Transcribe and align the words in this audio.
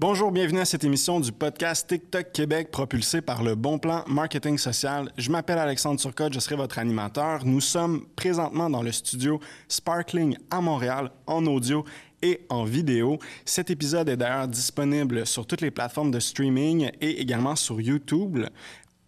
Bonjour, 0.00 0.30
bienvenue 0.30 0.60
à 0.60 0.64
cette 0.64 0.84
émission 0.84 1.18
du 1.18 1.32
podcast 1.32 1.88
TikTok 1.88 2.30
Québec 2.30 2.70
propulsé 2.70 3.20
par 3.20 3.42
le 3.42 3.56
Bon 3.56 3.80
Plan 3.80 4.04
Marketing 4.06 4.56
Social. 4.56 5.10
Je 5.18 5.28
m'appelle 5.28 5.58
Alexandre 5.58 5.98
Turcotte, 5.98 6.34
je 6.34 6.38
serai 6.38 6.54
votre 6.54 6.78
animateur. 6.78 7.44
Nous 7.44 7.60
sommes 7.60 8.06
présentement 8.14 8.70
dans 8.70 8.82
le 8.82 8.92
studio 8.92 9.40
Sparkling 9.66 10.36
à 10.52 10.60
Montréal 10.60 11.10
en 11.26 11.44
audio 11.46 11.84
et 12.22 12.42
en 12.48 12.62
vidéo. 12.62 13.18
Cet 13.44 13.70
épisode 13.70 14.08
est 14.08 14.16
d'ailleurs 14.16 14.46
disponible 14.46 15.26
sur 15.26 15.44
toutes 15.44 15.62
les 15.62 15.72
plateformes 15.72 16.12
de 16.12 16.20
streaming 16.20 16.92
et 17.00 17.20
également 17.20 17.56
sur 17.56 17.80
YouTube. 17.80 18.38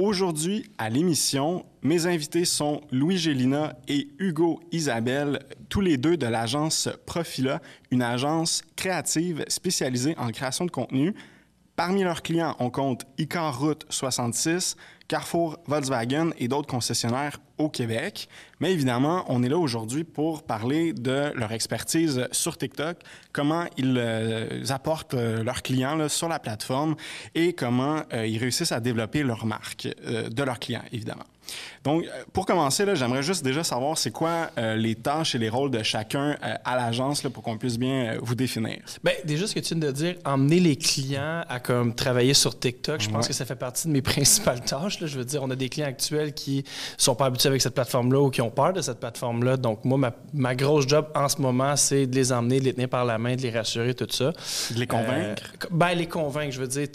Aujourd'hui, 0.03 0.65
à 0.79 0.89
l'émission, 0.89 1.67
mes 1.83 2.07
invités 2.07 2.47
sont 2.47 2.81
Louis 2.91 3.19
Gélina 3.19 3.77
et 3.87 4.09
Hugo 4.19 4.59
Isabelle, 4.73 5.41
tous 5.69 5.83
les 5.83 5.99
deux 5.99 6.17
de 6.17 6.25
l'agence 6.25 6.89
Profila, 7.05 7.61
une 7.91 8.01
agence 8.01 8.63
créative 8.77 9.45
spécialisée 9.49 10.15
en 10.17 10.31
création 10.31 10.65
de 10.65 10.71
contenu. 10.71 11.15
Parmi 11.77 12.03
leurs 12.03 12.23
clients, 12.23 12.57
on 12.61 12.71
compte 12.71 13.05
Icar 13.19 13.61
Route 13.61 13.85
66, 13.91 14.79
Carrefour, 15.11 15.59
Volkswagen 15.67 16.31
et 16.39 16.47
d'autres 16.47 16.69
concessionnaires 16.69 17.41
au 17.59 17.69
Québec. 17.69 18.29
Mais 18.61 18.73
évidemment, 18.73 19.25
on 19.29 19.43
est 19.43 19.49
là 19.49 19.59
aujourd'hui 19.59 20.05
pour 20.05 20.43
parler 20.43 20.93
de 20.93 21.33
leur 21.35 21.53
expertise 21.53 22.29
sur 22.31 22.57
TikTok, 22.57 22.99
comment 23.33 23.65
ils 23.77 23.97
euh, 23.99 24.65
apportent 24.69 25.15
euh, 25.15 25.43
leurs 25.43 25.63
clients 25.63 26.09
sur 26.09 26.29
la 26.29 26.39
plateforme 26.39 26.95
et 27.35 27.55
comment 27.55 28.03
euh, 28.13 28.27
ils 28.27 28.39
réussissent 28.39 28.73
à 28.73 28.81
développer 28.81 29.23
leur 29.23 29.47
marque 29.47 29.89
de 30.07 30.43
leurs 30.43 30.59
clients, 30.59 30.85
évidemment. 30.93 31.25
Donc, 31.83 32.05
pour 32.33 32.47
commencer, 32.47 32.85
j'aimerais 32.95 33.25
juste 33.25 33.43
déjà 33.43 33.65
savoir 33.65 33.99
c'est 33.99 34.13
quoi 34.13 34.51
les 34.57 34.95
tâches 34.95 35.35
et 35.35 35.39
les 35.39 35.49
rôles 35.49 35.71
de 35.71 35.83
chacun 35.83 36.37
à 36.41 36.77
l'agence 36.77 37.23
pour 37.23 37.43
qu'on 37.43 37.59
puisse 37.59 37.77
bien 37.77 38.19
vous 38.23 38.37
définir. 38.37 38.79
Bien, 39.03 39.15
déjà, 39.25 39.49
ce 39.49 39.55
que 39.55 39.61
tu 39.61 39.75
viens 39.75 39.89
de 39.89 39.93
dire, 39.93 40.15
emmener 40.25 40.61
les 40.61 40.77
clients 40.77 41.43
à 41.49 41.59
comme 41.59 41.95
travailler 41.95 42.35
sur 42.35 42.57
TikTok, 42.57 43.01
je 43.01 43.09
pense 43.09 43.27
que 43.27 43.33
ça 43.33 43.45
fait 43.45 43.57
partie 43.57 43.89
de 43.89 43.93
mes 43.93 44.03
principales 44.13 44.61
tâches. 44.61 45.00
Là. 45.01 45.07
Je 45.07 45.19
veux 45.19 45.25
dire, 45.25 45.43
on 45.43 45.51
a 45.51 45.57
des 45.57 45.69
clients 45.69 45.89
actuels 45.89 46.33
qui 46.33 46.65
sont 46.97 47.15
pas 47.15 47.27
habitués 47.27 47.49
avec 47.49 47.63
cette 47.63 47.75
plateforme-là 47.75 48.21
ou 48.21 48.31
qui 48.31 48.41
ont 48.43 48.51
peur 48.51 48.73
de 48.73 48.81
cette 48.81 49.01
plateforme-là. 49.01 49.57
Donc, 49.57 49.85
moi, 49.85 49.99
ma, 49.99 50.13
ma, 50.33 50.55
grosse 50.55 50.87
job 50.87 51.07
en 51.15 51.29
ce 51.29 51.41
moment, 51.41 51.77
c'est 51.77 52.07
de 52.07 52.15
les 52.15 52.33
emmener, 52.33 52.61
de 52.61 52.65
les 52.65 52.75
tenir 52.75 52.89
par 52.89 53.05
la 53.05 53.19
main, 53.19 53.37
de 53.37 53.43
les 53.43 53.51
rassurer, 53.51 53.95
tout 53.95 54.07
ça. 54.11 54.33
De 54.71 54.79
les 54.79 54.87
convaincre? 54.87 55.43
ben, 55.71 55.95
les 55.95 56.07
convaincre, 56.07 56.53
je 56.53 56.61
veux 56.61 56.69
dire 56.69 56.89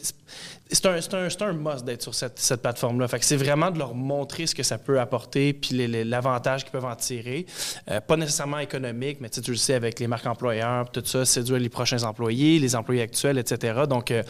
c'est 0.72 0.88
un, 0.88 0.96
un, 0.96 1.48
un, 1.48 1.54
must 1.54 1.86
d'être 1.86 2.02
sur 2.02 2.16
cette, 2.16 2.40
cette 2.40 2.62
plateforme-là. 2.62 3.08
Fait 3.08 3.24
c'est 3.24 3.36
vraiment 3.36 3.70
de 3.70 3.78
leur 3.78 3.94
montrer 3.94 4.48
ce 4.48 4.56
que 4.56 4.64
ça 4.64 4.80
peut 4.80 5.00
apporter 5.00 5.54
puis 5.54 5.88
l'avantage 6.04 6.64
qu'ils 6.64 6.72
peuvent 6.72 6.86
en 6.86 6.96
tirer. 6.96 7.46
Euh, 7.92 8.02
pas 8.02 8.18
nécessairement 8.18 8.58
économique, 8.58 9.20
mais 9.22 9.30
tu 9.30 9.52
le 9.52 9.58
sais, 9.58 9.76
avec 9.76 10.00
les 10.00 10.08
marques 10.08 10.26
employeurs, 10.26 10.90
tout 10.90 11.04
ça, 11.06 11.24
séduire 11.24 11.60
les 11.60 11.70
prochains 11.70 12.02
employés, 12.04 12.58
les 12.58 12.76
employés 12.76 13.04
actuels, 13.04 13.38
etc. 13.38 13.84
Donc, 13.88 14.10
euh, 14.10 14.24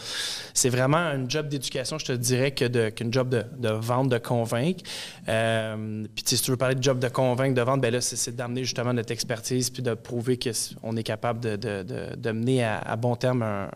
c'est 0.52 0.68
vraiment 0.68 0.98
un 0.98 1.26
job 1.26 1.48
d'éducation, 1.48 1.98
je 1.98 2.04
te 2.04 2.12
dirais, 2.12 2.52
qu'une 2.52 3.12
job 3.12 3.30
de, 3.30 3.44
de, 3.56 3.70
vente, 3.70 4.10
de 4.10 4.18
convaincre. 4.18 4.84
Euh, 5.28 6.04
puis, 6.14 6.24
si 6.26 6.40
tu 6.42 6.50
veux 6.50 6.58
parler 6.58 6.74
de 6.74 6.82
job 6.82 6.98
de 6.98 7.08
convaincre, 7.08 7.54
de 7.54 7.62
vente, 7.62 7.80
ben 7.80 7.92
là, 7.92 8.02
c'est 8.02 8.36
d'amener 8.36 8.64
justement 8.64 8.92
notre 8.92 9.12
expertise 9.12 9.70
puis 9.70 9.82
de 9.82 9.94
prouver 9.94 10.38
qu'on 10.38 10.96
est 10.96 11.02
capable 11.02 11.40
de, 11.40 11.56
de, 11.56 12.14
de 12.14 12.30
mener 12.30 12.62
à, 12.62 12.78
à, 12.78 12.96
bon 12.96 13.16
terme 13.16 13.42
un, 13.42 13.68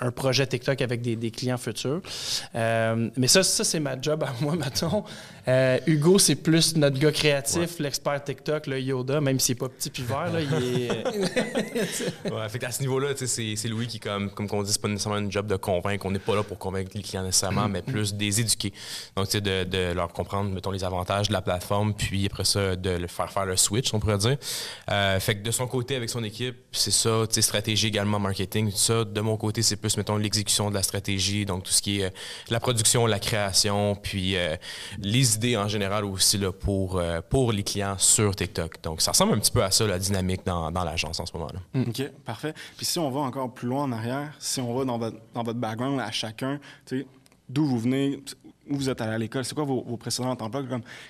un, 0.00 0.10
projet 0.10 0.46
TikTok 0.46 0.80
avec 0.80 1.02
des, 1.02 1.14
des 1.16 1.30
clients 1.30 1.58
futurs. 1.58 1.97
Euh, 2.54 3.10
mais 3.16 3.28
ça, 3.28 3.42
ça 3.42 3.64
c'est 3.64 3.80
ma 3.80 4.00
job 4.00 4.22
à 4.24 4.32
moi, 4.40 4.56
mettons. 4.56 5.04
Euh, 5.48 5.78
Hugo, 5.86 6.18
c'est 6.18 6.34
plus 6.34 6.76
notre 6.76 6.98
gars 6.98 7.10
créatif, 7.10 7.78
l'expert 7.78 8.22
TikTok, 8.22 8.66
le 8.66 8.80
Yoda, 8.80 9.20
même 9.22 9.40
s'il 9.40 9.54
n'est 9.54 9.60
pas 9.60 9.68
petit 9.70 9.88
puis 9.88 10.02
vert. 10.02 10.30
Là, 10.30 10.40
il 10.42 10.82
est... 10.82 10.90
ouais, 12.30 12.48
fait 12.50 12.62
à 12.64 12.70
ce 12.70 12.82
niveau-là, 12.82 13.14
c'est 13.16 13.68
Louis 13.68 13.86
qui, 13.86 13.98
comme, 13.98 14.30
comme 14.30 14.46
on 14.52 14.62
dit, 14.62 14.70
c'est 14.70 14.82
pas 14.82 14.88
nécessairement 14.88 15.18
une 15.18 15.32
job 15.32 15.46
de 15.46 15.56
convaincre. 15.56 16.04
On 16.04 16.10
n'est 16.10 16.18
pas 16.18 16.34
là 16.34 16.42
pour 16.42 16.58
convaincre 16.58 16.90
les 16.94 17.02
clients 17.02 17.22
nécessairement, 17.22 17.66
mais 17.66 17.80
plus 17.80 18.12
des 18.12 18.42
éduquer. 18.42 18.74
Donc, 19.16 19.26
c'est 19.30 19.40
de, 19.40 19.64
de, 19.64 19.92
leur 19.92 20.12
comprendre, 20.12 20.50
mettons, 20.50 20.70
les 20.70 20.84
avantages 20.84 21.28
de 21.28 21.32
la 21.32 21.40
plateforme, 21.40 21.94
puis 21.94 22.26
après 22.26 22.44
ça, 22.44 22.76
de 22.76 22.90
le 22.90 23.06
faire 23.06 23.32
faire 23.32 23.46
le 23.46 23.56
switch, 23.56 23.94
on 23.94 24.00
pourrait 24.00 24.18
dire. 24.18 24.36
Euh, 24.90 25.18
fait 25.18 25.36
que 25.36 25.42
de 25.42 25.50
son 25.50 25.66
côté, 25.66 25.96
avec 25.96 26.10
son 26.10 26.24
équipe, 26.24 26.56
c'est 26.72 26.90
ça, 26.90 27.24
stratégie 27.40 27.86
également, 27.86 28.18
marketing, 28.18 28.70
tout 28.70 28.76
ça. 28.76 29.04
De 29.04 29.20
mon 29.22 29.38
côté, 29.38 29.62
c'est 29.62 29.76
plus, 29.76 29.96
mettons, 29.96 30.18
l'exécution 30.18 30.68
de 30.68 30.74
la 30.74 30.82
stratégie, 30.82 31.46
donc 31.46 31.62
tout 31.62 31.72
ce 31.72 31.80
qui 31.80 32.00
est 32.00 32.04
euh, 32.04 32.10
la 32.50 32.60
production, 32.60 33.06
la 33.06 33.18
création, 33.18 33.94
puis 33.94 34.36
les 34.98 35.37
en 35.56 35.68
général 35.68 36.04
aussi 36.04 36.38
là, 36.38 36.52
pour, 36.52 36.98
euh, 36.98 37.20
pour 37.28 37.52
les 37.52 37.62
clients 37.62 37.96
sur 37.98 38.34
TikTok. 38.34 38.82
Donc, 38.82 39.00
ça 39.00 39.12
ressemble 39.12 39.34
un 39.34 39.38
petit 39.38 39.50
peu 39.50 39.62
à 39.62 39.70
ça, 39.70 39.86
la 39.86 39.98
dynamique 39.98 40.42
dans, 40.44 40.70
dans 40.70 40.84
l'agence 40.84 41.20
en 41.20 41.26
ce 41.26 41.32
moment-là. 41.34 41.60
Mm. 41.74 41.88
OK, 41.88 42.10
parfait. 42.24 42.54
Puis 42.76 42.86
si 42.86 42.98
on 42.98 43.10
va 43.10 43.20
encore 43.20 43.52
plus 43.52 43.68
loin 43.68 43.84
en 43.84 43.92
arrière, 43.92 44.34
si 44.38 44.60
on 44.60 44.74
va 44.74 44.84
dans 44.84 44.98
votre, 44.98 45.16
dans 45.34 45.42
votre 45.42 45.58
background 45.58 46.00
à 46.00 46.10
chacun, 46.10 46.60
d'où 47.48 47.66
vous 47.66 47.78
venez, 47.78 48.22
où 48.70 48.76
vous 48.76 48.90
êtes 48.90 49.00
allé 49.00 49.12
à 49.12 49.18
l'école, 49.18 49.44
c'est 49.44 49.54
quoi 49.54 49.64
vos, 49.64 49.82
vos 49.82 49.96
précédents 49.96 50.30
emplois? 50.30 50.62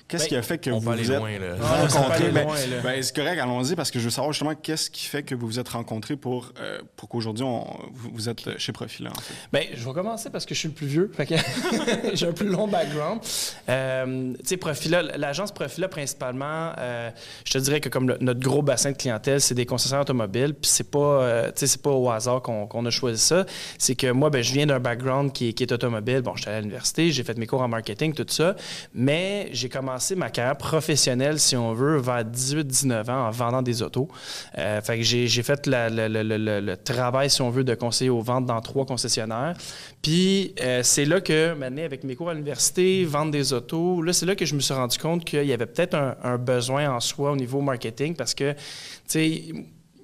Qu'est-ce 0.06 0.24
ben, 0.24 0.28
qui 0.28 0.36
a 0.36 0.42
fait 0.42 0.58
que 0.58 0.70
vous 0.70 0.80
vous 0.80 1.10
êtes 1.10 1.18
loin, 1.18 1.38
là. 1.38 1.56
rencontrés? 1.56 2.30
Ben, 2.30 2.46
ben, 2.82 3.02
c'est 3.02 3.14
correct, 3.14 3.38
allons-y, 3.38 3.74
parce 3.74 3.90
que 3.90 3.98
je 3.98 4.04
veux 4.04 4.10
savoir 4.10 4.32
justement 4.32 4.54
qu'est-ce 4.54 4.90
qui 4.90 5.06
fait 5.06 5.22
que 5.22 5.34
vous 5.34 5.46
vous 5.46 5.58
êtes 5.58 5.68
rencontrés 5.68 6.16
pour, 6.16 6.52
euh, 6.60 6.80
pour 6.96 7.08
qu'aujourd'hui, 7.08 7.44
vous, 7.92 8.28
êtes 8.28 8.58
chez 8.58 8.72
Profila. 8.72 9.10
En 9.10 9.20
fait. 9.20 9.34
Bien, 9.52 9.68
je 9.74 9.84
vais 9.84 9.92
commencer 9.92 10.30
parce 10.30 10.46
que 10.46 10.54
je 10.54 10.60
suis 10.60 10.68
le 10.68 10.74
plus 10.74 10.86
vieux, 10.86 11.12
j'ai 12.14 12.26
un 12.26 12.32
plus 12.32 12.48
long 12.48 12.68
background. 12.68 13.20
Euh, 13.68 14.32
tu 14.38 14.40
sais, 14.44 14.56
Profila, 14.56 15.02
l'agence 15.02 15.52
Profila, 15.52 15.88
principalement, 15.88 16.72
euh, 16.78 17.10
je 17.44 17.52
te 17.52 17.58
dirais 17.58 17.80
que 17.80 17.88
comme 17.88 18.16
notre 18.20 18.40
gros 18.40 18.62
bassin 18.62 18.92
de 18.92 18.96
clientèle, 18.96 19.40
c'est 19.40 19.54
des 19.54 19.66
concessionnaires 19.66 20.02
automobiles, 20.02 20.54
puis 20.54 20.70
c'est 20.70 20.90
pas, 20.90 20.98
euh, 20.98 21.50
c'est 21.54 21.82
pas 21.82 21.90
au 21.90 22.10
hasard 22.10 22.42
qu'on 22.42 22.86
a 22.86 22.90
choisi 22.90 23.22
ça. 23.22 23.44
C'est 23.78 23.94
que 23.94 24.10
moi, 24.10 24.30
ben, 24.30 24.42
je 24.42 24.52
viens 24.52 24.66
d'un 24.66 24.80
background 24.80 25.32
qui, 25.32 25.54
qui, 25.54 25.62
est 25.62 25.72
automobile. 25.72 26.22
Bon, 26.22 26.36
j'étais 26.36 26.50
à 26.50 26.60
l'université, 26.60 27.10
j'ai 27.10 27.24
fait 27.24 27.36
mes 27.36 27.46
cours 27.48 27.62
en 27.62 27.68
marketing, 27.68 28.14
tout 28.14 28.26
ça. 28.28 28.54
Mais 28.94 29.48
j'ai 29.52 29.68
commencé 29.68 30.14
ma 30.14 30.30
carrière 30.30 30.56
professionnelle, 30.56 31.40
si 31.40 31.56
on 31.56 31.72
veut, 31.72 31.98
vers 31.98 32.24
18-19 32.24 33.10
ans 33.10 33.26
en 33.26 33.30
vendant 33.30 33.62
des 33.62 33.82
autos. 33.82 34.08
Euh, 34.56 34.80
fait 34.80 34.98
que 34.98 35.02
j'ai 35.02 35.42
fait 35.42 35.66
le, 35.66 36.74
travail, 36.76 37.30
si 37.30 37.42
on 37.42 37.50
veut, 37.50 37.64
de 37.64 37.74
conseiller 37.74 38.10
aux 38.10 38.20
ventes 38.20 38.46
dans 38.46 38.60
trois 38.60 38.86
concessionnaires. 38.86 39.54
Puis 40.02 40.54
euh, 40.60 40.82
c'est 40.82 41.04
là 41.04 41.20
que, 41.20 41.54
maintenant, 41.54 41.84
avec 41.84 42.04
mes 42.04 42.14
cours 42.14 42.30
à 42.30 42.34
l'université, 42.34 43.04
vendre 43.04 43.32
des 43.32 43.52
autos, 43.52 44.02
là, 44.02 44.12
c'est 44.12 44.26
là 44.26 44.36
que 44.36 44.46
je 44.46 44.54
me 44.54 44.60
suis 44.60 44.74
rendu 44.74 44.98
compte 44.98 45.24
qu'il 45.24 45.44
y 45.44 45.52
avait 45.52 45.66
peut-être 45.66 45.94
un, 45.94 46.16
un 46.22 46.38
besoin 46.38 46.90
en 46.90 47.00
soi 47.00 47.32
au 47.32 47.36
niveau 47.36 47.60
marketing 47.60 48.14
parce 48.14 48.34
que, 48.34 48.52
tu 48.52 48.58
sais, 49.06 49.42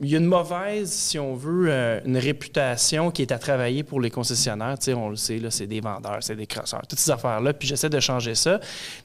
il 0.00 0.08
y 0.08 0.14
a 0.14 0.18
une 0.18 0.26
mauvaise, 0.26 0.90
si 0.90 1.18
on 1.18 1.34
veut, 1.34 1.66
euh, 1.68 2.00
une 2.04 2.16
réputation 2.16 3.10
qui 3.10 3.22
est 3.22 3.32
à 3.32 3.38
travailler 3.38 3.84
pour 3.84 4.00
les 4.00 4.10
concessionnaires. 4.10 4.78
Tu 4.78 4.86
sais, 4.86 4.94
on 4.94 5.08
le 5.08 5.16
sait, 5.16 5.38
là, 5.38 5.50
c'est 5.50 5.66
des 5.66 5.80
vendeurs, 5.80 6.18
c'est 6.20 6.36
des 6.36 6.46
crosseurs, 6.46 6.86
toutes 6.88 6.98
ces 6.98 7.10
affaires-là. 7.10 7.52
Puis 7.54 7.68
j'essaie 7.68 7.88
de 7.88 8.00
changer 8.00 8.34
ça. 8.34 8.60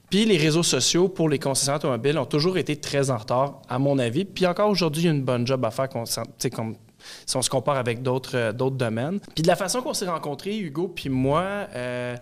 Puis 0.09 0.25
les 0.25 0.37
réseaux 0.37 0.63
sociaux 0.63 1.07
pour 1.07 1.29
les 1.29 1.37
concessionnaires 1.37 1.79
automobiles 1.79 2.17
ont 2.17 2.25
toujours 2.25 2.57
été 2.57 2.75
très 2.75 3.11
en 3.11 3.17
retard, 3.17 3.61
à 3.69 3.77
mon 3.77 3.99
avis. 3.99 4.25
Puis 4.25 4.45
encore 4.47 4.69
aujourd'hui, 4.69 5.03
il 5.03 5.05
y 5.05 5.09
a 5.09 5.13
une 5.13 5.23
bonne 5.23 5.45
job 5.45 5.63
à 5.63 5.71
faire, 5.71 5.89
comme 5.89 6.75
si 7.25 7.37
on 7.37 7.41
se 7.41 7.49
compare 7.49 7.77
avec 7.77 8.01
d'autres 8.01 8.35
euh, 8.35 8.51
d'autres 8.51 8.75
domaines. 8.75 9.19
Puis 9.35 9.43
de 9.43 9.47
la 9.47 9.55
façon 9.55 9.81
qu'on 9.81 9.93
s'est 9.93 10.07
rencontrés, 10.07 10.57
Hugo 10.57 10.87
puis 10.87 11.09
moi, 11.09 11.43
euh, 11.75 12.15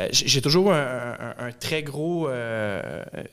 euh, 0.00 0.08
j'ai 0.10 0.40
toujours 0.42 0.72
un, 0.72 1.34
un, 1.38 1.52
très 1.52 1.82
gros, 1.82 2.28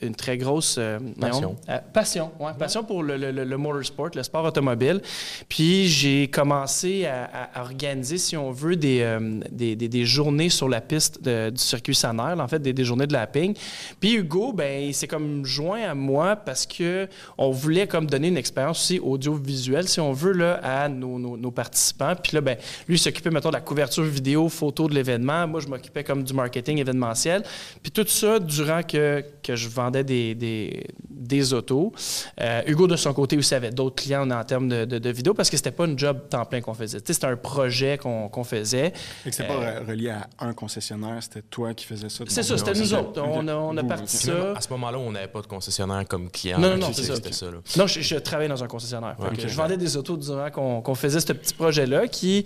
une 0.01 0.16
très 0.16 0.38
grosse 0.38 0.79
passion. 1.19 1.56
passion, 1.94 2.31
ouais, 2.39 2.51
passion 2.57 2.83
pour 2.83 3.03
le, 3.03 3.17
le, 3.17 3.31
le, 3.31 3.57
motorsport, 3.57 4.09
le 4.16 4.23
sport 4.23 4.45
automobile. 4.45 5.01
Puis 5.50 5.88
j'ai 5.88 6.28
commencé 6.28 7.06
à, 7.06 7.50
à, 7.53 7.62
organiser, 7.62 8.17
si 8.17 8.38
on 8.38 8.51
veut, 8.51 8.75
des, 8.75 9.17
des, 9.51 9.75
des, 9.75 10.06
journées 10.06 10.50
sur 10.50 10.69
la 10.69 10.81
piste 10.81 11.22
de, 11.23 11.50
du 11.50 11.62
circuit 11.62 11.95
Sanaire, 11.95 12.39
en 12.39 12.47
fait, 12.47 12.59
des, 12.59 12.73
des 12.73 12.85
journées 12.85 13.07
de 13.07 13.13
lapping. 13.13 13.56
Puis 14.00 14.16
Hugo, 14.16 14.53
ben, 14.53 14.83
il 14.83 14.94
s'est 14.94 15.07
comme 15.07 15.45
joint 15.45 15.83
à 15.83 15.95
moi 15.95 16.35
parce 16.35 16.66
que 16.66 17.07
on 17.38 17.51
voulait 17.51 17.88
comme 17.88 18.07
donner 18.07 18.27
une 18.27 18.38
expérience 18.38 18.79
aussi 18.79 19.00
audiovisuelle, 19.00 19.88
si 19.88 20.00
on 20.00 20.13
veut, 20.13 20.33
là, 20.33 20.59
à 20.63 20.84
nos, 20.90 21.51
participants. 21.51 22.13
Puis 22.22 22.35
là, 22.35 22.41
ben, 22.41 22.57
lui, 22.88 22.96
il 22.96 23.00
s'occupait, 23.00 23.29
mettons, 23.29 23.50
de 23.50 23.56
la 23.56 23.62
couverture 23.62 24.03
vidéo, 24.03 24.50
photo 24.50 24.88
de 24.88 24.94
l'événement. 24.94 25.48
Moi, 25.48 25.60
je 25.60 25.68
m'occupais 25.68 26.04
comme 26.04 26.24
du 26.24 26.33
marketing 26.33 26.80
événementiel. 26.80 27.44
Puis 27.81 27.92
tout 27.92 28.07
ça 28.07 28.39
durant 28.39 28.83
que, 28.83 29.24
que 29.42 29.56
je 29.56 29.69
vendais 29.69 30.04
des, 30.04 30.36
des, 30.36 30.83
des 31.10 31.54
autos. 31.54 31.94
Euh, 32.42 32.62
Hugo, 32.68 32.88
de 32.88 32.95
son 32.95 33.13
côté, 33.13 33.38
aussi 33.38 33.56
avait 33.56 33.71
d'autres 33.71 33.95
clients 33.95 34.30
en 34.30 34.44
termes 34.44 34.69
de, 34.69 34.86
de, 34.86 35.10
vidéos 35.10 35.33
parce 35.33 35.50
que 35.50 35.57
c'était 35.57 35.71
pas 35.71 35.86
un 35.86 35.98
job 35.98 36.30
temps 36.30 36.45
plein 36.45 36.62
qu'on 36.62 36.74
faisait. 36.74 37.00
C'était 37.06 37.25
un 37.25 37.36
projet 37.36 37.98
qu'on 37.98 38.44
faisait. 38.44 38.94
C'était 39.24 39.48
pas 39.48 39.54
euh, 39.54 39.80
relié 39.88 40.10
à 40.10 40.27
un 40.39 40.54
concessionnaire, 40.54 41.21
c'était 41.21 41.42
toi 41.42 41.74
qui 41.74 41.86
faisais 41.86 42.10
ça. 42.10 42.24
C'est 42.27 42.44
ça, 42.44 42.57
c'était 42.57 42.74
nous 42.74 42.94
autres. 42.94 43.21
On 43.21 43.48
a, 43.48 43.56
on 43.56 43.75
a 43.77 43.83
parti 43.83 44.18
ça. 44.18 44.54
À 44.56 44.62
ce 44.62 44.69
moment-là, 44.69 45.00
on 45.00 45.12
n'avait 45.12 45.27
pas 45.27 45.42
de 45.42 45.48
concessionnaire 45.48 46.06
comme 46.07 46.30
client. 46.30 46.60
Non, 46.60 46.71
non, 46.71 46.77
non, 46.77 46.94
c'était 46.94 47.31
ça. 47.31 47.48
Non, 47.77 47.88
je, 47.88 48.15
travaillais 48.15 48.50
dans 48.50 48.63
un 48.63 48.68
concessionnaire. 48.68 49.15
Je 49.38 49.56
vendais 49.56 49.77
des 49.77 49.98
autos 49.98 50.18
durant 50.18 50.50
qu'on 50.51 50.75
qu'on 50.81 50.95
faisait 50.95 51.19
ce 51.19 51.33
petit 51.33 51.54
projet-là 51.54 52.07
qui 52.07 52.45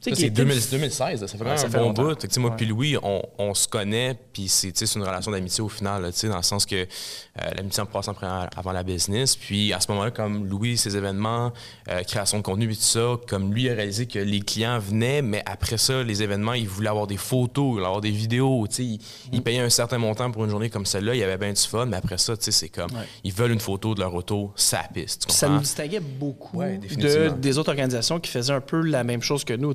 c'est 0.00 0.30
2016, 0.30 1.20
ça 1.20 1.28
fait 1.28 1.36
vraiment 1.36 1.60
un 1.60 1.68
bon 1.68 1.90
bout. 1.90 2.38
moi 2.38 2.56
puis 2.56 2.66
Louis, 2.66 2.96
on, 3.02 3.54
se 3.54 3.68
connaît, 3.68 4.16
puis 4.32 4.48
c'est 4.48 4.94
une 4.94 5.02
relation 5.02 5.30
d'amitié 5.30 5.62
au 5.62 5.68
final, 5.68 6.02
dans 6.02 6.36
le 6.36 6.42
sens 6.42 6.64
que 6.64 6.76
euh, 6.76 7.50
l'amitié 7.56 7.82
en 7.82 7.86
passant 7.86 8.14
avant 8.56 8.72
la 8.72 8.82
business. 8.82 9.36
Puis 9.36 9.72
à 9.72 9.80
ce 9.80 9.90
moment-là, 9.90 10.10
comme 10.10 10.46
Louis, 10.46 10.76
ses 10.76 10.96
événements, 10.96 11.52
euh, 11.88 12.02
création 12.02 12.38
de 12.38 12.42
contenu 12.42 12.70
et 12.70 12.76
tout 12.76 12.82
ça, 12.82 13.16
comme 13.28 13.52
lui 13.52 13.68
a 13.68 13.74
réalisé 13.74 14.06
que 14.06 14.18
les 14.18 14.40
clients 14.40 14.78
venaient, 14.78 15.22
mais 15.22 15.42
après 15.46 15.78
ça, 15.78 16.02
les 16.02 16.22
événements, 16.22 16.54
il 16.54 16.68
voulait 16.68 16.88
avoir 16.88 17.06
des 17.06 17.16
photos, 17.16 17.78
avoir 17.78 18.00
des 18.00 18.10
vidéos. 18.10 18.66
Il, 18.78 18.98
il, 19.32 19.40
mm. 19.40 19.42
payait 19.42 19.60
un 19.60 19.70
certain 19.70 19.98
montant 19.98 20.30
pour 20.30 20.44
une 20.44 20.50
journée 20.50 20.70
comme 20.70 20.86
celle-là, 20.86 21.14
il 21.14 21.18
y 21.18 21.24
avait 21.24 21.38
bien 21.38 21.52
du 21.52 21.60
fun, 21.60 21.86
mais 21.86 21.96
après 21.96 22.18
ça, 22.18 22.34
c'est 22.38 22.68
comme, 22.68 22.90
ils 23.24 23.32
veulent 23.32 23.52
une 23.52 23.60
photo 23.60 23.94
de 23.94 24.00
leur 24.00 24.14
auto, 24.14 24.52
sa 24.56 24.82
piste. 24.94 25.30
Ça 25.30 25.48
nous 25.48 25.60
distinguait 25.60 26.00
beaucoup 26.00 26.60
de, 26.60 27.30
des 27.30 27.58
autres 27.58 27.70
organisations 27.70 28.20
qui 28.20 28.30
faisaient 28.30 28.52
un 28.52 28.60
peu 28.60 28.80
la 28.80 29.04
même 29.04 29.22
chose 29.22 29.44
que 29.44 29.54
nous. 29.54 29.72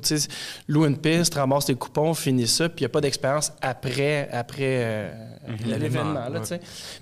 Loue 0.68 0.86
une 0.86 0.98
piste, 0.98 1.34
ramasse 1.34 1.66
tes 1.66 1.74
coupons, 1.74 2.14
finis 2.14 2.46
ça, 2.46 2.68
puis 2.68 2.80
il 2.80 2.82
n'y 2.82 2.86
a 2.86 2.90
pas 2.90 3.00
d'expérience 3.00 3.52
après, 3.60 4.28
après 4.32 4.80
euh, 4.84 5.35
mhm. 5.46 5.78
l'événement. 5.80 6.24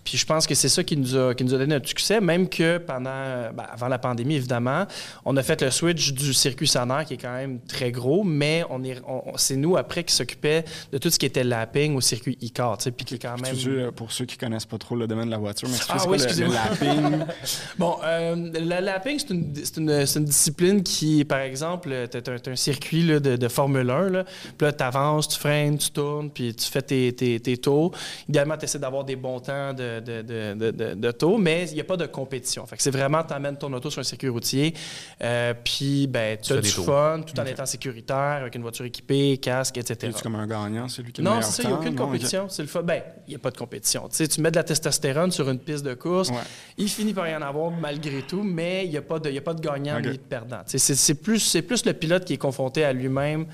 Puis 0.04 0.18
je 0.18 0.26
pense 0.26 0.46
que 0.46 0.54
c'est 0.54 0.68
ça 0.68 0.82
qui 0.82 0.96
nous, 0.96 1.16
a, 1.16 1.34
qui 1.34 1.44
nous 1.44 1.54
a 1.54 1.58
donné 1.58 1.74
notre 1.74 1.88
succès, 1.88 2.20
même 2.20 2.48
que 2.48 2.78
pendant, 2.78 3.50
ben, 3.52 3.64
avant 3.72 3.88
la 3.88 3.98
pandémie, 3.98 4.36
évidemment, 4.36 4.86
on 5.24 5.36
a 5.36 5.42
fait 5.42 5.62
le 5.62 5.70
switch 5.70 6.12
du 6.12 6.34
circuit 6.34 6.68
sonore 6.68 7.04
qui 7.04 7.14
est 7.14 7.18
quand 7.18 7.34
même 7.34 7.60
très 7.60 7.90
gros, 7.90 8.24
mais 8.24 8.64
on 8.70 8.82
est, 8.84 9.00
c'est 9.36 9.56
nous 9.56 9.76
après 9.76 10.04
qui 10.04 10.14
s'occupait 10.14 10.64
de 10.92 10.98
tout 10.98 11.10
ce 11.10 11.18
qui 11.18 11.26
était 11.26 11.44
lapping 11.44 11.96
au 11.96 12.00
circuit 12.00 12.38
e-car, 12.42 12.78
puis 12.78 13.04
qui 13.04 13.14
est 13.14 13.18
quand 13.18 13.40
même... 13.40 13.54
Euh, 13.66 13.90
pour 13.90 14.12
ceux 14.12 14.24
qui 14.24 14.36
connaissent 14.36 14.66
pas 14.66 14.78
trop 14.78 14.96
le 14.96 15.06
domaine 15.06 15.26
de 15.26 15.30
la 15.30 15.38
voiture, 15.38 15.68
mais 15.68 15.78
ah, 15.88 15.96
oui, 16.08 16.18
le, 16.18 16.46
le, 16.46 16.52
lapping? 16.52 17.24
bon, 17.78 17.96
euh, 18.04 18.34
le 18.52 18.80
lapping, 18.80 19.18
c'est 19.18 19.30
une, 19.30 19.54
une, 19.76 19.90
une, 19.90 20.24
discipline 20.24 20.82
qui, 20.82 21.24
par 21.24 21.40
exemple, 21.40 21.90
tu 22.10 22.18
as, 22.18 22.50
un 22.50 22.56
circuit 22.56 23.06
de, 23.06 23.18
de 23.18 23.48
Formule 23.48 23.90
1. 23.90 24.10
Là. 24.10 24.24
Puis 24.24 24.66
là, 24.66 24.72
tu 24.72 24.82
avances, 24.82 25.28
tu 25.28 25.38
freines, 25.38 25.78
tu 25.78 25.90
tournes, 25.90 26.30
puis 26.30 26.54
tu 26.54 26.66
fais 26.66 26.82
tes, 26.82 27.12
tes, 27.12 27.40
tes 27.40 27.56
tours. 27.56 27.92
Idéalement, 28.34 28.56
tu 28.56 28.64
essaies 28.64 28.80
d'avoir 28.80 29.04
des 29.04 29.14
bons 29.14 29.38
temps 29.38 29.72
de, 29.72 30.00
de, 30.00 30.22
de, 30.22 30.94
de 30.94 31.10
tour, 31.12 31.38
mais 31.38 31.68
il 31.70 31.74
n'y 31.74 31.80
a 31.80 31.84
pas 31.84 31.96
de 31.96 32.06
compétition. 32.06 32.66
Fait 32.66 32.76
que 32.76 32.82
c'est 32.82 32.90
vraiment, 32.90 33.22
tu 33.22 33.32
amènes 33.32 33.56
ton 33.56 33.72
auto 33.72 33.90
sur 33.90 34.00
un 34.00 34.02
circuit 34.02 34.28
routier, 34.28 34.74
euh, 35.22 35.54
puis 35.62 36.08
ben, 36.08 36.36
tu 36.42 36.52
as 36.52 36.56
du 36.56 36.68
fun, 36.68 37.20
tout 37.24 37.38
en 37.38 37.46
étant 37.46 37.64
sécuritaire, 37.64 38.40
avec 38.40 38.56
une 38.56 38.62
voiture 38.62 38.86
équipée, 38.86 39.38
casque, 39.38 39.78
etc. 39.78 40.10
Es-tu 40.10 40.20
comme 40.20 40.34
un 40.34 40.48
gagnant, 40.48 40.88
celui 40.88 41.12
qui 41.12 41.20
a 41.20 41.24
Non, 41.24 41.42
c'est 41.42 41.62
ça, 41.62 41.62
il 41.62 41.68
n'y 41.68 41.74
a 41.74 41.78
aucune 41.78 41.94
compétition. 41.94 42.48
C'est 42.48 42.62
le 42.62 42.68
fun. 42.68 42.82
Ben, 42.82 43.04
il 43.28 43.30
n'y 43.30 43.36
a 43.36 43.38
pas 43.38 43.52
de 43.52 43.56
compétition. 43.56 44.08
Tu 44.08 44.16
sais, 44.16 44.26
tu 44.26 44.40
mets 44.40 44.50
de 44.50 44.56
la 44.56 44.64
testostérone 44.64 45.30
sur 45.30 45.48
une 45.48 45.60
piste 45.60 45.84
de 45.84 45.94
course, 45.94 46.32
il 46.76 46.88
finit 46.88 47.14
par 47.14 47.28
y 47.28 47.36
en 47.36 47.42
avoir 47.42 47.70
malgré 47.70 48.22
tout, 48.22 48.42
mais 48.42 48.84
il 48.84 48.90
n'y 48.90 48.96
a, 48.96 49.02
pas 49.02 49.20
de, 49.20 49.30
a 49.30 49.40
pas 49.42 49.54
de 49.54 49.60
gagnant 49.60 50.00
ni 50.00 50.08
de 50.08 50.16
perdant. 50.16 50.62
C'est 50.66 51.22
plus, 51.22 51.56
plus 51.62 51.86
le 51.86 51.92
pilote 51.92 52.24
qui 52.24 52.32
est 52.32 52.38
confronté 52.38 52.84
à 52.84 52.92
lui-même 52.92 53.46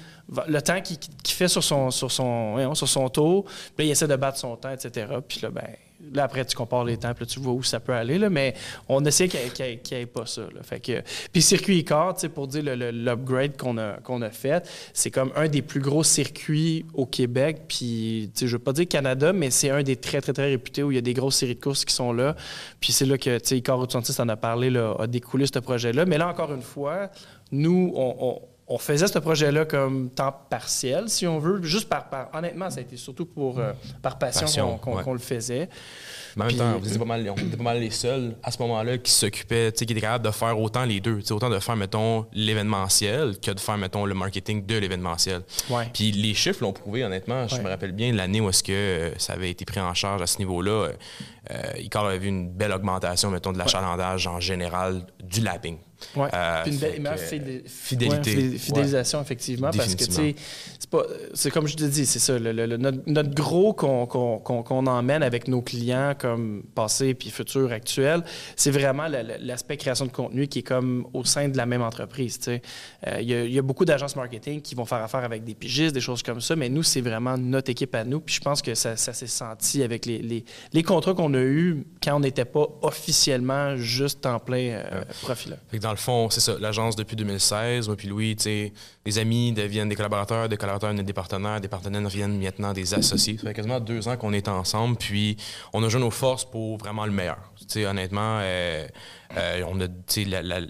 le 0.46 0.62
temps 0.62 0.80
qu'il 0.80 0.98
fait 1.34 1.48
sur 1.48 1.62
son, 1.62 1.90
sur 1.90 2.10
son, 2.10 2.74
sur 2.74 2.88
son 2.88 3.08
tour, 3.08 3.44
puis 3.76 3.86
il 3.86 3.90
essaie 3.90 4.08
de 4.08 4.16
battre 4.16 4.38
son 4.38 4.56
temps, 4.56 4.70
etc. 4.70 5.06
Puis 5.26 5.40
là, 5.42 5.50
ben, 5.50 5.66
là, 6.12 6.24
après, 6.24 6.44
tu 6.44 6.56
compares 6.56 6.84
les 6.84 6.96
temps, 6.96 7.12
puis 7.14 7.24
là, 7.24 7.30
tu 7.30 7.40
vois 7.40 7.52
où 7.52 7.62
ça 7.62 7.80
peut 7.80 7.92
aller, 7.92 8.18
là, 8.18 8.30
mais 8.30 8.54
on 8.88 9.04
essaie 9.04 9.28
qu'il 9.28 9.40
n'y 9.40 10.00
ait, 10.00 10.06
pas 10.06 10.26
ça. 10.26 10.42
Fait 10.62 10.80
que, 10.80 11.02
puis 11.32 11.42
Circuit 11.42 11.84
Car, 11.84 12.14
pour 12.34 12.46
dire 12.46 12.62
l'upgrade 12.64 13.56
qu'on 13.56 13.76
a, 13.78 13.96
a 13.96 14.30
fait, 14.30 14.68
c'est 14.92 15.10
comme 15.10 15.32
un 15.36 15.48
des 15.48 15.62
plus 15.62 15.80
gros 15.80 16.04
circuits 16.04 16.86
au 16.94 17.06
Québec, 17.06 17.62
puis 17.68 18.30
je 18.38 18.46
ne 18.46 18.50
veux 18.50 18.58
pas 18.58 18.72
dire 18.72 18.88
Canada, 18.88 19.32
mais 19.32 19.50
c'est 19.50 19.70
un 19.70 19.82
des 19.82 19.96
très, 19.96 20.20
très, 20.20 20.32
très 20.32 20.50
réputés 20.50 20.82
où 20.82 20.90
il 20.90 20.94
y 20.94 20.98
a 20.98 21.02
des 21.02 21.14
grosses 21.14 21.36
séries 21.36 21.56
de 21.56 21.60
courses 21.60 21.84
qui 21.84 21.94
sont 21.94 22.12
là. 22.12 22.36
Puis 22.80 22.92
c'est 22.92 23.06
là 23.06 23.18
que 23.18 23.54
Icar 23.54 23.78
86 23.78 24.20
en 24.20 24.28
a 24.28 24.36
parlé, 24.36 24.70
là, 24.70 24.94
a 24.98 25.06
découlé 25.06 25.46
ce 25.46 25.58
projet-là. 25.58 26.06
Mais 26.06 26.18
là, 26.18 26.28
encore 26.28 26.52
une 26.52 26.62
fois, 26.62 27.10
nous, 27.52 27.92
on 27.96 28.40
faisait 28.78 29.08
ce 29.08 29.18
projet-là 29.18 29.64
comme 29.64 30.10
temps 30.10 30.34
partiel, 30.48 31.08
si 31.08 31.26
on 31.26 31.38
veut, 31.38 31.62
juste 31.62 31.88
par, 31.88 32.08
honnêtement, 32.32 32.70
ça 32.70 32.78
a 32.78 32.82
été 32.82 32.96
surtout 32.96 33.26
pour 33.26 33.58
euh, 33.58 33.72
par 34.02 34.18
passion, 34.18 34.78
qu'on 34.78 35.12
le 35.12 35.18
faisait. 35.18 35.68
Mais 36.36 36.44
en 36.44 36.46
même 36.46 36.56
temps, 36.56 36.78
vous 36.78 36.86
étiez 36.86 36.98
pas 36.98 37.04
mal, 37.04 37.28
on 37.30 37.36
était 37.36 37.56
pas 37.56 37.62
mal 37.62 37.80
les 37.80 37.90
seuls 37.90 38.36
à 38.42 38.50
ce 38.50 38.58
moment-là 38.62 38.98
qui 38.98 39.10
s'occupaient, 39.10 39.72
qui 39.72 39.84
étaient 39.84 40.00
capables 40.00 40.24
de 40.24 40.30
faire 40.30 40.58
autant 40.58 40.84
les 40.84 41.00
deux, 41.00 41.20
autant 41.30 41.50
de 41.50 41.58
faire, 41.58 41.76
mettons, 41.76 42.26
l'événementiel 42.32 43.38
que 43.40 43.50
de 43.50 43.60
faire, 43.60 43.78
mettons, 43.78 44.06
le 44.06 44.14
marketing 44.14 44.66
de 44.66 44.76
l'événementiel. 44.76 45.42
Puis 45.92 46.12
les 46.12 46.34
chiffres 46.34 46.62
l'ont 46.62 46.72
prouvé, 46.72 47.04
honnêtement. 47.04 47.46
Je 47.48 47.60
me 47.60 47.68
rappelle 47.68 47.92
bien 47.92 48.12
l'année 48.12 48.40
où 48.40 48.48
est-ce 48.48 48.62
que 48.62 48.72
euh, 48.72 49.18
ça 49.18 49.34
avait 49.34 49.50
été 49.50 49.64
pris 49.64 49.80
en 49.80 49.94
charge 49.94 50.22
à 50.22 50.26
ce 50.26 50.38
niveau-là. 50.38 50.70
Euh, 50.70 50.92
euh 51.50 51.78
Icar 51.78 52.06
avait 52.06 52.18
vu 52.18 52.28
une 52.28 52.50
belle 52.50 52.72
augmentation, 52.72 53.30
mettons, 53.30 53.52
de 53.52 53.58
l'achalandage 53.58 54.26
en 54.26 54.40
général 54.40 55.06
du 55.22 55.40
lapping. 55.40 55.78
Oui. 56.16 56.26
Euh, 56.32 56.62
Puis 56.64 56.72
une 56.72 56.78
belle 56.78 57.06
euh, 57.06 57.60
fidélité. 57.66 58.58
fidélisation, 58.58 59.20
effectivement, 59.20 59.70
parce 59.70 59.94
que, 59.94 60.04
tu 60.04 60.12
sais, 60.12 60.34
c'est 61.34 61.50
comme 61.50 61.66
je 61.66 61.76
te 61.76 61.84
dis, 61.84 62.06
c'est 62.06 62.18
ça, 62.18 62.38
notre, 62.38 63.34
gros 63.34 63.72
qu'on 63.74 64.86
emmène 64.86 65.22
avec 65.22 65.48
nos 65.48 65.62
clients 65.62 66.14
comme 66.20 66.62
passé 66.74 67.14
puis 67.14 67.30
futur 67.30 67.72
actuel, 67.72 68.22
c'est 68.56 68.70
vraiment 68.70 69.06
l'aspect 69.08 69.76
création 69.76 70.06
de 70.06 70.12
contenu 70.12 70.46
qui 70.46 70.60
est 70.60 70.62
comme 70.62 71.06
au 71.12 71.24
sein 71.24 71.48
de 71.48 71.56
la 71.56 71.66
même 71.66 71.82
entreprise, 71.82 72.38
tu 72.38 72.44
sais. 72.44 72.62
Euh, 73.06 73.20
il 73.20 73.30
y, 73.30 73.58
a 73.58 73.62
beaucoup 73.62 73.84
d'agences 73.84 74.16
marketing 74.16 74.60
qui 74.60 74.74
vont 74.74 74.84
faire 74.84 75.02
affaire 75.02 75.24
avec 75.24 75.44
des 75.44 75.54
pigistes, 75.54 75.94
des 75.94 76.00
choses 76.00 76.22
comme 76.22 76.40
ça, 76.40 76.54
mais 76.56 76.68
nous, 76.68 76.82
c'est 76.82 77.00
vraiment 77.00 77.36
notre 77.36 77.70
équipe 77.70 77.94
à 77.94 78.04
nous, 78.04 78.20
puis 78.20 78.34
je 78.34 78.40
pense 78.40 78.62
que 78.62 78.74
ça, 78.74 78.96
s'est 78.96 79.26
senti 79.26 79.82
avec 79.82 80.06
les, 80.06 80.44
les, 80.72 80.82
contrats 80.82 81.14
qu'on 81.14 81.34
a 81.34 81.40
eus 81.40 81.84
quand 82.02 82.16
on 82.16 82.20
n'était 82.20 82.44
pas 82.44 82.66
officiellement 82.82 83.76
juste 83.76 84.26
en 84.26 84.38
plein 84.38 84.82
profil 85.22 85.56
dans 85.80 85.90
le 85.90 85.96
fond, 85.96 86.30
c'est 86.30 86.40
ça, 86.40 86.56
l'agence 86.60 86.94
depuis 86.94 87.16
2016. 87.16 87.88
Moi 87.88 87.96
puis 87.96 88.08
Louis, 88.08 88.36
tu 88.36 88.44
sais, 88.44 88.72
les 89.06 89.18
amis 89.18 89.52
deviennent 89.52 89.88
des 89.88 89.96
collaborateurs, 89.96 90.48
des 90.48 90.56
collaborateurs 90.56 90.90
deviennent 90.90 91.06
des 91.06 91.12
partenaires, 91.12 91.60
des 91.60 91.68
partenaires 91.68 92.02
deviennent 92.02 92.38
maintenant 92.38 92.72
des 92.72 92.94
associés. 92.94 93.36
Ça 93.38 93.48
fait 93.48 93.54
quasiment 93.54 93.80
deux 93.80 94.08
ans 94.08 94.16
qu'on 94.16 94.32
est 94.32 94.48
ensemble, 94.48 94.96
puis 94.96 95.36
on 95.72 95.82
a 95.82 95.88
joué 95.88 96.00
nos 96.00 96.10
forces 96.10 96.44
pour 96.44 96.76
vraiment 96.76 97.06
le 97.06 97.12
meilleur. 97.12 97.49
Tu 97.60 97.66
sais, 97.68 97.86
honnêtement, 97.86 98.38
euh, 98.40 98.86
euh, 99.36 99.62
on 99.68 99.80
a, 99.80 99.86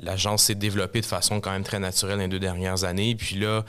l'agence 0.02 0.44
s'est 0.44 0.54
développée 0.54 1.00
de 1.00 1.06
façon 1.06 1.40
quand 1.40 1.52
même 1.52 1.64
très 1.64 1.78
naturelle 1.78 2.18
les 2.18 2.28
deux 2.28 2.38
dernières 2.38 2.84
années. 2.84 3.14
Puis 3.14 3.36
là, 3.36 3.64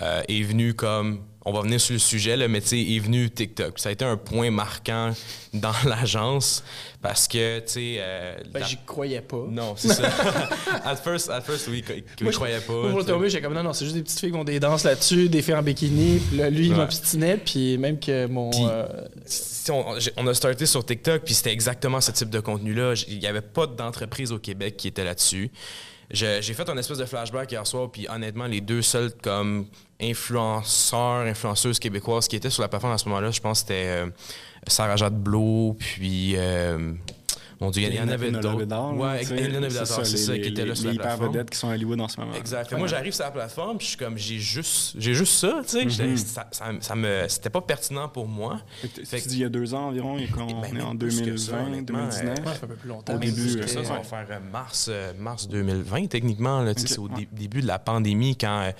euh, 0.00 0.22
est 0.28 0.42
venu 0.42 0.74
comme 0.74 1.24
on 1.44 1.52
va 1.52 1.62
venir 1.62 1.80
sur 1.80 1.94
le 1.94 1.98
sujet, 1.98 2.36
là, 2.36 2.48
mais 2.48 2.58
est 2.58 2.98
venu 2.98 3.30
TikTok. 3.30 3.78
Ça 3.78 3.88
a 3.88 3.92
été 3.92 4.04
un 4.04 4.16
point 4.16 4.50
marquant 4.50 5.12
dans 5.54 5.72
l'agence 5.86 6.62
parce 7.00 7.26
que, 7.26 7.60
tu 7.60 7.64
sais... 7.66 7.96
Euh, 7.98 8.36
ben, 8.52 8.62
j'y 8.64 8.76
croyais 8.84 9.22
pas. 9.22 9.46
Non, 9.48 9.74
c'est 9.76 9.88
ça. 9.88 10.02
at, 10.84 10.96
first, 10.96 11.30
at 11.30 11.40
first, 11.40 11.68
oui, 11.68 11.82
je 12.20 12.30
croyais 12.30 12.60
pas. 12.60 12.72
Moi, 12.72 13.04
pour 13.04 13.18
le 13.18 13.28
j'ai 13.28 13.40
comme, 13.40 13.54
non, 13.54 13.62
non, 13.62 13.72
c'est 13.72 13.86
juste 13.86 13.96
des 13.96 14.02
petites 14.02 14.20
filles 14.20 14.32
qui 14.32 14.36
ont 14.36 14.44
des 14.44 14.60
danses 14.60 14.84
là-dessus, 14.84 15.28
des 15.28 15.40
filles 15.40 15.54
en 15.54 15.62
bikini. 15.62 16.18
Puis 16.18 16.36
là, 16.36 16.50
lui, 16.50 16.66
il 16.66 16.74
m'obstinait, 16.74 17.38
puis 17.38 17.78
même 17.78 17.98
que 17.98 18.26
mon... 18.26 18.50
Euh, 18.68 18.86
on, 20.16 20.26
a 20.26 20.34
starté 20.34 20.66
sur 20.66 20.84
TikTok, 20.84 21.22
puis 21.22 21.34
c'était 21.34 21.52
exactement 21.52 22.00
ce 22.00 22.10
type 22.10 22.30
de 22.30 22.40
contenu-là. 22.60 22.94
Il 23.08 23.18
n'y 23.18 23.26
avait 23.26 23.40
pas 23.40 23.66
d'entreprise 23.66 24.32
au 24.32 24.38
Québec 24.38 24.76
qui 24.76 24.88
était 24.88 25.04
là-dessus. 25.04 25.50
J'ai 26.10 26.42
fait 26.42 26.68
un 26.68 26.76
espèce 26.76 26.98
de 26.98 27.04
flashback 27.04 27.52
hier 27.52 27.64
soir, 27.66 27.90
puis 27.90 28.08
honnêtement, 28.08 28.46
les 28.46 28.60
deux 28.60 28.82
seuls 28.82 29.12
comme 29.22 29.66
influenceurs, 30.00 31.26
influenceuses 31.26 31.78
québécoises 31.78 32.26
qui 32.26 32.34
étaient 32.34 32.50
sur 32.50 32.62
la 32.62 32.68
plateforme 32.68 32.94
à 32.94 32.98
ce 32.98 33.08
moment-là, 33.08 33.30
je 33.30 33.40
pense 33.40 33.62
que 33.62 33.68
c'était 33.68 33.86
euh, 33.86 34.06
Sarah 34.66 34.96
Jade 34.96 35.22
puis 35.78 36.34
euh, 36.36 36.92
mon 37.60 37.70
Dieu, 37.70 37.82
il 37.82 37.94
y 37.94 38.00
en 38.00 38.08
avait 38.08 38.30
d'autres. 38.30 38.94
Ouais, 38.94 39.22
c'est 39.24 40.16
ça, 40.16 40.38
qui 40.38 40.48
était 40.48 40.64
là 40.64 40.74
sur 40.74 40.88
la 40.88 40.94
plateforme. 40.94 41.20
Les 41.20 41.38
vedettes 41.38 41.50
qui 41.50 41.58
sont 41.58 41.68
à 41.68 41.74
Hollywood 41.74 42.00
en 42.00 42.08
ce 42.08 42.18
moment. 42.18 42.32
Exact. 42.34 42.72
Moi, 42.72 42.86
j'arrive 42.86 43.12
sur 43.12 43.24
la 43.24 43.30
plateforme, 43.30 43.76
puis 43.76 43.86
je 43.86 43.90
suis 43.90 43.98
comme, 43.98 44.16
j'ai 44.16 44.38
juste, 44.38 44.94
j'ai 44.98 45.14
juste 45.14 45.34
ça, 45.34 45.60
tu 45.62 45.70
sais. 45.70 45.84
Mm-hmm. 45.84 46.16
ça, 46.16 46.48
ça, 46.80 46.94
me, 46.94 47.26
c'était 47.28 47.50
pas 47.50 47.60
pertinent 47.60 48.08
pour 48.08 48.26
moi. 48.26 48.60
Tu 48.80 49.02
dis 49.02 49.34
il 49.34 49.38
y 49.38 49.44
a 49.44 49.48
deux 49.48 49.74
ans 49.74 49.88
environ, 49.88 50.18
et 50.18 50.26
quand 50.28 50.46
on 50.46 50.64
est 50.64 50.80
en 50.80 50.94
2020, 50.94 51.82
2019. 51.82 52.44
Ça 52.44 52.52
fait 52.54 52.64
un 52.64 52.68
peu 52.68 52.74
plus 52.74 52.88
longtemps. 52.88 53.14
Au 53.14 53.18
début, 53.18 53.50
ça, 53.66 53.84
ça 53.84 53.94
va 53.94 54.02
faire 54.02 54.26
euh, 54.30 54.38
mars, 54.50 54.90
mars 55.18 55.48
2020, 55.48 56.06
techniquement. 56.06 56.64
C'est 56.76 56.98
au 56.98 57.08
début 57.32 57.60
de 57.60 57.66
la 57.66 57.78
pandémie, 57.78 58.36
quand 58.36 58.72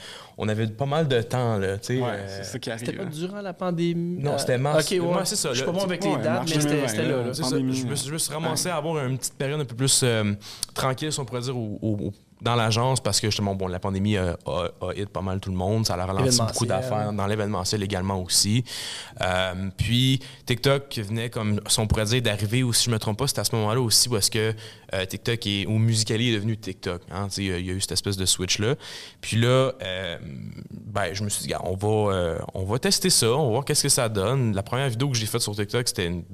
on 0.43 0.49
avait 0.49 0.67
pas 0.69 0.87
mal 0.87 1.07
de 1.07 1.21
temps. 1.21 1.59
Là, 1.59 1.75
ouais, 1.75 2.01
euh, 2.01 2.27
c'est 2.29 2.45
ça 2.45 2.59
qui 2.59 2.71
arrive. 2.71 2.87
C'était 2.87 2.97
pas 2.97 3.05
durant 3.05 3.43
la 3.43 3.53
pandémie? 3.53 4.23
Non, 4.23 4.39
c'était 4.39 4.57
mars. 4.57 4.91
OK, 4.91 4.99
ouais. 4.99 5.25
c'est 5.25 5.37
ça. 5.37 5.51
Je 5.51 5.57
suis 5.57 5.67
pas 5.67 5.73
bon 5.73 5.85
avec 5.85 6.03
les 6.03 6.17
dates, 6.17 6.49
mais 6.49 6.61
c'était 6.89 7.09
là. 7.09 7.31
je, 7.31 8.11
me, 8.11 8.19
suis 8.19 8.33
ramassé 8.33 8.70
à 8.71 8.77
avoir 8.77 9.05
une 9.05 9.19
petite 9.19 9.35
période 9.35 9.61
un 9.61 9.65
peu 9.65 9.75
plus 9.75 10.01
euh, 10.03 10.35
tranquille, 10.75 11.13
si 11.13 11.21
on 11.21 11.25
pourrait 11.25 11.43
dire, 11.43 11.57
au, 11.57 11.79
au, 11.83 12.13
dans 12.41 12.55
l'agence 12.55 13.01
parce 13.01 13.21
que 13.21 13.29
justement, 13.29 13.55
bon, 13.55 13.67
la 13.67 13.79
pandémie 13.79 14.17
a, 14.17 14.37
a, 14.47 14.95
hit 14.97 15.09
pas 15.09 15.21
mal 15.21 15.41
tout 15.41 15.51
le 15.51 15.57
monde. 15.57 15.87
Ça 15.87 15.95
a 15.95 16.07
ralenti 16.07 16.39
beaucoup 16.39 16.67
d'affaires 16.67 17.13
dans 17.13 17.27
l'événementiel 17.27 17.83
également 17.83 18.23
aussi. 18.23 18.65
Euh, 19.21 19.71
puis 19.77 20.21
TikTok 20.47 20.99
venait 20.99 21.31
comme, 21.31 21.61
si 21.67 21.81
on 21.81 21.87
pourrait 21.87 22.07
dire, 22.07 22.23
d'arriver, 22.23 22.63
ou 22.63 22.73
si 22.73 22.87
je 22.87 22.91
me 22.91 22.99
trompe 22.99 23.19
pas, 23.19 23.27
c'était 23.27 23.41
à 23.41 23.45
ce 23.45 23.55
moment-là 23.57 23.81
aussi 23.81 24.09
où 24.09 24.17
est-ce 24.17 24.31
que 24.31 24.55
euh, 24.95 25.05
TikTok 25.05 25.47
est, 25.47 25.67
ou 25.67 25.79
Musicali 25.79 26.31
est 26.31 26.35
devenu 26.35 26.57
TikTok. 26.57 27.03
Hein, 27.11 27.29
il 27.37 27.45
y 27.45 27.71
a 27.71 27.75
eu 27.75 27.81
cette 27.81 27.93
espèce 27.93 28.17
de 28.17 28.27
switch-là. 28.27 28.75
Puis 29.21 29.37
là, 29.37 29.73
ben, 30.71 31.13
je 31.13 31.23
me 31.23 31.29
suis 31.29 31.47
dit, 31.47 31.55
on 31.63 31.77
va, 31.77 32.39
on 32.55 32.65
va 32.65 32.79
tester 32.79 33.11
ça, 33.11 33.31
on 33.33 33.45
va 33.45 33.51
voir 33.51 33.65
qu'est-ce 33.65 33.83
que 33.83 33.89
ça 33.89 34.09
donne. 34.09 34.55
La 34.55 34.63
première 34.63 34.89
vidéo 34.89 35.11
que 35.11 35.17
j'ai 35.17 35.27
faite 35.27 35.43
sur 35.43 35.55
TikTok, 35.55 35.89
c'était 35.89 36.07
une 36.07 36.25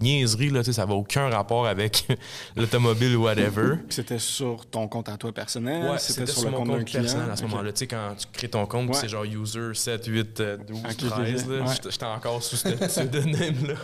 niaiseries, 0.00 0.50
là, 0.50 0.62
ça 0.64 0.86
n'a 0.86 0.92
aucun 0.94 1.28
rapport 1.30 1.66
avec 1.66 2.06
l'automobile 2.56 3.16
ou 3.16 3.24
whatever. 3.24 3.76
C'était 3.88 4.18
sur 4.18 4.66
ton 4.66 4.88
compte 4.88 5.08
à 5.08 5.16
toi 5.16 5.32
personnel? 5.32 5.90
Ouais, 5.90 5.98
c'était 5.98 6.26
sur, 6.26 6.40
sur, 6.40 6.44
le 6.46 6.50
mon 6.52 6.58
compte 6.58 6.68
compte 6.78 6.84
client? 6.86 7.02
personnel 7.02 7.30
à 7.30 7.36
ce 7.36 7.42
moment-là. 7.42 7.72
Tu 7.72 7.78
sais, 7.80 7.86
quand 7.86 8.14
tu 8.18 8.26
crées 8.32 8.48
ton 8.48 8.66
compte, 8.66 8.88
Ouais. 8.90 8.94
c'est 8.94 9.08
genre 9.08 9.24
user 9.24 9.74
7, 9.74 10.06
8, 10.06 10.40
euh, 10.40 10.56
12, 10.68 10.78
Ok, 10.84 10.96
13. 10.96 11.48
là. 11.48 11.60
ouais. 11.64 11.74
J'étais- 11.90 12.04
encore 12.04 12.42
sous 12.42 12.56
ce 12.56 12.68
pseudonyme-là. 12.68 13.74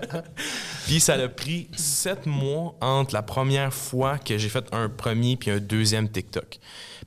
puis 0.86 1.00
ça 1.00 1.14
a 1.14 1.28
pris 1.28 1.68
sept 1.76 2.26
mois 2.26 2.74
entre 2.80 3.14
la 3.14 3.22
première 3.22 3.72
fois 3.72 4.18
que 4.18 4.36
j'ai 4.38 4.48
fait 4.48 4.64
un 4.72 4.88
premier 4.88 5.36
puis 5.36 5.50
un 5.50 5.58
deuxième 5.58 6.08
TikTok. 6.08 6.58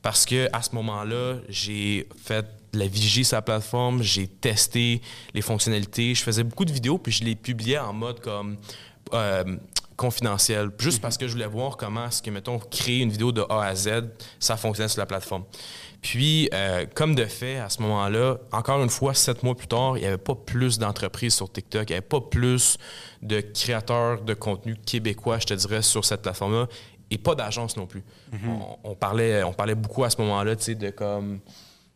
Parce 0.01 0.25
que 0.25 0.47
à 0.51 0.61
ce 0.61 0.75
moment-là, 0.75 1.35
j'ai 1.49 2.07
fait 2.23 2.45
la 2.73 2.87
vigie 2.87 3.27
la 3.31 3.41
plateforme, 3.41 4.01
j'ai 4.01 4.27
testé 4.27 5.01
les 5.33 5.41
fonctionnalités, 5.41 6.15
je 6.15 6.23
faisais 6.23 6.43
beaucoup 6.43 6.65
de 6.65 6.73
vidéos 6.73 6.97
puis 6.97 7.11
je 7.11 7.23
les 7.23 7.35
publiais 7.35 7.77
en 7.77 7.93
mode 7.93 8.19
comme 8.19 8.57
euh, 9.13 9.43
confidentiel, 9.95 10.71
juste 10.79 11.01
parce 11.01 11.17
que 11.17 11.27
je 11.27 11.33
voulais 11.33 11.47
voir 11.47 11.77
comment 11.77 12.07
est-ce 12.07 12.21
que, 12.21 12.31
mettons, 12.31 12.57
créer 12.57 13.01
une 13.01 13.11
vidéo 13.11 13.31
de 13.31 13.45
A 13.47 13.65
à 13.65 13.75
Z, 13.75 14.09
ça 14.39 14.57
fonctionnait 14.57 14.89
sur 14.89 14.99
la 14.99 15.05
plateforme. 15.05 15.43
Puis, 16.01 16.49
euh, 16.53 16.85
comme 16.95 17.15
de 17.15 17.25
fait, 17.25 17.57
à 17.57 17.69
ce 17.69 17.81
moment-là, 17.83 18.37
encore 18.51 18.81
une 18.83 18.89
fois, 18.89 19.13
sept 19.13 19.43
mois 19.43 19.55
plus 19.55 19.67
tard, 19.67 19.97
il 19.97 20.01
n'y 20.01 20.07
avait 20.07 20.17
pas 20.17 20.35
plus 20.35 20.79
d'entreprises 20.79 21.35
sur 21.35 21.51
TikTok, 21.51 21.89
il 21.89 21.93
n'y 21.93 21.97
avait 21.97 22.01
pas 22.01 22.21
plus 22.21 22.77
de 23.21 23.39
créateurs 23.39 24.21
de 24.21 24.33
contenu 24.33 24.75
québécois, 24.75 25.37
je 25.39 25.45
te 25.45 25.53
dirais, 25.53 25.83
sur 25.83 26.03
cette 26.03 26.23
plateforme-là, 26.23 26.67
et 27.11 27.17
pas 27.19 27.35
d'agence 27.35 27.77
non 27.77 27.85
plus. 27.85 28.03
on, 28.33 28.77
on 28.83 28.95
parlait, 28.95 29.43
on 29.43 29.53
parlait 29.53 29.75
beaucoup 29.75 30.03
à 30.03 30.09
ce 30.09 30.19
moment-là, 30.21 30.55
tu 30.55 30.63
sais, 30.63 30.75
de 30.75 30.89
comme 30.89 31.39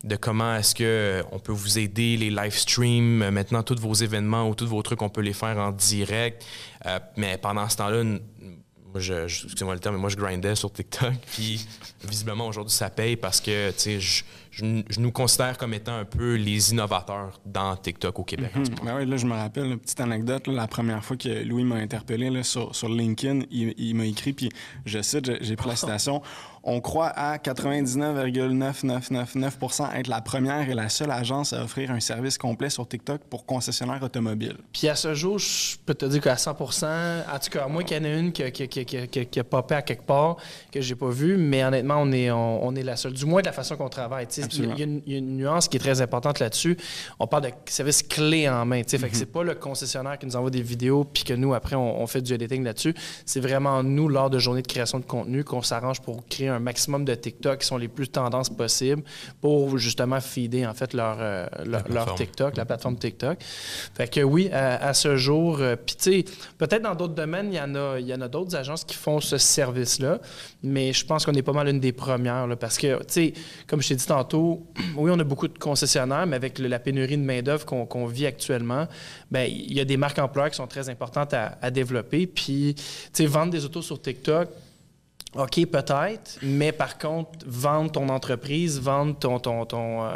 de 0.03 0.15
comment 0.15 0.55
est-ce 0.55 0.75
que 0.75 0.83
euh, 0.83 1.23
on 1.31 1.39
peut 1.39 1.51
vous 1.51 1.79
aider, 1.79 2.17
les 2.17 2.29
live 2.29 2.55
streams, 2.55 3.21
euh, 3.23 3.31
maintenant 3.31 3.63
tous 3.63 3.79
vos 3.79 3.93
événements 3.93 4.47
ou 4.49 4.55
tous 4.55 4.67
vos 4.67 4.81
trucs, 4.83 5.01
on 5.01 5.09
peut 5.09 5.21
les 5.21 5.33
faire 5.33 5.57
en 5.57 5.71
direct. 5.71 6.45
Euh, 6.85 6.99
mais 7.17 7.37
pendant 7.37 7.67
ce 7.67 7.77
temps-là, 7.77 8.03
moi, 8.03 9.01
je, 9.01 9.23
excusez-moi 9.25 9.73
le 9.73 9.79
terme, 9.81 9.95
mais 9.95 10.01
moi, 10.01 10.09
je 10.09 10.15
grindais 10.15 10.55
sur 10.55 10.71
TikTok. 10.71 11.13
Puis, 11.33 11.67
visiblement, 12.07 12.47
aujourd'hui, 12.47 12.73
ça 12.73 12.89
paye 12.89 13.15
parce 13.17 13.41
que, 13.41 13.69
tu 13.71 13.75
sais, 13.79 13.99
je, 13.99 14.23
je- 14.51 14.81
je 14.89 14.99
nous 15.01 15.11
considère 15.11 15.57
comme 15.57 15.73
étant 15.73 15.95
un 15.97 16.05
peu 16.05 16.35
les 16.35 16.71
innovateurs 16.71 17.39
dans 17.45 17.75
TikTok 17.75 18.17
au 18.17 18.23
Québec. 18.23 18.51
en 18.55 18.63
ce 18.65 18.71
moment. 18.71 18.83
Ben 18.85 18.97
oui, 18.97 19.05
là, 19.05 19.17
je 19.17 19.25
me 19.25 19.33
rappelle, 19.35 19.65
une 19.65 19.77
petite 19.77 19.99
anecdote, 19.99 20.47
là, 20.47 20.53
la 20.53 20.67
première 20.67 21.03
fois 21.03 21.17
que 21.17 21.27
Louis 21.43 21.63
m'a 21.65 21.75
interpellé 21.75 22.29
là, 22.29 22.43
sur, 22.43 22.73
sur 22.75 22.87
LinkedIn, 22.87 23.41
il, 23.51 23.73
il 23.77 23.93
m'a 23.95 24.05
écrit, 24.05 24.31
puis 24.33 24.49
je 24.85 25.01
cite, 25.01 25.25
j'ai- 25.25 25.37
j'ai 25.41 25.55
pris 25.57 25.67
la 25.69 25.75
citation, 25.75 26.21
on 26.69 26.81
croit 26.81 27.07
à 27.07 27.37
99,9999 27.37 29.99
être 29.99 30.07
la 30.07 30.21
première 30.21 30.69
et 30.69 30.73
la 30.73 30.89
seule 30.89 31.11
agence 31.11 31.53
à 31.53 31.63
offrir 31.63 31.91
un 31.91 31.99
service 31.99 32.37
complet 32.37 32.69
sur 32.69 32.87
TikTok 32.87 33.21
pour 33.29 33.45
concessionnaires 33.45 34.01
automobiles. 34.03 34.57
Puis 34.73 34.87
à 34.89 34.95
ce 34.95 35.13
jour, 35.13 35.37
je 35.39 35.77
peux 35.85 35.93
te 35.93 36.05
dire 36.05 36.21
qu'à 36.21 36.35
100% 36.35 36.85
en 37.33 37.39
tout 37.39 37.49
cas, 37.51 37.63
à 37.63 37.67
moins 37.67 37.83
qu'il 37.83 37.97
y 37.97 37.99
en 37.99 38.03
ait 38.03 38.19
une 38.19 38.31
qui, 38.31 38.43
a- 38.43 38.51
qui, 38.51 38.63
a- 38.63 38.67
qui, 38.67 38.85
qui, 39.25 39.43
popé 39.43 39.75
à 39.75 39.81
quelque 39.81 40.03
part, 40.05 40.37
que 40.71 40.81
j'ai 40.81 40.95
pas 40.95 41.09
vu, 41.09 41.37
mais 41.37 41.63
honnêtement, 41.63 41.95
on 41.99 42.11
est, 42.11 42.29
on, 42.31 42.65
on 42.65 42.75
est 42.75 42.83
la 42.83 42.95
seule, 42.97 43.13
du 43.13 43.25
moins 43.25 43.41
de 43.41 43.45
la 43.47 43.53
façon 43.53 43.75
qu'on 43.77 43.89
travaille. 43.89 44.27
Il 44.37 44.43
y, 44.43 44.71
a- 44.71 44.75
y 44.75 44.83
une- 44.83 45.01
il 45.05 45.13
y 45.13 45.15
a 45.15 45.19
une 45.19 45.37
nuance 45.37 45.67
qui 45.67 45.77
est 45.77 45.79
très 45.79 46.01
importante 46.01 46.39
là-dessus. 46.39 46.77
On 47.19 47.27
parle 47.27 47.43
de 47.43 47.49
service 47.67 48.03
clé 48.03 48.49
en 48.49 48.65
main. 48.65 48.81
Fait 48.87 49.09
que 49.09 49.15
c'est 49.15 49.25
pas 49.31 49.43
le 49.43 49.55
concessionnaire 49.55 50.17
qui 50.19 50.25
nous 50.25 50.35
envoie 50.35 50.49
des 50.51 50.61
vidéos 50.61 51.03
puis 51.05 51.23
que 51.23 51.33
nous, 51.33 51.53
après, 51.53 51.75
on, 51.75 52.01
on 52.01 52.07
fait 52.07 52.21
du 52.21 52.33
editing 52.33 52.63
là-dessus. 52.63 52.93
C'est 53.25 53.39
vraiment 53.39 53.83
nous, 53.83 54.07
lors 54.09 54.29
de 54.29 54.39
journées 54.39 54.61
de 54.63 54.67
création 54.67 54.99
de 54.99 55.05
contenu, 55.05 55.43
qu'on 55.43 55.61
s'arrange 55.61 56.01
pour 56.01 56.25
créer 56.27 56.49
un 56.49 56.56
maximum 56.59 57.05
de 57.05 57.13
TikTok 57.15 57.59
qui 57.59 57.67
sont 57.67 57.77
les 57.77 57.87
plus 57.87 58.07
tendances 58.09 58.49
possibles 58.49 59.03
pour 59.41 59.77
justement 59.77 60.19
feeder, 60.19 60.69
en 60.69 60.73
fait, 60.73 60.93
leur, 60.93 61.17
euh, 61.19 61.45
leur, 61.65 61.87
leur. 61.89 62.15
TikTok, 62.15 62.57
la 62.57 62.65
plateforme 62.65 62.97
TikTok. 62.97 63.37
Fait 63.95 64.07
que 64.07 64.21
oui, 64.21 64.49
à, 64.51 64.87
à 64.87 64.93
ce 64.93 65.15
jour, 65.17 65.59
euh, 65.59 65.75
puis 65.75 65.95
tu 65.95 66.03
sais, 66.03 66.25
peut-être 66.57 66.81
dans 66.83 66.95
d'autres 66.95 67.13
domaines, 67.15 67.51
il 67.51 67.57
y 67.57 67.61
en 67.61 67.75
a, 67.75 67.99
il 67.99 68.07
y 68.07 68.13
en 68.13 68.21
a 68.21 68.27
d'autres 68.27 68.55
agences 68.55 68.83
qui 68.83 68.95
font 68.95 69.19
ce 69.19 69.37
service-là, 69.37 70.19
mais 70.63 70.93
je 70.93 71.05
pense 71.05 71.25
qu'on 71.25 71.33
est 71.33 71.41
pas 71.43 71.53
mal 71.53 71.67
une 71.67 71.79
des 71.79 71.91
premières, 71.91 72.47
là, 72.47 72.55
parce 72.55 72.77
que, 72.77 72.97
tu 72.99 73.03
sais, 73.07 73.33
comme 73.67 73.81
je 73.81 73.89
t'ai 73.89 73.95
dit 73.95 74.05
tantôt, 74.05 74.65
oui, 74.95 75.11
on 75.13 75.19
a 75.19 75.23
beaucoup 75.23 75.47
de 75.47 75.57
concessionnaires, 75.57 76.25
mais 76.27 76.35
avec 76.35 76.59
le- 76.59 76.67
la 76.67 76.79
pénurie 76.79 77.17
de 77.17 77.23
main-d'œuvre 77.23 77.65
qu'on 77.65 77.85
qu'on 77.85 78.05
vit 78.05 78.25
actuellement, 78.25 78.87
ben 79.31 79.49
il 79.49 79.73
y 79.73 79.79
a 79.79 79.85
des 79.85 79.97
marques 79.97 80.19
employeurs 80.19 80.49
qui 80.51 80.57
sont 80.57 80.67
très 80.67 80.89
importantes 80.89 81.33
à, 81.33 81.57
à 81.61 81.71
développer. 81.71 82.27
Puis, 82.27 82.75
tu 82.75 82.83
sais, 83.13 83.25
vendre 83.25 83.51
des 83.51 83.63
autos 83.65 83.81
sur 83.81 84.01
TikTok, 84.01 84.49
OK, 85.35 85.65
peut-être, 85.67 86.39
mais 86.41 86.71
par 86.71 86.97
contre, 86.97 87.29
vendre 87.45 87.91
ton 87.91 88.07
entreprise, 88.09 88.79
vendre 88.79 89.19
ton, 89.19 89.39
ton, 89.39 89.65
ton, 89.65 90.05
euh, 90.05 90.09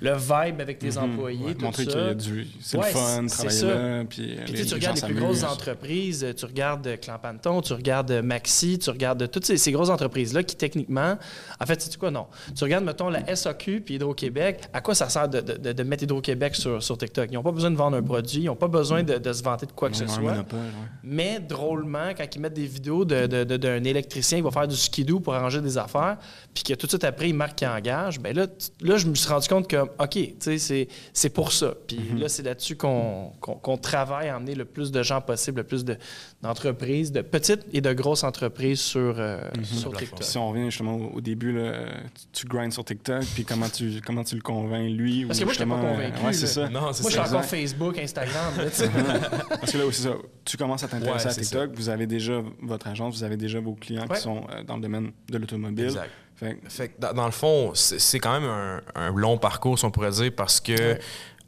le 0.00 0.14
vibe 0.16 0.60
avec 0.60 0.78
tes 0.78 0.96
employés, 0.96 1.38
Mhm. 1.38 1.46
Ouais, 1.46 1.54
tout 1.54 1.64
montrer 1.66 1.84
ça. 1.84 1.90
qu'il 1.90 2.00
y 2.00 2.08
a 2.08 2.14
du... 2.14 2.46
C'est 2.60 2.78
Ouais, 2.78 2.86
le 2.86 2.92
fun, 2.98 3.26
travailler 3.26 3.62
là, 3.62 4.04
puis... 4.08 4.22
Puis, 4.26 4.26
les- 4.36 4.44
tu 4.44 4.56
sais, 4.56 4.62
tu 4.64 4.68
les 4.68 4.74
regardes 4.74 4.96
les 4.96 5.02
plus 5.14 5.14
grosses 5.22 5.44
entreprises, 5.44 6.26
tu 6.36 6.44
regardes 6.46 6.86
euh, 6.86 6.96
Clampanton, 6.96 7.60
tu 7.60 7.74
regardes 7.74 8.10
euh, 8.10 8.22
Maxi, 8.22 8.78
tu 8.78 8.88
regardes 8.90 9.30
toutes 9.30 9.44
ces, 9.44 9.56
ces 9.58 9.72
grosses 9.72 9.90
entreprises-là 9.90 10.42
qui, 10.42 10.56
techniquement, 10.56 11.16
en 11.60 11.66
fait, 11.66 11.80
c'est 11.82 11.96
quoi, 11.98 12.10
non? 12.10 12.26
Tu 12.56 12.64
regardes, 12.64 12.84
mettons, 12.84 13.10
la 13.10 13.36
SAQ 13.36 13.82
puis 13.82 13.96
Hydro-Québec, 13.96 14.62
à 14.72 14.80
quoi 14.80 14.94
ça 14.94 15.08
sert 15.10 15.28
de, 15.28 15.40
de- 15.42 15.82
mettre 15.82 16.04
Hydro-Québec 16.04 16.56
sur, 16.56 16.82
sur 16.82 16.96
TikTok? 16.96 17.28
Ils 17.30 17.34
n'ont 17.34 17.42
pas 17.42 17.52
besoin 17.52 17.70
de 17.70 17.76
vendre 17.76 17.98
un 17.98 18.02
produit, 18.02 18.40
ils 18.40 18.46
n'ont 18.46 18.56
pas 18.56 18.68
besoin 18.68 19.02
de, 19.02 19.18
de 19.18 19.32
se 19.34 19.42
vanter 19.42 19.66
de 19.66 19.72
quoi 19.72 19.90
que 19.90 19.96
ce 19.96 20.06
soit. 20.06 20.22
monopole, 20.22 20.58
ouais. 20.58 20.64
Mais 21.04 21.38
drôlement, 21.40 22.08
quand 22.16 22.24
ils 22.34 22.40
mettent 22.40 22.54
des 22.54 22.66
vidéos 22.66 23.04
de- 23.04 23.26
de- 23.26 23.44
de- 23.44 23.56
d'un 23.58 23.84
électricien 23.84 24.29
qui 24.36 24.42
va 24.42 24.50
faire 24.50 24.68
du 24.68 24.76
skidoo 24.76 25.20
pour 25.20 25.34
arranger 25.34 25.60
des 25.60 25.78
affaires, 25.78 26.16
puis 26.54 26.62
que 26.64 26.74
tout 26.74 26.86
de 26.86 26.90
suite 26.92 27.04
après, 27.04 27.28
il 27.28 27.34
marque 27.34 27.56
qu'il 27.58 27.68
engage, 27.68 28.20
ben 28.20 28.34
là, 28.36 28.46
là, 28.80 28.96
je 28.96 29.06
me 29.06 29.14
suis 29.14 29.28
rendu 29.28 29.48
compte 29.48 29.68
que, 29.68 29.76
OK, 29.76 30.10
tu 30.12 30.34
sais, 30.40 30.58
c'est- 30.58 30.88
c'est 31.12 31.30
pour 31.30 31.52
ça. 31.52 31.74
Puis 31.86 31.98
Mhm. 31.98 32.20
là, 32.20 32.28
c'est 32.28 32.42
là-dessus 32.42 32.76
qu'on 32.76 33.32
qu'on- 33.40 33.54
qu'on 33.54 33.76
travaille 33.76 34.28
à 34.28 34.36
emmener 34.36 34.54
le 34.54 34.64
plus 34.64 34.90
de 34.90 35.02
gens 35.02 35.20
possible, 35.20 35.58
le 35.58 35.64
plus 35.64 35.84
de- 35.84 35.96
d'entreprises, 36.42 37.12
de, 37.12 37.20
petites 37.22 37.64
et 37.72 37.80
de 37.80 37.92
grosses 37.92 38.24
entreprises 38.24 38.80
sur, 38.80 39.14
euh, 39.18 39.40
Mhm. 39.56 39.64
sur 39.64 39.90
Plateforme. 39.90 39.98
TikTok. 40.18 40.22
Si 40.24 40.38
on 40.38 40.48
revient 40.50 40.64
justement 40.66 40.96
au, 40.96 41.16
au 41.16 41.20
début, 41.20 41.52
là, 41.52 41.84
tu, 42.32 42.42
tu 42.42 42.46
grindes 42.46 42.72
sur 42.72 42.84
TikTok, 42.84 43.22
puis 43.34 43.44
comment 43.44 43.68
tu, 43.68 44.00
comment 44.04 44.24
tu 44.24 44.34
le 44.36 44.40
convaincs, 44.42 44.90
lui? 44.90 45.24
Parce 45.26 45.38
ou 45.38 45.40
que 45.40 45.44
moi, 45.46 45.52
j'étais 45.54 45.66
pas 45.66 45.74
justement, 45.76 45.88
euh, 45.90 46.08
convaincu, 46.10 46.26
Ouais, 46.26 46.32
c'est 46.32 46.46
ça. 46.46 46.68
Non, 46.68 46.92
c'est 46.92 47.02
Moi, 47.02 47.10
je 47.10 47.16
ça. 47.16 47.24
suis 47.26 47.34
encore. 47.34 47.44
Facebook, 47.44 47.98
Instagram. 47.98 48.52
là, 48.58 48.64
tu 48.70 48.76
sais. 48.76 48.90
Parce 49.60 49.72
que 49.72 49.78
là, 49.78 49.84
c'est 49.92 50.02
ça. 50.02 50.14
Tu 50.44 50.56
commences 50.56 50.82
à 50.82 50.88
t'intéresser 50.88 51.26
Ouais, 51.26 51.30
à 51.32 51.34
TikTok, 51.34 51.70
vous 51.74 51.88
avez 51.88 52.06
déjà 52.06 52.42
votre 52.62 52.86
agence, 52.88 53.16
vous 53.16 53.24
avez 53.24 53.36
déjà 53.36 53.60
vos 53.60 53.74
clients 53.74 54.06
Ouais. 54.08 54.16
Qui 54.20 54.24
sont 54.24 54.42
euh, 54.52 54.62
dans 54.62 54.76
le 54.76 54.82
domaine 54.82 55.12
de 55.28 55.38
l'automobile. 55.38 55.84
Exact. 55.86 56.10
Fait 56.36 56.54
que- 56.56 56.68
Fait 56.70 56.88
que 56.88 57.12
dans, 57.12 57.26
le 57.26 57.32
fond, 57.32 57.72
c'est 57.74 58.18
quand 58.18 58.40
même 58.40 58.48
un, 58.48 58.80
un 58.94 59.12
long 59.14 59.36
parcours, 59.38 59.78
si 59.78 59.84
on 59.84 59.90
pourrait 59.90 60.10
dire, 60.10 60.32
parce 60.36 60.60
que 60.60 60.72
Ouais. 60.72 61.00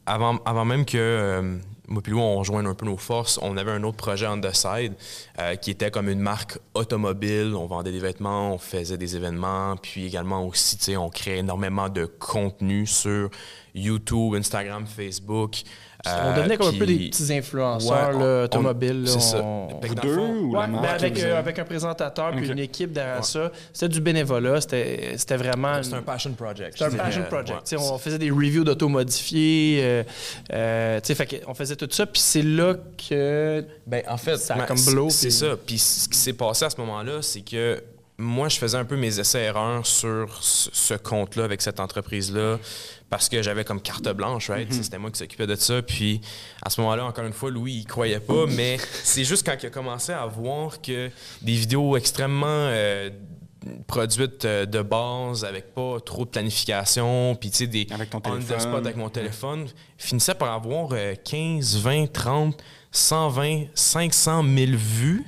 avant, 0.05 0.37
avant 0.45 0.65
même 0.65 0.85
que 0.85 0.97
euh, 0.97 1.57
moi 1.87 2.01
lui, 2.05 2.13
on 2.13 2.35
rejoigne 2.37 2.67
un 2.67 2.75
peu 2.75 2.85
nos 2.85 2.97
forces, 2.97 3.39
on 3.41 3.57
avait 3.57 3.71
un 3.71 3.83
autre 3.83 3.97
projet 3.97 4.27
on 4.27 4.39
the 4.39 4.53
side 4.53 4.93
euh, 5.39 5.55
qui 5.55 5.71
était 5.71 5.89
comme 5.91 6.09
une 6.09 6.19
marque 6.19 6.57
automobile. 6.75 7.53
On 7.55 7.65
vendait 7.65 7.91
des 7.91 7.99
vêtements, 7.99 8.53
on 8.53 8.57
faisait 8.59 8.97
des 8.97 9.15
événements, 9.15 9.75
puis 9.77 10.05
également 10.05 10.45
aussi, 10.45 10.77
tu 10.77 10.83
sais, 10.85 10.97
on 10.97 11.09
créait 11.09 11.39
énormément 11.39 11.89
de 11.89 12.05
contenu 12.05 12.85
sur 12.85 13.29
YouTube, 13.73 14.35
Instagram, 14.35 14.85
Facebook. 14.85 15.63
On 16.05 16.09
Euh, 16.09 16.35
devenait 16.37 16.57
comme 16.57 16.67
un 16.75 16.77
peu 16.77 16.85
des 16.85 17.09
petits 17.09 17.33
influenceurs 17.33 18.09
Ouais, 18.09 18.15
on- 18.15 18.19
là, 18.19 18.43
automobiles. 18.43 19.03
c'est 19.07 19.21
ça. 19.21 19.37
Vous 19.41 19.95
deux 19.95 20.15
fond- 20.15 20.33
ou 20.35 20.51
Ouais, 20.53 20.59
la 20.61 20.67
marque? 20.67 20.85
avec, 20.95 21.17
vous 21.17 21.23
euh, 21.25 21.39
avec 21.39 21.59
un 21.59 21.63
présentateur 21.63 22.31
puis 22.35 22.47
une 22.49 22.59
équipe 22.59 22.91
derrière 22.91 23.17
Ouais. 23.17 23.23
ça. 23.23 23.51
C'était 23.71 23.89
du 23.89 24.01
bénévolat. 24.01 24.59
C'était 24.61 25.13
c'était 25.17 25.37
vraiment. 25.37 25.81
C'est 25.81 25.93
un 25.93 26.01
passion 26.01 26.31
project. 26.33 26.75
C'est 26.77 26.85
un 26.85 26.91
passion 26.91 27.23
project. 27.23 27.49
Ouais. 27.59 27.63
Tu 27.65 27.77
sais, 27.77 27.91
On 27.93 27.97
faisait 27.97 28.19
des 28.19 28.31
reviews 28.31 28.63
d'auto 28.63 28.89
modifiées. 28.89 29.79
euh, 29.83 30.03
euh, 30.53 30.99
fait 31.01 31.41
on 31.47 31.53
faisait 31.53 31.75
tout 31.75 31.87
ça. 31.89 32.05
Puis 32.05 32.21
c'est 32.21 32.41
là 32.43 32.75
que. 33.09 33.63
Ben, 33.87 34.03
en 34.07 34.17
fait, 34.17 34.37
Ça 34.37 34.55
a 34.55 34.65
comme 34.65 34.81
blow, 34.85 35.09
C'est 35.09 35.27
puis- 35.27 35.35
ça. 35.35 35.55
Puis 35.65 35.77
ce 35.77 36.09
qui 36.09 36.17
s'est 36.17 36.33
passé 36.33 36.65
à 36.65 36.69
ce 36.69 36.77
moment-là, 36.81 37.21
c'est 37.21 37.41
que 37.41 37.81
moi, 38.23 38.49
je 38.49 38.57
faisais 38.57 38.77
un 38.77 38.85
peu 38.85 38.95
mes 38.95 39.19
essais-erreurs 39.19 39.85
sur 39.85 40.37
ce 40.41 40.93
compte-là 40.95 41.43
avec 41.43 41.61
cette 41.61 41.79
entreprise-là 41.79 42.57
parce 43.09 43.29
que 43.29 43.43
j'avais 43.43 43.63
comme 43.63 43.79
carte 43.79 44.09
blanche, 44.09 44.49
right? 44.49 44.71
Mm-hmm. 44.71 44.83
C'était 44.83 44.97
moi 44.97 45.11
qui 45.11 45.19
s'occupais 45.19 45.45
de 45.45 45.55
ça. 45.55 45.83
Puis 45.83 46.19
à 46.63 46.71
ce 46.71 46.81
moment-là, 46.81 47.05
encore 47.05 47.25
une 47.25 47.33
fois, 47.33 47.51
Louis, 47.51 47.73
il 47.73 47.85
croyait 47.85 48.19
pas, 48.19 48.45
mais 48.47 48.77
c'est 49.03 49.23
juste 49.23 49.45
quand 49.45 49.55
il 49.61 49.67
a 49.67 49.69
commencé 49.69 50.11
à 50.11 50.25
voir 50.25 50.81
que 50.81 51.11
des 51.41 51.53
vidéos 51.53 51.95
extrêmement 51.95 52.47
euh, 52.47 53.11
produites 53.87 54.45
euh, 54.45 54.65
de 54.65 54.81
base 54.81 55.45
avec 55.45 55.73
pas 55.73 55.99
trop 55.99 56.25
de 56.25 56.29
planification, 56.29 57.35
puis 57.35 57.51
tu 57.51 57.57
sais, 57.57 57.67
des 57.67 57.87
Avec 57.91 58.09
ton 58.09 58.19
téléphone. 58.19 58.59
spot 58.59 58.85
avec 58.85 58.97
mon 58.97 59.09
téléphone, 59.09 59.67
finissait 59.97 60.35
par 60.35 60.51
avoir 60.51 60.89
euh, 60.93 61.13
15, 61.23 61.77
20, 61.77 62.11
30, 62.11 62.63
120, 62.91 63.65
500 63.73 64.43
000 64.43 64.71
vues, 64.75 65.25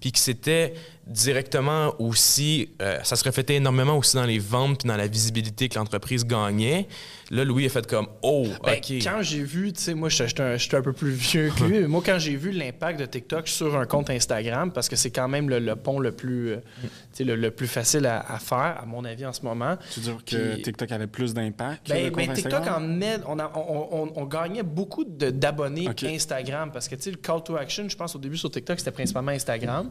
puis 0.00 0.12
que 0.12 0.18
c'était 0.18 0.74
directement 1.06 1.94
aussi, 2.00 2.70
euh, 2.80 2.98
ça 3.02 3.16
se 3.16 3.24
reflétait 3.24 3.54
énormément 3.56 3.96
aussi 3.98 4.16
dans 4.16 4.24
les 4.24 4.38
ventes 4.38 4.80
puis 4.80 4.88
dans 4.88 4.96
la 4.96 5.06
visibilité 5.06 5.68
que 5.68 5.78
l'entreprise 5.78 6.24
gagnait. 6.24 6.88
Là, 7.30 7.44
Louis 7.44 7.66
a 7.66 7.68
fait 7.68 7.86
comme 7.86 8.06
Oh, 8.22 8.46
Ben, 8.64 8.74
OK. 8.78 8.90
Quand 9.02 9.22
j'ai 9.22 9.42
vu, 9.42 9.72
tu 9.72 9.80
sais, 9.80 9.94
moi, 9.94 10.08
je 10.08 10.24
suis 10.24 10.42
un, 10.42 10.56
j'étais 10.56 10.76
un 10.76 10.82
peu 10.82 10.92
plus 10.92 11.10
vieux 11.12 11.50
que 11.56 11.64
lui, 11.64 11.78
mais 11.80 11.86
moi, 11.88 12.02
quand 12.04 12.18
j'ai 12.18 12.36
vu 12.36 12.50
l'impact 12.52 13.00
de 13.00 13.06
TikTok 13.06 13.48
sur 13.48 13.76
un 13.76 13.86
compte 13.86 14.10
Instagram, 14.10 14.72
parce 14.72 14.88
que 14.88 14.96
c'est 14.96 15.10
quand 15.10 15.28
même 15.28 15.48
le, 15.48 15.58
le 15.58 15.76
pont 15.76 15.98
le 15.98 16.12
plus, 16.12 16.52
euh, 16.52 16.56
tu 16.82 16.88
sais, 17.12 17.24
le, 17.24 17.36
le 17.36 17.50
plus 17.50 17.66
facile 17.68 18.06
à, 18.06 18.20
à 18.20 18.38
faire, 18.38 18.78
à 18.82 18.84
mon 18.86 19.04
avis, 19.04 19.24
en 19.26 19.32
ce 19.32 19.42
moment. 19.42 19.76
Tu 19.92 20.00
veux 20.00 20.12
dire 20.12 20.24
que 20.24 20.52
Puis- 20.54 20.62
TikTok 20.62 20.92
avait 20.92 21.06
plus 21.06 21.32
d'impact 21.34 21.86
que 21.86 21.92
Ben, 21.92 22.10
ben, 22.12 22.32
TikTok 22.32 22.66
en 22.66 23.00
aide, 23.00 23.22
on, 23.26 23.38
a- 23.38 23.52
on, 23.54 23.88
on- 24.04 24.12
on 24.16 24.24
gagnait 24.26 24.62
beaucoup 24.62 25.04
de- 25.04 25.30
d'abonnés. 25.30 25.88
Instagram 26.04 26.70
parce 26.72 26.88
que 26.88 26.94
tu 26.96 27.02
sais, 27.02 27.10
le 27.10 27.16
call 27.16 27.42
to 27.42 27.56
action, 27.56 27.88
je 27.88 27.96
pense 27.96 28.14
au 28.14 28.18
début 28.18 28.36
sur 28.36 28.50
TikTok, 28.50 28.78
c'était 28.78 28.90
principalement 28.90 29.30
Instagram. 29.32 29.90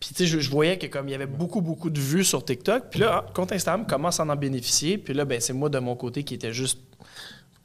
Puis 0.00 0.10
tu 0.10 0.14
sais, 0.16 0.26
je, 0.26 0.40
je 0.40 0.50
voyais 0.50 0.78
que 0.78 0.86
comme 0.86 1.08
il 1.08 1.12
y 1.12 1.14
avait 1.14 1.26
beaucoup, 1.26 1.60
beaucoup 1.60 1.90
de 1.90 2.00
vues 2.00 2.24
sur 2.24 2.42
TikTok, 2.44 2.84
puis 2.90 3.00
là, 3.00 3.24
ah, 3.26 3.32
compte 3.34 3.52
Instagram 3.52 3.86
commence 3.86 4.18
à 4.18 4.24
en 4.24 4.34
bénéficier. 4.34 4.96
Puis 4.98 5.12
là, 5.14 5.24
ben, 5.26 5.40
c'est 5.40 5.52
moi 5.52 5.68
de 5.68 5.78
mon 5.78 5.94
côté 5.94 6.24
qui 6.24 6.34
était 6.34 6.52
juste 6.54 6.78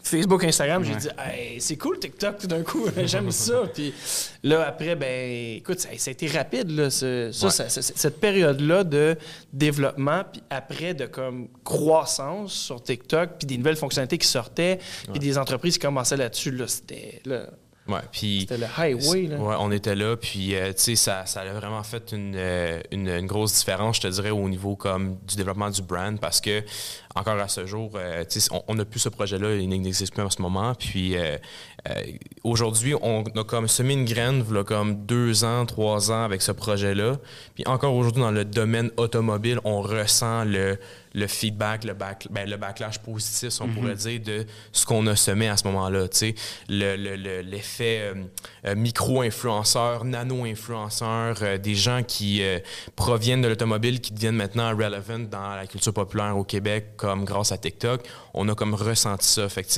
Facebook, 0.03 0.43
Instagram, 0.43 0.83
j'ai 0.83 0.95
dit, 0.97 1.07
Hey, 1.17 1.59
c'est 1.59 1.77
cool 1.77 1.97
TikTok 1.97 2.37
tout 2.37 2.45
d'un 2.45 2.61
coup, 2.61 2.85
j'aime 3.05 3.31
ça. 3.31 3.63
Puis 3.73 3.91
là, 4.43 4.67
après, 4.67 4.95
ben, 4.95 5.55
écoute, 5.57 5.79
ça, 5.79 5.89
ça 5.97 6.09
a 6.09 6.11
été 6.11 6.27
rapide, 6.27 6.69
là, 6.69 6.91
ce- 6.91 7.31
ça, 7.31 7.45
Ouais. 7.47 7.51
ça- 7.51 7.69
ça- 7.69 7.81
cette 7.81 8.19
période-là 8.19 8.83
de 8.83 9.15
développement, 9.51 10.23
puis 10.31 10.43
après 10.51 10.93
de 10.93 11.07
comme 11.07 11.47
croissance 11.63 12.53
sur 12.53 12.83
TikTok, 12.83 13.31
puis 13.39 13.47
des 13.47 13.57
nouvelles 13.57 13.77
fonctionnalités 13.77 14.19
qui 14.19 14.27
sortaient, 14.27 14.77
puis 15.09 15.19
des 15.19 15.39
entreprises 15.39 15.73
qui 15.79 15.85
commençaient 15.87 16.17
là-dessus, 16.17 16.51
là, 16.51 16.67
c'était 16.67 17.21
là, 17.25 17.47
Ouais, 17.87 17.99
puis 18.11 18.41
c'était 18.41 18.57
le 18.57 18.65
highway. 18.77 19.27
Là. 19.27 19.37
Ouais, 19.37 19.55
on 19.59 19.71
était 19.71 19.95
là, 19.95 20.17
puis 20.17 20.55
euh, 20.55 20.71
ça, 20.75 21.25
ça 21.27 21.41
a 21.41 21.53
vraiment 21.53 21.83
fait 21.83 22.13
une, 22.13 22.33
euh, 22.35 22.81
une, 22.91 23.07
une 23.07 23.27
grosse 23.27 23.53
différence, 23.53 23.97
je 23.97 24.01
te 24.01 24.07
dirais, 24.07 24.31
au 24.31 24.49
niveau 24.49 24.75
comme 24.75 25.17
du 25.27 25.35
développement 25.35 25.69
du 25.69 25.83
brand, 25.83 26.19
parce 26.19 26.41
que 26.41 26.63
encore 27.15 27.39
à 27.39 27.47
ce 27.47 27.65
jour, 27.65 27.91
euh, 27.95 28.25
on 28.67 28.75
n'a 28.75 28.85
plus 28.85 28.99
ce 28.99 29.09
projet-là, 29.09 29.55
il 29.55 29.69
n'existe 29.69 30.13
plus 30.13 30.23
en 30.23 30.29
ce 30.29 30.41
moment. 30.41 30.73
Puis 30.75 31.15
euh, 31.15 31.37
aujourd'hui, 32.43 32.93
on 33.01 33.23
a 33.23 33.43
comme 33.45 33.67
semé 33.69 33.93
une 33.93 34.05
graine, 34.05 34.43
là, 34.51 34.63
comme 34.63 35.05
deux 35.05 35.45
ans, 35.45 35.65
trois 35.65 36.11
ans 36.11 36.23
avec 36.23 36.41
ce 36.41 36.51
projet-là. 36.51 37.17
Puis 37.53 37.63
encore 37.67 37.95
aujourd'hui, 37.95 38.21
dans 38.21 38.31
le 38.31 38.43
domaine 38.43 38.91
automobile, 38.97 39.59
on 39.63 39.81
ressent 39.81 40.43
le, 40.43 40.77
le 41.17 41.27
feedback, 41.27 41.85
le, 41.85 41.93
back, 41.93 42.27
ben, 42.29 42.47
le 42.47 42.57
backlash 42.57 42.99
positif, 42.99 43.49
si 43.49 43.61
on 43.61 43.69
pourrait 43.69 43.95
dire, 43.95 44.19
de 44.19 44.45
ce 44.73 44.85
qu'on 44.85 45.07
a 45.07 45.15
semé 45.15 45.47
à 45.47 45.55
ce 45.57 45.63
moment-là. 45.63 46.07
sais. 46.11 46.35
Le- 46.69 46.95
le- 46.97 47.15
le- 47.15 47.41
L'effet 47.41 48.11
euh, 48.13 48.23
euh, 48.67 48.75
micro-influenceur, 48.75 50.03
nano-influenceur, 50.05 51.37
euh, 51.41 51.57
des 51.57 51.75
gens 51.75 52.03
qui 52.03 52.43
euh, 52.43 52.59
proviennent 52.95 53.41
de 53.41 53.47
l'automobile, 53.47 54.01
qui 54.01 54.13
deviennent 54.13 54.35
maintenant 54.35 54.69
relevant 54.75 55.19
dans 55.19 55.55
la 55.55 55.65
culture 55.67 55.93
populaire 55.93 56.37
au 56.37 56.43
Québec, 56.43 56.91
comme 56.97 57.25
grâce 57.25 57.51
à 57.51 57.57
TikTok. 57.57 58.01
On 58.33 58.47
a 58.49 58.55
comme 58.55 58.73
ressenti 58.73 59.27
ça. 59.27 59.47
Fait 59.49 59.63
que, 59.63 59.69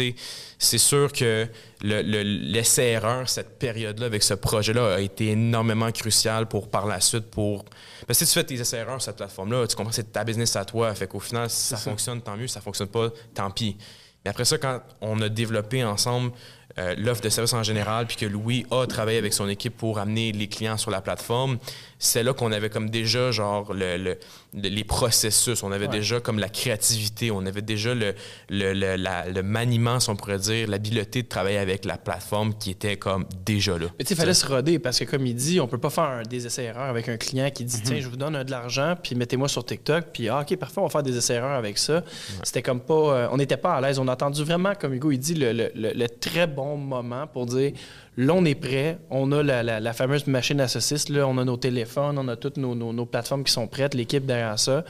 c'est 0.60 0.77
sûr 0.79 1.12
que 1.12 1.48
le- 1.84 2.01
le- 2.01 2.24
l'essai-erreur, 2.24 3.29
cette 3.29 3.60
période-là, 3.60 4.08
avec 4.08 4.24
ce 4.24 4.34
projet-là, 4.34 4.96
a 4.96 5.00
été 5.00 5.27
énormément 5.32 5.91
crucial 5.91 6.48
pour 6.48 6.67
par 6.70 6.88
la 6.88 7.00
suite, 7.00 7.25
pour... 7.29 7.63
Parce 8.08 8.20
que 8.20 8.25
si 8.25 8.32
tu 8.34 8.39
fais 8.39 8.46
tes 8.46 8.56
essais-erreurs 8.56 9.01
sur 9.01 9.12
cette 9.12 9.17
plateforme-là, 9.17 9.67
tu 9.67 9.75
comprends 9.75 9.89
que 9.91 9.96
c'est 9.96 10.12
ta 10.12 10.24
business 10.24 10.56
à 10.56 10.65
toi. 10.65 10.94
Fait 10.96 11.08
qu'au 11.08 11.20
final, 11.27 11.50
si 11.50 11.67
ça, 11.67 11.77
fonctionne, 11.77 12.22
tant 12.22 12.36
mieux. 12.36 12.48
Si 12.48 12.53
ça 12.53 12.62
fonctionne 12.62 12.88
pas, 12.88 13.10
tant 13.34 13.51
pis. 13.51 13.77
Mais 14.24 14.31
après 14.31 14.46
ça, 14.46 14.57
quand 14.57 14.81
on 15.01 15.22
a 15.22 15.29
développé 15.29 15.84
ensemble 15.84 16.31
euh, 16.79 16.96
l'offre 16.98 17.22
de 17.22 17.29
service 17.29 17.53
en 17.53 17.63
général, 17.63 18.05
puis 18.07 18.15
que 18.17 18.25
Louis 18.25 18.65
a 18.72 18.86
travaillé 18.88 19.17
avec 19.17 19.34
son 19.34 19.48
équipe 19.50 19.75
pour 19.77 20.00
amener 20.00 20.31
les 20.31 20.48
clients 20.48 20.77
sur 20.77 20.91
la 20.91 21.01
plateforme, 21.01 21.57
c'est 22.00 22.22
là 22.24 22.34
qu'on 22.34 22.51
avait 22.51 22.69
comme 22.69 22.89
déjà 22.89 23.31
genre 23.31 23.74
le, 23.74 23.98
le- 23.98 24.17
le- 24.53 24.69
les 24.69 24.84
processus, 24.84 25.63
on 25.63 25.72
avait 25.72 25.86
Ouais. 25.88 25.91
déjà 25.91 26.19
comme 26.19 26.38
la 26.39 26.50
créativité, 26.50 27.31
on 27.31 27.46
avait 27.46 27.62
déjà 27.63 27.93
le, 27.96 28.13
le, 28.50 28.74
le- 28.74 28.96
la- 28.96 29.27
le 29.27 29.41
maniement, 29.43 30.00
si 30.00 30.10
on 30.10 30.15
pourrait 30.15 30.38
dire, 30.38 30.67
l'habileté 30.67 31.24
de 31.24 31.27
travailler 31.27 31.57
avec 31.57 31.86
la 31.86 31.98
plateforme 31.98 32.53
qui 32.53 32.72
était 32.72 32.98
comme 32.98 33.25
déjà 33.46 33.77
là. 33.77 33.88
Mais 33.98 34.03
tu 34.05 34.10
sais, 34.10 34.13
il 34.13 34.17
fallait 34.17 34.34
se 34.34 34.46
roder 34.46 34.77
parce 34.79 35.00
que, 35.00 35.05
comme 35.05 35.25
il 35.25 35.34
dit, 35.36 35.60
on 35.60 35.67
peut 35.67 35.77
pas 35.79 35.89
faire 35.89 36.03
un- 36.03 36.24
des 36.24 36.46
essais-erreurs 36.46 36.89
avec 36.89 37.10
un 37.10 37.17
client 37.17 37.50
qui 37.50 37.63
Mhm. 37.63 37.69
dit 37.69 37.81
Tiens, 37.84 38.00
je 38.00 38.07
vous 38.07 38.17
donne 38.17 38.43
de 38.43 38.51
l'argent, 38.51 38.96
puis 39.01 39.15
mettez-moi 39.15 39.48
sur 39.48 39.65
TikTok, 39.65 40.05
puis 40.13 40.29
ah, 40.29 40.41
OK, 40.41 40.55
parfait, 40.57 40.79
on 40.79 40.84
va 40.84 40.89
faire 40.89 41.03
des 41.03 41.17
essais-erreurs 41.17 41.57
avec 41.57 41.77
ça. 41.77 42.03
C'était 42.43 42.62
comme 42.62 42.81
pas. 42.81 42.93
euh, 42.93 43.27
on 43.31 43.38
n'était 43.38 43.57
pas 43.57 43.74
à 43.75 43.81
l'aise. 43.81 43.98
On 44.00 44.07
a 44.07 44.13
attendu 44.13 44.43
vraiment, 44.43 44.74
comme 44.79 44.93
Hugo, 44.93 45.12
il 45.12 45.17
dit, 45.19 45.34
le, 45.34 45.51
le- 45.51 45.72
le- 45.74 45.93
le 45.93 46.10
très 46.10 46.46
bon 46.48 46.67
moment 46.76 47.28
pour 47.28 47.46
dire 47.46 47.72
Là, 48.20 48.34
on 48.34 48.44
est 48.46 48.56
prêt. 48.56 48.98
On 49.12 49.32
a 49.32 49.44
la, 49.44 49.62
la- 49.62 49.80
la 49.80 49.94
fameuse 49.94 50.26
machine 50.26 50.60
à 50.60 50.68
saucisses. 50.68 51.08
Là, 51.10 51.28
on 51.28 51.38
a 51.38 51.46
nos 51.46 51.56
téléphones, 51.56 52.18
on 52.18 52.28
a 52.30 52.36
toutes 52.36 52.58
nos, 52.58 52.74
nos- 52.74 52.92
nos 52.92 53.06
plateformes 53.06 53.44
qui 53.44 53.54
sont 53.54 53.68
prêtes, 53.68 53.94
l'équipe 53.94 54.26
derrière 54.26 54.58
ça. 54.58 54.84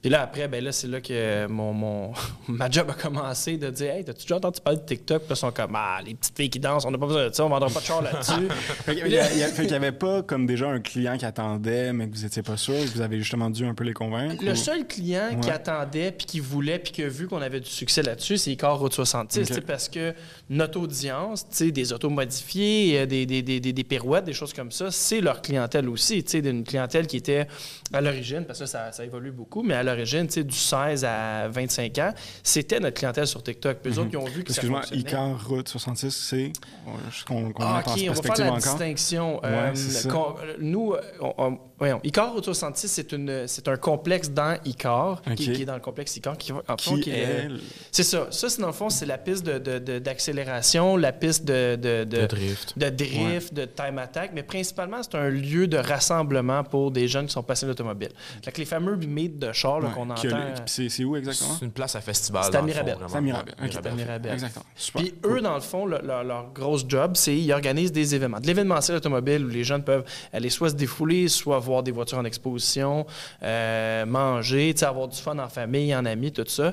Puis 0.00 0.10
là, 0.10 0.22
après, 0.22 0.48
ben 0.48 0.64
là, 0.64 0.72
c'est 0.72 0.86
là 0.86 1.02
que 1.02 1.46
mon, 1.48 1.74
mon- 1.74 2.12
ma 2.48 2.70
job 2.70 2.88
a 2.88 2.94
commencé 2.94 3.58
de 3.58 3.68
dire 3.68 3.90
Hey, 3.92 4.04
t'as-tu 4.06 4.22
déjà 4.22 4.36
entendu 4.36 4.60
parler 4.64 4.78
de 4.78 4.86
TikTok? 4.86 5.18
Puis 5.24 5.28
là, 5.28 5.34
ils 5.34 5.38
sont 5.38 5.50
comme 5.50 5.74
Ah, 5.76 5.98
les 6.02 6.14
petites 6.14 6.34
filles 6.34 6.48
qui 6.48 6.60
dansent, 6.60 6.86
on 6.86 6.90
n'a 6.90 6.96
pas 6.96 7.06
besoin 7.08 7.28
de 7.28 7.34
ça, 7.34 7.44
on 7.44 7.50
vendra 7.50 7.68
pas 7.68 7.80
de 7.80 7.84
char 7.84 8.00
là-dessus. 8.00 8.48
Il 8.88 9.12
y 9.12 9.18
a- 9.18 9.24
fait 9.48 9.62
qu'il 9.64 9.72
y 9.72 9.74
avait 9.74 9.92
pas 9.92 10.22
comme 10.22 10.46
déjà 10.46 10.68
un 10.70 10.80
client 10.80 11.18
qui 11.18 11.26
attendait, 11.26 11.92
mais 11.92 12.08
que 12.08 12.14
vous 12.14 12.24
étiez 12.24 12.42
pas 12.42 12.56
sûr, 12.56 12.72
que 12.72 12.88
vous 12.94 13.02
avez 13.02 13.18
justement 13.18 13.50
dû 13.50 13.66
un 13.66 13.74
peu 13.74 13.84
les 13.84 13.92
convaincre. 13.92 14.42
Le 14.42 14.52
ou- 14.52 14.56
seul 14.56 14.86
client 14.86 15.38
qui 15.42 15.50
attendait, 15.50 16.10
puis 16.12 16.24
qui 16.24 16.40
voulait, 16.40 16.78
puis 16.78 16.92
qui 16.92 17.02
a 17.02 17.08
vu 17.08 17.28
qu'on 17.28 17.42
avait 17.42 17.60
du 17.60 17.68
succès 17.68 18.00
là-dessus, 18.02 18.38
c'est 18.38 18.50
Icar 18.52 18.78
Route 18.78 18.94
66. 18.94 19.40
Ok. 19.40 19.46
tu 19.46 19.52
sais, 19.56 19.60
Parce 19.60 19.90
que 19.90 20.14
notre 20.54 20.78
audience, 20.80 21.48
tu 21.48 21.56
sais, 21.56 21.70
des 21.70 21.92
autos 21.94 22.10
modifiées, 22.10 23.00
euh, 23.00 23.06
des, 23.06 23.24
des, 23.26 23.40
des, 23.42 23.58
des, 23.58 23.72
des 23.72 23.84
pirouettes, 23.84 24.24
des 24.26 24.32
choses 24.34 24.52
comme 24.52 24.70
ça, 24.70 24.90
c'est 24.90 25.20
leur 25.20 25.40
clientèle 25.40 25.88
aussi. 25.88 26.22
tu 26.22 26.30
sais, 26.30 26.38
Une 26.48 26.62
clientèle 26.62 27.06
qui 27.06 27.16
était 27.16 27.46
à 27.92 28.00
l'origine, 28.00 28.44
parce 28.44 28.58
que 28.58 28.66
ça, 28.66 28.92
ça 28.92 29.04
évolue 29.04 29.32
beaucoup, 29.32 29.62
mais 29.62 29.74
à 29.74 29.82
l'origine, 29.82 30.26
tu 30.26 30.34
sais, 30.34 30.44
du 30.44 30.54
16 30.56 31.04
à 31.06 31.48
25 31.48 31.98
ans, 31.98 32.12
c'était 32.42 32.80
notre 32.80 32.96
clientèle 32.98 33.26
sur 33.26 33.42
TikTok. 33.42 33.78
Puis 33.82 33.92
eux 33.94 33.98
autres, 33.98 34.10
ils 34.12 34.16
ont 34.18 34.24
vu 34.26 34.44
que 34.44 34.52
ça 34.52 34.60
Excuse-moi. 34.62 34.82
Icar 34.92 35.48
Route 35.48 35.68
66, 35.68 36.10
c'est. 36.10 36.52
qu'on 37.26 37.52
Ah, 37.58 37.82
OK, 37.86 38.04
on 38.08 38.12
va 38.12 38.22
faire 38.22 38.36
la 38.46 38.52
encore. 38.52 38.56
distinction. 38.58 39.40
Ouais, 39.42 39.72
Euh, 40.12 40.54
nous, 40.58 40.92
euh, 40.92 41.00
on, 41.20 41.32
on- 41.38 41.58
voyons, 41.78 42.00
Icar 42.04 42.34
Auto 42.34 42.52
66, 42.52 42.88
c'est, 42.88 43.12
une, 43.12 43.46
c'est 43.46 43.66
un 43.68 43.76
complexe 43.76 44.30
dans 44.30 44.58
Icar, 44.64 45.22
qui, 45.36 45.50
est 45.50 45.64
dans 45.64 45.74
le 45.74 45.80
complexe 45.80 46.16
Icar. 46.16 46.36
Qui, 46.36 46.52
en 46.52 46.60
fond, 46.78 46.96
Qui 46.98 47.10
est. 47.10 47.48
C'est 47.90 48.02
ça. 48.02 48.28
Ça, 48.30 48.48
c'est 48.48 48.60
dans 48.60 48.66
le 48.68 48.72
fond, 48.72 48.90
c'est 48.90 49.06
la 49.06 49.18
piste 49.18 49.44
de, 49.44 49.58
de- 49.58 49.78
d'accélération, 50.46 50.96
la 50.96 51.12
piste 51.12 51.44
de, 51.44 51.76
de, 51.76 52.04
de- 52.04 52.22
De 52.22 52.26
drift. 52.26 52.78
de 52.78 52.88
drift, 52.88 53.54
de 53.54 53.64
time 53.64 53.98
attack, 53.98 54.30
mais 54.34 54.42
principalement, 54.42 55.02
c'est 55.02 55.14
un 55.16 55.28
lieu 55.28 55.66
de 55.66 55.76
rassemblement 55.76 56.64
pour 56.64 56.90
des 56.90 57.08
jeunes 57.08 57.26
qui 57.26 57.32
sont 57.32 57.42
passionnés 57.42 57.72
d'automobile. 57.74 58.10
Fait 58.44 58.52
que 58.52 58.58
les 58.58 58.64
fameux 58.64 58.96
meets 58.96 59.38
de 59.38 59.52
char 59.52 59.78
Ouais, 59.82 59.90
qu'on 59.94 60.10
entend... 60.10 60.22
le- 60.24 60.54
C'est 60.66 60.88
c'est 60.88 61.04
où 61.04 61.16
exactement? 61.16 61.54
C'est 61.58 61.64
une 61.64 61.70
place 61.72 61.96
à 61.96 62.00
festival. 62.00 62.44
C'est 62.44 62.56
à 62.56 62.62
Mirabel. 62.62 62.96
C'est 63.08 63.16
à 63.16 63.20
Mirabel. 63.20 64.32
Exactement. 64.32 64.64
Super. 64.76 65.02
Puis 65.02 65.14
eux, 65.24 65.40
dans 65.40 65.54
le 65.54 65.60
fond, 65.60 65.86
le- 65.86 66.00
leur, 66.02 66.24
leur 66.24 66.52
grosse 66.52 66.84
job, 66.88 67.12
c'est 67.14 67.36
ils 67.36 67.52
organisent 67.52 67.92
des 67.92 68.14
événements. 68.14 68.40
De 68.40 68.46
l'événementiel 68.46 68.96
automobile 68.96 69.44
où 69.44 69.48
les 69.48 69.64
jeunes 69.64 69.84
peuvent 69.84 70.04
aller 70.32 70.50
soit 70.50 70.70
se 70.70 70.74
défouler, 70.74 71.28
soit 71.28 71.58
voir 71.58 71.82
des 71.82 71.90
voitures 71.92 72.18
en 72.18 72.24
exposition, 72.24 73.06
euh, 73.42 74.04
manger, 74.06 74.74
avoir 74.82 75.08
du 75.08 75.16
fun 75.18 75.38
en 75.38 75.48
famille, 75.48 75.94
en 75.94 76.04
amis, 76.04 76.32
tout 76.32 76.44
ça. 76.46 76.72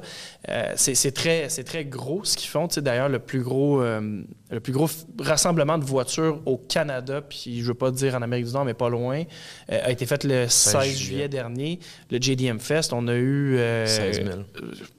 Euh, 0.50 0.74
c'est 0.76 1.12
très, 1.14 1.50
c'est 1.50 1.64
très 1.64 1.86
gros 1.86 2.24
ce 2.24 2.36
qu'ils 2.38 2.50
font. 2.50 2.68
D'ailleurs, 2.78 3.10
le 3.10 3.20
plus 3.20 3.42
gros, 3.42 3.59
euh, 3.82 4.22
le 4.52 4.60
plus 4.60 4.74
gros 4.74 4.90
rassemblement 5.20 5.78
de 5.78 5.84
voitures 5.84 6.40
au 6.46 6.58
Canada, 6.58 7.22
puis 7.22 7.62
je 7.62 7.68
veux 7.68 7.74
pas 7.74 7.92
dire 7.92 8.16
en 8.16 8.22
Amérique 8.22 8.46
du 8.48 8.54
Nord, 8.54 8.66
mais 8.66 8.74
pas 8.74 8.90
loin, 8.90 9.24
euh, 9.72 9.80
a 9.84 9.92
été 9.92 10.06
fait 10.06 10.24
le 10.24 10.48
16 10.48 10.82
juillet. 10.84 10.94
juillet. 10.96 11.28
dernier. 11.30 11.80
Le 12.10 12.20
JDM 12.22 12.58
Fest, 12.60 12.94
on 12.94 13.08
a 13.08 13.14
eu... 13.14 13.58
euh, 13.58 13.86
16 13.86 14.16
000. 14.26 14.28
euh, 14.30 14.44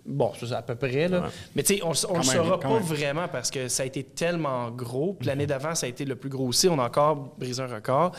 bon, 0.06 0.32
c'est 0.38 0.52
à 0.52 0.62
peu 0.62 0.74
près, 0.76 1.08
là. 1.08 1.20
Ouais. 1.20 1.26
Mais 1.56 1.62
tu 1.62 1.74
sais, 1.76 1.82
on 1.84 1.90
ne 1.90 2.18
le 2.18 2.22
saura 2.22 2.60
pas 2.60 2.68
même. 2.68 2.82
vraiment 2.82 3.28
parce 3.28 3.50
que 3.50 3.68
ça 3.68 3.82
a 3.82 3.86
été 3.86 4.02
tellement 4.04 4.70
gros. 4.70 5.14
Puis 5.18 5.26
l'année 5.26 5.46
d'avant, 5.46 5.74
ça 5.74 5.86
a 5.86 5.88
été 5.88 6.04
le 6.04 6.16
plus 6.16 6.30
gros 6.30 6.46
aussi. 6.46 6.68
On 6.68 6.78
a 6.78 6.84
encore 6.86 7.34
brisé 7.38 7.62
un 7.62 7.66
record. 7.66 8.12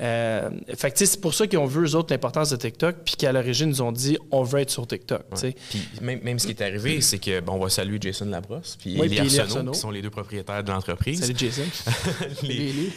Euh, 0.00 0.50
fait 0.76 0.90
que 0.90 0.96
tu 0.96 1.06
sais, 1.06 1.12
c'est 1.12 1.20
pour 1.20 1.34
ça 1.34 1.46
qu'ils 1.46 1.58
ont 1.58 1.66
vu, 1.66 1.84
eux 1.86 1.94
autres, 1.94 2.12
l'importance 2.12 2.50
de 2.50 2.56
TikTok. 2.56 2.96
Puis 3.04 3.14
qu'à 3.16 3.32
l'origine, 3.32 3.68
ils 3.68 3.70
nous 3.72 3.82
ont 3.82 3.92
dit, 3.92 4.18
on 4.30 4.42
veut 4.42 4.60
être 4.60 4.70
sur 4.70 4.86
TikTok. 4.86 5.22
tu 5.34 5.36
sais. 5.36 5.54
Puis 5.70 5.80
même, 6.00 6.20
même 6.22 6.38
ce 6.38 6.46
qui 6.46 6.52
est 6.52 6.62
arrivé, 6.62 7.00
c'est 7.00 7.18
que 7.18 7.40
bon, 7.40 7.54
on 7.54 7.58
va 7.58 7.68
saluer 7.68 7.98
Jason 8.00 8.26
Labrosse 8.26 8.76
puis 8.80 8.98
Oui, 9.00 9.18
Arsenault, 9.18 9.61
Qui 9.70 9.78
sont 9.78 9.90
les 9.92 10.02
deux 10.02 10.10
propriétaires 10.10 10.64
de 10.64 10.70
l'entreprise. 10.72 11.20
Salut 11.20 11.34
Jason. 11.38 11.62
les, 12.42 12.54
Élie. 12.54 12.92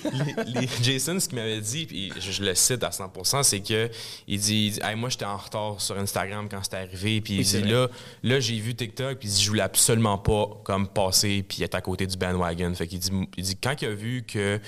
les- 0.46 0.62
les- 0.62 0.70
Jason, 0.82 1.20
ce 1.20 1.28
qu'il 1.30 1.38
m'avait 1.38 1.62
dit, 1.62 1.86
puis 1.86 2.12
je, 2.20 2.32
je 2.32 2.44
le 2.44 2.56
cite 2.56 2.84
à 2.84 2.90
100%, 2.90 3.44
c'est 3.44 3.60
que 3.62 3.90
il 4.28 4.40
dit, 4.40 4.66
il 4.68 4.72
dit, 4.74 4.80
Hey, 4.84 4.96
moi 4.96 5.10
j'étais 5.10 5.26
en 5.26 5.38
retard 5.38 5.80
sur 5.80 5.98
Instagram 5.98 6.48
quand 6.50 6.64
c'était 6.64 6.78
arrivé, 6.78 7.22
puis 7.22 7.40
Oui, 7.54 7.62
là, 7.70 7.88
là 8.24 8.40
j'ai 8.40 8.58
vu 8.58 8.74
TikTok, 8.74 9.20
puis 9.20 9.28
il 9.28 9.32
dit, 9.32 9.44
je 9.44 9.50
voulais 9.50 9.62
absolument 9.62 10.18
pas 10.18 10.50
comme 10.64 10.88
passer 10.88 11.44
puis 11.48 11.62
être 11.64 11.76
à 11.76 11.82
côté 11.82 12.08
du 12.08 12.18
bandwagon. 12.18 12.74
Fait 12.74 12.88
qu'il 12.88 13.00
dit, 13.00 13.12
il 13.38 13.44
dit 13.44 13.56
quand 13.62 13.76
il 13.82 13.88
a 13.88 13.94
vu 13.94 14.24
que 14.28 14.60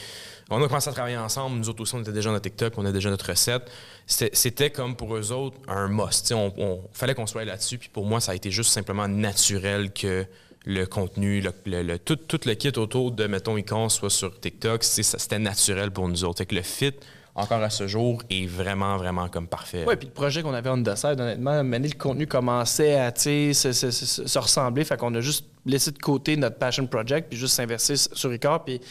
on 0.50 0.64
a 0.64 0.68
commencé 0.68 0.90
à 0.90 0.94
travailler 0.94 1.18
ensemble, 1.18 1.58
nous 1.58 1.68
autres 1.68 1.82
aussi 1.82 1.96
on 1.96 2.02
était 2.02 2.14
déjà 2.14 2.32
dans 2.32 2.40
TikTok, 2.40 2.74
on 2.78 2.86
a 2.86 2.92
déjà 2.92 3.10
notre 3.10 3.30
recette. 3.30 3.70
C'était 4.06 4.70
comme 4.70 4.96
pour 4.96 5.14
eux 5.18 5.34
autres 5.34 5.58
un 5.68 5.90
must. 5.90 6.22
Tu 6.22 6.28
sais, 6.30 6.34
On, 6.34 6.54
on- 6.58 6.82
fallait 6.94 7.14
qu'on 7.16 7.28
soit 7.28 7.44
là-dessus, 7.44 7.78
puis 7.78 7.90
pour 7.92 8.06
moi 8.06 8.22
ça 8.22 8.32
a 8.32 8.36
été 8.36 8.50
juste 8.50 8.72
simplement 8.72 9.08
naturel 9.10 9.92
que 9.92 10.26
le 10.68 10.86
contenu, 10.86 11.40
le, 11.42 11.52
le- 11.66 11.82
le- 11.82 11.98
tout, 12.00 12.18
tout 12.18 12.40
le 12.46 12.54
kit 12.54 12.74
autour 12.78 13.12
de, 13.12 13.26
mettons, 13.26 13.58
Icon 13.58 13.88
soit 13.90 14.10
sur 14.10 14.38
TikTok, 14.40 14.84
c'était 14.84 15.40
naturel 15.40 15.92
pour 15.92 16.08
nous 16.10 16.24
autres. 16.26 16.44
Que 16.44 16.56
le 16.56 16.62
fit 16.62 16.94
encore 17.38 17.62
à 17.62 17.70
ce 17.70 17.86
jour, 17.88 18.24
est 18.32 18.48
vraiment, 18.48 18.98
vraiment 18.98 19.30
comme 19.30 19.48
parfait. 19.48 19.86
Oui, 19.88 19.96
puis 19.96 20.08
le 20.08 20.14
projet 20.14 20.42
qu'on 20.42 20.56
avait 20.56 20.72
en 20.72 20.82
the 20.82 20.96
side, 20.96 21.20
honnêtement, 21.22 21.62
le 21.62 21.94
contenu 21.96 22.26
commençait 22.26 22.96
à 22.96 23.14
se, 23.16 23.54
se, 23.54 23.92
se, 23.92 24.40
ressembler. 24.40 24.84
Fait 24.84 24.98
qu'on 24.98 25.14
a 25.14 25.22
juste 25.22 25.46
laissé 25.64 25.92
de 25.92 26.00
côté 26.00 26.36
notre 26.36 26.58
passion 26.58 26.88
project 26.88 27.30
puis 27.30 27.38
juste 27.38 27.54
s'inverser 27.54 27.96
sur 27.96 28.32
Ricard. 28.32 28.66
Puis 28.66 28.82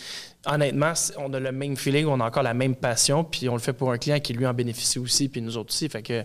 honnêtement, 0.46 0.92
on 1.18 1.32
a 1.34 1.40
le 1.40 1.52
même 1.52 1.76
feeling, 1.76 2.06
on 2.06 2.20
a 2.20 2.24
encore 2.24 2.42
la 2.42 2.54
même 2.54 2.76
passion, 2.76 3.24
puis 3.24 3.48
on 3.48 3.54
le 3.54 3.60
fait 3.60 3.72
pour 3.72 3.90
un 3.90 3.98
client 3.98 4.20
qui 4.20 4.32
lui 4.32 4.46
en 4.46 4.54
bénéficie 4.54 4.98
aussi, 4.98 5.28
puis 5.28 5.42
nous 5.42 5.56
autres 5.56 5.70
aussi. 5.70 5.88
Fait 5.88 6.02
que 6.02 6.24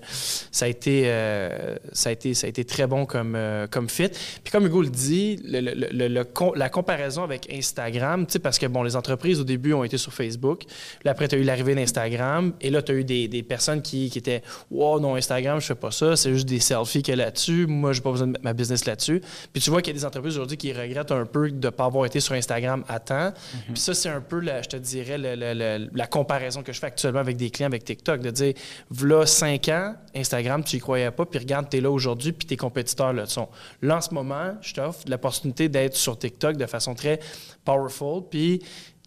ça 0.52 0.66
a 0.66 0.68
été, 0.68 1.04
euh, 1.06 1.76
ça 1.92 2.10
a 2.10 2.12
été, 2.12 2.34
ça 2.34 2.48
a 2.48 2.50
été 2.50 2.64
très 2.64 2.88
bon 2.88 3.06
comme, 3.06 3.36
euh, 3.36 3.68
comme 3.68 3.90
fit. 3.90 4.10
Puis 4.44 4.52
comme 4.52 4.66
Hugo 4.66 4.82
le 4.82 4.90
dit, 4.90 5.40
le, 5.44 6.24
la 6.56 6.70
comparaison 6.70 7.24
avec 7.24 7.52
Instagram, 7.52 8.26
tu 8.26 8.34
sais, 8.34 8.40
parce 8.40 8.60
que 8.60 8.66
bon, 8.68 8.84
les 8.84 8.96
entreprises 8.96 9.40
au 9.40 9.44
début 9.44 9.74
ont 9.74 9.84
été 9.84 9.98
sur 9.98 10.14
Facebook, 10.14 10.64
là 11.04 11.12
après 11.12 11.28
tu 11.28 11.36
as 11.36 11.38
eu 11.38 11.44
l'arrivée 11.44 11.76
d'Instagram, 11.76 12.54
et 12.62 12.70
là 12.70 12.82
tu 12.82 12.92
as 12.92 12.96
eu 12.96 13.04
des, 13.04 13.28
des 13.28 13.44
personnes 13.44 13.82
qui, 13.82 14.10
qui, 14.10 14.20
étaient, 14.20 14.44
wow, 14.70 15.00
non 15.00 15.16
Instagram, 15.16 15.60
je 15.60 15.68
fais 15.68 15.76
pas 15.76 15.92
ça, 15.92 16.16
c'est 16.16 16.34
juste 16.34 16.48
des 16.48 16.60
selfies 16.60 17.02
qu'il 17.02 17.18
y 17.18 17.22
a 17.22 17.26
là-dessus, 17.26 17.66
moi 17.68 17.94
j'ai 17.94 18.02
pas 18.02 18.12
besoin 18.12 18.28
de 18.28 18.34
mettre 18.34 18.44
ma 18.44 18.54
business 18.54 18.86
là-dessus. 18.86 19.22
Puis 19.52 19.62
tu 19.62 19.70
vois 19.70 19.82
qu'il 19.82 19.94
y 19.94 19.98
a 19.98 20.00
des 20.00 20.06
entreprises 20.06 20.36
aujourd'hui 20.36 20.58
qui 20.58 20.72
regrettent 20.74 21.12
un 21.12 21.26
peu 21.26 21.50
de 21.50 21.66
ne 21.66 21.72
pas 21.72 21.86
avoir 21.86 22.06
été 22.06 22.20
sur 22.20 22.36
Instagram 22.36 22.84
à 22.88 23.00
temps. 23.00 23.30
Mm-hmm. 23.30 23.74
Puis 23.74 23.80
ça 23.82 23.94
c'est 23.94 24.11
un 24.12 24.22
peu, 24.22 24.42
je 24.42 24.68
te 24.68 24.78
dirais, 24.78 25.18
la 25.18 26.08
comparaison 26.08 26.64
que 26.64 26.74
je 26.74 26.80
fais 26.80 26.88
actuellement 26.88 27.20
avec 27.20 27.38
des 27.38 27.50
clients 27.50 27.68
avec 27.68 27.84
TikTok, 27.84 28.22
de 28.22 28.32
dire, 28.32 28.54
voilà 28.90 29.26
cinq 29.26 29.70
ans, 29.70 29.96
Instagram, 30.16 30.64
tu 30.64 30.78
y 30.78 30.80
croyais 30.80 31.12
pas, 31.12 31.26
puis 31.26 31.40
regarde, 31.40 31.68
tu 31.70 31.78
es 31.78 31.82
là 31.82 31.90
aujourd'hui, 31.90 32.32
puis 32.32 32.48
tes 32.48 32.58
compétiteurs 32.58 33.14
le 33.14 33.26
sont. 33.26 33.50
Là, 33.82 33.98
en 33.98 34.02
ce 34.02 34.14
moment, 34.14 34.58
je 34.62 34.74
t'offre 34.74 35.08
l'opportunité 35.08 35.70
d'être 35.70 35.96
sur 35.96 36.18
TikTok 36.18 36.58
de 36.58 36.66
façon 36.66 36.94
très 36.94 37.20
powerful, 37.66 38.24
puis 38.30 38.62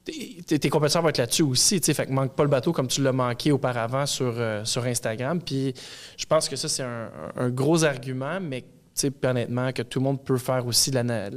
tes 0.04 0.68
compétiteurs 0.68 1.02
vont 1.02 1.08
être 1.08 1.18
là-dessus 1.18 1.42
aussi, 1.42 1.80
tu 1.80 1.86
sais, 1.86 1.94
fait 1.94 2.06
que 2.06 2.12
manque 2.12 2.34
pas 2.34 2.42
le 2.42 2.50
bateau 2.50 2.72
comme 2.72 2.88
tu 2.88 3.02
l'as 3.02 3.12
manqué 3.12 3.52
auparavant 3.52 4.04
sur, 4.04 4.34
euh, 4.36 4.64
sur 4.64 4.84
Instagram. 4.84 5.40
Puis 5.40 5.72
je 6.18 6.26
pense 6.26 6.48
que 6.48 6.56
ça, 6.56 6.68
c'est 6.68 6.82
un, 6.82 7.48
gros 7.48 7.84
argument, 7.84 8.38
mais 8.40 8.64
honnêtement, 9.24 9.72
que 9.72 9.82
tout 9.82 10.00
le 10.00 10.04
monde 10.04 10.22
peut 10.22 10.36
faire 10.36 10.66
aussi 10.66 10.90
la, 10.90 11.02
la 11.02 11.30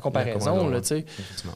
comparaison. 0.00 0.70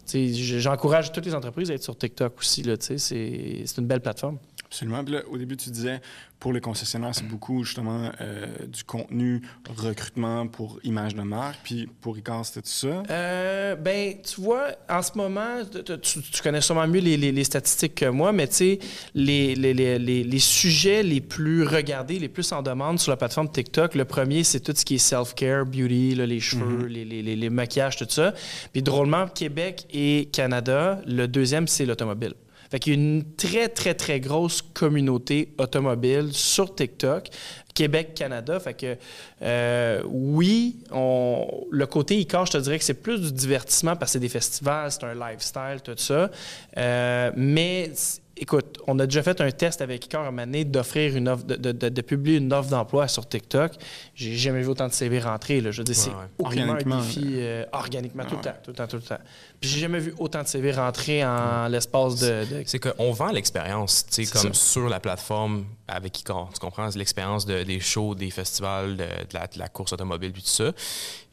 J'encourage 0.06 1.12
toutes 1.12 1.26
les 1.26 1.34
entreprises 1.34 1.70
à 1.70 1.74
être 1.74 1.82
sur 1.82 1.96
TikTok 1.96 2.38
aussi. 2.38 2.64
C'est 2.80 3.78
une 3.78 3.86
belle 3.86 4.00
plateforme. 4.00 4.38
Absolument. 4.74 5.04
au 5.30 5.38
début, 5.38 5.56
tu 5.56 5.70
disais, 5.70 6.00
pour 6.40 6.52
les 6.52 6.60
concessionnaires, 6.60 7.14
c'est 7.14 7.28
beaucoup 7.28 7.62
justement 7.62 8.10
euh, 8.20 8.46
du 8.66 8.82
contenu, 8.82 9.40
recrutement 9.78 10.48
pour 10.48 10.80
image 10.82 11.14
de 11.14 11.22
marque. 11.22 11.60
Puis 11.62 11.88
pour 12.00 12.16
Ricard, 12.16 12.44
c'était 12.44 12.62
tout 12.62 12.68
ça? 12.68 13.04
Euh, 13.08 13.76
ben, 13.76 14.16
tu 14.20 14.40
vois, 14.40 14.72
en 14.90 15.00
ce 15.00 15.16
moment, 15.16 15.60
tu, 16.02 16.42
connais 16.42 16.60
sûrement 16.60 16.88
mieux 16.88 17.00
les, 17.00 17.44
statistiques 17.44 17.94
que 17.94 18.06
moi, 18.06 18.32
mais 18.32 18.48
tu 18.48 18.54
sais, 18.54 18.78
les, 19.14 19.54
les, 19.54 20.38
sujets 20.40 21.04
les 21.04 21.20
plus 21.20 21.62
regardés, 21.62 22.18
les 22.18 22.28
plus 22.28 22.50
en 22.50 22.62
demande 22.62 22.98
sur 22.98 23.12
la 23.12 23.16
plateforme 23.16 23.50
TikTok, 23.50 23.94
le 23.94 24.04
premier, 24.04 24.42
c'est 24.42 24.60
tout 24.60 24.74
ce 24.74 24.84
qui 24.84 24.96
est 24.96 24.98
self-care, 24.98 25.64
beauty, 25.64 26.16
les 26.16 26.40
cheveux, 26.40 26.88
mm-hmm. 26.88 27.38
les, 27.38 27.50
maquillages, 27.50 27.96
tout 27.96 28.06
ça. 28.08 28.34
Puis 28.72 28.82
drôlement, 28.82 29.28
Québec 29.28 29.86
et 29.92 30.28
Canada, 30.32 31.00
le 31.06 31.28
deuxième, 31.28 31.68
c'est 31.68 31.86
l'automobile. 31.86 32.34
Fait 32.74 32.80
qu'il 32.80 32.92
y 32.94 32.96
a 32.96 33.00
une 33.00 33.36
très, 33.36 33.68
très, 33.68 33.94
très 33.94 34.18
grosse 34.18 34.60
communauté 34.60 35.54
automobile 35.58 36.30
sur 36.32 36.74
TikTok. 36.74 37.28
Québec, 37.72 38.14
Canada. 38.16 38.58
Fait 38.58 38.74
que 38.74 38.96
euh, 39.42 40.02
oui, 40.06 40.80
le 40.90 41.84
côté 41.86 42.18
ICAR, 42.18 42.46
je 42.46 42.50
te 42.50 42.58
dirais 42.58 42.80
que 42.80 42.84
c'est 42.84 43.00
plus 43.00 43.20
du 43.20 43.30
divertissement 43.30 43.94
parce 43.94 44.10
que 44.10 44.12
c'est 44.14 44.18
des 44.18 44.28
festivals, 44.28 44.90
c'est 44.90 45.04
un 45.04 45.14
lifestyle, 45.14 45.82
tout 45.84 45.94
ça. 45.96 46.32
Euh, 46.76 47.30
mais 47.36 47.92
Écoute, 48.36 48.78
on 48.88 48.98
a 48.98 49.06
déjà 49.06 49.22
fait 49.22 49.40
un 49.40 49.50
test 49.52 49.80
avec 49.80 50.06
Icor 50.06 50.24
à 50.24 50.64
d'offrir 50.64 51.16
une 51.16 51.28
offre, 51.28 51.44
de, 51.44 52.00
publier 52.02 52.38
une 52.38 52.52
offre 52.52 52.68
d'emploi 52.68 53.06
sur 53.06 53.28
TikTok. 53.28 53.72
J'ai 54.14 54.36
jamais 54.36 54.60
vu 54.60 54.68
autant 54.68 54.88
de 54.88 54.92
CV 54.92 55.20
rentrer. 55.20 55.60
Là. 55.60 55.70
Je 55.70 55.78
veux 55.78 55.84
dire, 55.84 55.94
c'est 55.94 56.10
aucunement 56.38 56.72
un 56.72 57.00
défi 57.00 57.34
euh, 57.36 57.64
organiquement, 57.72 58.24
tout 58.24 58.36
le 58.36 58.42
temps, 58.42 58.54
tout 58.62 58.70
le 58.70 58.76
temps, 58.76 58.86
tout 58.88 58.96
le 58.96 59.02
temps. 59.02 59.18
Puis 59.60 59.70
j'ai 59.70 59.80
jamais 59.80 60.00
vu 60.00 60.14
autant 60.18 60.42
de 60.42 60.48
CV 60.48 60.72
rentrer 60.72 61.24
en 61.24 61.68
l'espace 61.68 62.16
de, 62.16 62.44
C'est 62.66 62.80
qu'on 62.80 63.12
vend 63.12 63.30
l'expérience, 63.30 64.04
tu 64.06 64.24
sais, 64.24 64.38
comme 64.38 64.52
sur 64.52 64.88
la 64.88 64.98
plateforme 64.98 65.66
avec 65.86 66.18
Icor. 66.20 66.50
Tu 66.52 66.58
comprends? 66.58 66.88
L'expérience 66.96 67.46
des 67.46 67.80
shows, 67.80 68.16
des 68.16 68.30
festivals, 68.30 68.96
de, 68.96 69.04
la, 69.32 69.46
de 69.46 69.58
la 69.58 69.68
course 69.68 69.92
automobile, 69.92 70.32
puis 70.32 70.42
tout 70.42 70.48
ça. 70.48 70.72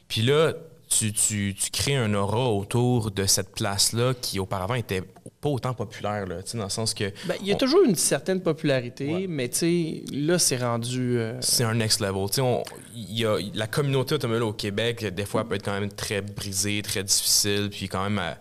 Puis 0.06 0.22
là, 0.22 0.52
tu, 0.98 1.12
tu, 1.12 1.54
crées 1.72 1.96
un 1.96 2.14
aura 2.14 2.50
autour 2.50 3.10
de 3.10 3.26
cette 3.26 3.54
place-là 3.54 4.14
qui 4.20 4.38
auparavant 4.38 4.74
était 4.74 5.02
pas 5.42 5.48
autant 5.48 5.74
populaire, 5.74 6.26
là, 6.26 6.36
dans 6.54 6.64
le 6.64 6.70
sens 6.70 6.94
que... 6.94 7.12
Ben, 7.26 7.34
il 7.40 7.48
y 7.48 7.52
a 7.52 7.56
toujours 7.56 7.82
une 7.82 7.96
certaine 7.96 8.40
popularité, 8.40 9.26
mais 9.28 9.50
là, 10.12 10.38
c'est 10.38 10.56
rendu... 10.56 11.18
Euh, 11.18 11.36
c'est 11.40 11.64
un 11.64 11.74
next 11.74 12.00
level. 12.00 12.28
On, 12.38 12.62
y 12.94 13.26
a, 13.26 13.36
la 13.52 13.66
communauté 13.66 14.14
automobile 14.14 14.44
au 14.44 14.52
Québec, 14.52 15.04
des 15.04 15.26
fois, 15.26 15.46
peut 15.46 15.56
être 15.56 15.64
quand 15.64 15.78
même 15.78 15.92
très 15.92 16.22
brisée, 16.22 16.80
très 16.82 17.02
difficile, 17.02 17.68
puis 17.70 17.88
quand 17.88 18.04
même... 18.04 18.20
Euh, 18.20 18.32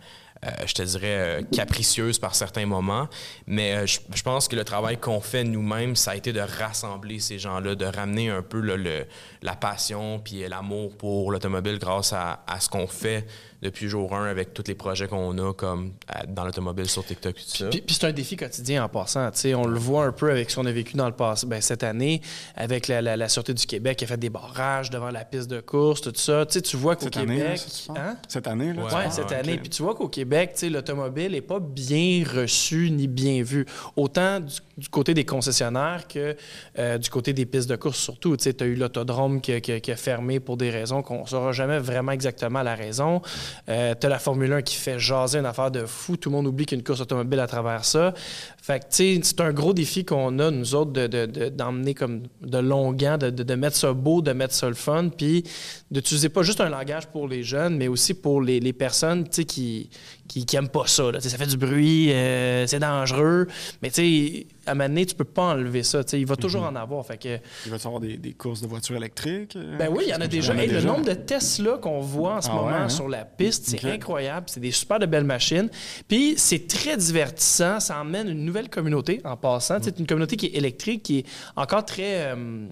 euh, 0.43 0.49
je 0.65 0.73
te 0.73 0.81
dirais, 0.81 1.17
euh, 1.19 1.41
capricieuse 1.43 2.17
par 2.17 2.33
certains 2.33 2.65
moments. 2.65 3.07
Mais 3.45 3.75
euh, 3.75 3.85
je, 3.85 4.23
pense 4.23 4.47
que 4.47 4.55
le 4.55 4.63
travail 4.63 4.97
qu'on 4.97 5.21
fait 5.21 5.43
nous-mêmes, 5.43 5.95
ça 5.95 6.11
a 6.11 6.15
été 6.15 6.33
de 6.33 6.39
rassembler 6.39 7.19
ces 7.19 7.37
gens-là, 7.37 7.75
de 7.75 7.85
ramener 7.85 8.29
un 8.29 8.41
peu 8.41 8.59
le, 8.59 9.05
la 9.43 9.55
passion 9.55 10.19
puis 10.19 10.47
l'amour 10.49 10.97
pour 10.97 11.31
l'automobile 11.31 11.77
grâce 11.77 12.11
à, 12.13 12.43
à 12.47 12.59
ce 12.59 12.69
qu'on 12.69 12.87
fait 12.87 13.27
depuis 13.61 13.87
jour 13.87 14.13
1 14.15 14.25
avec 14.25 14.53
tous 14.53 14.63
les 14.67 14.75
projets 14.75 15.07
qu'on 15.07 15.37
a 15.37 15.53
comme 15.53 15.93
dans 16.27 16.45
l'automobile 16.45 16.87
sur 16.87 17.05
TikTok 17.05 17.37
et 17.37 17.41
tout 17.41 17.57
ça. 17.57 17.69
Puis, 17.69 17.83
c'est 17.89 18.05
un 18.05 18.11
défi 18.11 18.35
quotidien 18.35 18.83
en 18.83 18.89
passant. 18.89 19.29
on 19.55 19.67
le 19.67 19.79
voit 19.79 20.05
un 20.05 20.11
peu 20.11 20.31
avec 20.31 20.49
ce 20.49 20.55
qu'on 20.55 20.65
a 20.65 20.71
vécu 20.71 20.97
dans 20.97 21.07
le 21.07 21.15
passé, 21.15 21.45
ben, 21.45 21.61
cette 21.61 21.83
année, 21.83 22.21
avec 22.55 22.87
la, 22.87 23.01
la, 23.01 23.29
Sûreté 23.29 23.53
du 23.53 23.65
Québec 23.65 23.99
qui 23.99 24.03
a 24.03 24.07
fait 24.07 24.17
des 24.17 24.29
barrages 24.29 24.89
devant 24.89 25.09
la 25.09 25.23
piste 25.23 25.49
de 25.49 25.61
course, 25.61 26.01
tout 26.01 26.11
ça. 26.15 26.45
tu 26.45 26.75
vois 26.75 26.95
qu'au 26.95 27.09
Québec. 27.09 27.61
hein? 27.95 28.17
Cette 28.27 28.47
année, 28.47 28.73
là? 28.73 28.83
Oui, 28.85 28.93
ouais, 28.93 29.11
cette 29.11 29.31
année. 29.31 29.57
Puis 29.57 29.69
tu 29.69 29.83
vois 29.83 29.95
qu'au 29.95 30.09
Québec, 30.09 30.57
l'automobile 30.63 31.31
n'est 31.31 31.41
pas 31.41 31.59
bien 31.59 32.23
reçu 32.25 32.91
ni 32.91 33.07
bien 33.07 33.43
vu. 33.43 33.65
Autant 33.95 34.39
du, 34.39 34.89
côté 34.89 35.13
des 35.13 35.25
concessionnaires 35.25 36.07
que 36.07 36.35
euh, 36.79 36.97
du 36.97 37.09
côté 37.09 37.33
des 37.33 37.45
pistes 37.45 37.69
de 37.69 37.75
course, 37.75 37.99
surtout. 37.99 38.35
Tu 38.35 38.49
as 38.59 38.65
eu 38.65 38.75
l'autodrome 38.75 39.39
qui, 39.41 39.59
qui, 39.61 39.91
a 39.91 39.95
fermé 39.95 40.39
pour 40.39 40.57
des 40.57 40.69
raisons 40.69 41.01
qu'on 41.01 41.21
ne 41.21 41.27
saura 41.27 41.51
jamais 41.51 41.79
vraiment 41.79 42.11
exactement 42.11 42.63
la 42.63 42.75
raison. 42.75 43.21
Euh, 43.69 43.93
tu 43.99 44.05
as 44.07 44.09
la 44.09 44.19
Formule 44.19 44.51
1 44.53 44.61
qui 44.61 44.75
fait 44.75 44.99
jaser 44.99 45.39
une 45.39 45.45
affaire 45.45 45.71
de 45.71 45.85
fou. 45.85 46.17
Tout 46.17 46.29
le 46.29 46.35
monde 46.35 46.47
oublie 46.47 46.65
qu'il 46.65 46.77
y 46.77 46.79
a 46.79 46.81
une 46.81 46.85
course 46.85 47.01
automobile 47.01 47.39
à 47.39 47.47
travers 47.47 47.85
ça. 47.85 48.13
Fait 48.61 48.79
que, 48.79 48.85
tu 48.95 49.19
c'est 49.23 49.41
un 49.41 49.53
gros 49.53 49.73
défi 49.73 50.05
qu'on 50.05 50.37
a, 50.39 50.51
nous 50.51 50.75
autres, 50.75 50.91
d'emmener 50.91 51.93
de, 51.93 51.99
comme 51.99 52.23
de 52.41 52.57
longuant, 52.59 53.17
de, 53.17 53.29
de, 53.29 53.55
mettre 53.55 53.75
ça 53.75 53.91
beau, 53.93 54.21
de 54.21 54.33
mettre 54.33 54.53
ça 54.53 54.67
le 54.67 54.75
fun, 54.75 55.09
puis 55.09 55.43
d'utiliser 55.89 56.29
pas 56.29 56.43
juste 56.43 56.61
un 56.61 56.69
langage 56.69 57.07
pour 57.07 57.27
les 57.27 57.43
jeunes, 57.43 57.77
mais 57.77 57.87
aussi 57.87 58.13
pour 58.13 58.41
les, 58.41 58.59
les 58.59 58.73
personnes, 58.73 59.27
tu 59.27 59.45
qui, 59.45 59.89
qui, 60.27 60.55
aiment 60.55 60.69
pas 60.69 60.85
ça. 60.85 61.11
Ça 61.19 61.37
fait 61.37 61.47
du 61.47 61.57
bruit, 61.57 62.11
euh, 62.13 62.67
c'est 62.67 62.79
dangereux, 62.79 63.47
mais 63.81 63.89
tu 63.89 63.95
sais, 63.95 64.47
à 64.65 64.71
un 64.71 64.73
moment 64.75 64.89
donné, 64.89 65.05
tu 65.05 65.15
peux 65.15 65.23
pas 65.23 65.53
enlever 65.53 65.83
ça. 65.83 66.01
il 66.13 66.25
va 66.25 66.35
toujours 66.35 66.61
mhm. 66.61 66.77
en 66.77 66.79
avoir. 66.79 67.05
Fait 67.05 67.17
que... 67.17 67.39
Il 67.65 67.71
va 67.71 67.77
y 67.77 67.85
avoir 67.85 67.99
des, 67.99 68.17
des, 68.17 68.33
courses 68.33 68.61
de 68.61 68.67
voitures 68.67 68.95
électriques? 68.95 69.55
Euh? 69.55 69.77
Ben 69.77 69.89
oui, 69.91 70.03
il 70.07 70.09
y 70.09 70.15
en 70.15 70.21
a 70.21 70.27
déjà. 70.27 70.53
Le 70.53 70.81
nombre 70.81 71.05
de 71.05 71.13
Tesla 71.13 71.77
qu'on 71.81 72.01
voit 72.01 72.35
en 72.35 72.41
ce 72.41 72.49
ah 72.51 72.55
moment 72.55 72.69
hein? 72.69 72.89
sur 72.89 73.07
la 73.07 73.25
piste, 73.25 73.65
c'est 73.67 73.83
incroyable. 73.85 74.47
C'est 74.49 74.59
des 74.59 74.71
super 74.71 74.99
de 74.99 75.05
belles 75.05 75.23
machines. 75.23 75.69
Puis 76.07 76.35
c'est 76.37 76.67
très 76.67 76.97
divertissant. 76.97 77.79
Ça 77.79 77.99
emmène 77.99 78.29
une 78.29 78.45
nouvelle 78.45 78.69
communauté 78.69 79.21
en 79.23 79.37
passant. 79.37 79.77
C'est 79.81 79.99
une 79.99 80.07
communauté 80.07 80.35
qui 80.35 80.47
est 80.47 80.55
électrique, 80.55 81.03
qui 81.03 81.19
est 81.19 81.25
encore 81.55 81.85
très... 81.85 82.33
Euh, 82.33 82.67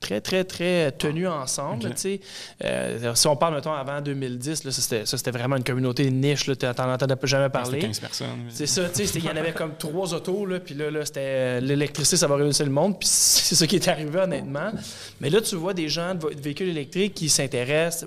très, 0.00 0.20
très, 0.20 0.44
très 0.44 0.92
tenus 0.92 1.28
ensemble. 1.28 1.92
Euh, 2.64 3.14
si 3.14 3.26
on 3.26 3.36
parle, 3.36 3.54
mettons, 3.54 3.72
avant 3.72 4.00
2010, 4.00 4.64
là, 4.64 4.70
ça, 4.70 5.04
c'était 5.04 5.30
vraiment 5.30 5.56
une 5.56 5.64
communauté 5.64 6.10
niche. 6.10 6.44
Tu 6.44 6.66
n'en 6.66 6.92
entendais 6.92 7.14
jamais 7.24 7.48
parler. 7.48 7.80
15 7.80 8.00
personnes. 8.00 8.28
C'est 8.48 8.66
ça. 8.66 8.82
Il 9.14 9.24
y 9.24 9.28
en 9.28 9.36
avait 9.36 9.52
comme 9.52 9.76
trois 9.76 10.14
autos. 10.14 10.46
Là, 10.46 10.60
puis 10.60 10.74
là, 10.74 10.90
là 10.90 11.04
c'était 11.04 11.20
euh, 11.20 11.60
l'électricité, 11.60 12.16
ça 12.16 12.26
va 12.26 12.36
réussir 12.36 12.64
le 12.64 12.72
monde. 12.72 12.98
Puis 12.98 13.08
c'est 13.10 13.54
ça 13.54 13.66
qui 13.66 13.76
est 13.76 13.88
arrivé, 13.88 14.18
honnêtement. 14.18 14.70
Mais 15.20 15.30
là, 15.30 15.40
tu 15.40 15.56
vois 15.56 15.74
des 15.74 15.88
gens 15.88 16.14
de 16.14 16.28
véhicules 16.40 16.68
électriques 16.68 17.14
qui 17.14 17.28
s'intéressent 17.28 18.06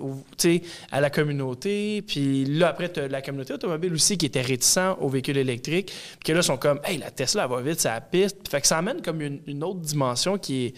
à 0.91 1.01
la 1.01 1.09
communauté. 1.09 2.01
Puis 2.01 2.45
là, 2.45 2.69
après, 2.69 2.91
tu 2.91 3.01
as 3.01 3.07
la 3.07 3.21
communauté 3.21 3.53
automobile 3.53 3.93
aussi 3.93 4.17
qui 4.17 4.25
était 4.25 4.41
réticent 4.41 4.95
aux 4.99 5.09
véhicules 5.09 5.37
électriques. 5.37 5.87
Puis 5.87 6.25
que 6.25 6.33
là, 6.33 6.41
sont 6.41 6.57
comme, 6.57 6.79
hey, 6.85 6.97
la 6.97 7.11
Tesla, 7.11 7.43
elle 7.43 7.49
va 7.49 7.61
vite, 7.61 7.81
ça 7.81 7.99
piste. 7.99 8.47
Fait 8.49 8.61
que 8.61 8.67
ça 8.67 8.77
amène 8.77 9.01
comme 9.01 9.21
une 9.21 9.63
autre 9.63 9.79
dimension 9.79 10.37
qui 10.37 10.67
est 10.67 10.73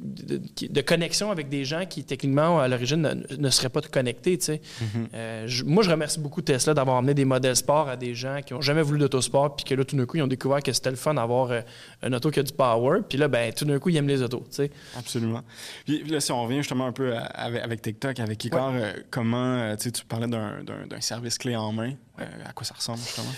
de, 0.00 0.80
connexion 0.80 1.30
avec 1.30 1.48
des 1.48 1.64
gens 1.64 1.86
qui, 1.86 2.04
techniquement, 2.04 2.58
à 2.58 2.68
l'origine, 2.68 3.24
ne, 3.38 3.50
seraient 3.50 3.68
pas 3.68 3.80
connectés. 3.80 4.36
Tu 4.38 4.44
sais. 4.44 4.60
Mm-hmm. 4.60 5.06
Euh, 5.14 5.48
moi, 5.66 5.82
je 5.82 5.90
remercie 5.90 6.18
beaucoup 6.18 6.42
Tesla 6.42 6.74
d'avoir 6.74 6.96
amené 6.96 7.14
des 7.14 7.24
modèles 7.24 7.56
sport 7.56 7.88
à 7.88 7.96
des 7.96 8.14
gens 8.14 8.40
qui 8.44 8.54
n'ont 8.54 8.60
jamais 8.60 8.82
voulu 8.82 8.98
d'autosport, 8.98 9.56
puis 9.56 9.64
que 9.64 9.74
là, 9.74 9.84
tout 9.84 9.96
d'un 9.96 10.06
coup, 10.06 10.16
ils 10.16 10.22
ont 10.22 10.26
découvert 10.26 10.62
que 10.62 10.72
c'était 10.72 10.90
le 10.90 10.96
fun 10.96 11.14
d'avoir 11.14 11.50
euh, 11.50 11.60
un 12.02 12.12
auto 12.12 12.30
qui 12.30 12.40
a 12.40 12.42
du 12.42 12.52
power, 12.52 13.00
puis 13.08 13.18
là, 13.18 13.28
ben, 13.28 13.52
tout 13.52 13.64
d'un 13.64 13.78
coup, 13.78 13.88
ils 13.88 13.96
aiment 13.96 14.08
les 14.08 14.22
autos. 14.22 14.44
Tu 14.50 14.56
sais. 14.56 14.70
Absolument. 14.98 15.42
Puis 15.84 16.02
là, 16.04 16.20
si 16.20 16.32
on 16.32 16.42
revient 16.42 16.58
justement 16.58 16.86
un 16.86 16.92
peu 16.92 17.14
avec, 17.16 17.82
TikTok, 17.82 18.18
avec 18.18 18.44
Icor, 18.44 18.72
euh, 18.74 18.92
comment, 19.10 19.76
tu 19.76 19.90
parlais 20.08 20.26
d'un 20.28 21.00
service 21.00 21.38
clé 21.38 21.56
en 21.56 21.72
main 21.72 21.92
à 22.18 22.52
quoi 22.52 22.64
ça 22.64 22.74
ressemble, 22.74 22.98
justement? 22.98 23.32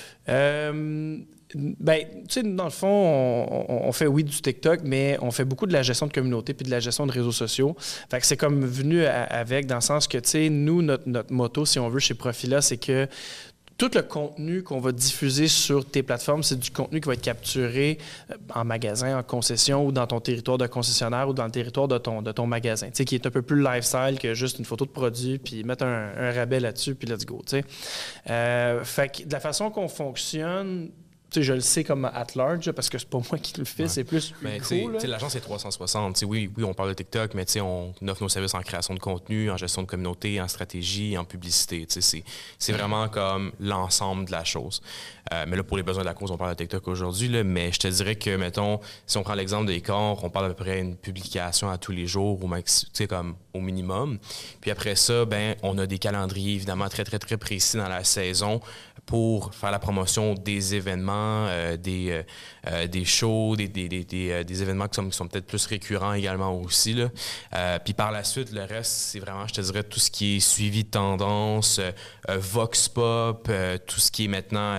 Ben, 1.56 2.04
tu 2.28 2.40
sais, 2.40 2.42
dans 2.42 2.64
le 2.64 2.70
fond, 2.70 2.86
on, 3.68 3.92
fait, 3.92 4.06
oui, 4.06 4.24
du 4.24 4.40
TikTok, 4.40 4.80
mais 4.84 5.16
on 5.22 5.30
fait 5.30 5.44
beaucoup 5.44 5.66
de 5.66 5.72
la 5.72 5.82
gestion 5.82 6.06
de 6.06 6.12
communauté 6.12 6.52
puis 6.52 6.66
de 6.66 6.70
la 6.70 6.80
gestion 6.80 7.06
de 7.06 7.12
réseaux 7.12 7.32
sociaux. 7.32 7.74
Fait 8.10 8.20
que 8.20 8.26
c'est 8.26 8.36
comme 8.36 8.64
venu 8.64 9.04
avec, 9.04 9.66
dans 9.66 9.76
le 9.76 9.80
sens 9.80 10.06
que, 10.06 10.18
tu 10.18 10.28
sais, 10.28 10.48
nous, 10.50 10.82
notre, 10.82 11.08
notre 11.08 11.32
motto, 11.32 11.64
si 11.64 11.78
on 11.78 11.88
veut, 11.88 12.00
chez 12.00 12.14
Profila, 12.14 12.60
c'est 12.60 12.76
que 12.76 13.08
tout 13.78 13.90
le 13.94 14.02
contenu 14.02 14.62
qu'on 14.62 14.80
va 14.80 14.92
diffuser 14.92 15.48
sur 15.48 15.84
tes 15.84 16.02
plateformes, 16.02 16.42
c'est 16.42 16.58
du 16.58 16.70
contenu 16.70 17.00
qui 17.00 17.08
va 17.08 17.14
être 17.14 17.22
capturé 17.22 17.98
euh, 18.30 18.34
en 18.54 18.64
magasin, 18.64 19.18
en 19.18 19.22
concession 19.22 19.86
ou 19.86 19.92
dans 19.92 20.06
ton 20.06 20.20
territoire 20.20 20.58
de 20.58 20.66
concessionnaire 20.66 21.28
ou 21.28 21.34
dans 21.34 21.44
le 21.44 21.50
territoire 21.50 21.88
de 21.88 21.98
ton, 21.98 22.22
de 22.22 22.32
ton 22.32 22.46
magasin, 22.46 22.90
qui 22.90 23.14
est 23.14 23.26
un 23.26 23.30
peu 23.30 23.42
plus 23.42 23.62
lifestyle 23.62 24.18
que 24.18 24.34
juste 24.34 24.58
une 24.58 24.64
photo 24.64 24.86
de 24.86 24.90
produit, 24.90 25.38
puis 25.38 25.62
mettre 25.64 25.84
un, 25.84 26.32
rabais 26.32 26.60
là-dessus, 26.60 26.94
puis 26.94 27.08
let's 27.08 27.26
go. 27.26 27.42
Euh, 28.30 28.84
fait 28.84 29.08
que 29.08 29.24
de 29.24 29.32
la 29.32 29.40
façon 29.40 29.70
qu'on 29.70 29.88
fonctionne, 29.88 30.90
je 31.34 31.52
le 31.52 31.60
sais 31.60 31.84
comme 31.84 32.04
at 32.04 32.26
large 32.34 32.70
parce 32.72 32.88
que 32.88 32.98
c'est 32.98 33.08
pas 33.08 33.18
moi 33.30 33.38
qui 33.38 33.58
le 33.58 33.64
fais, 33.64 33.88
c'est 33.88 34.04
plus 34.04 34.32
L'agence 35.04 35.34
est 35.34 35.40
360. 35.40 36.24
oui, 36.26 36.50
oui, 36.56 36.64
on 36.64 36.74
parle 36.74 36.90
de 36.90 36.94
TikTok, 36.94 37.34
mais 37.34 37.44
on 37.60 37.92
offre 38.08 38.22
nos 38.22 38.28
services 38.28 38.54
en 38.54 38.60
création 38.60 38.94
de 38.94 39.00
contenu, 39.00 39.50
en 39.50 39.56
gestion 39.56 39.82
de 39.82 39.86
communauté, 39.86 40.40
en 40.40 40.48
stratégie, 40.48 41.16
en 41.18 41.24
publicité. 41.24 41.86
C'est 42.58 42.72
vraiment 42.72 43.08
comme 43.08 43.52
l'ensemble 43.60 44.26
de 44.26 44.32
la 44.32 44.44
chose. 44.44 44.80
Euh, 45.32 45.44
mais 45.48 45.56
là, 45.56 45.64
pour 45.64 45.76
les 45.76 45.82
besoins 45.82 46.02
de 46.02 46.08
la 46.08 46.14
cause, 46.14 46.30
on 46.30 46.36
parle 46.36 46.50
de 46.50 46.56
TikTok 46.56 46.86
aujourd'hui. 46.88 47.28
Mais 47.44 47.72
je 47.72 47.78
te 47.78 47.88
dirais 47.88 48.16
que, 48.16 48.36
mettons, 48.36 48.80
si 49.06 49.16
on 49.18 49.22
prend 49.22 49.34
l'exemple 49.34 49.66
des 49.66 49.80
corps, 49.80 50.22
on 50.24 50.30
parle 50.30 50.46
à 50.46 50.48
peu 50.48 50.64
près 50.64 50.82
d'une 50.82 50.96
publication 50.96 51.68
à 51.70 51.78
tous 51.78 51.92
les 51.92 52.06
jours, 52.06 52.42
au, 52.42 52.46
max, 52.46 52.86
comme 53.08 53.36
au 53.52 53.60
minimum. 53.60 54.18
Puis 54.60 54.70
après 54.70 54.94
ça, 54.94 55.24
ben, 55.24 55.56
on 55.62 55.78
a 55.78 55.86
des 55.86 55.98
calendriers 55.98 56.54
évidemment 56.54 56.88
très, 56.88 57.04
très, 57.04 57.18
très 57.18 57.36
précis 57.36 57.76
dans 57.76 57.88
la 57.88 58.04
saison 58.04 58.60
pour 59.04 59.54
faire 59.54 59.70
la 59.70 59.78
promotion 59.78 60.34
des 60.34 60.74
événements, 60.74 61.46
euh, 61.48 61.76
des, 61.76 62.22
euh, 62.66 62.86
des 62.88 63.04
shows, 63.04 63.54
des, 63.56 63.68
des, 63.68 63.88
des, 63.88 64.44
des 64.44 64.62
événements 64.62 64.88
qui 64.88 64.96
sont, 64.96 65.10
sont 65.12 65.28
peut-être 65.28 65.46
plus 65.46 65.64
récurrents 65.66 66.12
également 66.12 66.58
aussi. 66.60 66.94
Là. 66.94 67.78
puis 67.80 67.94
par 67.94 68.10
la 68.10 68.24
suite, 68.24 68.52
le 68.52 68.64
reste, 68.64 68.92
c'est 68.92 69.20
vraiment, 69.20 69.46
je 69.46 69.54
te 69.54 69.60
dirais, 69.60 69.82
tout 69.82 70.00
ce 70.00 70.10
qui 70.10 70.36
est 70.36 70.40
suivi 70.40 70.84
de 70.84 70.90
tendance, 70.90 71.80
vox 72.28 72.88
pop, 72.88 73.50
tout 73.86 74.00
ce 74.00 74.10
qui 74.10 74.24
est 74.24 74.28
maintenant 74.28 74.76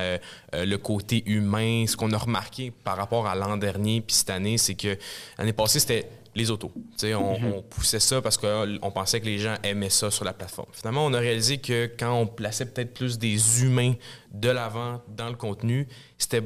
le 0.54 0.76
côté 0.78 1.24
humain. 1.26 1.86
Ce 1.88 1.96
qu'on 1.98 2.12
a 2.12 2.18
remarqué 2.18 2.72
par 2.72 2.98
rapport 2.98 3.28
à 3.28 3.36
l'an 3.36 3.58
dernier 3.58 4.02
puis 4.02 4.16
cette 4.16 4.30
année, 4.30 4.58
c'est 4.58 4.76
que 4.76 4.98
l'année 5.38 5.54
passée, 5.54 5.80
c'était 5.80 6.10
les 6.38 6.52
autos. 6.52 6.72
On, 7.04 7.40
mhm. 7.40 7.54
on, 7.56 7.62
poussait 7.64 8.00
ça 8.00 8.22
parce 8.22 8.38
qu'on 8.38 8.92
pensait 8.94 9.20
que 9.20 9.26
les 9.26 9.40
gens 9.40 9.56
aimaient 9.64 9.90
ça 9.90 10.12
sur 10.12 10.24
la 10.24 10.34
plateforme. 10.34 10.70
Finalement, 10.72 11.06
on 11.06 11.14
a 11.14 11.20
réalisé 11.20 11.58
que 11.58 11.92
quand 11.98 12.14
on 12.14 12.28
plaçait 12.28 12.68
peut-être 12.68 12.94
plus 12.94 13.18
des 13.18 13.64
humains 13.64 13.94
de 14.32 14.50
l'avant 14.50 15.02
dans 15.08 15.30
le 15.30 15.36
contenu, 15.36 15.88
c'était 16.18 16.44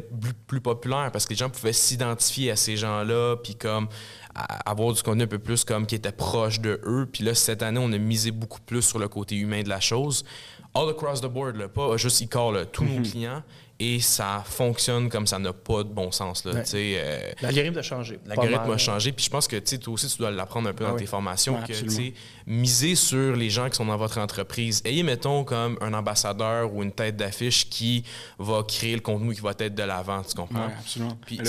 plus, 0.48 0.62
populaire 0.62 1.10
parce 1.12 1.26
que 1.26 1.32
les 1.32 1.36
gens 1.36 1.50
pouvaient 1.50 1.74
s'identifier 1.74 2.52
à 2.52 2.56
ces 2.56 2.78
gens-là, 2.78 3.36
puis 3.44 3.56
comme 3.56 3.90
avoir 4.34 4.94
du 4.94 5.04
contenu 5.04 5.24
un 5.24 5.28
peu 5.28 5.40
plus 5.40 5.66
comme 5.66 5.86
qui 5.86 5.96
était 5.96 6.14
proche 6.14 6.62
de 6.62 6.80
eux. 6.86 7.08
Puis 7.12 7.26
là, 7.26 7.36
cette 7.36 7.62
année, 7.62 7.82
on 7.84 7.92
a 7.92 7.98
misé 7.98 8.32
beaucoup 8.32 8.62
plus 8.62 8.82
sur 8.82 8.98
le 8.98 9.10
côté 9.10 9.36
humain 9.36 9.62
de 9.62 9.70
la 9.70 9.82
chose. 9.82 10.24
All 10.74 10.88
across 10.90 11.20
the 11.20 11.26
board, 11.26 11.58
là, 11.58 11.68
pas 11.68 11.98
juste 11.98 12.24
e 12.24 12.64
tous 12.64 12.86
nos 12.86 13.00
mhm. 13.00 13.04
clients 13.04 13.44
et 13.82 14.00
ça 14.00 14.44
fonctionne 14.46 15.10
comme 15.10 15.26
ça 15.26 15.40
n'a 15.40 15.54
pas 15.54 15.84
de 15.84 15.90
bon 15.90 16.12
sens. 16.12 16.46
Là, 16.46 16.62
euh, 16.76 17.32
L'algorithme 17.42 17.80
a 17.80 17.82
changé. 17.82 18.20
L'algorithme 18.28 18.70
a 18.70 18.78
changé. 18.78 19.12
Puis 19.12 19.26
je 19.26 19.30
pense 19.32 19.48
que 19.48 19.58
toi 19.58 19.94
aussi, 19.96 20.08
tu 20.08 20.20
dois 20.20 20.30
l'apprendre 20.30 20.70
un 20.70 20.74
peu 20.74 20.84
dans 20.84 20.94
ah 20.94 21.00
tes 21.00 21.08
formations. 21.08 21.58
que, 21.64 21.74
miser 22.46 22.94
sur 22.94 23.36
les 23.36 23.50
gens 23.50 23.70
qui 23.70 23.78
sont 23.78 23.86
dans 23.86 23.98
votre 23.98 24.20
entreprise. 24.20 24.84
Ayez, 24.86 25.02
mettons, 25.02 25.44
comme 25.44 25.80
un 25.82 25.96
ambassadeur 25.96 26.72
ou 26.72 26.84
une 26.84 26.92
tête 26.92 27.16
d'affiche 27.16 27.70
qui 27.70 28.04
va 28.38 28.62
créer 28.62 28.94
le 28.94 29.02
contenu 29.02 29.34
qui 29.34 29.42
va 29.42 29.54
être 29.58 29.74
de 29.74 29.84
l'avant. 29.84 30.22
Tu 30.22 30.36
comprends? 30.36 30.68
Oui, 30.68 30.74
absolument. 30.78 31.18
Puis 31.26 31.40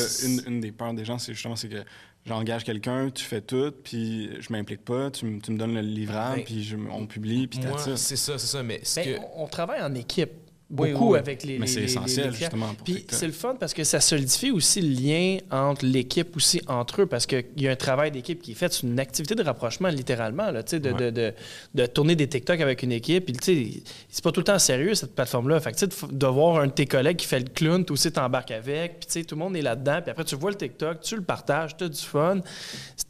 une, 0.46 0.60
des 0.60 0.72
peurs 0.72 0.94
des 0.94 1.04
gens, 1.04 1.18
c'est 1.18 1.34
justement 1.34 1.56
c'est 1.56 1.68
que 1.68 1.84
j'engage 2.24 2.64
quelqu'un, 2.64 3.10
tu 3.10 3.24
fais 3.24 3.42
tout, 3.42 3.74
puis 3.84 4.30
je 4.40 4.50
m'implique 4.50 4.86
pas, 4.86 5.10
tu, 5.10 5.26
me 5.26 5.58
donnes 5.58 5.74
le 5.74 5.82
livrable, 5.82 6.36
ben, 6.36 6.44
puis 6.44 6.74
on 6.90 7.06
publie, 7.06 7.46
puis 7.46 7.60
ça. 7.76 7.96
C'est 7.98 8.16
ça, 8.16 8.38
c'est 8.38 8.46
ça. 8.46 8.62
Mais 8.62 8.80
ben, 8.96 9.20
on 9.36 9.46
travaille 9.48 9.82
en 9.82 9.94
équipe 9.94 10.41
beaucoup 10.72 11.14
avec 11.14 11.44
les. 11.44 11.58
Mais 11.58 11.66
c'est 11.66 11.82
essentiel, 11.82 12.32
justement. 12.32 12.74
Puis 12.84 13.04
c'est 13.08 13.26
le 13.26 13.32
fun 13.32 13.54
parce 13.58 13.74
que 13.74 13.84
ça 13.84 14.00
solidifie 14.00 14.50
aussi 14.50 14.80
le 14.80 14.88
lien 14.88 15.38
entre 15.50 15.84
l'équipe 15.84 16.34
aussi 16.36 16.62
entre 16.66 17.02
eux 17.02 17.06
parce 17.06 17.26
qu'il 17.26 17.44
y 17.58 17.68
a 17.68 17.70
un 17.70 17.76
travail 17.76 18.10
d'équipe 18.10 18.40
qui 18.40 18.52
est 18.52 18.54
fait. 18.54 18.72
C'est 18.72 18.86
une 18.86 18.98
activité 18.98 19.34
de 19.34 19.42
rapprochement, 19.42 19.88
littéralement, 19.88 20.50
là, 20.50 20.62
de, 20.62 20.78
de, 20.78 21.10
de, 21.10 21.34
de, 21.74 21.86
tourner 21.86 22.16
des 22.16 22.26
TikTok 22.26 22.60
avec 22.60 22.82
une 22.82 22.92
équipe. 22.92 23.26
Puis, 23.26 23.82
c'est 24.08 24.24
pas 24.24 24.32
tout 24.32 24.40
le 24.40 24.44
temps 24.44 24.58
sérieux, 24.58 24.94
cette 24.94 25.14
plateforme-là. 25.14 25.60
Fait 25.60 25.72
que, 25.72 26.12
de 26.12 26.26
voir 26.26 26.60
un 26.60 26.66
de 26.66 26.72
tes 26.72 26.86
collègues 26.86 27.18
qui 27.18 27.26
fait 27.26 27.40
le 27.40 27.48
clown, 27.48 27.84
toi 27.84 27.94
aussi 27.94 28.10
t'embarques 28.10 28.50
avec. 28.50 29.00
Puis, 29.00 29.24
tout 29.26 29.34
le 29.34 29.40
monde 29.40 29.56
est 29.56 29.62
là-dedans. 29.62 30.00
Puis 30.02 30.10
après, 30.10 30.24
tu 30.24 30.36
vois 30.36 30.50
le 30.50 30.56
TikTok, 30.56 31.00
tu 31.00 31.16
le 31.16 31.22
partages, 31.22 31.76
tu 31.76 31.84
as 31.84 31.88
du 31.88 32.00
fun. 32.00 32.40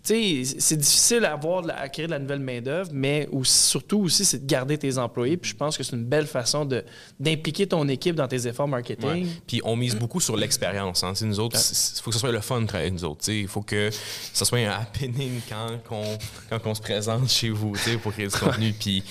C'est 0.03 0.77
difficile 0.77 1.25
à 1.25 1.35
avoir, 1.35 1.65
à 1.69 1.89
créer 1.89 2.07
de 2.07 2.11
la 2.11 2.19
nouvelle 2.19 2.41
main-d'œuvre, 2.41 2.91
mais 2.93 3.29
surtout 3.45 4.01
aussi, 4.01 4.25
c'est 4.25 4.45
de 4.45 4.47
garder 4.47 4.77
tes 4.77 4.99
employés. 4.99 5.37
Puis 5.37 5.53
je 5.53 5.57
pense 5.57 5.77
que 5.77 5.85
c'est 5.85 5.95
une 5.95 6.05
belle 6.05 6.27
façon 6.27 6.69
d'impliquer 7.21 7.52
ton 7.53 7.89
équipe 7.89 8.17
dans 8.17 8.29
tes 8.29 8.47
efforts 8.47 8.69
marketing. 8.69 9.29
Puis 9.47 9.61
on 9.65 9.77
mise 9.77 9.97
beaucoup 9.97 10.21
sur 10.21 10.37
l'expérience. 10.37 11.05
Hein. 11.05 11.13
Nous 11.23 11.41
autres, 11.41 11.59
il 11.59 12.01
faut 12.03 12.11
que 12.11 12.15
ce 12.15 12.21
soit 12.21 12.33
le 12.33 12.41
fun 12.41 12.61
de 12.61 12.67
travailler 12.67 12.91
nous 12.91 13.05
autres. 13.05 13.29
Il 13.31 13.49
faut 13.49 13.63
que 13.63 13.91
ce 14.33 14.45
soit 14.45 14.59
un 14.59 14.71
happening 14.71 15.41
quand, 15.49 15.79
on, 15.91 16.19
quand 16.51 16.67
on 16.67 16.75
se 16.75 16.81
présente 16.81 17.29
chez 17.29 17.51
vous 17.51 17.75
pour 18.03 18.13
créer 18.13 18.29
du 18.29 18.37
contenu. 18.37 18.73
Puis 18.79 19.03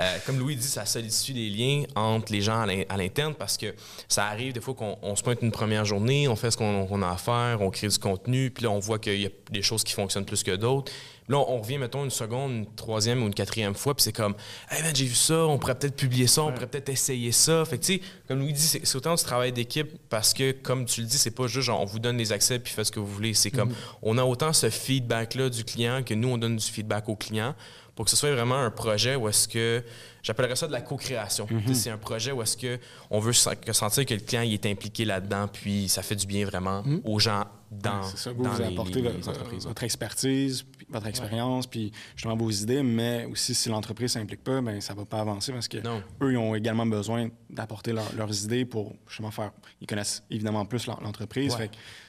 euh, 0.00 0.16
comme 0.26 0.38
Louis 0.38 0.56
dit, 0.56 0.66
ça 0.66 0.84
solidifie 0.86 1.32
les 1.32 1.50
liens 1.50 1.84
entre 1.94 2.32
les 2.32 2.40
gens 2.40 2.66
à 2.88 2.96
l'interne 2.96 3.34
parce 3.34 3.56
que 3.56 3.74
ça 4.08 4.26
arrive 4.26 4.52
des 4.52 4.60
fois 4.60 4.74
qu'on 4.74 5.16
se 5.16 5.22
pointe 5.22 5.42
une 5.42 5.52
première 5.52 5.84
journée, 5.84 6.28
on 6.28 6.36
fait 6.36 6.50
ce 6.50 6.56
qu'on 6.56 7.02
a 7.02 7.10
à 7.10 7.16
faire, 7.16 7.60
on 7.60 7.70
crée 7.70 7.88
du 7.88 7.98
contenu, 7.98 8.50
puis 8.50 8.64
là 8.64 8.70
on 8.70 8.78
voit 8.78 8.98
qu'il 8.98 9.20
y 9.20 9.26
a 9.26 9.30
des 9.50 9.62
choses 9.62 9.84
qui 9.84 9.92
fonctionnent 9.92 10.24
plus 10.24 10.42
que 10.42 10.56
d'autres. 10.56 10.92
Là, 11.28 11.38
on 11.38 11.60
revient, 11.60 11.78
mettons, 11.78 12.04
une 12.04 12.10
seconde, 12.10 12.52
une 12.52 12.74
troisième 12.74 13.22
ou 13.22 13.26
une 13.26 13.34
quatrième 13.34 13.74
fois, 13.74 13.94
puis 13.94 14.02
c'est 14.02 14.12
comme, 14.12 14.34
hey 14.70 14.82
man, 14.82 14.94
j'ai 14.94 15.06
vu 15.06 15.14
ça, 15.14 15.46
on 15.46 15.58
pourrait 15.58 15.76
peut-être 15.76 15.96
publier 15.96 16.26
ça, 16.26 16.42
on 16.42 16.52
pourrait 16.52 16.66
peut-être 16.66 16.88
essayer 16.88 17.32
ça. 17.32 17.64
Fait 17.64 17.78
que, 17.78 17.84
tu 17.84 17.94
sais, 17.94 18.00
comme 18.26 18.40
Louis 18.40 18.52
dit, 18.52 18.60
c'est 18.60 18.96
autant 18.96 19.14
du 19.14 19.22
travail 19.22 19.52
d'équipe 19.52 19.90
parce 20.08 20.34
que, 20.34 20.52
comme 20.52 20.84
tu 20.84 21.00
le 21.00 21.06
dis, 21.06 21.18
c'est 21.18 21.30
pas 21.30 21.46
juste 21.46 21.66
genre, 21.66 21.80
on 21.80 21.84
vous 21.84 22.00
donne 22.00 22.16
les 22.16 22.32
accès 22.32 22.58
puis 22.58 22.72
faites 22.72 22.86
ce 22.86 22.92
que 22.92 23.00
vous 23.00 23.06
voulez. 23.06 23.34
C'est 23.34 23.50
comme, 23.50 23.70
mhm. 23.70 23.76
on 24.02 24.18
a 24.18 24.24
autant 24.24 24.52
ce 24.52 24.68
feedback-là 24.68 25.48
du 25.48 25.64
client 25.64 26.02
que 26.02 26.14
nous, 26.14 26.28
on 26.28 26.38
donne 26.38 26.56
du 26.56 26.66
feedback 26.66 27.08
au 27.08 27.16
client 27.16 27.54
pour 27.94 28.06
que 28.06 28.10
ce 28.10 28.16
soit 28.16 28.32
vraiment 28.32 28.56
un 28.56 28.70
projet 28.70 29.16
où 29.16 29.28
est-ce 29.28 29.46
que 29.46 29.84
j'appellerais 30.22 30.56
ça 30.56 30.66
de 30.66 30.72
la 30.72 30.80
co-création. 30.80 31.46
Mhm. 31.50 31.74
C'est 31.74 31.90
un 31.90 31.98
projet 31.98 32.32
où 32.32 32.42
est-ce 32.42 32.56
que 32.56 32.78
on 33.10 33.20
veut 33.20 33.32
sentir 33.32 34.06
que 34.06 34.14
le 34.14 34.20
client 34.20 34.42
il 34.42 34.54
est 34.54 34.66
impliqué 34.66 35.04
là-dedans, 35.04 35.48
puis 35.48 35.88
ça 35.88 36.02
fait 36.02 36.16
du 36.16 36.26
bien 36.26 36.46
vraiment 36.46 36.82
mhm. 36.82 37.02
aux 37.04 37.18
gens 37.18 37.44
dans, 37.80 38.02
ça, 38.02 38.32
vous, 38.32 38.44
vous 38.44 38.62
apportez 38.62 39.00
votre, 39.00 39.82
expertise, 39.82 40.64
votre 40.88 41.06
expérience, 41.06 41.66
puis 41.66 41.92
justement 42.14 42.36
vos 42.36 42.50
idées, 42.50 42.82
mais 42.82 43.26
aussi 43.30 43.54
si 43.54 43.68
l'entreprise 43.68 44.14
ne 44.14 44.20
s'implique 44.20 44.44
pas, 44.44 44.60
ben 44.60 44.80
ça 44.80 44.94
va 44.94 45.04
pas 45.04 45.20
avancer 45.20 45.52
parce 45.52 45.68
que 45.68 45.78
eux 45.78 46.32
ils 46.32 46.36
ont 46.36 46.54
également 46.54 46.86
besoin 46.86 47.28
d'apporter 47.50 47.92
leurs 47.92 48.44
idées 48.44 48.64
pour 48.64 48.94
justement 49.08 49.30
faire. 49.30 49.52
Ils 49.80 49.86
connaissent 49.86 50.22
évidemment 50.30 50.64
plus 50.64 50.86
l'entreprise 50.86 51.56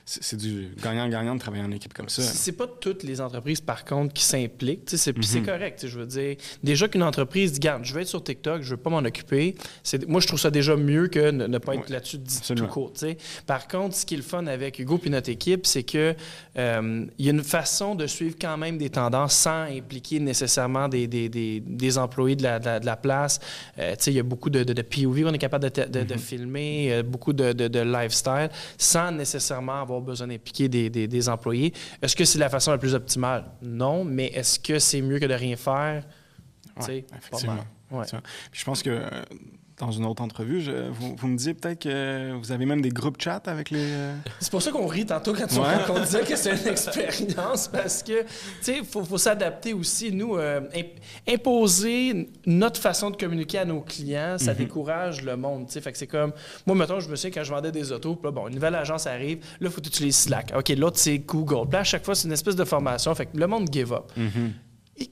c'est 0.06 0.36
du 0.36 0.70
gagnant-gagnant 0.82 1.36
de 1.36 1.40
travailler 1.40 1.64
en 1.64 1.72
équipe 1.72 1.94
comme 1.94 2.10
ça. 2.10 2.22
C'est 2.22 2.52
pas 2.52 2.68
toutes 2.68 3.04
les 3.04 3.22
entreprises, 3.22 3.62
par 3.62 3.86
contre, 3.86 4.14
qui 4.14 4.24
s'impliquent. 4.24 4.90
C'est 4.90 5.18
mm 5.18 5.46
correct. 5.46 5.88
Je 5.88 6.00
veux 6.00 6.06
dire, 6.06 6.36
déjà 6.62 6.88
qu'une 6.88 7.04
entreprise 7.04 7.54
dit, 7.54 7.60
garde, 7.60 7.86
je 7.86 7.94
vais 7.94 8.02
être 8.02 8.08
sur 8.08 8.24
TikTok, 8.24 8.62
je 8.62 8.72
veux 8.72 8.82
pas 8.82 8.90
m'en 8.90 9.00
occuper. 9.00 9.56
Moi, 10.08 10.20
je 10.20 10.28
trouve 10.28 10.40
ça 10.40 10.52
déjà 10.52 10.76
mieux 10.76 11.08
que 11.08 11.32
ne, 11.32 11.58
pas 11.58 11.76
être 11.76 11.90
là-dessus 11.90 12.20
tout 12.56 12.68
court. 12.68 12.94
Par 13.46 13.68
contre, 13.68 13.96
ce 13.96 14.06
qui 14.06 14.16
est 14.16 14.18
le 14.18 14.24
fun 14.24 14.46
avec 14.48 14.80
Hugo 14.80 15.00
et 15.04 15.10
notre 15.10 15.30
équipe, 15.30 15.53
c'est 15.64 15.84
que 15.84 16.16
euh, 16.58 17.06
il 17.18 17.26
y 17.26 17.30
a 17.30 17.32
une 17.32 17.44
façon 17.44 17.96
de 17.96 18.08
suivre 18.08 18.36
quand 18.40 18.58
même 18.58 18.78
des 18.78 18.90
tendances 18.90 19.34
sans 19.34 19.64
impliquer 19.64 20.20
nécessairement 20.20 20.88
des, 20.88 21.08
des, 21.08 21.30
des, 21.30 21.98
employés 21.98 22.36
de 22.36 22.44
la, 22.44 22.60
de 22.60 22.86
la, 22.86 22.96
place. 22.96 23.40
Euh, 23.80 23.96
il 24.08 24.14
y 24.14 24.20
a 24.20 24.24
beaucoup 24.24 24.50
de, 24.50 24.64
de, 24.64 24.82
POV 24.82 25.24
qu'on 25.24 25.34
est 25.34 25.38
capable 25.38 25.70
de, 25.70 25.84
de 25.84 26.00
mm-hmm. 26.00 26.18
filmer, 26.18 26.94
euh, 26.94 27.04
beaucoup 27.04 27.34
de, 27.34 27.80
lifestyle, 27.84 28.50
sans 28.78 29.12
nécessairement 29.12 29.82
avoir 29.82 30.02
besoin 30.02 30.28
d'impliquer 30.28 30.70
des, 30.70 30.90
des, 30.90 31.30
employés. 31.30 31.74
Est-ce 32.02 32.16
que 32.16 32.26
c'est 32.26 32.40
la 32.40 32.50
façon 32.50 32.72
la 32.72 32.78
plus 32.78 32.94
optimale? 32.94 33.46
Non, 33.62 34.04
mais 34.04 34.28
est-ce 34.28 34.60
que 34.60 34.80
c'est 34.80 35.02
mieux 35.02 35.20
que 35.20 35.26
de 35.26 35.34
rien 35.34 35.56
faire? 35.56 36.04
Oui, 36.88 37.06
effectivement. 37.16 37.64
je 38.52 38.64
pense 38.64 38.82
que 38.82 39.00
dans 39.80 39.92
une 39.92 40.06
autre 40.06 40.22
entrevue, 40.22 40.64
vous, 40.92 41.28
me 41.28 41.36
disiez 41.36 41.54
peut-être 41.54 41.84
que 41.84 42.34
vous 42.34 42.52
avez 42.52 42.66
même 42.66 42.82
des 42.82 42.90
groupes 42.90 43.22
chat 43.22 43.42
avec 43.48 43.70
les. 43.70 43.92
Euh, 43.92 44.16
c'est 44.40 44.52
pour 44.52 44.62
ça 44.62 44.72
qu'on 44.72 44.88
rit 44.88 45.06
tantôt 45.06 45.34
quand 45.34 45.48
on 45.90 46.00
disait 46.00 46.24
que 46.24 46.36
c'est 46.36 46.52
une 46.62 46.68
expérience 46.72 47.68
parce 47.68 48.04
que, 48.04 48.22
tu 48.22 48.28
sais, 48.62 48.78
il 48.80 48.86
faut, 48.86 49.18
s'adapter 49.18 49.74
aussi. 49.74 50.12
Nous, 50.12 50.38
euh, 50.38 50.62
imposer 51.28 52.30
notre 52.46 52.80
façon 52.80 53.10
de 53.10 53.18
communiquer 53.18 53.60
à 53.60 53.66
nos 53.66 53.82
clients, 53.82 54.38
ça 54.38 54.52
mhm. 54.52 54.60
décourage 54.60 55.24
le 55.24 55.36
monde, 55.36 55.68
tu 55.68 55.74
sais. 55.74 55.82
Fait 55.82 55.92
que 55.92 55.98
c'est 55.98 56.08
comme. 56.08 56.34
Moi, 56.66 56.76
mettons, 56.76 57.00
je 57.00 57.10
me 57.10 57.16
souviens 57.16 57.32
quand 57.32 57.44
je 57.44 57.52
vendais 57.52 57.72
des 57.72 57.92
autos, 57.92 58.20
là, 58.24 58.32
bon, 58.32 58.48
une 58.48 58.56
nouvelle 58.56 58.76
agence 58.76 59.08
arrive, 59.08 59.40
là, 59.60 59.70
il 59.70 59.72
faut 59.72 59.82
utiliser 59.82 60.12
Slack. 60.12 60.54
OK, 60.56 60.70
l'autre, 60.70 61.00
c'est 61.00 61.20
Google. 61.20 61.68
Puis 61.68 61.74
là, 61.74 61.80
à 61.80 61.84
chaque 61.84 62.06
fois, 62.06 62.16
c'est 62.16 62.28
une 62.28 62.34
espèce 62.34 62.56
de 62.56 62.64
formation. 62.64 63.14
Fait 63.16 63.26
que 63.26 63.38
le 63.38 63.48
monde 63.48 63.68
give 63.72 63.92
up. 63.94 64.12
Mhm 64.16 64.54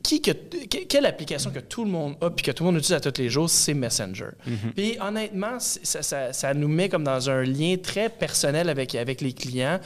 qui 0.04 0.22
que, 0.22 0.32
quelle 0.32 1.06
application 1.08 1.50
que 1.50 1.60
tout 1.60 1.84
le 1.84 1.90
monde 1.90 2.16
a 2.22 2.30
puis 2.30 2.46
que 2.46 2.52
tout 2.52 2.64
le 2.64 2.72
monde 2.72 2.80
utilise 2.80 2.98
à 2.98 3.00
tous 3.00 3.20
les 3.20 3.30
jours, 3.30 3.50
c'est 3.50 3.74
Messenger. 3.74 4.30
Mhm. 4.46 4.74
Puis 4.76 4.98
honnêtement, 5.02 5.60
ça, 5.60 6.04
ça, 6.04 6.34
ça, 6.34 6.54
nous 6.54 6.68
met 6.68 6.88
comme 6.88 7.04
dans 7.04 7.30
un 7.30 7.44
lien 7.44 7.76
très 7.82 8.10
personnel 8.10 8.70
avec, 8.70 8.94
avec 8.94 9.22
les 9.22 9.34
clients. 9.34 9.80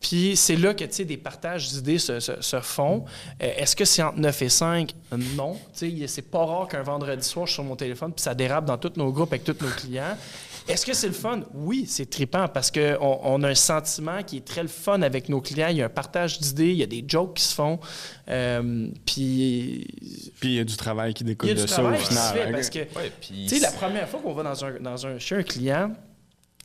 Puis 0.00 0.36
c'est 0.36 0.56
là 0.56 0.72
que 0.72 0.84
des 1.02 1.16
partages 1.16 1.68
d'idées 1.72 1.98
se, 1.98 2.20
se, 2.20 2.40
se, 2.40 2.60
font. 2.60 3.04
Euh, 3.42 3.52
Est-ce 3.56 3.74
que 3.74 3.84
c'est 3.84 4.02
entre 4.02 4.18
9 4.18 4.42
et 4.42 4.48
5? 4.48 4.94
Non. 5.36 5.56
C'est 5.72 6.30
pas 6.30 6.44
rare 6.44 6.68
qu'un 6.68 6.82
vendredi 6.82 7.26
soir, 7.26 7.46
je 7.46 7.52
suis 7.52 7.56
sur 7.56 7.64
mon 7.64 7.76
téléphone 7.76 8.12
puis 8.12 8.22
ça 8.22 8.34
dérape 8.34 8.66
dans 8.66 8.78
tous 8.78 8.92
nos 8.96 9.10
groupes 9.10 9.32
avec 9.32 9.44
tous 9.44 9.56
nos 9.60 9.70
clients. 9.70 10.16
Est-ce 10.70 10.86
que 10.86 10.92
c'est 10.92 11.06
le 11.06 11.12
fun? 11.12 11.40
Oui, 11.54 11.84
c'est 11.88 12.08
trippant 12.08 12.48
parce 12.48 12.70
qu'on 12.70 13.20
on 13.22 13.42
a 13.42 13.48
un 13.48 13.54
sentiment 13.54 14.22
qui 14.22 14.38
est 14.38 14.44
très 14.44 14.62
le 14.62 14.68
fun 14.68 15.02
avec 15.02 15.28
nos 15.28 15.40
clients. 15.40 15.68
Il 15.68 15.78
y 15.78 15.82
a 15.82 15.86
un 15.86 15.90
partage 15.90 16.38
d'idées, 16.38 16.70
il 16.70 16.76
y 16.76 16.82
a 16.82 16.86
des 16.86 17.04
jokes 17.06 17.34
qui 17.34 17.44
se 17.44 17.54
font. 17.54 17.78
Euh, 18.28 18.88
puis. 19.06 19.86
Puis 20.40 20.48
il 20.50 20.54
y 20.54 20.60
a 20.60 20.64
du 20.64 20.76
travail 20.76 21.14
qui 21.14 21.24
découle 21.24 21.54
de 21.54 21.66
ça 21.66 21.82
au 21.82 21.94
final. 21.94 22.34
Fait, 22.34 22.52
parce 22.52 22.70
que, 22.70 22.78
ouais, 22.78 23.12
tu 23.20 23.48
sais, 23.48 23.58
la 23.58 23.72
première 23.72 24.08
fois 24.08 24.20
qu'on 24.20 24.32
va 24.32 24.42
dans 24.42 24.64
un, 24.64 24.80
dans 24.80 25.06
un, 25.06 25.18
chez 25.18 25.36
un 25.36 25.42
client, 25.42 25.92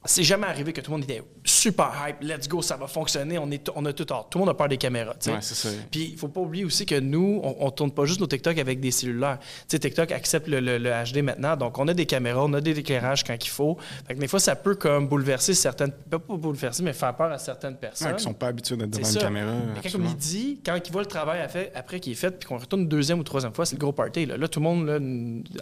c'est 0.06 0.24
jamais 0.24 0.48
arrivé 0.48 0.74
que 0.74 0.82
tout 0.82 0.91
le 0.91 0.98
monde 0.98 1.04
était 1.04 1.22
super 1.44 1.91
hype, 2.08 2.22
let's 2.22 2.48
go, 2.48 2.62
ça 2.62 2.78
va 2.78 2.88
fonctionner, 2.88 3.38
on, 3.38 3.50
est, 3.52 3.70
on 3.76 3.86
a 3.86 3.94
tout 3.94 4.06
hâte. 4.12 4.28
Tout 4.30 4.38
le 4.38 4.46
monde 4.46 4.50
a 4.50 4.54
peur 4.54 4.68
des 4.68 4.78
caméras. 4.78 5.15
Ouais, 5.26 5.41
ça. 5.41 5.70
Puis 5.91 6.12
il 6.13 6.18
faut 6.18 6.28
pas 6.28 6.41
oublier 6.41 6.65
aussi 6.65 6.86
que 6.86 7.00
nous, 7.00 7.39
on, 7.44 7.56
on 7.60 7.72
tourne 7.72 7.91
pas 7.91 8.06
juste 8.06 8.20
nos 8.20 8.28
TikTok 8.28 8.58
avec 8.58 8.80
des 8.80 8.91
cellulaires. 8.91 9.39
sais, 9.68 9.80
TikTok 9.80 10.12
accepte 10.12 10.48
le, 10.48 10.60
le, 10.60 10.78
le, 10.78 10.89
HD 10.89 11.24
maintenant, 11.24 11.56
donc 11.56 11.78
on 11.78 11.88
a 11.88 11.94
des 11.94 12.06
caméras, 12.06 12.46
on 12.46 12.54
a 12.54 12.62
des 12.62 12.78
éclairages 12.78 13.24
quand 13.24 13.36
il 13.44 13.50
faut. 13.50 13.78
Fait 14.08 14.15
que 14.15 14.20
des 14.20 14.28
fois, 14.28 14.39
ça 14.39 14.56
peut 14.56 14.76
comme 14.76 15.08
bouleverser 15.08 15.54
certaines, 15.54 15.91
pas 15.91 16.18
bouleverser, 16.18 16.84
mais 16.84 16.94
faire 16.94 17.15
peur 17.15 17.32
à 17.32 17.38
certaines 17.38 17.78
personnes. 17.78 18.10
Ouais, 18.10 18.15
qui 18.15 18.24
sont 18.24 18.34
pas 18.34 18.48
habitués 18.48 18.78
d'être 18.78 18.91
devant 18.91 19.10
une 19.10 19.18
caméra. 19.18 19.52
Mais 19.84 19.89
comme 19.89 20.06
il 20.06 20.15
dit, 20.15 20.60
quand 20.65 20.78
il 20.84 20.91
voit 20.91 21.02
le 21.02 21.08
travail 21.08 21.46
fait, 21.50 21.72
après 21.76 22.00
qu'il 22.00 22.13
est 22.13 22.15
fait, 22.15 22.32
puis 22.32 22.48
qu'on 22.48 22.58
retourne 22.58 22.84
une 22.84 22.88
deuxième 22.88 23.20
ou 23.20 23.24
troisième 23.24 23.54
fois, 23.54 23.65
c'est 23.65 23.76
le 23.76 23.80
gros 23.80 23.91
party. 23.91 24.26
Là, 24.26 24.38
là 24.38 24.48
tout 24.48 24.60
le 24.60 24.63
monde 24.63 24.88
là, 24.88 25.00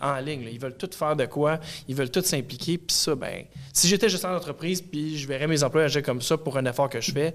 en 0.01 0.19
ligne, 0.19 0.43
là, 0.43 0.49
ils 0.51 0.59
veulent 0.59 0.77
tout 0.77 0.89
faire 0.93 1.15
de 1.15 1.25
quoi, 1.25 1.59
ils 1.87 1.95
veulent 1.95 2.11
tout 2.11 2.21
s'impliquer. 2.21 2.77
Puis 2.77 2.95
ça, 2.95 3.15
ben, 3.15 3.43
si 3.71 3.87
j'étais 3.87 4.09
d'entreprise, 4.33 4.81
puis 4.81 5.17
je 5.17 5.27
verrais 5.27 5.47
mes 5.47 5.63
employés 5.63 5.85
agir 5.85 6.03
comme 6.03 6.21
ça 6.21 6.37
pour 6.37 6.57
un 6.57 6.65
effort 6.65 6.89
que 6.89 7.01
je 7.01 7.11
fais, 7.11 7.33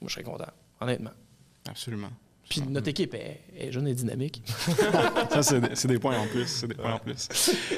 moi, 0.00 0.08
je 0.08 0.14
serais 0.14 0.24
content, 0.24 0.50
honnêtement. 0.80 1.10
Absolument. 1.68 2.10
Puis 2.48 2.62
notre 2.62 2.88
équipe 2.88 3.14
est, 3.14 3.42
est, 3.56 3.70
jeune 3.70 3.86
et 3.86 3.94
dynamique. 3.94 4.42
ça, 5.30 5.42
c'est 5.42 5.86
des 5.86 6.00
points 6.00 6.18
en 6.18 6.26
plus. 6.26 6.46
C'est 6.46 6.66
des 6.66 6.74
points 6.74 6.94
en 6.94 6.98
plus. 6.98 7.28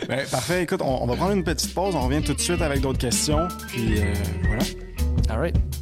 Ben, 0.09 0.27
parfait. 0.27 0.63
Écoute, 0.63 0.81
on, 0.81 1.03
on, 1.03 1.07
va 1.07 1.15
prendre 1.15 1.33
une 1.33 1.45
petite 1.45 1.75
pause. 1.75 1.95
On 1.95 2.07
revient 2.07 2.25
tout 2.25 2.33
de 2.33 2.41
suite 2.41 2.63
avec 2.63 2.81
d'autres 2.81 2.99
questions. 2.99 3.49
Puis 3.69 4.01
euh, 4.01 4.15
voilà. 4.45 4.65
All 5.29 5.39
right. 5.39 5.82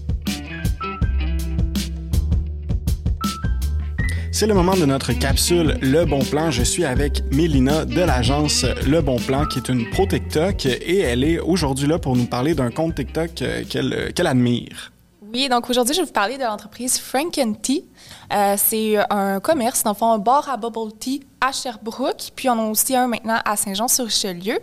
C'est 4.33 4.47
le 4.47 4.55
moment 4.55 4.77
de 4.77 4.87
notre 4.87 5.13
capsule 5.13 5.77
Le 5.83 6.05
Bon 6.05 6.21
Plan. 6.21 6.53
Je 6.53 6.63
suis 6.63 6.85
avec 6.85 7.25
Mélina 7.33 7.85
de 7.85 8.01
l'agence 8.01 8.65
Le 8.87 9.01
Bon 9.01 9.19
Plan, 9.19 9.45
qui 9.45 9.59
est 9.59 9.69
une 9.69 9.91
pro 9.91 10.07
TikTok 10.07 10.67
et 10.67 11.01
elle 11.01 11.25
est 11.25 11.41
aujourd'hui 11.41 11.89
là 11.89 11.99
pour 11.99 12.15
nous 12.15 12.27
parler 12.27 12.55
d'un 12.55 12.71
compte 12.71 12.95
TikTok 12.95 13.35
qu'elle 13.69 14.13
qu 14.15 14.23
admire. 14.23 14.93
Oui, 15.33 15.49
donc 15.49 15.69
aujourd'hui, 15.69 15.95
je 15.95 16.01
vais 16.01 16.07
vous 16.07 16.13
parler 16.13 16.39
de 16.39 16.45
l'entreprise 16.45 16.99
Frank 16.99 17.39
Tea. 17.63 17.85
Euh, 18.33 18.55
c'est 18.57 18.97
un 19.11 19.41
commerce, 19.41 19.83
dans 19.83 19.91
le 19.91 19.97
fond, 19.97 20.13
un 20.13 20.19
bar 20.19 20.49
à 20.49 20.57
bubble 20.57 20.93
tea 20.99 21.21
à 21.41 21.53
Sherbrooke, 21.53 22.31
puis 22.35 22.49
on 22.49 22.53
en 22.53 22.67
a 22.67 22.71
aussi 22.71 22.97
un 22.97 23.09
maintenant 23.09 23.39
à 23.45 23.57
Saint-Jean-sur-Richelieu. 23.57 24.61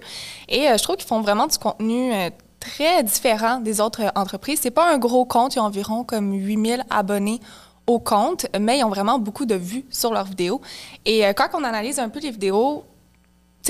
Et 0.48 0.70
euh, 0.70 0.78
je 0.78 0.84
trouve 0.84 0.96
qu'ils 0.96 1.08
font 1.08 1.22
vraiment 1.22 1.48
du 1.48 1.58
contenu 1.58 2.14
euh, 2.14 2.30
très 2.60 3.04
différent 3.04 3.60
des 3.60 3.80
autres 3.82 4.12
entreprises. 4.16 4.60
C'est 4.62 4.72
pas 4.72 4.92
un 4.92 4.98
gros 4.98 5.26
compte, 5.26 5.56
il 5.56 5.58
y 5.58 5.60
a 5.60 5.64
environ 5.64 6.04
comme 6.04 6.34
8000 6.34 6.84
abonnés 6.90 7.40
au 7.88 8.00
compte, 8.00 8.46
mais 8.60 8.80
ils 8.80 8.84
ont 8.84 8.90
vraiment 8.90 9.18
beaucoup 9.18 9.46
de 9.46 9.56
vues 9.56 9.86
sur 9.90 10.14
leurs 10.14 10.26
vidéos. 10.26 10.62
Et 11.06 11.26
euh, 11.26 11.34
quand 11.34 11.48
on 11.54 11.64
analyse 11.64 12.00
un 12.00 12.10
peu 12.10 12.20
les 12.20 12.32
vidéos, 12.32 12.84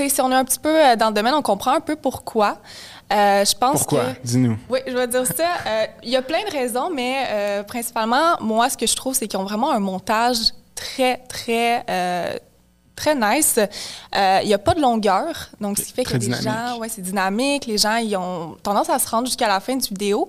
si 0.06 0.20
on 0.20 0.30
est 0.30 0.34
un 0.34 0.44
petit 0.44 0.60
peu 0.60 0.68
euh, 0.68 0.96
dans 0.96 1.08
le 1.08 1.14
domaine, 1.14 1.34
on 1.34 1.42
comprend 1.42 1.72
un 1.72 1.80
peu 1.80 1.96
pourquoi. 1.96 2.58
Euh, 3.12 3.44
je 3.44 3.56
pense 3.56 3.80
pourquoi? 3.80 4.04
que. 4.14 4.20
Dis-nous. 4.22 4.56
Oui, 4.68 4.80
je 4.86 4.92
vais 4.92 5.08
dire 5.08 5.26
ça. 5.26 5.48
Euh, 5.66 5.86
il 6.04 6.10
y 6.10 6.16
a 6.16 6.22
plein 6.22 6.44
de 6.44 6.50
raisons, 6.50 6.90
mais 6.94 7.24
euh, 7.28 7.62
principalement, 7.64 8.36
moi, 8.40 8.68
ce 8.68 8.76
que 8.76 8.86
je 8.86 8.94
trouve, 8.94 9.14
c'est 9.14 9.26
qu'ils 9.26 9.40
ont 9.40 9.44
vraiment 9.44 9.72
un 9.72 9.80
montage 9.80 10.52
très, 10.74 11.18
très 11.28 11.84
très 12.94 13.14
nice. 13.14 13.60
Il 14.12 14.46
n'y 14.46 14.54
a 14.54 14.58
pas 14.58 14.74
de 14.74 14.80
longueur, 14.80 15.50
donc 15.60 15.78
ce 15.78 15.84
qui 15.84 15.92
fait 15.92 16.04
que 16.04 16.16
les 16.16 16.42
gens, 16.42 16.78
ouais, 16.78 16.88
c'est 16.88 17.02
dynamique. 17.02 17.66
Les 17.66 17.78
gens, 17.78 17.96
ils 17.96 18.16
ont 18.16 18.56
tendance 18.62 18.90
à 18.90 18.98
se 18.98 19.08
rendre 19.08 19.26
jusqu'à 19.26 19.48
la 19.48 19.60
fin 19.60 19.76
du 19.76 19.88
vidéo. 19.88 20.28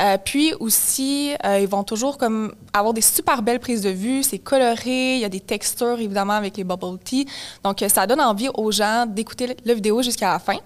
Euh, 0.00 0.16
puis 0.22 0.54
aussi, 0.60 1.34
euh, 1.44 1.60
ils 1.60 1.68
vont 1.68 1.84
toujours 1.84 2.16
comme 2.16 2.54
avoir 2.72 2.94
des 2.94 3.00
super 3.00 3.42
belles 3.42 3.60
prises 3.60 3.82
de 3.82 3.90
vue. 3.90 4.22
C'est 4.22 4.38
coloré, 4.38 5.14
il 5.14 5.20
y 5.20 5.24
a 5.24 5.28
des 5.28 5.40
textures 5.40 6.00
évidemment 6.00 6.32
avec 6.32 6.56
les 6.56 6.64
bubble 6.64 6.98
tea. 6.98 7.26
Donc, 7.64 7.84
ça 7.88 8.06
donne 8.06 8.20
envie 8.20 8.48
aux 8.54 8.70
gens 8.72 9.04
d'écouter 9.06 9.56
la 9.64 9.74
vidéo 9.74 10.02
jusqu'à 10.02 10.32
la 10.32 10.38
fin. 10.38 10.56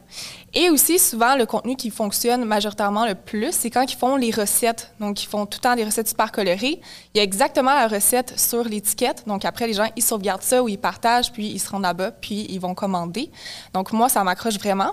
Et 0.53 0.71
aussi, 0.71 1.01
souvent, 1.01 1.35
le 1.35 1.47
contenu 1.47 1.75
qui 1.75 1.91
fonctionne 1.91 2.45
majoritairement 2.45 3.07
le 3.07 3.17
plus, 3.17 3.53
c'est 3.53 3.71
quand 3.71 3.91
ils 3.91 3.97
font 3.97 4.15
les 4.15 4.31
recettes. 4.31 4.93
Donc, 5.01 5.23
ils 5.23 5.27
font 5.27 5.47
tout 5.47 5.59
le 5.59 5.63
temps 5.63 5.75
des 5.75 5.85
recettes 5.85 6.09
super 6.09 6.31
colorées. 6.31 6.81
Il 7.15 7.19
y 7.19 7.21
a 7.21 7.25
exactement 7.25 7.75
la 7.75 7.89
recette 7.89 8.39
sur 8.39 8.63
l'étiquette. 8.63 9.25
Donc, 9.27 9.45
après, 9.45 9.67
les 9.67 9.73
gens, 9.73 9.89
ils 9.97 10.03
sauvegardent 10.03 10.43
ça 10.43 10.63
ou 10.63 10.69
ils 10.69 10.79
partagent, 10.79 11.33
puis 11.33 11.49
ils 11.49 11.59
se 11.59 11.69
rendent 11.71 11.83
là-bas, 11.83 12.13
puis 12.13 12.47
ils 12.51 12.61
vont 12.61 12.75
commander. 12.75 13.33
Donc, 13.73 13.93
moi, 13.93 14.09
ça 14.09 14.23
m'accroche 14.23 14.59
vraiment. 14.59 14.93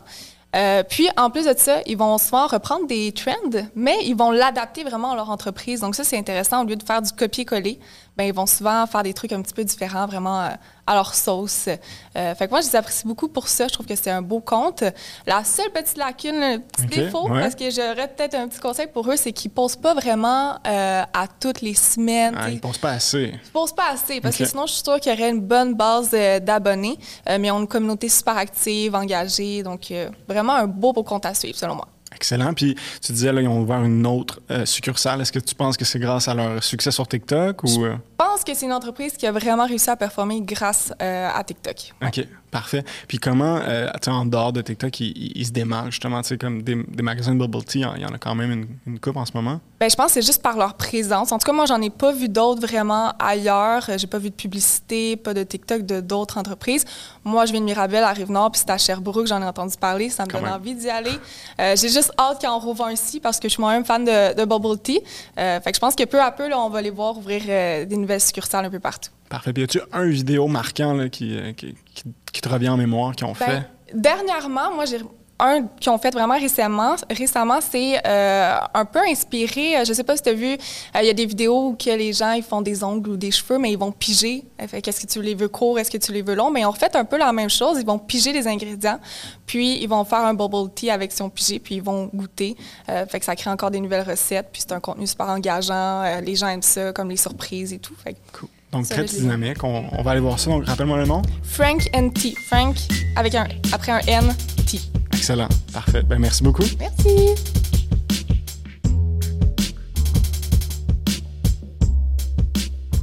Euh, 0.56 0.84
puis, 0.84 1.08
en 1.18 1.30
plus 1.30 1.46
de 1.46 1.54
ça, 1.58 1.80
ils 1.86 1.98
vont 1.98 2.18
souvent 2.18 2.48
reprendre 2.48 2.86
des 2.88 3.12
trends, 3.14 3.34
mais 3.76 3.96
ils 4.04 4.16
vont 4.16 4.32
l'adapter 4.32 4.84
vraiment 4.84 5.12
à 5.12 5.16
leur 5.16 5.30
entreprise. 5.30 5.80
Donc, 5.80 5.96
ça, 5.96 6.04
c'est 6.04 6.18
intéressant. 6.18 6.64
Au 6.64 6.66
lieu 6.66 6.76
de 6.76 6.84
faire 6.84 7.02
du 7.02 7.12
copier-coller, 7.12 7.80
ben, 8.22 8.28
ils 8.28 8.34
vont 8.34 8.46
souvent 8.46 8.86
faire 8.86 9.02
des 9.02 9.14
trucs 9.14 9.32
un 9.32 9.42
petit 9.42 9.54
peu 9.54 9.64
différents, 9.64 10.06
vraiment 10.06 10.42
euh, 10.42 10.50
à 10.86 10.94
leur 10.94 11.16
sauce. 11.16 11.68
Euh, 11.68 12.36
fait 12.36 12.46
que 12.46 12.52
moi, 12.52 12.62
je 12.62 12.68
les 12.68 12.76
apprécie 12.76 13.08
beaucoup 13.08 13.28
pour 13.28 13.48
ça. 13.48 13.68
Je 13.68 13.74
trouve 13.74 13.88
que 13.88 13.96
c'est 13.96 14.12
un 14.12 14.22
beau 14.22 14.42
compte. 14.42 14.84
La 15.26 15.44
seule 15.44 15.72
petite 15.72 15.98
lacune, 15.98 16.36
le 16.36 16.60
petit 16.60 16.86
okay, 16.86 17.04
défaut, 17.06 17.28
ouais. 17.30 17.42
parce 17.42 17.56
que 17.56 17.72
j'aurais 17.72 18.08
peut-être 18.08 18.36
un 18.36 18.48
petit 18.48 18.60
conseil 18.60 18.88
pour 18.94 19.10
eux, 19.12 19.16
c'est 19.16 19.32
qu'ils 19.32 19.50
ne 19.50 19.56
posent 19.56 19.76
pas 19.76 19.96
vraiment 19.96 20.60
euh, 20.68 21.02
à 21.14 21.28
toutes 21.40 21.62
les 21.62 21.74
semaines. 21.74 22.36
Ah, 22.38 22.50
ils 22.50 22.56
ne 22.56 22.60
posent 22.60 22.78
pas 22.78 22.92
assez. 22.92 23.32
Ils 23.34 23.48
ne 23.48 23.52
posent 23.52 23.74
pas 23.74 23.90
assez, 23.92 24.22
parce 24.22 24.36
okay. 24.36 24.44
que 24.44 24.50
sinon, 24.52 24.68
je 24.68 24.74
suis 24.74 24.84
sûre 24.84 25.00
qu'il 25.00 25.12
y 25.12 25.16
aurait 25.16 25.32
une 25.32 25.42
bonne 25.42 25.74
base 25.74 26.12
d'abonnés. 26.12 27.00
mais 27.28 27.48
ils 27.48 27.52
ont 27.52 27.62
une 27.62 27.68
communauté 27.68 28.08
super 28.08 28.38
active, 28.38 28.94
engagée. 28.94 29.64
Donc, 29.64 29.92
vraiment 30.28 30.54
un 30.54 30.68
beau, 30.68 30.94
beau 30.94 31.04
compte 31.04 31.26
à 31.26 31.34
suivre, 31.34 31.58
selon 31.58 31.74
moi. 31.76 31.88
Excellent. 32.14 32.54
Puis 32.54 32.76
tu 33.02 33.14
disais, 33.14 33.32
là, 33.32 33.42
ils 33.42 33.48
ont 33.48 33.62
ouvert 33.62 33.84
une 33.84 34.06
autre 34.06 34.42
euh, 34.52 34.66
succursale. 34.66 35.22
Est-ce 35.22 35.32
que 35.32 35.40
tu 35.40 35.56
penses 35.56 35.78
que 35.78 35.86
c'est 35.86 36.00
grâce 36.00 36.28
à 36.28 36.34
leur 36.34 36.64
succès 36.64 36.92
sur 36.92 37.08
TikTok 37.08 37.64
ou... 37.64 37.86
Je 38.22 38.28
pense 38.28 38.44
que 38.44 38.54
c'est 38.54 38.68
une 38.68 38.74
entreprise 38.74 39.14
qui 39.18 39.26
a 39.26 39.32
vraiment 39.32 39.66
réussi 39.66 39.90
à 39.90 39.96
performer 39.96 40.42
grâce 40.42 40.94
euh, 41.02 41.30
à 41.34 41.44
TikTok. 41.44 41.94
Ouais. 42.02 42.10
OK, 42.10 42.28
parfait. 42.52 42.84
Puis 43.08 43.18
comment, 43.18 43.58
euh, 43.58 43.88
en 44.06 44.26
dehors 44.26 44.54
de 44.54 44.62
TikTok, 44.62 45.00
ils, 45.00 45.44
se 45.44 45.52
démarquent 45.52 45.92
justement, 45.92 46.22
tu 46.22 46.30
sais, 46.30 46.38
comme 46.38 46.62
des, 46.62 46.76
des, 46.76 47.02
magasins 47.02 47.34
de 47.34 47.40
bubble 47.40 47.64
tea, 47.64 47.84
il 47.96 48.02
y 48.02 48.06
en 48.06 48.14
a 48.14 48.20
quand 48.20 48.36
même 48.36 48.52
une, 48.52 48.68
une 48.86 49.00
coupe 49.00 49.18
en 49.18 49.26
ce 49.26 49.32
moment? 49.34 49.60
Bien, 49.80 49.90
je 49.90 49.96
pense 49.96 50.08
que 50.08 50.12
c'est 50.14 50.22
juste 50.22 50.44
par 50.44 50.56
leur 50.56 50.76
présence. 50.76 51.32
En 51.32 51.40
tout 51.40 51.46
cas, 51.48 51.54
moi, 51.54 51.66
j'en 51.66 51.82
ai 51.82 51.90
pas 51.90 52.12
vu 52.12 52.30
d'autres 52.30 52.62
vraiment 52.62 53.14
ailleurs. 53.18 53.90
J'ai 53.98 54.06
pas 54.06 54.20
vu 54.20 54.30
de 54.30 54.36
publicité, 54.36 55.16
pas 55.16 55.34
de 55.34 55.42
TikTok 55.42 55.88
de 55.88 56.02
d'autres 56.02 56.38
entreprises. 56.38 56.86
Moi, 57.24 57.48
je 57.48 57.52
viens 57.52 57.62
de 57.62 57.66
Mirabel, 57.66 58.04
à 58.04 58.12
Rive-Nord, 58.12 58.52
puis 58.52 58.62
c'est 58.64 58.70
à 58.70 58.78
Sherbrooke, 58.78 59.26
j'en 59.26 59.42
ai 59.42 59.46
entendu 59.46 59.76
parler. 59.78 60.12
Ça 60.12 60.26
me 60.26 60.30
quand 60.30 60.38
donne 60.38 60.50
même. 60.50 60.54
envie 60.54 60.76
d'y 60.76 60.90
aller. 60.90 61.18
Euh, 61.60 61.76
J'ai 61.76 61.90
juste 61.90 62.12
hâte 62.20 62.40
qu'ils 62.40 62.50
en 62.50 62.60
rouvrent 62.60 62.86
un 62.86 62.92
ici 62.92 63.20
parce 63.20 63.40
que 63.40 63.48
je 63.48 63.54
suis 63.54 63.62
moi-même 63.62 63.84
fan 63.84 64.06
de, 64.06 64.36
de 64.36 64.46
bubble 64.46 64.78
tea. 64.78 65.02
Euh, 65.40 65.60
fait 65.62 65.72
que 65.72 65.76
je 65.78 65.82
pense 65.82 65.96
que 65.96 66.04
peu 66.04 66.22
à 66.22 66.32
peu, 66.32 66.48
là, 66.48 66.60
on 66.60 66.70
va 66.70 66.84
les 66.84 66.92
voir 66.92 67.18
ouvrir 67.18 67.42
euh, 67.48 67.86
des 67.86 67.98
nouvelles 67.98 68.11
succursales 68.20 68.66
un 68.66 68.70
peu 68.70 68.80
partout. 68.80 69.12
Parfait. 69.30 69.54
Puis, 69.54 69.62
y 69.62 69.66
a-tu 69.66 69.80
un 69.92 70.06
vidéo 70.06 70.48
marquant 70.48 70.94
là, 70.94 71.10
qui, 71.10 71.38
qui, 71.56 71.76
qui, 71.94 72.04
qui, 72.32 72.42
te 72.42 72.50
revient 72.50 72.70
en 72.70 72.78
mémoire, 72.78 73.16
qu'ils 73.16 73.28
ont 73.28 73.36
ben, 73.40 73.46
fait? 73.46 73.70
Dernièrement, 73.94 74.74
moi, 74.74 74.86
j'ai 74.86 75.00
un 75.42 75.64
qu'ils 75.80 75.92
ont 75.92 75.98
fait 75.98 76.12
vraiment 76.12 76.38
récemment, 76.38 76.96
récemment 77.10 77.60
c'est 77.62 78.00
euh, 78.06 78.56
un 78.74 78.86
peu 78.86 79.00
inspiré. 79.10 79.84
Je 79.86 79.92
sais 79.92 80.04
pas 80.04 80.16
si 80.16 80.24
tu 80.24 80.30
as 80.30 80.34
vu, 80.34 80.54
il 80.54 80.98
euh, 80.98 81.02
y 81.04 81.10
a 81.10 81.14
des 81.14 81.26
vidéos 81.26 81.70
où 81.70 81.76
que 81.76 81.90
les 81.90 82.14
gens 82.14 82.32
ils 82.32 82.44
font 82.44 82.62
des 82.62 82.84
ongles 82.84 83.10
ou 83.10 83.18
des 83.18 83.32
cheveux, 83.32 83.58
mais 83.58 83.72
ils 83.72 83.78
vont 83.78 83.92
piger. 83.92 84.46
Est-ce 84.60 85.02
que 85.02 85.12
tu 85.12 85.22
les 85.22 85.36
veux 85.36 85.48
courts, 85.48 85.80
est-ce 85.80 85.90
que 85.90 85.98
tu 85.98 86.12
les 86.12 86.22
veux 86.22 86.36
longs? 86.36 86.52
Mais 86.52 86.62
ils 86.62 86.66
ont 86.66 86.72
fait 86.74 86.96
un 86.96 87.06
peu 87.06 87.18
la 87.18 87.34
même 87.34 87.50
chose. 87.50 87.78
Ils 87.80 87.86
vont 87.86 87.98
piger 88.00 88.32
les 88.32 88.48
ingrédients, 88.48 89.00
puis 89.46 89.82
ils 89.82 89.88
vont 89.88 90.06
faire 90.06 90.20
un 90.20 90.34
bubble 90.34 90.72
tea 90.74 90.92
avec 90.92 91.12
son 91.12 91.30
pigé, 91.30 91.60
puis 91.60 91.76
ils 91.76 91.84
vont 91.84 92.10
goûter. 92.14 92.56
Euh, 92.90 93.06
fait 93.08 93.20
que 93.20 93.26
ça 93.26 93.36
crée 93.36 93.50
encore 93.50 93.72
des 93.72 93.80
nouvelles 93.80 94.08
recettes, 94.08 94.50
puis 94.52 94.62
c'est 94.62 94.74
un 94.74 94.80
contenu 94.80 95.08
super 95.08 95.28
engageant. 95.30 96.04
Euh, 96.04 96.22
les 96.22 96.36
gens 96.36 96.48
aiment 96.48 96.62
ça, 96.62 96.94
comme 96.94 97.10
les 97.10 97.18
surprises 97.18 97.74
et 97.74 97.80
tout. 97.80 97.96
Fait 98.04 98.16
cool. 98.32 98.50
Donc, 98.72 98.88
très 98.88 99.04
dynamique. 99.04 99.64
On, 99.64 99.84
on, 99.92 100.02
va 100.02 100.12
aller 100.12 100.22
voir 100.22 100.40
ça. 100.40 100.50
Donc, 100.50 100.66
rappelle-moi 100.66 100.98
le 100.98 101.06
nom. 101.06 101.22
Frank 101.44 101.90
and 101.94 102.10
T. 102.10 102.34
Frank, 102.48 102.78
avec 103.18 103.36
un, 103.36 103.48
après 103.74 103.92
un 103.92 104.00
N, 104.08 104.34
T. 104.66 104.80
Excellent. 105.22 105.50
Parfait. 105.72 106.02
Ben, 106.02 106.18
merci 106.18 106.42
beaucoup. 106.42 106.64
Merci. 106.80 107.36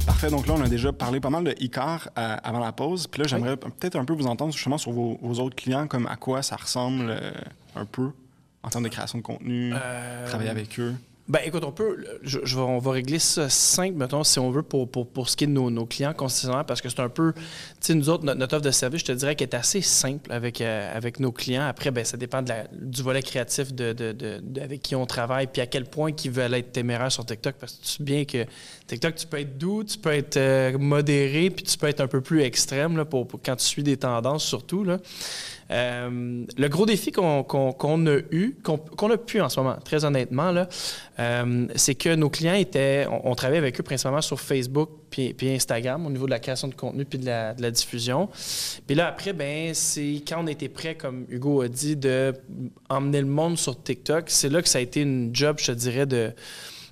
Parfait. 0.05 0.29
Donc 0.29 0.45
là, 0.45 0.55
on 0.57 0.61
a 0.61 0.67
déjà 0.67 0.91
parlé 0.91 1.21
pas 1.21 1.29
mal 1.29 1.45
de 1.45 1.55
Icar 1.61 2.09
euh, 2.17 2.35
avant 2.43 2.59
la 2.59 2.73
pause. 2.73 3.07
Puis 3.07 3.21
là, 3.21 3.27
j'aimerais 3.29 3.51
oui. 3.51 3.71
peut-être 3.79 3.95
un 3.95 4.03
peu 4.03 4.11
vous 4.11 4.27
entendre 4.27 4.51
justement 4.51 4.77
sur 4.77 4.91
vos, 4.91 5.17
vos, 5.21 5.39
autres 5.39 5.55
clients, 5.55 5.87
comme 5.87 6.07
à 6.07 6.17
quoi 6.17 6.43
ça 6.43 6.57
ressemble 6.57 7.05
euh, 7.09 7.31
un 7.77 7.85
peu 7.85 8.09
en 8.63 8.67
termes 8.67 8.83
de 8.83 8.89
création 8.89 9.19
de 9.19 9.23
contenu, 9.23 9.71
euh... 9.73 10.27
travailler 10.27 10.49
avec 10.49 10.77
eux. 10.77 10.95
Ben 11.29 11.41
écoute, 11.45 11.63
on 11.63 11.71
peut, 11.71 12.03
je, 12.23 12.39
je 12.43 12.57
on 12.57 12.79
va 12.79 12.89
régler 12.91 13.19
ça 13.19 13.49
simple, 13.49 13.93
mettons, 13.97 14.23
si 14.23 14.39
on 14.39 14.49
veut, 14.49 14.63
pour, 14.63 14.89
pour, 14.89 15.07
pour 15.07 15.29
ce 15.29 15.37
qui 15.37 15.43
est 15.43 15.47
de 15.47 15.51
nos, 15.51 15.69
nos 15.69 15.85
clients 15.85 16.13
concessionnaires, 16.15 16.65
parce 16.65 16.81
que 16.81 16.89
c'est 16.89 17.01
un 17.01 17.07
peu, 17.09 17.33
tu 17.33 17.41
sais, 17.81 17.93
nous 17.93 18.09
autres, 18.09 18.25
notre, 18.25 18.39
notre 18.39 18.55
offre 18.55 18.65
de 18.65 18.71
service, 18.71 19.01
je 19.01 19.05
te 19.05 19.11
dirais 19.11 19.35
qu'elle 19.35 19.49
est 19.49 19.55
assez 19.55 19.81
simple 19.81 20.31
avec, 20.33 20.59
euh, 20.59 20.91
avec 20.97 21.19
nos 21.19 21.31
clients. 21.31 21.67
Après, 21.67 21.91
ben 21.91 22.03
ça 22.03 22.17
dépend 22.17 22.41
de 22.41 22.49
la- 22.49 22.65
du 22.81 23.03
volet 23.03 23.21
créatif 23.21 23.71
de, 23.75 23.93
de- 23.93 24.11
de- 24.11 24.39
de- 24.41 24.61
avec 24.61 24.81
qui 24.81 24.95
on 24.95 25.05
travaille, 25.05 25.45
puis 25.45 25.61
à 25.61 25.67
quel 25.67 25.85
point 25.85 26.09
ils 26.25 26.31
veulent 26.31 26.55
être 26.55 26.71
téméraires 26.71 27.11
sur 27.11 27.23
TikTok, 27.23 27.57
parce 27.59 27.73
que 27.73 27.83
tu 27.83 27.87
sais 27.91 28.03
bien 28.03 28.25
que 28.25 28.45
TikTok, 28.87 29.13
tu 29.13 29.27
peux 29.27 29.37
être 29.39 29.55
doux, 29.55 29.83
tu 29.83 29.99
peux 29.99 30.11
être 30.13 30.37
euh, 30.37 30.79
modéré, 30.79 31.51
puis 31.51 31.63
tu 31.63 31.77
peux 31.77 31.87
être 31.87 32.01
un 32.01 32.07
peu 32.07 32.21
plus 32.21 32.41
extrême, 32.41 32.97
là, 32.97 33.05
pour, 33.05 33.27
pour 33.27 33.39
quand 33.45 33.55
tu 33.55 33.65
suis 33.65 33.83
des 33.83 33.97
tendances, 33.97 34.43
surtout, 34.43 34.83
là. 34.83 34.97
Euh, 35.71 36.45
le 36.57 36.67
gros 36.67 36.85
défi 36.85 37.11
qu'on 37.11 37.41
a 37.43 38.17
eu, 38.31 38.57
qu'on 38.63 39.11
a 39.11 39.17
pu 39.17 39.39
en 39.41 39.49
ce 39.49 39.59
moment, 39.59 39.77
très 39.83 40.03
honnêtement, 40.03 40.53
euh, 41.19 41.67
c'est 41.75 41.95
que 41.95 42.15
nos 42.15 42.29
clients 42.29 42.55
étaient, 42.55 43.07
on, 43.23 43.35
travaillait 43.35 43.59
avec 43.59 43.79
eux 43.79 43.83
principalement 43.83 44.21
sur 44.21 44.39
Facebook 44.39 44.89
puis, 45.09 45.35
Instagram 45.43 46.05
au 46.05 46.09
niveau 46.09 46.25
de 46.25 46.31
la 46.31 46.39
création 46.39 46.67
de 46.67 46.75
contenu 46.75 47.05
puis 47.05 47.19
de 47.19 47.25
la, 47.25 47.53
de 47.53 47.61
la 47.61 47.71
diffusion. 47.71 48.29
Puis 48.87 48.95
là, 48.95 49.07
après, 49.07 49.33
ben, 49.33 49.73
c'est 49.73 50.23
quand 50.27 50.43
on 50.43 50.47
était 50.47 50.69
prêt, 50.69 50.95
comme 50.95 51.25
Hugo 51.29 51.61
a 51.61 51.67
dit, 51.67 51.95
de 51.95 52.33
emmener 52.89 53.21
le 53.21 53.27
monde 53.27 53.57
sur 53.57 53.81
TikTok, 53.81 54.25
c'est 54.29 54.49
là 54.49 54.61
que 54.61 54.69
ça 54.69 54.79
a 54.79 54.81
été 54.81 55.01
une 55.01 55.35
job, 55.35 55.57
je 55.59 55.67
te 55.67 55.71
dirais, 55.71 56.05
de 56.05 56.31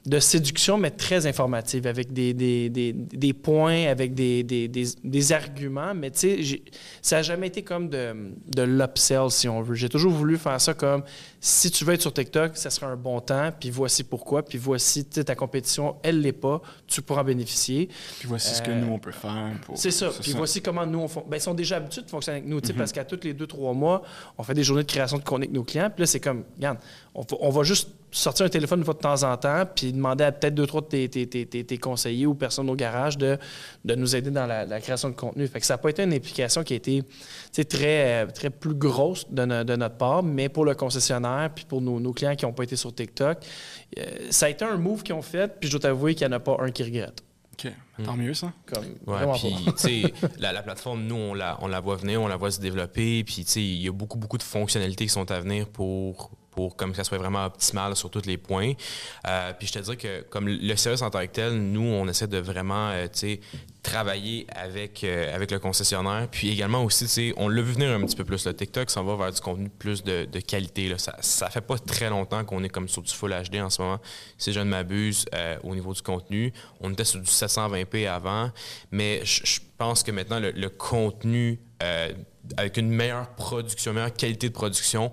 de 0.08 0.20
séduction, 0.22 0.78
mais 0.78 0.90
très 0.92 1.28
informative, 1.28 1.86
avec 1.86 2.14
des, 2.14 2.34
des, 2.34 2.70
des, 2.70 2.94
des 2.94 3.34
points, 3.34 3.88
avec 3.88 4.14
des, 4.14 4.42
des, 4.42 5.32
arguments. 5.34 5.94
Mais 5.94 6.12
tu 6.12 6.44
sais, 6.46 6.62
ça 7.02 7.18
n'a 7.18 7.22
jamais 7.24 7.48
été 7.48 7.62
comme 7.62 7.90
de, 7.90 8.16
de 8.56 8.62
l'upsell, 8.62 9.30
si 9.30 9.50
on 9.50 9.62
veut. 9.62 9.76
J'ai 9.76 9.90
toujours 9.90 10.14
voulu 10.14 10.38
faire 10.38 10.62
ça 10.62 10.74
comme 10.74 11.04
si 11.42 11.70
tu 11.72 11.84
veux 11.84 11.94
être 11.94 12.02
sur 12.02 12.14
TikTok, 12.14 12.56
ça 12.56 12.70
sera 12.70 12.88
un 12.88 12.96
bon 12.96 13.20
temps, 13.20 13.52
puis 13.60 13.70
voici 13.70 14.04
pourquoi, 14.06 14.44
puis 14.44 14.58
voici 14.58 15.04
ta 15.06 15.36
compétition, 15.36 15.98
elle 16.04 16.22
l'est 16.22 16.32
pas, 16.32 16.62
tu 16.88 17.02
pourras 17.02 17.22
en 17.22 17.26
bénéficier. 17.26 17.90
Puis 18.20 18.28
voici 18.30 18.56
ce 18.56 18.62
que 18.62 18.72
Euh, 18.72 18.80
nous, 18.80 18.94
on 18.94 19.00
peut 19.00 19.12
faire. 19.12 19.52
pour- 19.66 19.78
C'est 19.78 19.92
ça. 19.92 20.10
Puis 20.22 20.32
voici 20.36 20.62
comment 20.62 20.86
nous, 20.86 21.00
on 21.00 21.08
fon- 21.10 21.26
ben, 21.30 21.36
ils 21.38 21.42
sont 21.42 21.54
déjà 21.54 21.78
habitués 21.78 22.02
de 22.04 22.10
fonctionner 22.10 22.38
avec 22.40 22.50
nous, 22.50 22.62
tu 22.62 22.68
sais, 22.68 22.74
parce 22.74 22.94
qu'à 22.94 23.04
tous 23.04 23.20
les 23.24 23.34
deux, 23.34 23.46
trois 23.48 23.74
mois, 23.74 24.04
on 24.38 24.44
fait 24.44 24.54
des 24.54 24.64
journées 24.64 24.84
de 24.84 24.88
création 24.92 25.18
de 25.18 25.24
contenu 25.24 25.46
avec 25.46 25.54
nos 25.56 25.64
clients. 25.64 25.90
Puis 25.94 26.02
là, 26.04 26.08
c'est 26.08 26.20
comme, 26.22 26.44
regarde, 26.56 26.78
on 27.14 27.22
va, 27.22 27.28
on 27.42 27.50
va 27.50 27.64
juste 27.64 27.90
sortir 28.12 28.46
un 28.46 28.50
téléphone 28.50 28.80
une 28.80 28.86
fois 28.86 28.94
de 28.94 29.00
temps 29.00 29.24
en 29.24 29.36
temps, 29.38 29.64
puis 29.76 29.92
demander 29.94 30.24
à 30.24 30.32
peut-être 30.32 30.56
deux, 30.56 30.66
trois 30.66 30.82
de 30.82 30.88
tes, 30.88 31.10
tes- 31.10 31.28
tes- 31.28 31.46
tes- 31.64 31.78
conseillers 31.78 32.26
ou 32.26 32.34
personnes 32.36 32.70
au 32.70 32.76
garage 32.76 33.18
de, 33.18 33.38
de 33.86 33.96
nous 33.96 34.16
aider 34.16 34.32
dans 34.32 34.46
la, 34.46 34.66
la 34.66 34.80
création 34.80 35.10
de 35.10 35.16
contenu. 35.16 35.46
Fait 35.48 35.60
que 35.60 35.66
ça 35.66 35.74
n'a 35.74 35.78
pas 35.78 35.90
été 35.90 36.04
une 36.04 36.14
implication 36.14 36.64
qui 36.64 36.74
a 36.74 36.78
été 36.78 37.04
très, 37.68 38.28
très 38.28 38.50
plus 38.50 38.74
grosse 38.74 39.30
de, 39.30 39.46
no- 39.46 39.64
de 39.64 39.76
notre 39.76 39.96
part, 39.98 40.24
mais 40.24 40.50
pour 40.50 40.66
le 40.66 40.76
concessionnaire, 40.76 41.50
puis 41.54 41.66
pour 41.66 41.82
nos, 41.82 42.00
nos 42.00 42.14
clients 42.14 42.36
qui 42.36 42.46
n'ont 42.46 42.54
pas 42.54 42.64
été 42.64 42.76
sur 42.76 42.94
TikTok, 42.94 43.40
euh, 44.00 44.04
ça 44.30 44.46
a 44.46 44.50
été 44.50 44.66
un 44.66 44.78
move 44.78 45.04
qu'ils 45.04 45.16
ont 45.16 45.22
fait, 45.22 45.48
puis 45.60 45.68
je 45.68 45.74
dois 45.74 45.82
t'avouer 45.82 46.16
qu'il 46.16 46.28
n'y 46.28 46.34
en 46.34 46.38
a 46.38 46.40
pas 46.40 46.58
un 46.60 46.72
qui 46.72 46.84
regrette. 46.84 47.22
OK. 47.54 47.72
Tant 48.06 48.16
mieux, 48.16 48.36
ça. 48.36 48.54
Comme, 48.72 48.86
Ouais, 49.08 49.26
puis, 49.36 50.14
la, 50.40 50.54
la 50.54 50.62
plateforme, 50.62 51.04
nous, 51.04 51.16
on 51.16 51.34
la, 51.34 51.58
on 51.62 51.68
la 51.68 51.80
voit 51.80 51.96
venir, 51.96 52.22
on 52.22 52.28
la 52.28 52.36
voit 52.38 52.52
se 52.52 52.60
développer, 52.62 53.24
puis, 53.24 53.44
tu 53.46 53.52
sais, 53.52 53.62
il 53.64 53.82
y 53.82 53.88
a 53.88 53.92
beaucoup, 53.92 54.18
beaucoup 54.20 54.38
de 54.38 54.44
fonctionnalités 54.44 55.06
qui 55.06 55.12
sont 55.12 55.30
à 55.32 55.40
venir 55.40 55.68
pour, 55.68 56.30
pour 56.58 56.76
comme 56.76 56.90
que 56.90 56.98
ça 56.98 57.04
soit 57.04 57.20
vraiment 57.20 57.46
optimal 57.46 57.96
sur 57.96 58.10
tous 58.10 58.26
les 58.26 58.40
points. 58.40 58.74
Euh, 59.28 59.54
puis, 59.54 59.68
je 59.68 59.74
te 59.74 59.78
dirais 59.78 59.96
que, 59.96 60.24
comme 60.24 60.48
le 60.48 60.76
service 60.76 61.04
en 61.04 61.12
tant 61.12 61.22
que 61.22 61.32
tel, 61.32 61.54
nous, 61.54 61.84
on 61.84 62.08
essaie 62.08 62.26
de 62.26 62.40
vraiment, 62.40 62.90
euh, 62.90 63.08
travailler 63.88 64.46
avec, 64.50 65.04
euh, 65.04 65.34
avec 65.34 65.50
le 65.50 65.60
concessionnaire. 65.60 66.28
Puis 66.30 66.50
également 66.50 66.84
aussi, 66.84 67.34
on 67.38 67.48
l'a 67.48 67.62
vu 67.62 67.72
venir 67.72 67.92
un 67.92 68.02
petit 68.02 68.16
peu 68.18 68.26
plus. 68.26 68.46
Le 68.46 68.54
TikTok 68.54 68.90
s'en 68.90 69.04
va 69.04 69.16
vers 69.16 69.32
du 69.32 69.40
contenu 69.40 69.70
plus 69.70 70.04
de, 70.04 70.26
de 70.26 70.40
qualité. 70.42 70.94
Ça, 70.98 71.16
ça 71.22 71.50
fait 71.50 71.62
pas 71.62 71.78
très 71.78 72.10
longtemps 72.10 72.44
qu'on 72.44 72.64
est 72.64 72.70
comme 72.70 72.90
sur 72.90 73.02
du 73.02 73.14
Full 73.14 73.32
HD 73.32 73.62
en 73.62 73.70
ce 73.70 73.82
moment. 73.82 74.00
Si 74.38 74.52
je 74.52 74.60
ne 74.60 74.66
m'abuse, 74.66 75.26
euh, 75.34 75.58
au 75.64 75.74
niveau 75.74 75.94
du 75.94 76.02
contenu, 76.02 76.52
on 76.82 76.92
était 76.92 77.06
sur 77.06 77.22
du 77.22 77.30
720p 77.30 78.10
avant, 78.10 78.52
mais 78.92 79.22
je 79.24 79.60
pense 79.78 80.04
que 80.04 80.12
maintenant, 80.12 80.40
le, 80.40 80.52
le 80.52 80.70
contenu 80.70 81.60
avec 82.56 82.78
une 82.78 82.90
meilleure 82.90 83.30
production, 83.36 83.94
meilleure 83.94 84.14
qualité 84.14 84.48
de 84.50 84.54
production, 84.54 85.12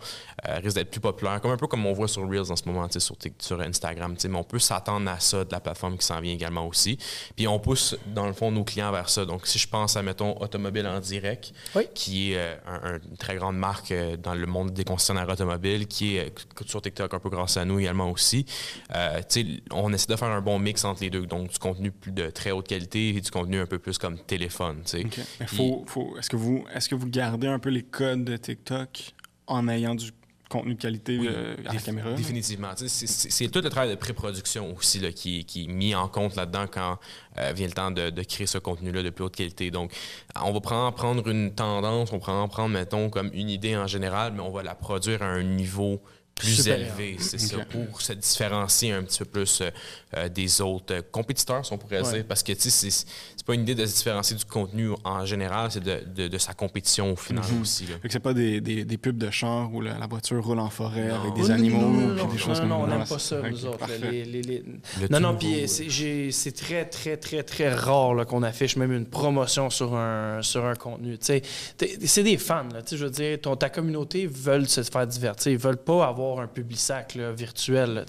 euh, 0.49 0.59
risque 0.63 0.77
d'être 0.77 0.91
plus 0.91 1.01
populaire. 1.01 1.41
Comme 1.41 1.51
un 1.51 1.57
peu 1.57 1.67
comme 1.67 1.85
on 1.87 1.93
voit 1.93 2.09
sur 2.09 2.29
Reels 2.29 2.51
en 2.53 2.57
ce 2.57 2.65
moment, 2.67 2.87
tu 2.89 3.01
sais, 3.01 3.13
sur, 3.41 3.61
Instagram. 3.61 4.15
tu 4.15 4.21
sais, 4.23 4.29
Mais 4.29 4.39
on 4.39 4.45
peut 4.45 4.59
s'attendre 4.59 5.11
à 5.11 5.19
ça 5.21 5.45
de 5.45 5.53
la 5.53 5.61
plateforme 5.61 5.97
qui 5.99 6.07
s'en 6.07 6.21
vient 6.21 6.33
également 6.33 6.67
aussi. 6.67 6.99
Puis 7.37 7.49
on 7.49 7.59
pousse, 7.59 7.97
dans 8.07 8.27
le 8.27 8.33
fond, 8.33 8.51
nos 8.53 8.65
clients 8.65 8.93
vers 8.93 9.09
ça. 9.09 9.25
Donc, 9.25 9.47
si 9.47 9.59
je 9.59 9.67
pense 9.69 9.97
à, 9.97 10.03
mettons, 10.03 10.41
Automobile 10.41 10.87
en 10.87 11.01
direct, 11.01 11.53
Oui. 11.75 11.89
qui 11.95 12.33
est 12.33 12.39
euh, 12.39 12.55
un- 12.67 12.95
un- 12.95 13.01
une 13.11 13.17
très 13.17 13.37
grande 13.37 13.57
marque 13.57 13.91
euh, 13.91 14.17
dans 14.17 14.35
le 14.35 14.47
monde 14.47 14.73
des 14.73 14.85
concessionnaires 14.85 15.29
automobiles, 15.29 15.87
qui 15.87 16.17
est 16.17 16.27
euh, 16.27 16.65
sur 16.67 16.83
TikTok 16.83 17.13
un 17.15 17.19
peu 17.19 17.31
grâce 17.31 17.57
à 17.57 17.65
nous 17.65 17.81
également 17.81 18.11
aussi. 18.11 18.47
Euh, 18.95 19.19
tu 19.29 19.43
sais, 19.43 19.63
on 19.73 19.93
essaie 19.93 20.07
de 20.09 20.17
faire 20.17 20.29
un 20.29 20.41
bon 20.41 20.59
mix 20.59 20.85
entre 20.85 21.03
les 21.03 21.11
deux. 21.11 21.27
Donc, 21.27 21.49
du 21.51 21.59
contenu 21.59 21.91
plus 21.91 22.13
de 22.13 22.31
très 22.31 22.51
haute 22.51 22.69
qualité 22.69 23.09
et 23.11 23.21
du 23.21 23.31
contenu 23.31 23.59
un 23.61 23.67
peu 23.67 23.79
plus 23.79 23.99
comme 23.99 24.19
téléphone. 24.19 24.83
tu 24.85 24.91
sais. 25.01 25.05
OK. 25.07 25.19
Mais 25.41 25.47
Puis- 25.47 25.57
faut, 25.57 25.85
faut, 25.87 26.17
est-ce 26.19 26.29
que 26.31 26.37
vous, 26.37 26.65
est-ce 26.75 26.89
que 26.89 26.95
vous 26.95 27.07
gardez 27.09 27.24
un 27.33 27.59
peu 27.59 27.71
les 27.71 27.83
codes 27.83 28.25
de 28.25 28.37
TikTok 28.37 29.15
en 29.47 29.69
ayant 29.69 29.95
du 29.95 30.11
contenu 30.49 30.75
de 30.75 30.81
qualité 30.81 31.19
Oui, 31.19 31.29
euh, 31.31 31.57
à 31.67 31.73
la 31.75 31.81
caméra? 31.81 32.13
Définitivement. 32.13 32.71
C'est 32.77 33.49
tout 33.49 33.61
le 33.61 33.69
travail 33.69 33.91
de 33.91 33.97
pré-production 33.97 34.75
aussi 34.77 35.01
là, 35.01 35.11
qui, 35.11 35.45
qui 35.45 35.65
est 35.65 35.67
mis 35.67 35.95
en 35.95 36.09
compte 36.09 36.37
là-dedans 36.37 36.67
quand 36.71 36.99
euh, 37.39 37.53
vient 37.53 37.67
le 37.67 37.73
temps 37.73 37.91
de, 37.91 38.11
de 38.11 38.23
créer 38.23 38.47
ce 38.47 38.59
contenu-là 38.59 39.03
de 39.03 39.11
plus 39.11 39.25
haute 39.25 39.35
qualité. 39.37 39.71
Donc, 39.71 39.93
on 40.41 40.53
va 40.53 40.61
prendre, 40.61 40.95
prendre 40.95 41.27
une 41.29 41.55
tendance, 41.55 42.13
on 42.13 42.19
va 42.19 42.49
prendre, 42.49 42.69
mettons, 42.69 43.11
comme 43.11 43.31
une 43.33 43.49
idée 43.51 43.77
en 43.77 43.87
général, 43.87 44.33
mais 44.35 44.41
on 44.41 44.51
va 44.51 44.63
la 44.63 44.75
produire 44.75 45.23
à 45.23 45.27
un 45.27 45.43
niveau 45.43 46.03
plus 46.35 46.67
élevé, 46.67 47.17
c'est 47.21 47.39
ça, 47.39 47.59
pour 47.65 48.01
se 48.01 48.13
différencier 48.13 48.93
un 48.93 49.03
petit 49.05 49.19
peu 49.21 49.25
plus 49.25 49.61
euh, 49.61 49.71
euh, 50.17 50.29
des 50.29 50.61
autres 50.61 50.95
euh, 50.95 51.03
compétiteurs, 51.13 51.65
si 51.65 51.73
on 51.73 51.79
pourrait 51.79 52.03
Ouais. 52.03 52.13
dire, 52.13 52.25
parce 52.27 52.43
que 52.43 52.53
tu 52.53 52.71
sais, 52.71 52.71
c'est 52.71 53.07
c'est 53.37 53.47
pas 53.47 53.55
une 53.55 53.61
idée 53.63 53.75
de 53.75 53.85
se 53.85 53.95
différencier 53.97 54.37
du 54.37 54.45
contenu 54.47 54.91
en 55.05 55.25
général, 55.27 55.71
c'est 55.71 55.83
de, 55.83 56.01
de- 56.17 56.29
de 56.29 56.39
sa 56.39 56.55
compétition 56.55 57.13
au 57.13 57.17
final 57.17 57.45
Mhm. 57.53 57.61
aussi. 57.61 57.85
là. 57.87 57.97
Fait 58.01 58.09
que 58.09 58.13
c'est 58.13 58.19
pas 58.19 58.33
des, 58.33 58.61
des, 58.63 58.85
des 58.87 58.97
pubs 58.99 59.19
de 59.19 59.31
char 59.31 59.73
où 59.73 59.81
la, 59.83 59.99
la 59.99 60.07
voiture 60.07 60.43
roule 60.43 60.59
en 60.61 60.71
forêt 60.71 61.09
Non. 61.09 61.21
avec 61.21 61.35
des 61.35 61.43
non, 61.43 61.51
animaux 61.51 61.79
non, 61.81 61.91
non, 61.91 62.15
puis 62.15 62.25
non, 62.25 62.33
des 62.33 62.39
choses 62.39 62.61
non, 62.63 62.69
comme 62.69 62.69
non, 62.71 62.77
on 62.81 62.87
ça. 62.87 62.97
n'aime 62.97 63.07
pas 63.07 63.19
ça, 63.19 63.41
Ok, 63.41 63.51
nous 63.51 63.67
autres. 63.67 63.87
les- 64.11 64.25
les- 64.25 64.43
les- 64.43 64.65
Le 65.03 65.09
Non, 65.11 65.21
non, 65.21 65.37
puis 65.37 65.69
c'est- 65.69 65.91
j'ai- 65.91 66.33
c'est 66.33 66.53
très, 66.53 66.87
très, 66.87 67.17
très, 67.19 67.43
très 67.43 67.73
rare 67.75 68.15
là, 68.15 68.25
qu'on 68.25 68.43
affiche 68.43 68.77
même 68.77 68.93
une 68.93 69.07
promotion 69.07 69.69
sur 69.71 69.95
un, 69.95 70.41
sur 70.43 70.65
un 70.65 70.75
contenu. 70.75 71.19
Tu 71.19 71.27
sais, 71.27 71.43
t'es- 71.77 71.99
c'est 72.07 72.23
des 72.23 72.39
fans, 72.39 72.65
là, 72.73 72.81
tu 72.83 72.91
sais, 72.91 72.97
je 72.97 73.05
veux 73.05 73.11
dire, 73.11 73.39
ton, 73.43 73.57
ta 73.57 73.69
communauté 73.69 74.27
veulent 74.27 74.69
se 74.69 74.83
faire 74.83 75.07
divertir. 75.07 75.53
Ils 75.53 75.59
veulent 75.59 75.77
pas 75.77 76.07
avoir 76.07 76.24
un 76.41 76.47
public 76.47 76.79
sac 76.79 77.17
virtuel. 77.37 77.95
là. 77.95 78.05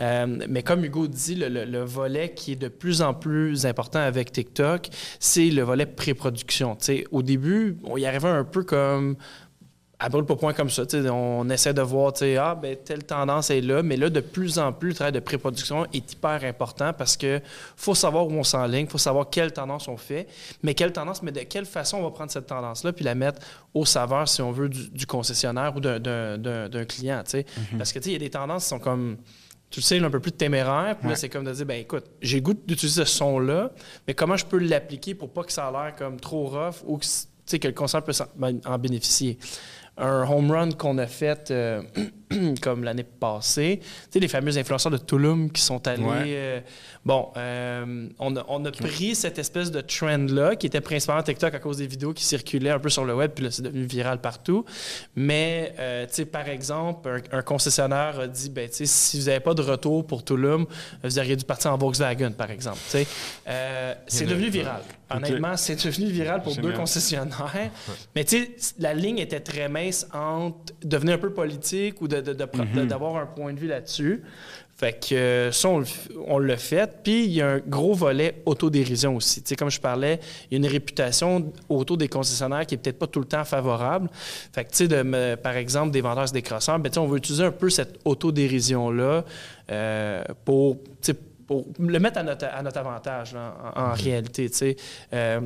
Euh, 0.00 0.38
mais 0.48 0.62
comme 0.62 0.84
Hugo 0.84 1.06
dit, 1.06 1.34
le, 1.34 1.48
le- 1.48 1.64
le 1.64 1.82
volet 1.84 2.32
qui 2.34 2.52
est 2.52 2.56
de 2.56 2.68
plus 2.68 3.02
en 3.02 3.14
plus 3.14 3.66
important 3.66 4.00
avec 4.00 4.32
TikTok, 4.32 4.88
c'est 5.20 5.50
le 5.50 5.62
volet 5.62 5.86
pré-production. 5.86 6.76
Au 7.10 7.22
début, 7.22 7.76
on 7.84 7.96
y 7.96 8.06
arrivait 8.06 8.28
un 8.28 8.44
peu 8.44 8.62
comme 8.64 9.16
à 10.02 10.08
brûle 10.08 10.24
pour 10.24 10.36
point 10.36 10.52
comme 10.52 10.68
ça. 10.68 10.82
On 11.12 11.48
essaie 11.48 11.72
de 11.72 11.80
voir, 11.80 12.12
ah, 12.40 12.54
ben, 12.60 12.76
telle 12.76 13.04
tendance 13.04 13.50
est 13.50 13.60
là, 13.60 13.84
mais 13.84 13.96
là, 13.96 14.10
de 14.10 14.18
plus 14.18 14.58
en 14.58 14.72
plus, 14.72 14.88
le 14.88 14.94
travail 14.96 15.12
de 15.12 15.20
pré-production 15.20 15.86
est 15.92 16.12
hyper 16.12 16.42
important 16.42 16.92
parce 16.92 17.16
que 17.16 17.40
faut 17.76 17.94
savoir 17.94 18.26
où 18.26 18.32
on 18.32 18.42
s'enligne, 18.42 18.88
faut 18.88 18.98
savoir 18.98 19.30
quelle 19.30 19.52
tendance 19.52 19.86
on 19.86 19.96
fait, 19.96 20.26
mais 20.64 20.74
quelle 20.74 20.92
tendance, 20.92 21.22
mais 21.22 21.30
de 21.30 21.40
quelle 21.40 21.66
façon 21.66 21.98
on 21.98 22.02
va 22.02 22.10
prendre 22.10 22.32
cette 22.32 22.48
tendance-là 22.48 22.92
puis 22.92 23.04
la 23.04 23.14
mettre 23.14 23.40
au 23.74 23.84
saveur, 23.84 24.28
si 24.28 24.42
on 24.42 24.50
veut, 24.50 24.68
du, 24.68 24.90
du 24.90 25.06
concessionnaire 25.06 25.72
ou 25.76 25.80
d'un- 25.80 26.84
client. 26.88 27.22
sais. 27.24 27.46
Parce 27.78 27.92
que, 27.92 28.00
tu 28.00 28.06
sais, 28.06 28.10
il 28.10 28.14
y 28.14 28.16
a 28.16 28.18
des 28.18 28.30
tendances 28.30 28.64
qui 28.64 28.68
sont 28.70 28.80
comme 28.80 29.18
tu 29.70 29.78
le 29.80 29.84
sais, 29.84 29.98
un 30.00 30.10
peu 30.10 30.20
plus 30.20 30.32
téméraire. 30.32 30.98
Puis 30.98 31.08
là, 31.08 31.16
c'est 31.16 31.30
comme 31.30 31.44
de 31.44 31.52
dire, 31.52 31.64
ben 31.64 31.80
écoute, 31.80 32.04
j'ai 32.20 32.42
goût 32.42 32.52
d'utiliser 32.52 33.06
ce 33.06 33.10
son-là, 33.10 33.70
mais 34.06 34.12
comment 34.12 34.36
je 34.36 34.44
peux 34.44 34.58
l'appliquer 34.58 35.14
pour 35.14 35.32
pas 35.32 35.44
que 35.44 35.52
ça 35.52 35.68
a 35.68 35.70
l'air 35.70 35.96
comme 35.96 36.20
trop 36.20 36.46
rough 36.48 36.82
ou 36.84 36.98
que, 36.98 37.68
le 37.68 37.72
concert 37.72 38.02
peut 38.02 38.12
ben, 38.36 38.60
en 38.66 38.78
bénéficier? 38.78 39.38
Un 39.98 40.26
home 40.28 40.50
run 40.50 40.70
qu'on 40.72 40.96
a 40.98 41.06
fait 41.06 41.50
euh, 41.50 41.82
comme 42.62 42.82
l'année 42.82 43.04
passée, 43.04 43.80
tu 43.80 43.88
sais, 44.10 44.20
les 44.20 44.28
fameux 44.28 44.56
influenceurs 44.56 44.90
de 44.90 44.96
Tulum 44.96 45.50
qui 45.50 45.60
sont 45.60 45.86
allés. 45.86 46.02
Ouais. 46.02 46.22
euh, 46.28 46.60
bon, 47.04 47.28
euh, 47.36 48.08
on 48.18 48.36
a, 48.36 48.44
on 48.48 48.64
a 48.64 48.70
pris 48.70 49.14
cette 49.14 49.38
espèce 49.38 49.70
de 49.70 49.80
trend-là, 49.80 50.56
qui 50.56 50.66
était 50.66 50.80
principalement 50.80 51.22
TikTok 51.22 51.54
à 51.54 51.58
cause 51.58 51.78
des 51.78 51.86
vidéos 51.86 52.12
qui 52.12 52.24
circulaient 52.24 52.70
un 52.70 52.78
peu 52.78 52.88
sur 52.88 53.04
le 53.04 53.14
web, 53.14 53.32
puis 53.34 53.44
là, 53.44 53.50
c'est 53.50 53.62
devenu 53.62 53.84
viral 53.84 54.20
partout. 54.20 54.64
Mais, 55.16 55.74
euh, 55.78 56.06
tu 56.06 56.14
sais, 56.14 56.24
par 56.24 56.48
exemple, 56.48 57.08
un, 57.08 57.38
un 57.38 57.42
concessionnaire 57.42 58.20
a 58.20 58.26
dit, 58.26 58.50
ben, 58.50 58.68
tu 58.68 58.76
sais, 58.76 58.86
si 58.86 59.20
vous 59.20 59.26
n'avez 59.26 59.40
pas 59.40 59.54
de 59.54 59.62
retour 59.62 60.06
pour 60.06 60.24
Tulum, 60.24 60.66
vous 61.02 61.18
auriez 61.18 61.36
dû 61.36 61.44
partir 61.44 61.72
en 61.72 61.78
Volkswagen, 61.78 62.32
par 62.32 62.50
exemple. 62.50 62.78
tu 62.84 62.90
sais. 62.90 63.06
Euh, 63.48 63.94
c'est 64.06 64.26
devenu 64.26 64.48
viral. 64.48 64.82
Honnêtement, 65.10 65.56
c'est 65.56 65.84
devenu 65.84 66.06
viral 66.06 66.42
pour 66.42 66.54
Génial. 66.54 66.72
deux 66.72 66.78
concessionnaires. 66.78 67.32
Mais 68.14 68.24
tu 68.24 68.36
sais, 68.56 68.74
la 68.78 68.94
ligne 68.94 69.18
était 69.18 69.40
très 69.40 69.68
mince 69.68 70.06
entre 70.12 70.74
devenir 70.82 71.14
un 71.14 71.18
peu 71.18 71.32
politique 71.32 72.00
ou 72.00 72.08
de, 72.08 72.20
mhm. 72.20 72.86
d'avoir 72.86 73.16
un 73.16 73.26
point 73.26 73.52
de 73.52 73.60
vue 73.60 73.68
là-dessus. 73.68 74.22
Fait 74.82 74.94
que 74.94 75.14
euh, 75.14 75.52
ça, 75.52 75.68
on, 76.26 76.38
l'a 76.40 76.56
fait. 76.56 76.90
Puis 77.04 77.26
il 77.26 77.34
y 77.34 77.40
a 77.40 77.50
un 77.50 77.58
gros 77.60 77.94
volet 77.94 78.42
autodérision 78.46 79.14
aussi. 79.14 79.40
Tu 79.40 79.50
sais, 79.50 79.54
comme 79.54 79.70
je 79.70 79.80
parlais, 79.80 80.18
il 80.50 80.54
y 80.54 80.56
a 80.56 80.58
une 80.58 80.72
réputation 80.72 81.52
autour 81.68 81.96
des 81.96 82.08
concessionnaires 82.08 82.66
qui 82.66 82.74
est 82.74 82.78
peut-être 82.78 82.98
pas 82.98 83.06
tout 83.06 83.20
le 83.20 83.26
temps 83.26 83.44
favorable. 83.44 84.10
Fait 84.52 84.64
que, 84.64 84.70
tu 84.70 84.78
sais, 84.78 84.88
de, 84.88 85.36
par 85.36 85.56
exemple, 85.56 85.92
des 85.92 86.00
vendeurs 86.00 86.28
et 86.28 86.32
des 86.32 86.42
crosseurs, 86.42 86.80
ben, 86.80 86.90
on 86.96 87.06
veut 87.06 87.18
utiliser 87.18 87.44
un 87.44 87.52
peu 87.52 87.70
cette 87.70 88.00
autodérision-là 88.04 89.24
euh, 89.70 90.24
pour, 90.44 90.78
pour 91.46 91.64
le 91.78 91.98
mettre 92.00 92.18
à 92.18 92.24
notre, 92.24 92.46
à 92.46 92.60
notre 92.60 92.78
avantage, 92.78 93.36
en, 93.36 93.86
mhm. 93.86 93.92
réalité. 93.92 94.50
Tu 94.50 94.56
sais. 94.56 94.76
Euh, 95.14 95.42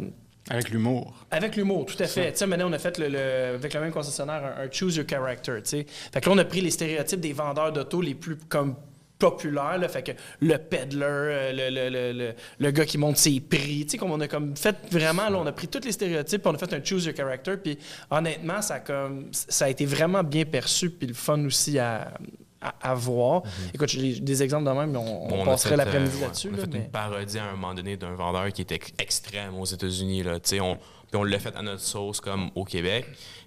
avec 0.48 0.70
l'humour. 0.70 1.26
Avec 1.30 1.56
l'humour, 1.56 1.84
tout 1.84 2.02
à 2.02 2.06
fait. 2.06 2.32
Tu 2.32 2.38
sais, 2.38 2.46
maintenant, 2.46 2.70
on 2.70 2.72
a 2.72 2.78
fait 2.78 2.96
le, 2.98 3.56
avec 3.56 3.74
le 3.74 3.80
même 3.80 3.92
concessionnaire 3.92 4.54
un, 4.58 4.70
choose 4.70 4.96
your 4.96 5.04
character. 5.06 5.60
Tu 5.62 5.68
sais. 5.68 5.86
Fait 6.10 6.22
que 6.22 6.30
là, 6.30 6.36
on 6.36 6.38
a 6.38 6.44
pris 6.46 6.62
les 6.62 6.70
stéréotypes 6.70 7.20
des 7.20 7.34
vendeurs 7.34 7.70
d'auto 7.70 8.00
les 8.00 8.14
plus 8.14 8.36
comme 8.48 8.76
populaire. 9.18 9.78
Là, 9.78 9.88
fait 9.88 10.02
que 10.02 10.12
le 10.40 10.58
peddler, 10.58 11.04
euh, 11.04 11.52
le, 11.52 11.90
le, 11.90 12.12
le, 12.12 12.34
le, 12.58 12.70
gars 12.70 12.84
qui 12.84 12.98
monte 12.98 13.16
ses 13.16 13.40
prix, 13.40 13.84
tu 13.84 13.92
sais, 13.92 13.98
comme 13.98 14.10
on 14.10 14.20
a 14.20 14.28
comme 14.28 14.56
fait 14.56 14.76
vraiment, 14.90 15.28
là, 15.28 15.38
on 15.38 15.46
a 15.46 15.52
pris 15.52 15.68
tous 15.68 15.84
les 15.84 15.92
stéréotypes, 15.92 16.42
puis 16.42 16.50
on 16.50 16.54
a 16.54 16.58
fait 16.58 16.72
un 16.74 16.84
choose 16.84 17.06
your 17.06 17.14
character, 17.16 17.56
puis 17.56 17.78
honnêtement, 18.10 18.60
ça 18.62 18.74
a, 18.74 18.80
comme, 18.80 19.28
ça 19.32 19.66
a 19.66 19.68
été 19.68 19.86
vraiment 19.86 20.22
bien 20.22 20.44
perçu, 20.44 20.90
puis 20.90 21.08
le 21.08 21.14
fun 21.14 21.44
aussi 21.44 21.78
à, 21.78 22.12
à, 22.60 22.94
voir. 22.94 23.44
Mhm. 23.44 23.50
Écoute, 23.74 23.88
j'ai 23.88 24.20
des 24.20 24.42
exemples 24.42 24.64
de 24.64 24.70
même, 24.70 24.90
mais 24.90 24.98
on, 24.98 25.44
passerait 25.44 25.76
l'après-midi 25.76 26.16
euh, 26.18 26.26
là-dessus. 26.26 26.50
On 26.52 26.54
a 26.54 26.58
fait 26.58 26.76
une 26.76 26.90
parodie 26.90 27.38
à 27.38 27.44
un 27.44 27.52
moment 27.52 27.74
donné 27.74 27.96
d'un 27.96 28.14
vendeur 28.14 28.52
qui 28.52 28.62
était 28.62 28.80
extrême 28.98 29.58
aux 29.58 29.64
États-Unis. 29.64 30.22
Là, 30.22 30.38
on, 30.60 30.76
puis 31.08 31.16
on 31.16 31.24
l'a 31.24 31.38
fait 31.38 31.54
à 31.56 31.62
notre 31.62 31.82
sauce 31.82 32.20
comme 32.20 32.50
au 32.54 32.64
Québec. 32.64 33.06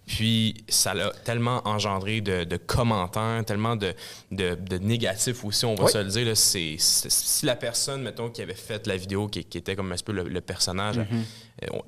Puis 0.10 0.55
ça 0.68 0.91
a 0.93 1.12
tellement 1.24 1.62
engendré 1.66 2.20
de, 2.20 2.57
commentaires, 2.57 3.43
tellement 3.45 3.76
de, 3.76 3.93
de, 4.32 4.78
négatifs 4.80 5.45
aussi, 5.45 5.66
on 5.66 5.76
va 5.76 5.88
se 5.88 5.99
le 5.99 6.05
dire. 6.05 6.36
c'est, 6.36 6.78
si 6.80 7.45
la 7.45 7.55
personne, 7.55 8.01
mettons, 8.01 8.30
qui 8.30 8.41
avait 8.41 8.55
fait 8.55 8.88
la 8.88 8.97
vidéo, 8.97 9.28
qui, 9.28 9.39
était 9.39 9.76
comme 9.76 9.91
un 9.91 9.95
peu 10.03 10.12
le, 10.12 10.41
personnage, 10.41 10.97
mm-hmm. 10.97 11.24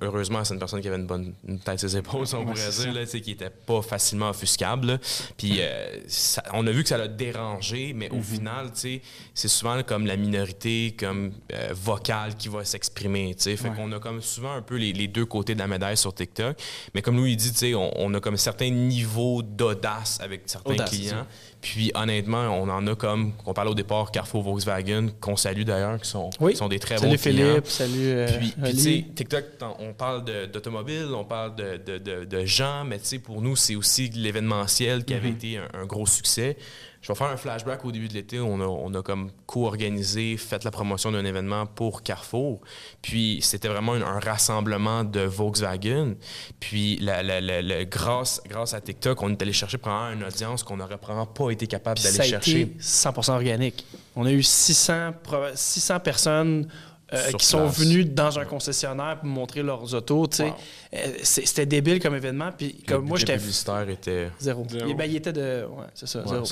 Heureusement, 0.01 0.43
c'est 0.43 0.53
une 0.53 0.59
personne 0.59 0.81
qui 0.81 0.87
avait 0.87 0.97
une 0.97 1.07
bonne 1.07 1.33
tête 1.65 1.79
ses 1.79 1.97
épaules, 1.97 2.25
on 2.33 2.45
pourrait 2.45 2.69
dire, 2.69 2.93
là, 2.93 3.05
qui 3.05 3.31
n'était 3.31 3.49
pas 3.49 3.81
facilement 3.81 4.29
offuscable. 4.29 4.99
Puis 5.37 5.57
euh, 5.59 5.99
on 6.53 6.65
a 6.67 6.71
vu 6.71 6.83
que 6.83 6.89
ça 6.89 6.97
l'a 6.97 7.07
dérangé, 7.07 7.93
mais 7.95 8.09
au 8.11 8.17
mm-hmm. 8.17 8.23
final, 8.23 8.71
c'est 8.73 9.47
souvent 9.47 9.81
comme 9.83 10.05
la 10.05 10.15
minorité 10.15 10.95
comme 10.97 11.31
euh, 11.53 11.69
vocale 11.73 12.35
qui 12.35 12.49
va 12.49 12.63
s'exprimer. 12.65 13.35
Fait 13.39 13.57
qu'on 13.75 13.91
a 13.91 13.99
comme 13.99 14.21
souvent 14.21 14.53
un 14.53 14.61
peu 14.61 14.75
les, 14.75 15.07
deux 15.07 15.25
côtés 15.25 15.55
de 15.55 15.59
la 15.59 15.67
médaille 15.67 15.97
sur 15.97 16.13
TikTok. 16.13 16.57
Mais 16.93 17.01
comme 17.01 17.25
il 17.25 17.35
dit, 17.35 17.73
on, 17.75 17.91
on 17.99 18.11
on 18.11 18.13
a 18.15 18.19
comme 18.19 18.37
certains 18.37 18.69
niveaux 18.69 19.41
d'audace 19.41 20.19
avec 20.21 20.43
certains 20.45 20.75
clients. 20.85 21.25
Puis 21.61 21.91
honnêtement, 21.93 22.47
on 22.59 22.67
en 22.69 22.87
a 22.87 22.95
comme, 22.95 23.33
on 23.45 23.53
parlait 23.53 23.69
au 23.69 23.75
départ, 23.75 24.11
Carrefour, 24.11 24.41
Volkswagen, 24.41 25.09
qu'on 25.19 25.35
salue 25.35 25.61
d'ailleurs, 25.61 26.01
qui 26.01 26.09
sont, 26.09 26.31
sont 26.55 26.67
des 26.67 26.79
très 26.79 26.95
bons 26.95 27.15
clients. 27.15 27.17
Philippe, 27.17 27.67
salut 27.67 27.93
euh, 27.99 28.27
Puis, 28.39 28.53
tu 28.71 28.77
sais, 28.77 29.05
TikTok, 29.15 29.43
on 29.77 29.93
parle 29.93 30.25
d'automobile, 30.51 31.09
on 31.13 31.23
parle 31.23 31.55
de, 31.55 31.97
de, 31.99 32.25
de, 32.25 32.45
gens, 32.45 32.83
mais 32.83 32.97
tu 32.97 33.05
sais, 33.05 33.19
pour 33.19 33.43
nous, 33.43 33.55
c'est 33.55 33.75
aussi 33.75 34.09
l'événementiel 34.09 35.05
qui 35.05 35.13
avait 35.13 35.29
mm-hmm. 35.29 35.33
été 35.33 35.59
un, 35.73 35.85
gros 35.85 36.07
succès. 36.07 36.57
Je 37.01 37.07
vais 37.07 37.15
faire 37.15 37.27
un 37.27 37.37
flashback 37.37 37.83
au 37.83 37.91
début 37.91 38.07
de 38.07 38.13
l'été. 38.13 38.39
On 38.39 38.61
a, 38.61 38.65
on 38.65 38.93
a 38.93 39.01
comme 39.01 39.31
co-organisé, 39.47 40.37
fait 40.37 40.63
la 40.63 40.69
promotion 40.69 41.11
d'un 41.11 41.25
événement 41.25 41.65
pour 41.65 42.03
Carrefour. 42.03 42.61
Puis 43.01 43.39
c'était 43.41 43.69
vraiment 43.69 43.93
un, 43.93 44.19
rassemblement 44.19 45.03
de 45.03 45.21
Volkswagen. 45.21 46.13
Puis 46.59 46.97
la, 46.97 47.85
grâce, 47.85 48.39
grâce 48.47 48.75
à 48.75 48.81
TikTok, 48.81 49.21
on 49.23 49.31
est 49.31 49.41
allé 49.41 49.51
chercher 49.51 49.79
probablement 49.79 50.21
une 50.21 50.27
audience 50.27 50.61
qu'on 50.61 50.77
n'aurait 50.77 50.97
probablement 50.97 51.25
pas 51.25 51.49
été 51.49 51.65
capable 51.65 51.99
d'aller 52.01 52.21
chercher. 52.29 52.75
100% 52.79 53.31
organique. 53.31 53.83
On 54.15 54.25
a 54.25 54.31
eu 54.31 54.43
600, 54.43 55.13
600 55.55 55.99
personnes 56.01 56.67
euh, 57.13 57.31
qui 57.33 57.45
sont 57.45 57.67
venus 57.67 58.07
dans 58.07 58.39
un 58.39 58.45
concessionnaire 58.45 59.19
pour 59.19 59.27
montrer 59.27 59.63
leurs 59.63 59.93
autos. 59.93 60.29
Euh, 60.39 60.47
c'était 61.23 61.65
débile 61.65 61.99
comme 61.99 62.15
événement. 62.15 62.51
Puis 62.57 62.83
comme 62.87 63.05
moi, 63.05 63.17
j'étais. 63.17 63.37
publicitaire 63.37 63.89
était. 63.89 64.29
Zéro. 64.39 64.65
Il, 64.87 64.95
ben, 64.95 65.05
il, 65.05 65.17
était 65.17 65.33
de. 65.33 65.65
Ouais, 65.65 65.85
c'est 65.93 66.07
ça, 66.07 66.23
zéro. 66.25 66.45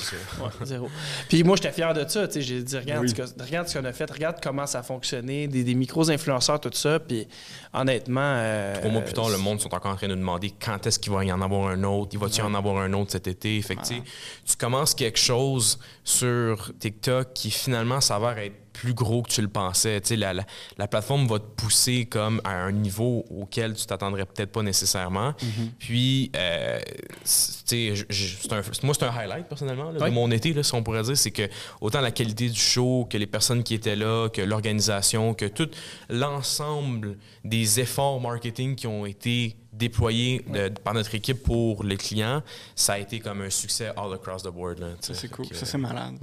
zéro. 0.62 0.88
Puis 1.28 1.42
moi, 1.44 1.56
j'étais 1.56 1.72
fier 1.72 1.94
de 1.94 2.06
ça. 2.08 2.26
J'ai 2.34 2.62
dit, 2.62 2.78
regarde, 2.78 3.08
ce 3.08 3.42
regarde 3.42 3.68
ce 3.68 3.78
qu'on 3.78 3.84
a 3.84 3.92
fait, 3.92 4.10
regarde 4.10 4.36
comment 4.42 4.66
ça 4.66 4.80
a 4.80 4.82
fonctionné, 4.82 5.48
des, 5.48 5.64
des 5.64 5.74
micros-influenceurs, 5.74 6.60
tout 6.60 6.70
ça. 6.72 7.00
Puis 7.00 7.26
honnêtement. 7.72 8.20
Euh, 8.22 8.76
Trois 8.78 8.90
mois 8.90 9.02
plus 9.02 9.14
tard, 9.14 9.30
le 9.30 9.38
monde 9.38 9.60
sont 9.60 9.74
encore 9.74 9.92
en 9.92 9.96
train 9.96 10.08
de 10.08 10.14
nous 10.14 10.20
demander 10.20 10.52
quand 10.62 10.86
est-ce 10.86 10.98
qu'il 10.98 11.12
va 11.12 11.24
y 11.24 11.32
en 11.32 11.40
avoir 11.40 11.68
un 11.68 11.82
autre. 11.84 12.10
Il 12.12 12.18
va-tu 12.18 12.40
y 12.40 12.42
en 12.42 12.54
avoir 12.54 12.78
un 12.78 12.92
autre 12.92 13.12
cet 13.12 13.26
été? 13.26 13.60
Fait 13.62 13.76
que, 13.76 13.82
tu 13.82 14.56
commences 14.58 14.94
quelque 14.94 15.18
chose 15.18 15.78
sur 16.04 16.72
TikTok 16.78 17.32
qui 17.32 17.50
finalement 17.50 18.00
s'avère 18.00 18.38
être 18.38 18.69
plus 18.72 18.94
gros 18.94 19.22
que 19.22 19.30
tu 19.30 19.42
le 19.42 19.48
pensais. 19.48 20.00
La, 20.10 20.32
la, 20.32 20.44
la, 20.78 20.88
plateforme 20.88 21.26
va 21.26 21.38
te 21.38 21.44
pousser 21.56 22.06
comme 22.06 22.40
à 22.44 22.50
un 22.50 22.72
niveau 22.72 23.24
auquel 23.30 23.74
tu 23.74 23.86
t'attendrais 23.86 24.24
peut-être 24.26 24.52
pas 24.52 24.62
nécessairement. 24.62 25.30
Mm-hmm. 25.30 25.70
Puis, 25.78 26.32
euh, 26.36 26.80
un, 28.50 28.62
moi, 28.82 28.94
c'est 28.94 29.04
un 29.04 29.16
highlight 29.16 29.48
personnellement 29.48 29.92
de 29.92 30.10
mon 30.10 30.30
été, 30.30 30.52
là, 30.52 30.62
si 30.62 30.74
on 30.74 30.82
pourrait 30.82 31.02
dire. 31.02 31.16
C'est 31.16 31.30
que 31.30 31.48
autant 31.80 32.00
la 32.00 32.10
qualité 32.10 32.48
du 32.48 32.60
show, 32.60 33.06
que 33.08 33.18
les 33.18 33.26
personnes 33.26 33.62
qui 33.62 33.74
étaient 33.74 33.96
là, 33.96 34.28
que 34.28 34.42
l'organisation, 34.42 35.34
que 35.34 35.46
tout 35.46 35.70
l'ensemble 36.08 37.16
des 37.44 37.80
efforts 37.80 38.20
marketing 38.20 38.76
qui 38.76 38.86
ont 38.86 39.06
été 39.06 39.56
déployés 39.80 40.44
par 40.84 40.94
notre 40.94 41.14
équipe 41.14 41.42
pour 41.42 41.82
les 41.82 41.96
clients, 41.96 42.42
ça 42.76 42.92
a 42.92 42.98
été 42.98 43.18
comme 43.18 43.40
un 43.40 43.50
succès 43.50 43.88
all 43.96 44.12
across 44.14 44.42
the 44.42 44.48
board. 44.48 44.78
Ça, 45.00 45.14
c'est 45.14 45.28
cool. 45.28 45.46
ça, 45.52 45.66
c'est 45.66 45.78
malade. 45.78 46.14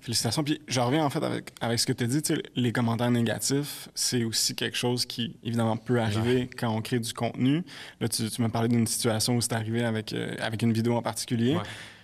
Félicitations. 0.00 0.42
Puis, 0.42 0.60
je 0.66 0.80
reviens 0.80 1.04
en 1.04 1.10
fait 1.10 1.22
avec, 1.22 1.50
avec 1.60 1.78
ce 1.78 1.86
que 1.86 1.92
tu 1.92 2.04
as 2.04 2.06
dit. 2.06 2.22
Les 2.56 2.72
commentaires 2.72 3.10
négatifs, 3.10 3.88
c'est 3.94 4.24
aussi 4.24 4.54
quelque 4.54 4.76
chose 4.76 5.06
qui, 5.06 5.36
évidemment, 5.44 5.76
peut 5.76 6.00
arriver 6.00 6.48
quand 6.56 6.74
on 6.74 6.80
crée 6.80 6.98
du 6.98 7.12
contenu. 7.12 7.62
Là, 8.00 8.08
tu, 8.08 8.28
tu 8.28 8.42
m'as 8.42 8.48
parlé 8.48 8.68
d'une 8.68 8.86
situation 8.86 9.36
où 9.36 9.40
c'est 9.40 9.52
arrivé 9.52 9.84
avec, 9.84 10.12
euh, 10.12 10.34
avec 10.40 10.62
une 10.62 10.72
vidéo 10.72 10.96
en 10.96 11.02
particulier. 11.02 11.56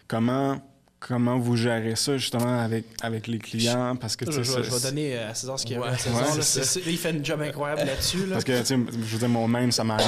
Comment 0.07 0.61
comment 1.01 1.39
vous 1.39 1.57
gérez 1.57 1.97
ça 1.97 2.17
justement 2.17 2.61
avec, 2.61 2.85
avec 3.03 3.27
les 3.27 3.39
clients? 3.39 3.97
Parce 3.97 4.17
que 4.17 4.31
je, 4.31 4.43
je, 4.43 4.53
vais 4.53 4.81
donner 4.81 5.17
à 5.17 5.35
César 5.35 5.59
ce 5.59 5.65
qu'il 5.65 5.77
y 5.77 5.81
a 5.81 5.85
à 5.85 5.97
César, 5.97 6.83
il 6.87 6.99
fait 6.99 7.11
une 7.11 7.25
job 7.25 7.41
incroyable 7.41 7.83
là-dessus 7.87 8.27
parce 8.31 8.45
que 8.45 8.59
tu 8.61 8.67
sais 8.67 8.77
je 8.93 8.99
veux 8.99 9.19
dire 9.19 9.29
moi-même 9.29 9.71
ça 9.73 9.85
m'arrive 9.85 10.07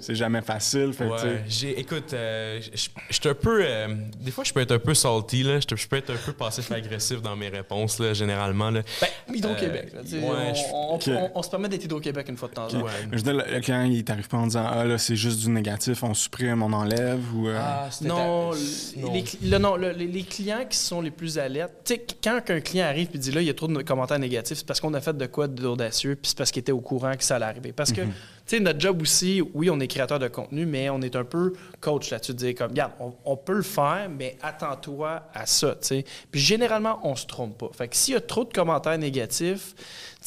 c'est 0.00 0.14
jamais 0.14 0.42
facile 0.42 0.92
fait, 0.92 1.06
ouais. 1.06 1.44
j'ai 1.48 1.78
écoute 1.78 2.12
euh, 2.14 2.60
je 2.74 2.76
suis 3.10 3.28
un 3.28 3.34
peu 3.34 3.62
euh, 3.64 3.88
des 4.20 4.30
fois 4.30 4.44
je 4.44 4.52
peux 4.52 4.60
être 4.60 4.72
un 4.72 4.78
peu 4.78 4.94
salty 4.94 5.42
là. 5.42 5.58
Je 5.60 5.86
peux 5.86 5.96
être 5.96 6.10
un 6.10 6.16
peu 6.16 6.32
passif 6.32 6.70
agressif 6.72 7.20
dans 7.20 7.36
mes 7.36 7.48
réponses 7.48 7.98
là 7.98 8.14
généralement 8.14 8.70
là. 8.70 8.82
Ben, 9.00 9.08
Hydro-Québec 9.34 9.92
euh, 10.12 10.52
on, 10.72 10.98
on, 11.34 11.42
se 11.42 11.50
permet 11.50 11.68
d'être 11.68 11.84
Hydro-Québec 11.84 12.28
une 12.28 12.36
fois 12.36 12.48
de 12.48 12.54
temps 12.54 12.66
en 12.66 12.68
temps. 12.68 12.86
Je 13.10 13.16
veux 13.16 13.22
dire 13.22 13.34
le, 13.34 13.60
client 13.60 13.84
il 13.84 14.04
t'arrive 14.04 14.28
pas 14.28 14.38
en 14.38 14.46
disant 14.46 14.66
ah 14.66 14.84
là 14.84 14.98
c'est 14.98 15.16
juste 15.16 15.40
du 15.40 15.50
négatif 15.50 16.02
on 16.02 16.14
supprime 16.14 16.62
on 16.62 16.72
enlève 16.72 17.20
ou 17.34 17.48
ah, 17.48 17.88
non, 18.02 18.52
les, 18.52 19.58
non. 19.58 19.76
les 19.76 20.21
les 20.22 20.28
clients 20.28 20.64
qui 20.68 20.76
sont 20.76 21.00
les 21.00 21.10
plus 21.10 21.38
alertes, 21.38 21.72
tu 21.84 21.94
sais, 21.94 22.06
quand 22.22 22.40
un 22.48 22.60
client 22.60 22.86
arrive 22.86 23.08
et 23.14 23.18
dit 23.18 23.32
là, 23.32 23.40
il 23.40 23.46
y 23.46 23.50
a 23.50 23.54
trop 23.54 23.66
de 23.66 23.82
commentaires 23.82 24.18
négatifs, 24.18 24.58
c'est 24.58 24.66
parce 24.66 24.80
qu'on 24.80 24.94
a 24.94 25.00
fait 25.00 25.16
de 25.16 25.26
quoi 25.26 25.48
d'audacieux, 25.48 26.14
puis 26.14 26.28
c'est 26.28 26.38
parce 26.38 26.50
qu'il 26.50 26.60
était 26.60 26.72
au 26.72 26.80
courant 26.80 27.14
que 27.16 27.24
ça 27.24 27.36
allait 27.36 27.46
arriver. 27.46 27.72
Parce 27.72 27.92
que, 27.92 28.02
mhm. 28.02 28.10
tu 28.46 28.56
sais, 28.56 28.60
notre 28.60 28.80
job 28.80 29.02
aussi, 29.02 29.42
oui, 29.54 29.68
on 29.70 29.80
est 29.80 29.88
créateur 29.88 30.18
de 30.18 30.28
contenu, 30.28 30.64
mais 30.64 30.90
on 30.90 31.00
est 31.02 31.16
un 31.16 31.24
peu 31.24 31.54
coach 31.80 32.10
là-dessus, 32.10 32.32
de 32.32 32.38
dire 32.38 32.54
comme, 32.54 32.70
regarde, 32.70 32.92
on, 33.24 33.36
peut 33.36 33.54
le 33.54 33.62
faire, 33.62 34.08
mais 34.16 34.36
attends-toi 34.42 35.28
à 35.34 35.46
ça, 35.46 35.76
tu 35.80 35.88
sais. 35.88 36.04
Puis 36.30 36.40
généralement, 36.40 37.00
on 37.02 37.16
se 37.16 37.26
trompe 37.26 37.58
pas. 37.58 37.70
Fait 37.76 37.88
que 37.88 37.96
s'il 37.96 38.14
y 38.14 38.16
a 38.16 38.20
trop 38.20 38.44
de 38.44 38.52
commentaires 38.52 38.98
négatifs, 38.98 39.74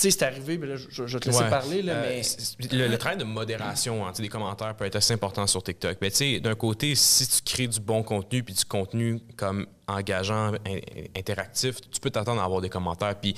sais, 0.01 0.11
c'est 0.11 0.23
arrivé, 0.23 0.57
mais 0.57 0.67
là, 0.67 0.75
je, 0.75 1.03
vais 1.03 1.19
te 1.19 1.29
laisser 1.29 1.49
parler, 1.49 1.81
là, 1.81 1.93
euh, 1.93 2.21
mais... 2.59 2.87
Le, 2.87 2.97
travail 2.97 3.17
de 3.17 3.23
modération 3.23 4.05
hein, 4.05 4.11
des 4.17 4.29
commentaires 4.29 4.75
peut 4.75 4.85
être 4.85 4.95
assez 4.95 5.13
important 5.13 5.47
sur 5.47 5.63
TikTok. 5.63 5.97
Mais 6.01 6.11
tu 6.11 6.17
sais, 6.17 6.39
d'un 6.39 6.55
côté, 6.55 6.95
si 6.95 7.27
tu 7.27 7.41
crées 7.43 7.67
du 7.67 7.79
bon 7.79 8.03
contenu, 8.03 8.43
puis 8.43 8.53
du 8.53 8.65
contenu 8.65 9.19
comme 9.37 9.65
engageant, 9.87 10.53
interactif, 11.15 11.81
tu 11.91 11.99
peux 11.99 12.09
t'attendre 12.09 12.41
à 12.41 12.45
avoir 12.45 12.61
des 12.61 12.69
commentaires. 12.69 13.15
Puis 13.19 13.35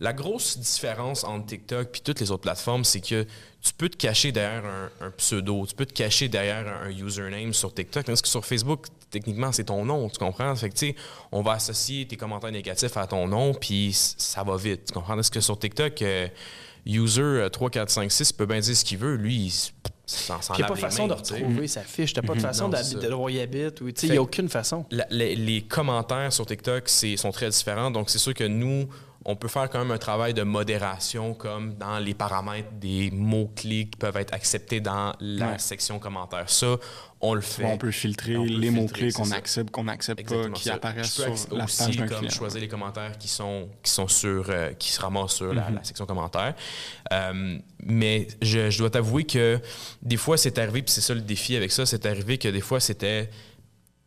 la 0.00 0.12
grosse 0.12 0.58
différence 0.58 1.24
entre 1.24 1.46
TikTok 1.46 1.96
et 1.96 2.00
toutes 2.00 2.20
les 2.20 2.30
autres 2.30 2.42
plateformes, 2.42 2.84
c'est 2.84 3.00
que 3.00 3.24
tu 3.62 3.72
peux 3.76 3.88
te 3.88 3.96
cacher 3.96 4.30
derrière 4.30 4.64
un, 5.00 5.10
pseudo, 5.12 5.66
tu 5.66 5.74
peux 5.74 5.86
te 5.86 5.94
cacher 5.94 6.28
derrière 6.28 6.66
un, 6.82 6.90
username 6.90 7.52
sur 7.54 7.72
TikTok, 7.72 8.06
parce 8.06 8.22
que 8.22 8.28
sur 8.28 8.44
Facebook, 8.44 8.86
techniquement, 9.18 9.52
c'est 9.52 9.64
ton 9.64 9.84
nom, 9.84 10.08
tu 10.08 10.18
comprends? 10.18 10.54
Fait 10.54 10.68
que, 10.68 10.74
tu 10.74 10.88
sais, 10.88 10.96
on 11.32 11.42
va 11.42 11.52
associer 11.52 12.06
tes 12.06 12.16
commentaires 12.16 12.52
négatifs 12.52 12.96
à 12.96 13.06
ton 13.06 13.26
nom, 13.26 13.54
puis 13.54 13.92
ça 13.92 14.42
va 14.42 14.56
vite, 14.56 14.86
tu 14.86 14.92
comprends? 14.92 15.14
Parce 15.14 15.30
que 15.30 15.40
sur 15.40 15.58
TikTok, 15.58 16.02
euh, 16.02 16.28
user 16.84 17.46
3, 17.50 17.70
4, 17.70 17.90
5, 17.90 18.12
6 18.12 18.32
peut 18.32 18.46
bien 18.46 18.60
dire 18.60 18.76
ce 18.76 18.84
qu'il 18.84 18.98
veut, 18.98 19.16
lui, 19.16 19.46
il 19.46 19.52
il 20.08 20.56
n'y 20.58 20.62
a 20.62 20.66
pas 20.68 20.74
de 20.74 20.78
façon 20.78 21.08
de 21.08 21.14
retrouver 21.14 21.66
sa 21.66 21.80
fiche. 21.80 22.12
Tu 22.12 22.20
n'as 22.20 22.26
pas 22.26 22.34
de 22.34 22.40
façon 22.40 22.68
de 22.68 23.12
où 23.14 23.28
il 23.28 23.40
habite. 23.40 23.82
Il 24.02 24.10
n'y 24.12 24.16
a 24.16 24.22
aucune 24.22 24.48
façon. 24.48 24.84
les, 25.10 25.62
commentaires 25.62 26.32
sur 26.32 26.46
TikTok 26.46 26.88
sont 26.88 27.32
très 27.32 27.48
différents. 27.50 27.90
Donc, 27.90 28.08
c'est 28.08 28.18
sûr 28.18 28.34
que 28.34 28.44
nous, 28.44 28.88
on 29.24 29.34
peut 29.34 29.48
faire 29.48 29.68
quand 29.68 29.80
même 29.80 29.90
un 29.90 29.98
travail 29.98 30.32
de 30.32 30.44
modération, 30.44 31.34
comme 31.34 31.74
dans 31.74 31.98
les 31.98 32.14
paramètres 32.14 32.70
des 32.74 33.10
mots-clés 33.10 33.88
qui 33.88 33.98
peuvent 33.98 34.16
être 34.16 34.32
acceptés 34.32 34.80
dans 34.80 35.12
la 35.18 35.58
section 35.58 35.98
commentaires. 35.98 36.48
Ça, 36.48 36.76
on 37.28 37.34
le 37.34 37.40
fait. 37.40 37.64
On 37.64 37.76
peut 37.78 37.90
filtrer 37.90 38.36
On 38.36 38.44
peut 38.46 38.52
les 38.52 38.70
mots-clés 38.70 39.12
qu'on 39.12 39.30
accepte, 39.30 39.70
qu'on 39.70 39.84
n'accepte 39.84 40.28
pas, 40.28 40.48
qui 40.50 40.64
ça. 40.64 40.74
apparaissent 40.74 41.12
sur 41.12 41.24
la 41.56 41.64
aussi 41.64 41.78
page 41.84 41.96
d'un 41.96 42.06
comme 42.06 42.18
client. 42.18 42.30
choisir 42.30 42.60
les 42.60 42.68
commentaires 42.68 43.18
qui 43.18 43.28
sont 43.28 43.68
qui 43.82 43.90
sont 43.90 44.08
sur 44.08 44.46
euh, 44.50 44.72
qui 44.74 44.90
se 44.92 45.00
ramassent 45.00 45.34
sur 45.36 45.52
la, 45.52 45.68
Mhm. 45.68 45.74
la 45.76 45.84
section 45.84 46.06
commentaires. 46.06 46.54
Euh, 47.12 47.58
mais 47.84 48.28
je, 48.42 48.70
je 48.70 48.78
dois 48.78 48.90
t'avouer 48.90 49.24
que 49.24 49.60
des 50.02 50.16
fois 50.16 50.36
c'est 50.36 50.58
arrivé 50.58 50.82
puis 50.82 50.92
c'est 50.92 51.00
ça 51.00 51.14
le 51.14 51.20
défi 51.20 51.56
avec 51.56 51.72
ça, 51.72 51.86
c'est 51.86 52.06
arrivé 52.06 52.38
que 52.38 52.48
des 52.48 52.60
fois 52.60 52.80
c'était 52.80 53.30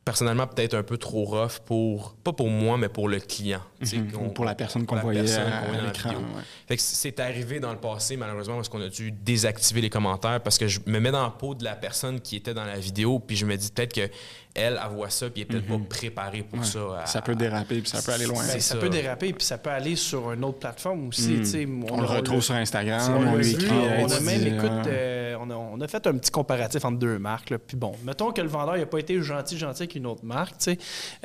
personnellement 0.06 0.47
peut-être 0.47 0.74
un 0.74 0.84
peu 0.84 0.97
trop 0.97 1.24
rough 1.26 1.60
pour 1.66 2.16
pas 2.24 2.34
pour 2.34 2.50
moi 2.50 2.78
mais 2.78 2.89
pour 2.89 3.08
le 3.08 3.20
client. 3.20 3.62
Mhm. 3.82 4.34
pour 4.34 4.45
la 4.45 4.56
personne 4.56 4.86
qu'on 4.86 4.95
voyait 4.97 5.22
personne 5.22 5.52
à, 5.52 5.60
à 5.60 5.82
l'écran. 5.88 6.10
ouais. 6.12 6.78
C'est 6.78 7.20
arrivé 7.20 7.60
dans 7.60 7.72
le 7.72 7.80
passé, 7.80 8.18
malheureusement, 8.18 8.56
parce 8.56 8.70
qu'on 8.70 8.82
a 8.82 8.89
dû 8.89 9.12
désactiver 9.12 9.82
les 9.82 9.89
commentaires 9.89 10.41
parce 10.41 10.58
que 10.58 10.68
je 10.68 10.80
me 10.86 11.00
mets 11.00 11.12
dans 11.12 11.24
la 11.24 11.30
peau 11.30 11.56
de 11.56 11.64
la 11.64 11.76
personne 11.76 12.20
qui 12.20 12.36
était 12.36 12.54
dans 12.54 12.66
la 12.66 12.80
vidéo, 12.80 13.20
puis 13.20 13.36
je 13.36 13.45
me 13.45 13.56
dis 13.56 13.72
peut-être 13.72 13.93
que 13.93 14.10
elle, 14.56 14.80
elle 14.84 14.95
voit 14.95 15.10
ça, 15.10 15.30
puis 15.30 15.41
elle 15.50 15.56
est 15.58 15.60
peut-être 15.62 15.68
pas 15.80 15.86
préparée 15.89 16.43
pour 16.43 16.58
Mhm. 16.60 16.64
Ouais. 16.66 16.70
ça. 16.70 17.02
à- 17.04 17.06
Ça 17.06 17.22
peut 17.22 17.36
déraper, 17.36 17.80
puis 17.82 17.89
ça 17.89 18.02
peut 18.02 18.12
aller 18.12 18.26
loin. 18.26 18.41
Ben, 18.43 18.50
ça, 18.54 18.60
ça. 18.60 18.76
peut 18.78 18.89
déraper, 18.89 19.34
puis 19.34 19.45
ça 19.45 19.58
peut 19.58 19.70
aller 19.70 19.95
sur 19.95 20.32
une 20.32 20.43
autre 20.43 20.60
plateforme 20.60 21.08
aussi. 21.10 21.30
Mm. 21.32 21.45
sais. 21.45 21.68
On, 21.89 22.02
le 22.02 22.08
retrouve 22.08 22.41
sur 22.41 22.56
Instagram, 22.56 23.00
on, 23.12 23.28
on 23.34 23.36
lui 23.36 23.52
écrit. 23.52 23.68
on 23.70 24.10
a 24.12 24.20
même, 24.22 24.41
euh, 24.41 24.58
écoute, 24.58 24.88
euh, 24.88 25.36
on, 25.39 25.50
a, 25.52 25.56
on 25.56 25.80
a 25.82 25.88
fait 25.88 26.06
un 26.08 26.18
petit 26.18 26.32
comparatif 26.32 26.84
entre 26.84 26.97
deux 27.00 27.20
marques. 27.20 27.56
Puis 27.58 27.78
bon, 27.78 27.93
mettons 28.04 28.32
que 28.32 28.41
le 28.41 28.47
vendeur 28.50 28.78
n'a 28.78 28.86
pas 28.86 29.00
été 29.00 29.22
gentil, 29.22 29.58
gentil 29.58 29.84
avec 29.84 29.95
une 29.95 30.06
autre 30.08 30.26
marque. 30.26 30.56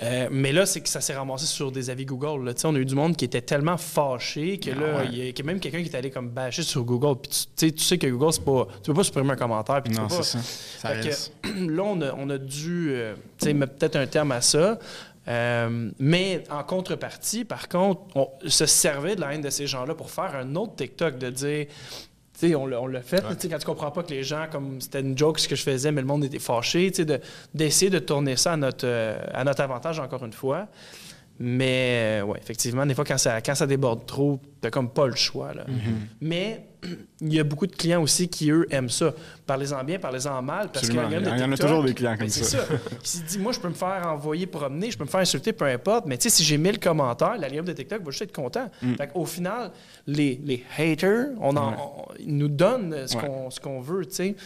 Euh, 0.03 0.29
mais 0.31 0.53
là, 0.53 0.67
c'est 0.67 0.81
que 0.81 0.89
ça 0.89 1.01
s'est 1.01 1.15
ramassé 1.15 1.47
sur 1.47 1.73
des 1.73 1.91
avis 1.91 2.05
Google. 2.05 2.45
Là, 2.45 2.53
on 2.65 2.75
a 2.75 2.79
eu 2.79 2.85
du 2.85 2.95
monde 2.95 3.17
qui 3.17 3.25
était 3.25 3.41
tellement 3.43 3.77
fâché 3.77 4.59
que 4.59 4.71
Ah 4.71 4.81
là, 4.81 4.97
ouais. 4.99 5.09
il 5.11 5.19
y 5.19 5.29
a 5.29 5.33
qu'il 5.33 5.45
y 5.45 5.49
a 5.49 5.53
même 5.53 5.61
quelqu'un 5.61 5.83
qui 5.83 5.89
est 5.89 5.97
allé 5.97 6.11
comme 6.11 6.29
bâcher 6.29 6.63
sur 6.63 6.85
Google. 6.85 7.19
Puis 7.21 7.49
tu, 7.57 7.73
tu 7.73 7.83
sais, 7.85 7.99
que 7.99 8.07
Google, 8.07 8.33
c'est 8.33 8.45
pas, 8.45 8.67
tu 8.83 8.91
peux 8.91 8.95
pas 8.95 9.05
supprimer 9.05 9.33
un 9.33 9.37
commentaire. 9.37 9.83
Puis 9.83 9.93
tu 9.95 10.01
Non, 10.01 10.09
peux 10.09 10.17
pas, 10.17 10.23
c'est 10.23 10.39
ça. 10.39 10.91
Que, 10.97 11.67
là, 11.75 11.83
on 11.83 12.01
a, 12.01 12.13
on 12.17 12.31
a 12.31 12.39
dû 12.39 12.89
euh, 12.91 13.14
tu 13.39 13.47
sais, 13.47 13.55
mettre 13.55 13.75
peut-être 13.75 13.97
un 13.97 14.07
terme 14.07 14.33
à 14.33 14.41
ça. 14.41 14.79
Euh, 15.27 15.91
mais 15.99 16.45
en 16.51 16.63
contrepartie, 16.63 17.45
par 17.45 17.69
contre, 17.69 18.03
on 18.15 18.29
se 18.47 18.67
servait 18.67 19.17
de 19.17 19.21
la 19.21 19.35
haine 19.35 19.41
de 19.41 19.51
ces 19.51 19.67
gens-là 19.67 19.95
pour 19.95 20.11
faire 20.11 20.35
un 20.37 20.55
autre 20.55 20.77
TikTok 20.77 21.19
de 21.19 21.31
dire. 21.31 21.67
Tu 22.39 22.49
sais, 22.49 22.55
on 22.57 22.67
l'a 22.67 22.83
on 22.83 22.89
l'a 22.89 23.01
fait, 23.01 23.21
tu 23.21 23.27
sais, 23.39 23.49
quand 23.49 23.59
tu 23.59 23.65
comprends 23.65 23.93
pas 23.93 24.03
que 24.03 24.11
les 24.11 24.25
gens, 24.25 24.47
comme 24.51 24.81
c'était 24.81 25.01
une 25.01 25.17
joke 25.17 25.39
ce 25.39 25.47
que 25.47 25.55
je 25.55 25.63
faisais, 25.63 25.93
mais 25.93 26.01
le 26.01 26.07
monde 26.09 26.25
était 26.25 26.41
fâché, 26.41 26.91
tu 26.91 26.97
sais, 26.97 27.05
de- 27.05 27.21
d'essayer 27.55 27.91
de, 27.93 28.01
tourner 28.01 28.37
ça 28.37 28.55
à 28.55 28.57
notre, 28.57 28.85
euh, 28.87 29.17
à 29.33 29.45
notre 29.45 29.63
avantage 29.63 30.01
encore 30.01 30.25
une 30.25 30.33
fois. 30.33 30.67
Mais, 31.39 32.21
euh, 32.21 32.25
ouais, 32.25 32.39
effectivement, 32.41 32.87
des 32.87 32.95
fois, 32.95 33.05
quand 33.05 33.19
ça, 33.19 33.41
quand 33.41 33.55
ça 33.55 33.67
déborde 33.67 34.05
trop, 34.07 34.41
t'as 34.61 34.71
comme 34.71 34.91
pas 34.91 35.07
le 35.07 35.15
choix. 35.15 35.53
Là. 35.55 35.65
Mais 36.21 36.67
il 37.21 37.33
y 37.35 37.41
a 37.41 37.45
beaucoup 37.45 37.67
de 37.67 37.75
clients 37.75 38.03
aussi 38.03 38.29
qui, 38.29 38.51
eux, 38.51 38.67
aiment 38.71 38.89
ça. 38.91 39.13
Parlez-en 39.47 39.83
bien, 39.85 39.99
parlez-en 39.99 40.41
mal. 40.43 40.71
Parce 40.73 40.87
que 40.89 40.93
Absolument. 40.93 41.03
l'algorithme 41.03 41.31
de 41.33 41.37
Il 41.37 41.41
y 41.41 41.45
en 41.45 41.53
a 41.53 41.57
toujours 41.57 41.85
des 41.85 41.95
clients 41.95 42.17
comme 42.17 42.29
c'est 42.29 42.45
ça. 42.45 42.65
Qui 43.03 43.09
se 43.11 43.23
dit, 43.23 43.39
moi, 43.39 43.53
je 43.53 43.61
peux 43.61 43.69
me 43.69 43.75
faire 43.75 44.03
envoyer 44.07 44.47
promener, 44.47 44.91
je 44.91 44.99
peux 44.99 45.05
me 45.05 45.09
faire 45.09 45.21
insulter, 45.21 45.53
peu 45.53 45.65
importe. 45.67 46.07
Mais 46.07 46.17
tu 46.19 46.25
sais, 46.25 46.31
si 46.37 46.45
j'ai 46.45 46.59
1000 46.59 46.79
commentaires, 46.79 47.37
l'algorithme 47.39 47.67
de 47.69 47.73
TikTok 47.73 48.03
va 48.03 48.11
juste 48.11 48.23
être 48.23 48.35
content. 48.35 48.71
Fait 48.97 49.11
Au 49.15 49.25
final, 49.27 49.71
les, 50.07 50.41
les 50.45 50.65
haters, 50.79 51.29
on 51.41 51.57
en, 51.57 51.71
Mm. 51.71 51.75
Ouais. 51.75 51.79
on- 51.81 52.15
ils 52.21 52.37
nous 52.37 52.49
donnent 52.49 53.07
ce 53.07 53.17
Ouais. 53.17 53.31
qu'on 53.63 53.81
veut, 53.81 54.07
tu 54.07 54.15
sais. 54.15 54.37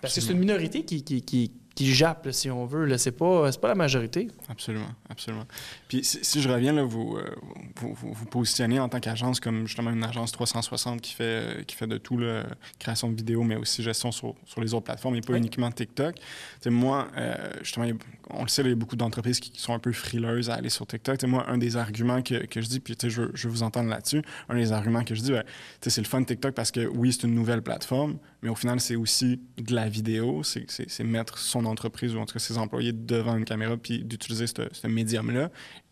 Parce 0.00 0.14
que 0.14 0.20
c'est 0.20 0.32
une 0.32 0.38
minorité 0.40 0.84
qui, 0.84 1.04
qui, 1.04 1.22
qui, 1.22 1.52
qui 1.74 1.92
jappe, 1.94 2.26
là, 2.26 2.32
si 2.32 2.50
on 2.50 2.66
veut. 2.66 2.84
là. 2.84 2.98
C'est 2.98 3.12
pas, 3.12 3.50
c'est 3.50 3.60
pas 3.60 3.68
la 3.68 3.74
majorité. 3.74 4.28
Absolument, 4.48 4.90
absolument. 5.08 5.46
Puis 5.88 6.04
si, 6.04 6.18
si 6.22 6.42
je 6.42 6.48
reviens, 6.48 6.72
là, 6.72 6.82
vous, 6.82 7.16
euh, 7.16 7.34
vous, 7.76 7.94
vous, 7.94 8.12
vous 8.12 8.26
positionnez 8.26 8.78
en 8.80 8.88
tant 8.88 9.00
qu'agence 9.00 9.40
comme 9.40 9.66
justement 9.66 9.90
une 9.90 10.04
agence 10.04 10.32
360 10.32 11.00
qui 11.00 11.14
fait, 11.14 11.22
euh, 11.24 11.62
qui 11.64 11.74
fait 11.76 11.86
de 11.86 11.98
tout, 11.98 12.18
là, 12.18 12.44
création 12.78 13.10
de 13.10 13.16
vidéos, 13.16 13.42
mais 13.42 13.56
aussi 13.56 13.82
gestion 13.82 14.12
sur, 14.12 14.34
sur 14.44 14.60
les 14.60 14.74
autres 14.74 14.84
plateformes 14.84 15.16
et 15.16 15.20
pas 15.20 15.32
Oui. 15.32 15.38
uniquement 15.38 15.70
TikTok. 15.70 16.14
Tu 16.16 16.22
sais, 16.60 16.70
moi, 16.70 17.08
euh, 17.16 17.34
justement, 17.62 17.86
on 18.32 18.42
le 18.42 18.48
sait, 18.48 18.62
il 18.62 18.68
y 18.68 18.72
a 18.72 18.74
beaucoup 18.74 18.96
d'entreprises 18.96 19.40
qui, 19.40 19.50
qui 19.50 19.60
sont 19.60 19.74
un 19.74 19.78
peu 19.78 19.92
frileuses 19.92 20.50
à 20.50 20.54
aller 20.54 20.68
sur 20.70 20.86
TikTok. 20.86 21.20
Sais, 21.20 21.26
moi, 21.26 21.48
un 21.48 21.58
des 21.58 21.76
arguments 21.76 22.22
que, 22.22 22.46
que 22.46 22.60
je 22.60 22.68
dis, 22.68 22.80
puis 22.80 22.96
je, 23.02 23.22
veux- 23.22 23.30
je 23.34 23.48
vous 23.48 23.62
entendre 23.62 23.88
là-dessus, 23.88 24.22
un 24.48 24.54
des 24.56 24.72
arguments 24.72 25.04
que 25.04 25.14
je 25.14 25.22
dis, 25.22 25.32
ben, 25.32 25.44
c'est 25.80 26.00
le 26.00 26.06
fun 26.06 26.20
de 26.20 26.26
TikTok 26.26 26.54
parce 26.54 26.70
que 26.70 26.86
oui, 26.86 27.12
c'est 27.12 27.26
une 27.26 27.34
nouvelle 27.34 27.62
plateforme, 27.62 28.18
mais 28.42 28.48
au 28.48 28.54
final, 28.54 28.80
c'est 28.80 28.96
aussi 28.96 29.40
de 29.58 29.74
la 29.74 29.88
vidéo, 29.88 30.42
c'est- 30.42 30.66
mettre 31.04 31.38
son 31.38 31.64
entreprise 31.66 32.14
ou 32.14 32.18
en 32.18 32.26
tout 32.26 32.34
cas 32.34 32.38
ses 32.40 32.58
employés 32.58 32.92
devant 32.92 33.36
une 33.36 33.44
caméra 33.44 33.76
puis 33.76 34.04
d'utiliser 34.04 34.46
ce, 34.46 34.86
médium-là. 34.86 35.50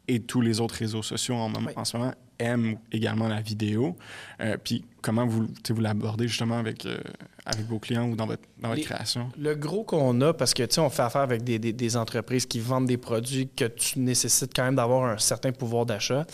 Et 0.08 0.18
tous 0.20 0.40
les 0.40 0.60
autres 0.60 0.74
réseaux 0.74 1.02
sociaux 1.04 1.36
en, 1.36 1.48
mom- 1.48 1.66
Oui. 1.68 1.72
en 1.76 1.84
ce 1.84 1.96
moment 1.96 2.12
aiment 2.40 2.78
également 2.90 3.28
la 3.28 3.40
vidéo. 3.40 3.96
Euh, 4.40 4.56
puis 4.62 4.84
comment 5.02 5.26
vous, 5.26 5.46
vous 5.68 5.80
l'abordez 5.80 6.28
justement 6.28 6.58
avec, 6.58 6.86
euh, 6.86 6.98
avec 7.46 7.66
vos 7.66 7.78
clients 7.78 8.08
ou 8.08 8.16
dans 8.16 8.26
votre, 8.26 8.42
dans 8.60 8.68
votre 8.68 8.80
Les- 8.80 8.84
création? 8.86 9.28
Le 9.38 9.54
gros 9.54 9.82
qu'on 9.84 10.20
a, 10.20 10.32
parce 10.32 10.54
que 10.54 10.62
tu 10.62 10.74
sais, 10.74 10.80
on 10.80 10.90
fait 10.90 11.02
affaire 11.02 11.22
avec 11.22 11.42
des, 11.44 11.58
des- 11.58 11.72
des 11.72 11.96
entreprises 11.96 12.46
qui 12.46 12.60
vendent 12.60 12.86
des 12.86 12.96
produits 12.96 13.48
que 13.54 13.64
tu 13.64 13.98
nécessites 13.98 14.52
quand 14.54 14.64
même 14.64 14.76
d'avoir 14.76 15.04
un 15.10 15.18
certain 15.18 15.52
pouvoir 15.52 15.86
d'achat. 15.86 16.26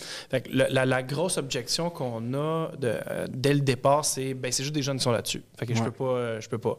La, 0.51 0.85
la 0.85 1.03
grosse 1.03 1.37
objection 1.37 1.89
qu'on 1.89 2.33
a 2.33 2.71
de, 2.79 2.93
euh, 3.09 3.27
dès 3.29 3.53
le 3.53 3.61
départ, 3.61 4.05
c'est 4.05 4.33
ben 4.33 4.51
c'est 4.51 4.63
juste 4.63 4.75
des 4.75 4.81
jeunes 4.81 4.97
qui 4.97 5.03
sont 5.03 5.11
là-dessus. 5.11 5.43
Fait 5.57 5.65
que 5.65 5.75
je 5.75 5.83
peux 5.83 5.91
pas, 5.91 6.03
euh, 6.05 6.41
je 6.41 6.49
peux 6.49 6.57
pas. 6.57 6.77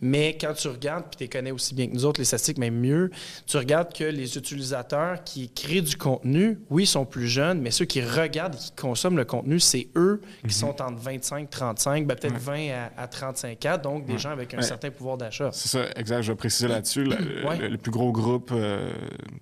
Mais 0.00 0.36
quand 0.40 0.52
tu 0.54 0.68
regardes, 0.68 1.04
puis 1.04 1.16
tu 1.18 1.24
les 1.24 1.28
connais 1.28 1.50
aussi 1.50 1.74
bien 1.74 1.86
que 1.86 1.92
nous 1.94 2.04
autres, 2.04 2.20
les 2.20 2.24
statistiques, 2.24 2.58
même 2.58 2.74
mieux, 2.78 3.10
tu 3.46 3.56
regardes 3.56 3.92
que 3.92 4.04
les 4.04 4.36
utilisateurs 4.36 5.22
qui 5.24 5.48
créent 5.50 5.80
du 5.82 5.96
contenu, 5.96 6.58
oui, 6.70 6.86
sont 6.86 7.04
plus 7.04 7.28
jeunes, 7.28 7.60
mais 7.60 7.70
ceux 7.70 7.84
qui 7.84 8.02
regardent 8.02 8.54
et 8.54 8.58
qui 8.58 8.72
consomment 8.72 9.16
le 9.16 9.24
contenu, 9.24 9.58
c'est 9.60 9.88
eux 9.96 10.20
qui 10.46 10.54
sont 10.54 10.80
entre 10.82 10.98
25 11.00 11.29
35, 11.50 12.06
ben 12.06 12.16
peut-être 12.16 12.36
20 12.38 12.70
à, 12.70 12.90
à 13.02 13.06
35 13.08 13.64
ans, 13.66 13.78
donc 13.82 14.04
des 14.06 14.12
Ouais. 14.14 14.18
gens 14.18 14.30
avec 14.30 14.52
un 14.54 14.58
Ouais. 14.58 14.62
certain 14.62 14.90
pouvoir 14.90 15.16
d'achat. 15.16 15.50
C'est 15.52 15.68
ça, 15.68 15.84
exact. 15.96 16.22
Je 16.22 16.32
vais 16.32 16.36
préciser 16.36 16.68
là-dessus. 16.68 17.04
Le, 17.04 17.76
plus 17.76 17.90
gros 17.90 18.12
groupe 18.12 18.50
euh, 18.52 18.92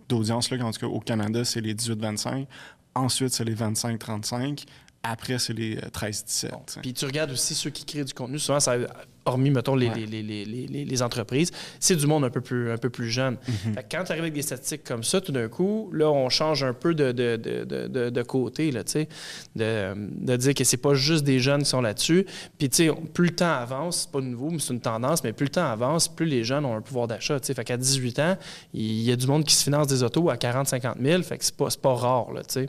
d'audience, 0.08 0.50
en 0.52 0.70
tout 0.70 0.80
cas 0.80 0.86
au 0.86 1.00
Canada, 1.00 1.44
c'est 1.44 1.60
les 1.60 1.74
18-25. 1.74 2.46
Ensuite, 2.94 3.32
c'est 3.32 3.44
les 3.44 3.54
25-35. 3.54 4.64
Après, 5.02 5.38
c'est 5.38 5.52
les 5.52 5.76
euh, 5.76 5.88
13-17. 5.92 6.50
Bon. 6.50 6.62
Puis 6.82 6.92
tu 6.92 7.04
regardes 7.04 7.30
aussi 7.30 7.54
ceux 7.54 7.70
qui 7.70 7.84
créent 7.84 8.04
du 8.04 8.14
contenu, 8.14 8.38
souvent, 8.38 8.60
ça, 8.60 8.76
hormis, 9.24 9.50
mettons, 9.50 9.76
les, 9.76 9.88
Ouais. 9.88 10.06
les, 10.06 10.22
les, 10.22 10.84
les, 10.84 11.02
entreprises, 11.02 11.52
c'est 11.78 11.96
du 11.96 12.06
monde 12.06 12.24
un 12.24 12.30
peu 12.30 12.40
plus, 12.40 12.70
un 12.72 12.78
peu 12.78 12.90
plus 12.90 13.10
jeune. 13.10 13.36
Mhm. 13.46 13.76
Quand 13.90 14.04
tu 14.04 14.12
arrives 14.12 14.24
avec 14.24 14.34
des 14.34 14.42
statistiques 14.42 14.84
comme 14.84 15.04
ça, 15.04 15.20
tout 15.20 15.32
d'un 15.32 15.48
coup, 15.48 15.90
là, 15.92 16.10
on 16.10 16.28
change 16.28 16.64
un 16.64 16.72
peu 16.72 16.94
de, 16.94 17.12
de, 17.12 17.36
de, 17.36 18.10
de, 18.10 18.22
côté, 18.22 18.70
là, 18.72 18.82
de, 18.84 19.94
de 19.96 20.36
dire 20.36 20.54
que 20.54 20.64
c'est 20.64 20.76
pas 20.78 20.94
juste 20.94 21.24
des 21.24 21.38
jeunes 21.40 21.62
qui 21.62 21.68
sont 21.68 21.80
là-dessus. 21.80 22.26
Puis, 22.58 22.68
tu 22.68 22.88
sais, 22.88 22.90
plus 23.14 23.26
le 23.26 23.34
temps 23.36 23.52
avance, 23.52 24.02
c'est 24.02 24.10
pas 24.10 24.20
nouveau, 24.20 24.50
mais 24.50 24.58
c'est 24.58 24.72
une 24.72 24.80
tendance, 24.80 25.22
mais 25.22 25.32
plus 25.32 25.44
le 25.44 25.50
temps 25.50 25.70
avance, 25.70 26.08
plus 26.08 26.26
les 26.26 26.42
jeunes 26.44 26.64
ont 26.64 26.76
un 26.76 26.80
pouvoir 26.82 27.06
d'achat. 27.06 27.38
Fait 27.40 27.64
qu'à 27.64 27.76
18 27.76 28.18
ans, 28.18 28.36
il 28.74 29.02
y 29.02 29.12
a 29.12 29.16
du 29.16 29.26
monde 29.26 29.44
qui 29.44 29.54
se 29.54 29.64
finance 29.64 29.86
des 29.86 30.02
autos 30.02 30.28
à 30.30 30.36
40-50 30.36 30.94
000, 31.02 31.22
fait 31.22 31.38
que 31.38 31.44
c'est 31.44 31.56
pas, 31.56 31.68
pas 31.80 31.94
rare, 31.94 32.32
là, 32.32 32.42
tu 32.42 32.54
sais. 32.54 32.68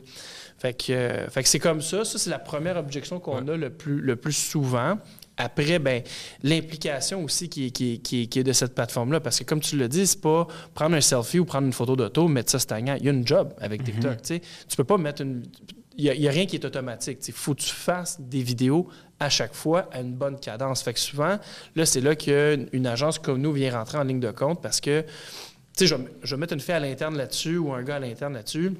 Fait 0.60 0.74
que, 0.74 0.92
euh, 0.92 1.28
fait 1.30 1.42
que 1.42 1.48
c'est 1.48 1.58
comme 1.58 1.80
ça. 1.80 2.04
Ça, 2.04 2.18
c'est 2.18 2.28
la 2.30 2.38
première 2.38 2.76
objection 2.76 3.18
qu'on 3.18 3.48
a 3.48 3.56
le 3.56 3.70
plus, 3.70 4.00
le 4.00 4.14
plus 4.16 4.34
souvent. 4.34 4.98
Après, 5.38 5.78
ben, 5.78 6.02
l'implication 6.42 7.24
aussi 7.24 7.48
qui, 7.48 7.66
est- 7.66 7.70
qui, 7.70 8.00
qui, 8.00 8.22
est- 8.22 8.26
qui 8.26 8.40
est 8.40 8.44
de 8.44 8.52
cette 8.52 8.74
plateforme-là. 8.74 9.20
Parce 9.20 9.38
que, 9.38 9.44
comme 9.44 9.60
tu 9.60 9.76
le 9.78 9.88
dis, 9.88 10.06
c'est 10.06 10.20
pas 10.20 10.46
prendre 10.74 10.94
un 10.96 11.00
selfie 11.00 11.38
ou 11.38 11.46
prendre 11.46 11.66
une 11.66 11.72
photo 11.72 11.96
d'auto, 11.96 12.28
mettre 12.28 12.50
ça 12.50 12.58
stagnant. 12.58 12.94
Il 12.98 13.06
y 13.06 13.08
a 13.08 13.12
une 13.12 13.26
job 13.26 13.54
avec 13.58 13.82
TikTok. 13.84 14.20
tu 14.22 14.34
sais. 14.34 14.42
Tu 14.68 14.76
peux 14.76 14.84
pas 14.84 14.98
mettre 14.98 15.22
une. 15.22 15.42
Il 15.96 16.04
n'y 16.18 16.28
a, 16.28 16.30
rien 16.30 16.46
qui 16.46 16.56
est 16.56 16.64
automatique. 16.64 17.18
Il 17.28 17.34
faut 17.34 17.54
que 17.54 17.60
tu 17.60 17.74
fasses 17.74 18.18
des 18.20 18.42
vidéos 18.42 18.88
à 19.18 19.28
chaque 19.28 19.54
fois 19.54 19.88
à 19.92 20.00
une 20.00 20.12
bonne 20.14 20.38
cadence. 20.38 20.82
Fait 20.82 20.92
que 20.94 21.00
souvent, 21.00 21.38
là, 21.76 21.86
c'est 21.86 22.00
là 22.00 22.14
qu'une 22.16 22.68
une 22.72 22.86
agence 22.86 23.18
comme 23.18 23.40
nous 23.40 23.52
vient 23.52 23.72
rentrer 23.76 23.98
en 23.98 24.04
ligne 24.04 24.20
de 24.20 24.30
compte 24.30 24.62
parce 24.62 24.80
que, 24.80 25.02
tu 25.02 25.06
sais, 25.74 25.86
je, 25.86 25.94
vais- 25.94 26.04
je 26.22 26.34
vais 26.34 26.40
mettre 26.40 26.54
une 26.54 26.60
fille 26.60 26.74
à 26.74 26.80
l'interne 26.80 27.16
là-dessus 27.16 27.56
ou 27.58 27.72
un 27.74 27.82
gars 27.82 27.96
à 27.96 27.98
l'interne 27.98 28.32
là-dessus 28.34 28.72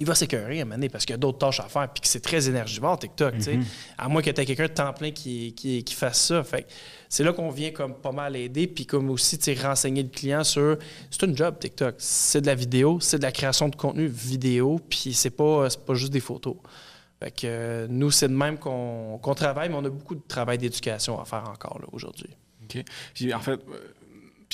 il 0.00 0.06
va 0.06 0.14
s'écœurer 0.14 0.58
à 0.58 0.62
un 0.62 0.64
moment 0.64 0.76
donné 0.76 0.88
parce 0.88 1.04
qu'il 1.04 1.12
y 1.12 1.14
a 1.14 1.18
d'autres 1.18 1.38
tâches 1.38 1.60
à 1.60 1.64
faire 1.64 1.88
puis 1.92 2.00
que 2.00 2.08
c'est 2.08 2.20
très 2.20 2.48
énergivore 2.48 2.98
TikTok, 2.98 3.34
tu 3.36 3.42
sais. 3.42 3.58
À 3.98 4.08
moins 4.08 4.22
que 4.22 4.30
tu 4.30 4.40
aies 4.40 4.46
quelqu'un 4.46 4.66
de 4.66 4.72
temps 4.72 4.92
plein 4.92 5.10
qui, 5.10 5.52
qui, 5.54 5.84
qui 5.84 5.94
fasse 5.94 6.20
ça. 6.26 6.42
Fait 6.44 6.66
c'est 7.08 7.24
là 7.24 7.32
qu'on 7.32 7.50
vient 7.50 7.70
comme 7.72 7.94
pas 7.94 8.12
mal 8.12 8.34
aider 8.36 8.66
puis 8.66 8.86
comme 8.86 9.10
aussi, 9.10 9.38
renseigner 9.62 10.02
le 10.02 10.08
client 10.08 10.44
sur 10.44 10.78
c'est 11.10 11.24
un 11.24 11.36
job 11.36 11.58
TikTok, 11.58 11.96
c'est 11.98 12.40
de 12.40 12.46
la 12.46 12.54
vidéo, 12.54 13.00
c'est 13.00 13.18
de 13.18 13.22
la 13.22 13.32
création 13.32 13.68
de 13.68 13.76
contenu 13.76 14.06
vidéo 14.06 14.80
puis 14.88 15.12
c'est 15.12 15.30
pas 15.30 15.68
pas 15.86 15.94
juste 15.94 16.12
des 16.12 16.20
photos. 16.20 16.56
Fait 17.20 17.30
que 17.30 17.40
euh, 17.44 17.86
nous 17.88 18.10
c'est 18.10 18.28
de 18.28 18.34
même 18.34 18.58
qu'on 18.58 19.34
travaille 19.36 19.68
mais 19.68 19.76
on 19.76 19.84
a 19.84 19.90
beaucoup 19.90 20.14
de 20.14 20.22
travail 20.26 20.56
d'éducation 20.56 21.20
à 21.20 21.24
faire 21.26 21.44
encore 21.48 21.78
là 21.78 21.86
aujourd'hui. 21.92 22.30
OK. 22.64 22.82
Puis 23.14 23.34
en 23.34 23.40
fait, 23.40 23.60
euh, 23.68 23.92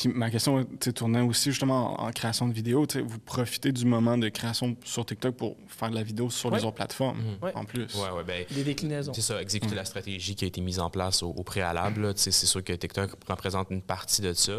puis 0.01 0.09
ma 0.09 0.31
question 0.31 0.65
tournait 0.95 1.21
aussi 1.21 1.51
justement 1.51 2.01
en, 2.01 2.07
en 2.09 2.13
création 2.13 2.47
de 2.49 2.53
vidéo. 2.53 2.87
tu 2.87 2.99
sais, 2.99 3.05
Vous 3.05 3.19
profitez 3.19 3.73
du 3.73 3.85
moment 3.85 4.17
de 4.19 4.29
création 4.29 4.77
sur 4.85 5.05
TikTok 5.05 5.35
pour 5.37 5.57
faire 5.67 5.91
de 5.91 5.95
la 5.95 6.03
vidéo 6.03 6.31
sur 6.31 6.51
les 6.51 6.65
autres 6.65 6.75
plateformes, 6.77 7.19
Ouais. 7.43 7.53
en 7.55 7.65
plus. 7.65 7.87
Ouais, 7.95 8.11
ouais, 8.17 8.25
ben, 8.27 8.45
Des 8.51 8.65
déclinaisons. 8.65 9.13
C'est 9.15 9.21
ça, 9.23 9.41
exécuter 9.43 9.75
la 9.75 9.85
stratégie 9.85 10.35
qui 10.35 10.45
a 10.45 10.49
été 10.49 10.61
mise 10.61 10.81
en 10.81 10.91
place 10.91 11.23
au, 11.23 11.31
au 11.31 11.43
préalable. 11.43 12.03
là. 12.03 12.15
Tu 12.15 12.21
sais, 12.23 12.31
C'est 12.31 12.47
sûr 12.47 12.63
que 12.63 12.73
TikTok 12.73 13.11
représente 13.29 13.69
une 13.71 13.83
partie 13.83 14.23
de 14.23 14.33
ça, 14.33 14.53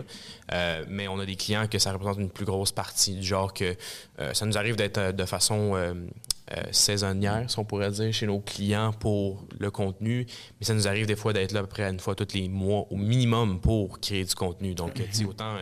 Euh, 0.51 0.83
mais 0.89 1.07
on 1.07 1.19
a 1.19 1.25
des 1.25 1.35
clients 1.35 1.67
que 1.67 1.77
ça 1.79 1.91
représente 1.93 2.17
une 2.19 2.29
plus 2.29 2.45
grosse 2.45 2.71
partie, 2.71 3.15
du 3.15 3.23
genre 3.23 3.53
que 3.53 3.75
euh, 4.19 4.33
ça 4.33 4.45
nous 4.45 4.57
arrive 4.57 4.75
d'être 4.75 4.97
euh, 4.97 5.11
de 5.11 5.25
façon 5.25 5.71
euh, 5.75 5.93
saisonnière, 6.71 7.49
si 7.49 7.59
on 7.59 7.65
pourrait 7.65 7.91
dire, 7.91 8.13
chez 8.13 8.27
nos 8.27 8.39
clients 8.39 8.93
pour 8.93 9.45
le 9.59 9.71
contenu. 9.71 10.25
Mais 10.59 10.65
ça 10.65 10.73
nous 10.73 10.87
arrive 10.87 11.05
des 11.05 11.15
fois 11.15 11.33
d'être 11.33 11.51
là 11.51 11.59
à 11.59 11.63
peu 11.63 11.69
près 11.69 11.89
une 11.89 11.99
fois 11.99 12.15
tous 12.15 12.33
les 12.33 12.49
mois 12.49 12.85
au 12.89 12.97
minimum 12.97 13.59
pour 13.59 13.99
créer 13.99 14.23
du 14.23 14.35
contenu. 14.35 14.73
Donc, 14.73 15.01
sais, 15.11 15.25
autant 15.25 15.55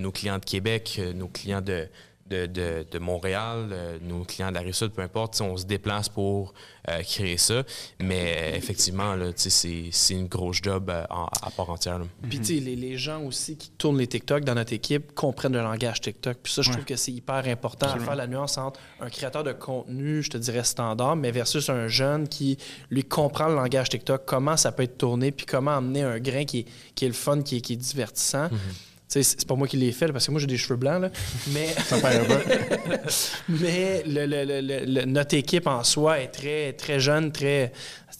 nos 0.00 0.12
clients 0.12 0.38
de 0.38 0.44
Québec, 0.44 1.00
nos 1.14 1.28
clients 1.28 1.60
de, 1.60 1.88
de, 2.30 2.86
de, 2.90 2.98
Montréal, 2.98 3.68
euh, 3.72 3.98
nos 4.00 4.24
clients 4.24 4.50
de 4.50 4.54
la 4.54 4.60
Rive-Sud, 4.60 4.92
peu 4.92 5.02
importe, 5.02 5.40
on 5.40 5.56
se 5.56 5.64
déplace 5.64 6.08
pour 6.08 6.54
euh, 6.88 7.02
créer 7.02 7.36
ça. 7.36 7.64
Mais 7.98 8.36
euh, 8.36 8.56
effectivement, 8.56 9.16
c'est 9.36 10.14
une 10.14 10.28
grosse 10.28 10.60
job 10.62 10.90
à 10.90 11.50
part 11.56 11.70
entière. 11.70 12.00
Puis, 12.28 12.38
tu 12.38 12.44
sais, 12.44 12.60
les, 12.60 12.76
les, 12.76 12.96
gens 12.96 13.22
aussi 13.22 13.56
qui 13.56 13.70
tournent 13.70 13.98
les 13.98 14.06
TikTok 14.06 14.44
dans 14.44 14.54
notre 14.54 14.72
équipe 14.72 15.12
comprennent 15.14 15.54
le 15.54 15.62
langage 15.62 16.00
TikTok. 16.00 16.38
Puis 16.42 16.52
ça, 16.52 16.62
je 16.62 16.70
trouve 16.70 16.84
que 16.84 16.96
c'est 16.96 17.12
hyper 17.12 17.46
important 17.46 17.88
à 17.88 17.98
faire 17.98 18.16
la 18.16 18.26
nuance 18.26 18.58
entre 18.58 18.78
un 19.00 19.10
créateur 19.10 19.42
de 19.42 19.52
contenu, 19.52 20.22
je 20.22 20.30
te 20.30 20.38
dirais 20.38 20.64
standard, 20.64 21.16
mais 21.16 21.30
versus 21.30 21.68
un 21.68 21.88
jeune 21.88 22.28
qui, 22.28 22.58
lui, 22.90 23.04
comprend 23.04 23.48
le 23.48 23.54
langage 23.54 23.88
TikTok, 23.88 24.24
comment 24.24 24.56
ça 24.56 24.72
peut 24.72 24.84
être 24.84 24.98
tourné, 24.98 25.32
puis 25.32 25.46
comment 25.46 25.76
amener 25.76 26.02
un 26.02 26.18
grain 26.18 26.44
qui 26.44 26.60
est, 26.60 26.66
qui 26.94 27.06
est 27.06 27.08
le 27.08 27.14
fun, 27.14 27.42
qui 27.42 27.56
est, 27.56 27.60
qui 27.60 27.72
est 27.72 27.76
divertissant. 27.76 28.46
Mm-hmm 28.46 28.89
c'est 29.10 29.46
pas 29.46 29.56
moi 29.56 29.66
qui 29.66 29.76
l'ai 29.76 29.90
fait 29.90 30.06
parce 30.12 30.26
que 30.26 30.30
moi 30.30 30.40
j'ai 30.40 30.46
des 30.46 30.56
cheveux 30.56 30.76
blancs 30.76 31.02
là. 31.02 31.10
mais 31.48 31.74
mais 33.48 34.02
le, 34.06 35.04
notre 35.04 35.34
équipe 35.34 35.66
en 35.66 35.82
soi 35.82 36.20
est 36.20 36.28
très 36.28 36.72
très 36.74 37.00
jeune 37.00 37.32
très 37.32 37.72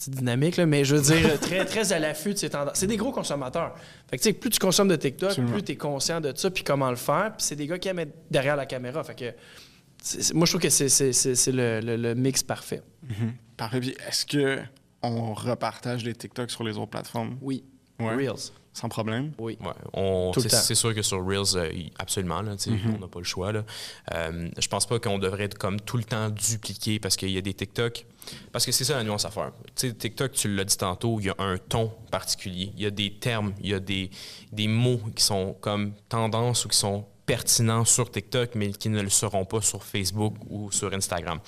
dynamique 0.07 0.57
là, 0.57 0.65
mais 0.65 0.83
je 0.83 0.95
veux 0.95 1.01
dire 1.01 1.39
très 1.41 1.63
très 1.65 1.93
à 1.93 1.99
l'affût 1.99 2.33
de 2.33 2.39
ces 2.39 2.49
tendances. 2.49 2.75
C'est 2.75 2.87
des 2.87 2.97
gros 2.97 3.11
consommateurs. 3.11 3.75
Fait 4.09 4.17
que, 4.17 4.31
plus 4.31 4.49
tu 4.49 4.59
consommes 4.59 4.89
de 4.89 4.95
TikTok 4.95 5.33
plus 5.45 5.63
tu 5.63 5.71
es 5.73 5.75
conscient 5.75 6.19
de 6.19 6.33
ça 6.35 6.51
puis 6.51 6.63
comment 6.63 6.89
le 6.89 6.97
faire 6.97 7.33
puis 7.37 7.45
c'est 7.45 7.55
des 7.55 7.67
gars 7.67 7.79
qui 7.79 7.87
aiment 7.87 7.99
être 7.99 8.15
derrière 8.29 8.55
la 8.55 8.65
caméra. 8.65 9.03
Fait 9.03 9.15
que 9.15 10.33
moi 10.33 10.45
je 10.45 10.51
trouve 10.51 10.61
que 10.61 10.69
c'est 10.69 11.51
le, 11.51 12.13
mix 12.15 12.43
parfait. 12.43 12.81
Mm-hmm. 13.05 13.55
parfait. 13.55 13.95
Est-ce 14.07 14.25
que 14.25 14.59
on 15.03 15.33
repartage 15.33 16.03
les 16.03 16.13
TikTok 16.13 16.51
sur 16.51 16.63
les 16.63 16.77
autres 16.77 16.91
plateformes? 16.91 17.37
Oui. 17.41 17.63
Reels 17.99 18.51
sans 18.73 18.89
problème. 18.89 19.33
Oui. 19.37 19.57
c'est 20.37 20.75
sûr 20.75 20.95
que 20.95 21.01
sur 21.01 21.25
Reels, 21.25 21.55
euh, 21.55 21.69
absolument, 21.99 22.41
là, 22.41 22.55
mm-hmm. 22.55 22.95
on 22.95 22.99
n'a 22.99 23.07
pas 23.07 23.19
le 23.19 23.25
choix. 23.25 23.51
Là. 23.51 23.65
Euh, 24.13 24.49
je 24.57 24.67
pense 24.67 24.85
pas 24.85 24.99
qu'on 24.99 25.19
devrait 25.19 25.43
être 25.43 25.57
comme 25.57 25.79
tout 25.79 25.97
le 25.97 26.03
temps 26.03 26.29
dupliqué 26.29 26.99
parce 26.99 27.15
qu'il 27.15 27.31
y 27.31 27.37
a 27.37 27.41
des 27.41 27.53
TikTok. 27.53 28.05
Parce 28.51 28.65
que 28.65 28.71
c'est 28.71 28.83
ça 28.85 28.95
la 28.95 29.03
nuance 29.03 29.25
à 29.25 29.31
faire. 29.31 29.51
sais, 29.75 29.93
TikTok, 29.93 30.31
tu 30.31 30.53
l'as 30.55 30.63
dit 30.63 30.77
tantôt, 30.77 31.19
il 31.19 31.25
y 31.25 31.29
a 31.29 31.35
un 31.39 31.57
ton 31.57 31.91
particulier. 32.11 32.71
Il 32.77 32.83
y 32.83 32.85
a 32.85 32.91
des 32.91 33.13
termes, 33.13 33.53
il 33.61 33.69
y 33.69 33.73
a 33.73 33.79
des, 33.79 34.09
des 34.51 34.67
mots 34.67 35.01
qui 35.15 35.23
sont 35.23 35.55
comme 35.59 35.93
tendance 36.07 36.65
ou 36.65 36.69
qui 36.69 36.77
sont 36.77 37.05
pertinents 37.31 37.85
sur 37.85 38.11
TikTok, 38.11 38.55
mais 38.55 38.73
qui 38.73 38.89
ne 38.89 39.01
le 39.01 39.09
seront 39.09 39.45
pas 39.45 39.61
sur 39.61 39.85
Facebook 39.85 40.33
ou 40.49 40.69
sur 40.69 40.93
Instagram. 40.93 41.39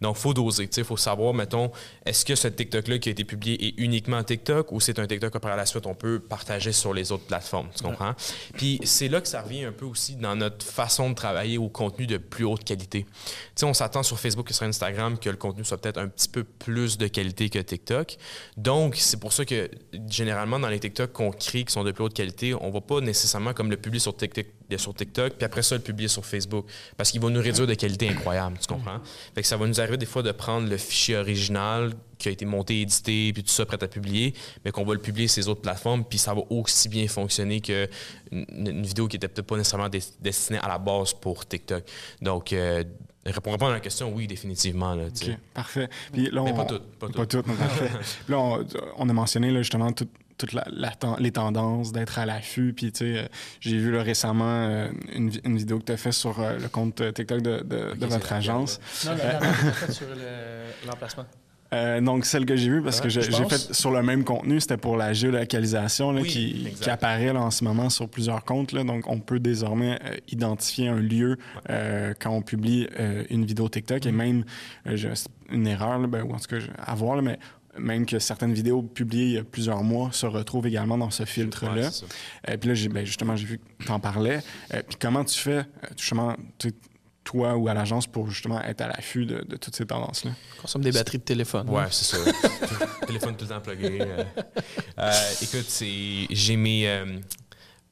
Donc, 0.00 0.16
il 0.16 0.20
faut 0.22 0.32
doser. 0.32 0.66
Il 0.74 0.84
faut 0.84 0.96
savoir, 0.96 1.34
mettons, 1.34 1.70
est-ce 2.06 2.24
que 2.24 2.34
ce 2.34 2.48
TikTok-là 2.48 2.98
qui 2.98 3.10
a 3.10 3.12
été 3.12 3.24
publié 3.24 3.66
est 3.66 3.74
uniquement 3.76 4.22
TikTok 4.24 4.72
ou 4.72 4.80
c'est 4.80 4.98
un 4.98 5.06
TikTok 5.06 5.34
que 5.34 5.38
par 5.38 5.54
la 5.54 5.66
suite 5.66 5.84
on 5.84 5.94
peut 5.94 6.20
partager 6.20 6.72
sur 6.72 6.94
les 6.94 7.12
autres 7.12 7.26
plateformes. 7.26 7.68
Tu 7.76 7.82
comprends? 7.82 8.14
Puis 8.54 8.80
c'est 8.84 9.08
là 9.08 9.20
que 9.20 9.28
ça 9.28 9.42
revient 9.42 9.64
un 9.64 9.72
peu 9.72 9.84
aussi 9.84 10.16
dans 10.16 10.36
notre 10.36 10.64
façon 10.64 11.10
de 11.10 11.14
travailler 11.14 11.58
au 11.58 11.68
contenu 11.68 12.06
de 12.06 12.16
plus 12.16 12.46
haute 12.46 12.64
qualité. 12.64 13.04
On 13.62 13.74
s'attend 13.74 14.02
sur 14.02 14.18
Facebook 14.18 14.50
et 14.50 14.54
sur 14.54 14.64
Instagram 14.64 15.18
que 15.18 15.28
le 15.28 15.36
contenu 15.36 15.66
soit 15.66 15.76
peut-être 15.76 15.98
un 15.98 16.08
petit 16.08 16.30
peu 16.30 16.44
plus 16.44 16.96
de 16.96 17.08
qualité 17.08 17.50
que 17.50 17.58
TikTok. 17.58 18.16
Donc, 18.56 18.96
c'est 18.96 19.20
pour 19.20 19.34
ça 19.34 19.44
que 19.44 19.70
généralement, 20.08 20.58
dans 20.58 20.68
les 20.68 20.80
TikTok 20.80 21.12
qu'on 21.12 21.30
crée 21.30 21.64
qui 21.64 21.72
sont 21.72 21.84
de 21.84 21.92
plus 21.92 22.04
haute 22.04 22.14
qualité, 22.14 22.54
on 22.54 22.70
va 22.70 22.80
pas 22.80 23.02
nécessairement 23.02 23.52
comme 23.52 23.70
le 23.70 23.76
publier 23.76 24.00
sur 24.00 24.16
TikTok 24.16 24.46
sur 24.76 24.94
TikTok, 24.94 25.34
puis 25.34 25.44
après 25.44 25.62
ça, 25.62 25.76
le 25.76 25.82
publier 25.82 26.08
sur 26.08 26.24
Facebook. 26.24 26.66
Parce 26.96 27.10
qu'il 27.10 27.20
va 27.20 27.30
nous 27.30 27.40
réduire 27.40 27.66
de 27.66 27.74
qualité 27.74 28.08
incroyable, 28.08 28.58
tu 28.60 28.66
comprends? 28.66 29.00
Fait 29.34 29.42
que 29.42 29.46
ça 29.48 29.56
va 29.56 29.66
nous 29.66 29.80
arriver 29.80 29.96
des 29.96 30.06
fois 30.06 30.22
de 30.22 30.32
prendre 30.32 30.68
le 30.68 30.76
fichier 30.76 31.16
original 31.16 31.92
qui 32.18 32.28
a 32.28 32.32
été 32.32 32.44
monté, 32.44 32.80
édité, 32.80 33.32
puis 33.32 33.42
tout 33.42 33.50
ça 33.50 33.66
prêt 33.66 33.82
à 33.82 33.88
publier, 33.88 34.34
mais 34.64 34.70
qu'on 34.70 34.84
va 34.84 34.94
le 34.94 35.00
publier 35.00 35.28
sur 35.28 35.42
ces 35.42 35.48
autres 35.48 35.60
plateformes, 35.60 36.04
puis 36.04 36.18
ça 36.18 36.34
va 36.34 36.42
aussi 36.50 36.88
bien 36.88 37.06
fonctionner 37.08 37.60
qu'une 37.60 37.88
une 38.32 38.82
vidéo 38.82 39.06
qui 39.06 39.16
était 39.16 39.28
peut-être 39.28 39.46
pas 39.46 39.56
nécessairement 39.56 39.90
destinée 40.20 40.58
à 40.58 40.68
la 40.68 40.78
base 40.78 41.12
pour 41.12 41.46
TikTok. 41.46 41.84
Donc, 42.20 42.52
euh, 42.52 42.82
répondre 43.24 43.66
à 43.66 43.72
la 43.72 43.80
question, 43.80 44.12
oui, 44.12 44.26
définitivement. 44.26 44.94
Là, 44.94 45.04
OK, 45.06 45.30
parfait. 45.52 45.88
Puis 46.12 46.30
là, 46.30 46.42
mais 46.42 46.54
pas 46.54 46.64
tout. 46.64 46.80
Pas, 46.98 47.08
pas 47.08 47.26
tout. 47.26 47.42
là, 48.28 48.38
on, 48.96 49.08
a 49.08 49.12
mentionné 49.12 49.50
là, 49.50 49.62
justement 49.62 49.92
tout 49.92 50.08
toutes 50.38 50.56
les 51.18 51.30
tendances, 51.32 51.92
d'être 51.92 52.18
à 52.18 52.26
l'affût. 52.26 52.72
Puis, 52.72 52.92
tu 52.92 52.98
sais, 52.98 53.18
euh, 53.18 53.26
j'ai 53.60 53.78
vu 53.78 53.96
récemment 53.96 54.44
euh, 54.68 54.88
une, 55.14 55.30
vidéo 55.56 55.78
que 55.78 55.84
tu 55.84 55.92
as 55.92 55.96
faite 55.96 56.12
sur 56.12 56.40
euh, 56.40 56.58
le 56.58 56.68
compte 56.68 57.02
TikTok 57.14 57.42
de, 57.42 58.06
votre 58.06 58.32
agence. 58.32 58.80
Non, 59.04 59.12
la, 59.16 59.92
sur 59.92 60.06
l'emplacement. 60.86 61.24
donc, 62.02 62.24
celle 62.24 62.46
que 62.46 62.54
j'ai 62.54 62.70
vue, 62.70 62.82
parce 62.82 63.00
que 63.00 63.08
j'ai 63.08 63.22
fait 63.22 63.74
sur 63.74 63.90
le 63.90 64.02
même 64.02 64.24
contenu, 64.24 64.60
c'était 64.60 64.76
pour 64.76 64.96
la 64.96 65.12
géolocalisation 65.12 66.22
qui, 66.22 66.68
apparaît 66.86 67.30
en 67.30 67.50
ce 67.50 67.64
moment 67.64 67.90
sur 67.90 68.08
plusieurs 68.08 68.44
comptes. 68.44 68.72
Là, 68.72 68.84
donc, 68.84 69.08
on 69.08 69.18
peut 69.18 69.40
désormais 69.40 69.98
identifier 70.28 70.88
un 70.88 71.00
lieu 71.00 71.38
quand 71.68 72.30
on 72.30 72.42
publie 72.42 72.86
une 73.30 73.44
vidéo 73.44 73.68
TikTok. 73.68 74.06
Et 74.06 74.12
mm. 74.12 74.16
même, 74.16 74.44
une 75.50 75.66
erreur, 75.66 75.98
ben, 76.08 76.22
ou 76.22 76.32
en 76.32 76.38
tout 76.38 76.48
cas, 76.48 76.62
à 76.78 76.94
voir, 76.94 77.20
mais 77.20 77.38
même 77.78 78.06
que 78.06 78.18
certaines 78.18 78.52
vidéos 78.52 78.82
publiées 78.82 79.24
il 79.24 79.32
y 79.32 79.38
a 79.38 79.44
plusieurs 79.44 79.82
mois 79.82 80.10
se 80.12 80.26
retrouvent 80.26 80.66
également 80.66 80.98
dans 80.98 81.10
ce 81.10 81.24
filtre-là. 81.24 81.88
Et 82.48 82.52
euh, 82.52 82.56
puis 82.56 82.72
là, 82.72 82.88
ben, 82.90 83.04
justement, 83.04 83.36
j'ai 83.36 83.46
vu 83.46 83.58
que 83.58 83.84
tu 83.84 83.90
en 83.90 84.00
parlais. 84.00 84.40
Euh, 84.74 84.82
puis 84.86 84.96
comment 85.00 85.24
tu 85.24 85.38
fais, 85.38 85.58
euh, 85.58 85.64
justement, 85.96 86.36
toi 87.24 87.56
ou 87.56 87.68
à 87.68 87.74
l'agence, 87.74 88.06
pour 88.06 88.30
justement 88.30 88.62
être 88.62 88.80
à 88.82 88.88
l'affût 88.88 89.26
de, 89.26 89.42
toutes 89.56 89.74
ces 89.74 89.86
tendances-là? 89.86 90.32
Consomme 90.60 90.82
des 90.82 90.92
batteries 90.92 91.18
de 91.18 91.24
téléphone. 91.24 91.68
Ouais, 91.68 91.86
c'est 91.90 92.16
ça. 92.16 92.18
téléphone 93.06 93.36
tout 93.36 93.44
le 93.44 93.50
temps 93.50 93.60
plugué. 93.60 93.98
écoute, 95.42 95.82
j'ai 96.30 96.56
mes... 96.56 97.04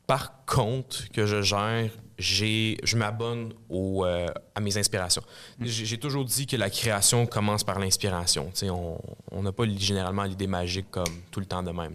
par 0.06 0.44
contre, 0.46 1.08
que 1.10 1.26
je 1.26 1.42
gère 1.42 1.90
je 2.18 2.96
m'abonne 2.96 3.52
euh, 3.70 4.28
à 4.54 4.60
mes 4.60 4.76
inspirations. 4.76 5.22
Mm. 5.58 5.66
J'ai 5.66 5.98
toujours 5.98 6.24
dit 6.24 6.46
que 6.46 6.56
la 6.56 6.70
création 6.70 7.26
commence 7.26 7.64
par 7.64 7.78
l'inspiration. 7.78 8.52
On 9.32 9.42
n'a 9.42 9.52
pas 9.52 9.64
généralement 9.76 10.24
l'idée 10.24 10.46
magique 10.46 10.90
comme 10.90 11.22
tout 11.30 11.40
le 11.40 11.46
temps 11.46 11.62
de 11.62 11.72
même. 11.72 11.94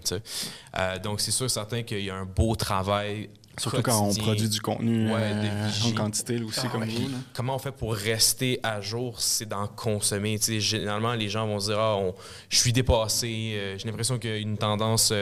Euh, 0.77 0.99
donc, 0.99 1.21
c'est 1.21 1.31
sûr 1.31 1.49
certain 1.49 1.83
qu'il 1.83 2.03
y 2.03 2.09
a 2.09 2.15
un 2.15 2.25
beau 2.25 2.55
travail 2.55 3.29
Surtout 3.59 3.81
quand 3.81 4.07
on 4.07 4.13
produit 4.13 4.49
du 4.49 4.61
contenu 4.61 5.09
euh, 5.11 5.69
en 5.85 5.91
quantité 5.91 6.41
aussi, 6.41 6.67
comme 6.69 6.85
vous. 6.85 7.09
Comment 7.33 7.55
on 7.55 7.59
fait 7.59 7.71
pour 7.71 7.93
rester 7.93 8.59
à 8.63 8.81
jour? 8.81 9.19
C'est 9.21 9.47
d'en 9.47 9.67
consommer. 9.67 10.37
généralement, 10.37 11.13
les 11.13 11.29
gens 11.29 11.47
vont 11.47 11.59
se 11.59 11.67
dire 11.67 11.79
ah, 11.79 11.99
je 12.49 12.57
suis 12.57 12.73
dépassé, 12.73 13.75
j'ai 13.77 13.87
l'impression 13.87 14.17
qu'il 14.17 14.29
y 14.29 14.33
a 14.33 14.37
une 14.37 14.57
tendance 14.57 15.13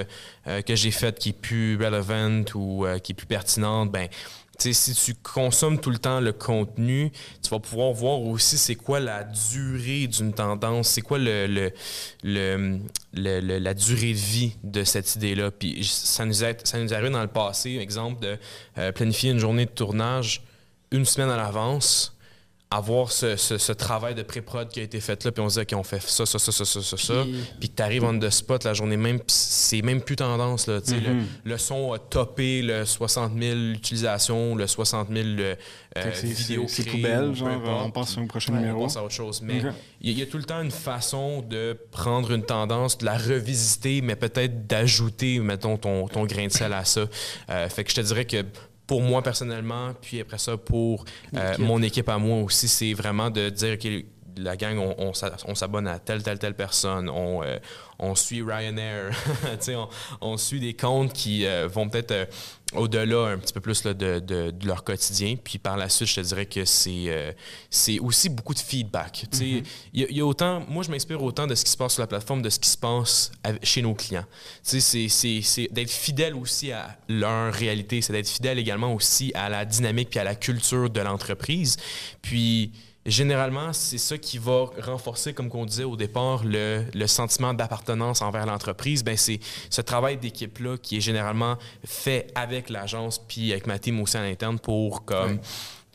que 0.46 0.76
j'ai 0.76 0.92
faite 0.92 1.20
qui 1.20 1.30
est 1.30 1.34
plus 1.34 1.76
relevant 1.76 2.44
ou 2.56 2.86
qui 3.04 3.12
est 3.12 3.16
plus 3.16 3.28
pertinente. 3.28 3.92
Ben, 3.92 4.08
si 4.60 4.94
tu 4.94 5.14
consommes 5.16 5.80
tout 5.80 5.90
le 5.90 5.98
temps 5.98 6.20
le 6.20 6.34
contenu, 6.34 7.12
tu 7.42 7.50
vas 7.50 7.60
pouvoir 7.60 7.92
voir 7.94 8.22
aussi 8.22 8.58
c'est 8.58 8.76
quoi 8.76 9.00
la 9.00 9.24
durée 9.24 10.08
d'une 10.08 10.34
tendance, 10.34 10.90
c'est 10.90 11.02
quoi 11.02 11.18
le, 11.20 11.72
la 13.14 13.74
durée 13.74 14.14
de 14.14 14.18
vie 14.18 14.56
de 14.64 14.84
cette 14.84 15.16
idée-là. 15.16 15.52
Puis 15.52 15.84
ça 15.86 16.26
nous, 16.26 16.44
a, 16.44 16.54
ça 16.64 16.80
nous 16.80 16.88
dans 16.88 17.22
le 17.22 17.28
passé, 17.28 17.78
exemple, 17.78 18.22
de 18.22 18.38
euh, 18.78 18.92
planifier 18.92 19.32
une 19.32 19.40
journée 19.40 19.66
de 19.66 19.72
tournage 19.72 20.44
une 20.92 21.06
semaine 21.06 21.30
à 21.30 21.38
l'avance 21.38 22.17
avoir 22.70 23.14
ce, 23.14 23.38
ce, 23.38 23.72
travail 23.72 24.14
de 24.14 24.24
pré-prod 24.24 24.68
qui 24.68 24.82
a 24.82 24.84
été 24.84 25.00
fait 25.00 25.24
là, 25.24 25.32
puis 25.32 25.42
on 25.42 25.48
se 25.48 25.62
dit, 25.62 25.74
OK, 25.74 25.80
on 25.80 25.84
fait 25.84 26.02
ça, 26.02 26.26
ça, 26.26 26.38
ça, 26.38 26.52
ça, 26.52 26.66
ça, 26.66 26.82
ça, 26.82 26.98
ça. 26.98 27.26
Puis 27.60 27.70
tu 27.70 27.82
arrives 27.82 28.04
en 28.04 28.18
the 28.20 28.30
spot 28.30 28.66
la 28.66 28.74
journée 28.74 28.98
même, 28.98 29.20
c'est 29.28 29.82
même 29.82 30.02
plus 30.02 30.18
tendance. 30.18 30.68
Là, 30.68 30.80
mm-hmm. 30.80 31.24
le, 31.46 31.58
son 31.58 31.94
a 31.94 32.00
topé 32.00 32.62
le 32.62 32.84
60 32.84 33.32
000 33.40 33.58
utilisations, 33.72 34.56
le 34.56 34.68
60 34.68 35.08
000 35.10 35.26
euh, 35.40 35.56
vidéos 36.24 36.66
C'est 36.68 36.84
poubelle, 36.84 37.34
genre, 37.34 37.86
on 37.86 37.92
passe 37.92 38.18
au 38.18 38.26
prochain 38.26 38.52
numéro. 38.52 38.82
On 38.82 38.84
passe 38.84 38.98
à 38.98 39.04
autre 39.04 39.14
chose. 39.14 39.42
Mais 39.42 39.62
il 40.02 40.18
y, 40.18 40.22
a 40.22 40.26
tout 40.26 40.38
le 40.38 40.44
temps 40.44 40.62
une 40.62 40.72
façon 40.72 41.42
de 41.42 41.78
prendre 41.92 42.32
une 42.34 42.44
tendance, 42.44 42.98
de 42.98 43.06
la 43.06 43.18
revisiter, 43.18 44.02
mais 44.02 44.18
peut-être 44.18 44.68
d'ajouter, 44.68 45.40
mettons, 45.40 45.78
ton, 45.78 46.08
ton 46.10 46.26
grain 46.26 46.48
de 46.48 46.52
sel 46.52 46.74
à 46.74 46.84
ça. 46.84 47.06
Euh, 47.50 47.70
fait 47.70 47.86
que 47.86 47.92
je 47.92 47.96
te 47.96 48.02
dirais 48.02 48.26
que 48.26 48.44
pour 48.88 49.02
moi 49.02 49.22
personnellement, 49.22 49.94
puis 50.02 50.22
après 50.22 50.38
ça 50.38 50.56
pour 50.58 51.04
euh, 51.36 51.56
mon 51.60 51.82
équipe 51.84 52.08
à 52.10 52.18
moi 52.18 52.42
aussi, 52.42 52.70
c'est 52.70 52.94
vraiment 52.94 53.30
de 53.30 53.50
dire 53.50 53.78
que 53.78 54.04
la 54.38 54.56
gang, 54.56 54.78
on, 54.78 55.12
on, 55.48 55.56
s'abonne 55.56 55.88
à 55.88 56.00
telle, 56.00 56.24
telle, 56.24 56.40
telle 56.40 56.54
personne. 56.54 57.10
On, 57.10 57.44
euh, 57.44 57.58
on 58.00 58.16
suit 58.16 58.44
Ryanair. 58.44 59.12
on, 59.70 59.88
on, 60.22 60.38
suit 60.38 60.60
des 60.60 60.76
comptes 60.76 61.14
qui 61.14 61.46
euh, 61.46 61.68
vont 61.68 61.90
peut-être 61.90 62.30
au-delà 62.74 63.28
un 63.28 63.38
petit 63.38 63.54
peu 63.54 63.62
plus 63.62 63.84
là, 63.86 63.94
de, 63.94 64.20
de, 64.20 64.54
leur 64.66 64.84
quotidien. 64.84 65.36
Puis 65.42 65.58
par 65.58 65.78
la 65.78 65.88
suite, 65.90 66.10
je 66.10 66.16
te 66.16 66.22
dirais 66.22 66.46
que 66.46 66.66
c'est 66.66 67.36
c'est 67.70 68.00
aussi 68.00 68.30
beaucoup 68.30 68.54
de 68.54 68.60
feedback. 68.60 69.26
Mm-hmm. 69.32 69.64
Il 69.94 70.18
y, 70.18 70.22
a 70.22 70.26
autant, 70.26 70.64
moi, 70.68 70.84
je 70.84 70.92
m'inspire 70.92 71.22
autant 71.24 71.48
de 71.48 71.56
ce 71.56 71.64
qui 71.64 71.72
se 71.72 71.78
passe 71.78 71.94
sur 71.94 72.02
la 72.02 72.08
plateforme, 72.08 72.42
de 72.42 72.50
ce 72.50 72.60
qui 72.60 72.70
se 72.70 72.78
passe 72.78 73.32
chez 73.64 73.82
nos 73.82 73.94
clients. 73.94 74.26
C'est 74.64 75.68
d'être 75.72 75.92
fidèle 75.92 76.36
aussi 76.36 76.72
à 76.72 76.98
leur 77.08 77.54
réalité. 77.54 78.02
C'est 78.02 78.14
d'être 78.14 78.30
fidèle 78.30 78.60
également 78.60 78.94
aussi 78.94 79.32
à 79.34 79.50
la 79.50 79.66
dynamique 79.66 80.10
puis 80.10 80.20
à 80.20 80.24
la 80.24 80.36
culture 80.36 80.90
de 80.90 81.02
l'entreprise. 81.02 81.78
Puis 82.22 82.72
généralement, 83.08 83.74
c'est 83.74 83.98
ça 83.98 84.18
qui 84.18 84.38
va 84.38 84.66
renforcer, 84.82 85.34
comme 85.34 85.50
on 85.54 85.66
disait 85.66 85.86
au 85.86 85.96
départ, 85.96 86.44
le, 86.44 86.86
le 86.94 87.08
sentiment 87.08 87.54
d'appartenance 87.54 88.22
envers 88.22 88.46
l'entreprise. 88.46 89.04
Ben, 89.04 89.18
c'est 89.18 89.40
ce 89.70 89.82
travail 89.82 90.18
d'équipe-là 90.18 90.78
qui 90.78 90.98
est 90.98 91.02
généralement 91.02 91.58
fait 91.86 92.32
avec 92.36 92.70
l'agence 92.70 93.20
puis 93.20 93.52
avec 93.52 93.66
ma 93.66 93.80
team 93.80 94.00
aussi 94.02 94.18
à 94.18 94.22
l'interne 94.22 94.60
pour 94.60 95.06
comme, 95.06 95.40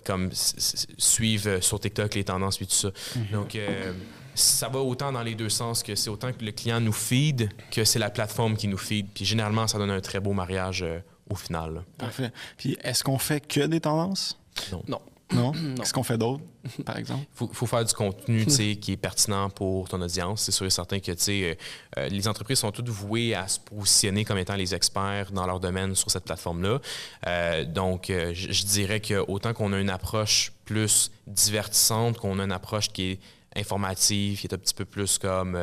comme 0.05 0.31
suivre 0.33 1.61
sur 1.61 1.79
TikTok 1.79 2.15
les 2.15 2.25
tendances 2.25 2.57
puis 2.57 2.67
tout 2.67 2.75
ça. 2.75 2.91
Donc, 3.31 3.55
euh, 3.55 3.93
ça 4.35 4.69
va 4.69 4.81
autant 4.81 5.13
dans 5.13 5.23
les 5.23 5.35
deux 5.35 5.51
sens 5.51 5.83
que 5.83 5.95
c'est 5.95 6.09
autant 6.09 6.33
que 6.33 6.43
le 6.43 6.53
client 6.53 6.81
nous 6.81 6.93
feed 6.93 7.51
que 7.71 7.85
c'est 7.85 7.99
la 7.99 8.11
plateforme 8.11 8.57
qui 8.57 8.69
nous 8.69 8.79
feed. 8.79 9.09
Puis 9.15 9.27
généralement, 9.27 9.69
ça 9.69 9.77
donne 9.79 9.91
un 9.91 10.01
très 10.01 10.21
beau 10.21 10.33
mariage 10.33 10.83
euh, 10.83 11.01
au 11.29 11.35
final. 11.35 11.85
Parfait. 11.99 12.33
Puis 12.57 12.79
est-ce 12.83 13.05
qu'on 13.05 13.19
fait 13.19 13.47
que 13.47 13.61
des 13.67 13.81
tendances? 13.81 14.39
Non. 14.73 14.83
Non. 14.89 15.01
Non? 15.35 15.53
Qu'est-ce 15.77 15.93
qu'on 15.93 16.03
fait 16.03 16.19
d'autre, 16.19 16.43
par 16.85 16.97
exemple? 16.97 17.25
Il 17.41 17.49
faut, 17.53 17.67
faire 17.67 17.85
du 17.85 17.95
contenu 17.95 18.47
qui 18.47 18.93
est 18.93 18.97
pertinent 18.97 19.51
pour 19.51 19.89
ton 19.89 20.01
audience. 20.01 20.43
C'est 20.43 20.53
sûr 20.53 20.67
et 20.67 20.71
certain 20.71 21.01
que 21.01 21.11
euh, 21.11 21.55
euh, 21.99 22.09
les 22.09 22.29
entreprises 22.29 22.59
sont 22.59 22.71
toutes 22.71 22.89
vouées 22.89 23.35
à 23.35 23.49
se 23.49 23.59
positionner 23.59 24.25
comme 24.25 24.39
étant 24.39 24.57
les 24.57 24.75
experts 24.75 25.33
dans 25.33 25.47
leur 25.47 25.61
domaine 25.61 25.95
sur 25.95 26.11
cette 26.11 26.25
plateforme-là. 26.25 26.81
Euh, 27.27 27.65
donc, 27.65 28.07
je 28.09 28.65
dirais 28.65 29.01
que 29.01 29.25
autant 29.27 29.55
qu'on 29.55 29.73
a 29.73 29.81
une 29.81 29.91
approche 29.91 30.53
plus 30.65 31.11
divertissante, 31.27 32.19
qu'on 32.19 32.39
a 32.39 32.45
une 32.45 32.53
approche 32.53 32.89
qui 32.89 33.13
est 33.13 33.21
informative, 33.57 34.41
qui 34.41 34.47
est 34.47 34.55
un 34.55 34.59
petit 34.59 34.75
peu 34.75 34.85
plus 34.85 35.19
comme 35.19 35.59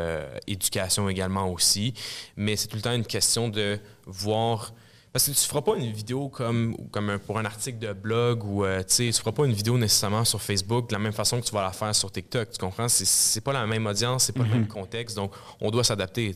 éducation 0.45 1.09
également 1.09 1.51
aussi, 1.51 1.93
mais 2.37 2.55
c'est 2.55 2.67
tout 2.67 2.75
le 2.75 2.83
temps 2.83 2.93
une 2.93 3.05
question 3.05 3.49
de 3.49 3.79
voir 4.05 4.73
parce 5.19 5.37
que 5.37 5.43
tu 5.43 5.49
feras 5.49 5.61
pas 5.61 5.75
une 5.75 5.91
vidéo 5.91 6.29
comme, 6.29 6.77
comme 6.91 7.19
pour 7.19 7.37
un 7.37 7.43
article 7.43 7.77
de 7.77 7.91
blog 7.91 8.45
ou 8.45 8.63
euh, 8.63 8.81
tu 8.83 9.11
feras 9.11 9.33
pas 9.33 9.45
une 9.45 9.51
vidéo 9.51 9.77
nécessairement 9.77 10.23
sur 10.23 10.41
Facebook 10.41 10.87
de 10.87 10.93
la 10.93 10.99
même 10.99 11.11
façon 11.11 11.41
que 11.41 11.45
tu 11.45 11.51
vas 11.51 11.61
la 11.61 11.73
faire 11.73 11.93
sur 11.93 12.09
TikTok. 12.09 12.51
Tu 12.51 12.57
comprends? 12.57 12.87
C'est 12.87 13.41
pas 13.41 13.51
la 13.51 13.67
même 13.67 13.85
audience, 13.85 14.23
c'est 14.23 14.33
pas 14.33 14.43
le 14.43 14.49
même 14.49 14.61
mhm. 14.61 14.67
contexte, 14.69 15.17
donc 15.17 15.33
on 15.59 15.71
doit 15.71 15.83
s'adapter. 15.83 16.33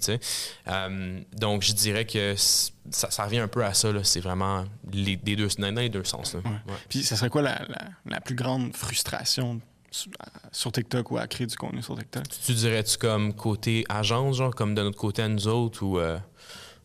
Euh, 0.68 1.22
donc 1.32 1.62
je 1.62 1.72
dirais 1.72 2.04
que 2.04 2.36
ça, 2.36 3.10
ça, 3.10 3.24
revient 3.24 3.40
un 3.40 3.48
peu 3.48 3.64
à 3.64 3.74
ça. 3.74 3.90
C'est 4.04 4.20
vraiment 4.20 4.66
les, 4.92 5.16
deux, 5.16 5.48
dans 5.60 5.80
les 5.80 5.88
deux 5.88 6.04
sens. 6.04 6.36
Puis 6.90 7.04
ça 7.04 7.16
serait 7.16 7.30
quoi 7.30 7.42
la, 7.42 7.62
la, 8.06 8.20
plus 8.20 8.36
grande 8.36 8.76
frustration 8.76 9.62
sur 10.52 10.74
TikTok 10.74 11.10
ou 11.12 11.18
à 11.18 11.28
créer 11.28 11.48
du 11.48 11.56
contenu 11.56 11.82
sur 11.82 11.98
TikTok? 11.98 12.24
Tu, 12.46 12.54
dirais-tu 12.54 12.98
comme 12.98 13.34
côté 13.34 13.86
agence, 13.88 14.36
genre 14.36 14.54
comme 14.54 14.76
de 14.76 14.82
notre 14.82 14.98
côté 14.98 15.22
à 15.22 15.30
nous 15.30 15.48
autres 15.48 15.84
ou. 15.84 16.00
Euh, 16.00 16.20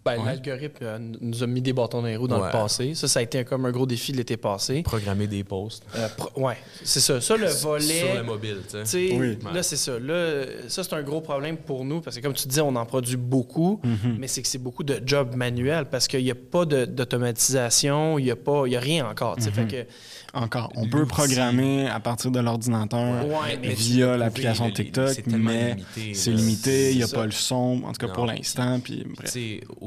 ben, 0.05 0.24
L'algorithme 0.24 0.76
euh, 0.82 0.99
nous 1.20 1.42
a 1.42 1.46
mis 1.46 1.61
des 1.61 1.72
bâtons 1.72 2.01
dans 2.01 2.07
les 2.07 2.16
roues 2.16 2.28
dans 2.28 2.44
le 2.44 2.51
passé. 2.51 2.94
Ça, 2.94 3.09
ça 3.09 3.20
a 3.20 3.22
été 3.22 3.44
comme 3.44 3.66
un 3.66 3.70
gros 3.70 3.86
défi 3.86 4.12
l'été 4.12 4.36
passé. 4.36 4.82
Programmer 4.82 5.26
des 5.26 5.44
posts. 5.44 5.84
Euh, 5.96 6.09
ouais, 6.36 6.57
c'est 6.82 7.01
ça. 7.01 7.20
Ça, 7.20 7.36
le 7.36 7.46
volet. 7.46 8.01
Sur 8.01 8.14
le 8.14 8.22
mobile, 8.22 8.59
tu 8.68 8.78
sais. 8.84 9.16
Oui. 9.18 9.38
Là, 9.53 9.62
c'est 9.62 9.76
ça. 9.76 9.99
Là, 9.99 10.44
ça, 10.68 10.84
c'est 10.84 10.94
un 10.94 11.03
gros 11.03 11.20
problème 11.20 11.57
pour 11.57 11.84
nous 11.84 12.01
parce 12.01 12.16
que, 12.16 12.22
comme 12.22 12.32
tu 12.32 12.49
disais, 12.49 12.61
on 12.61 12.74
en 12.76 12.86
produit 12.86 13.16
beaucoup, 13.16 13.80
mhm. 13.84 14.16
mais 14.18 14.28
c'est 14.28 14.42
que 14.42 14.49
c'est 14.49 14.59
beaucoup 14.59 14.84
de 14.84 15.01
jobs 15.05 15.34
manuels 15.34 15.86
parce 15.86 16.09
qu'il 16.09 16.24
n'y 16.24 16.30
a 16.30 16.36
pas 16.36 16.64
d'automatisation, 16.64 18.18
il 18.18 18.24
n'y 18.24 18.30
a, 18.30 18.36
pas, 18.36 18.62
il 18.66 18.72
y 18.72 18.76
a 18.76 18.80
rien 18.80 19.09
encore. 19.09 19.36
tu 19.36 19.42
sais. 19.42 19.51
Fait 19.51 19.62
mhm. 19.62 19.68
que 19.68 19.86
encore. 20.34 20.72
On 20.76 20.88
peut 20.88 21.07
programmer 21.07 21.88
à 21.88 22.01
partir 22.01 22.30
de 22.30 22.40
l'ordinateur 22.40 23.24
via 23.62 24.16
l'application 24.16 24.70
TikTok, 24.70 25.26
mais 25.26 25.76
c'est 26.12 26.30
limité, 26.30 26.92
il 26.92 26.99
n'y 26.99 27.03
a 27.03 27.09
pas 27.09 27.24
le 27.24 27.32
son, 27.32 27.82
en 27.84 27.92
tout 27.92 28.07
cas 28.07 28.12
pour 28.12 28.26
l'instant. 28.26 28.80
Puis, 28.80 29.05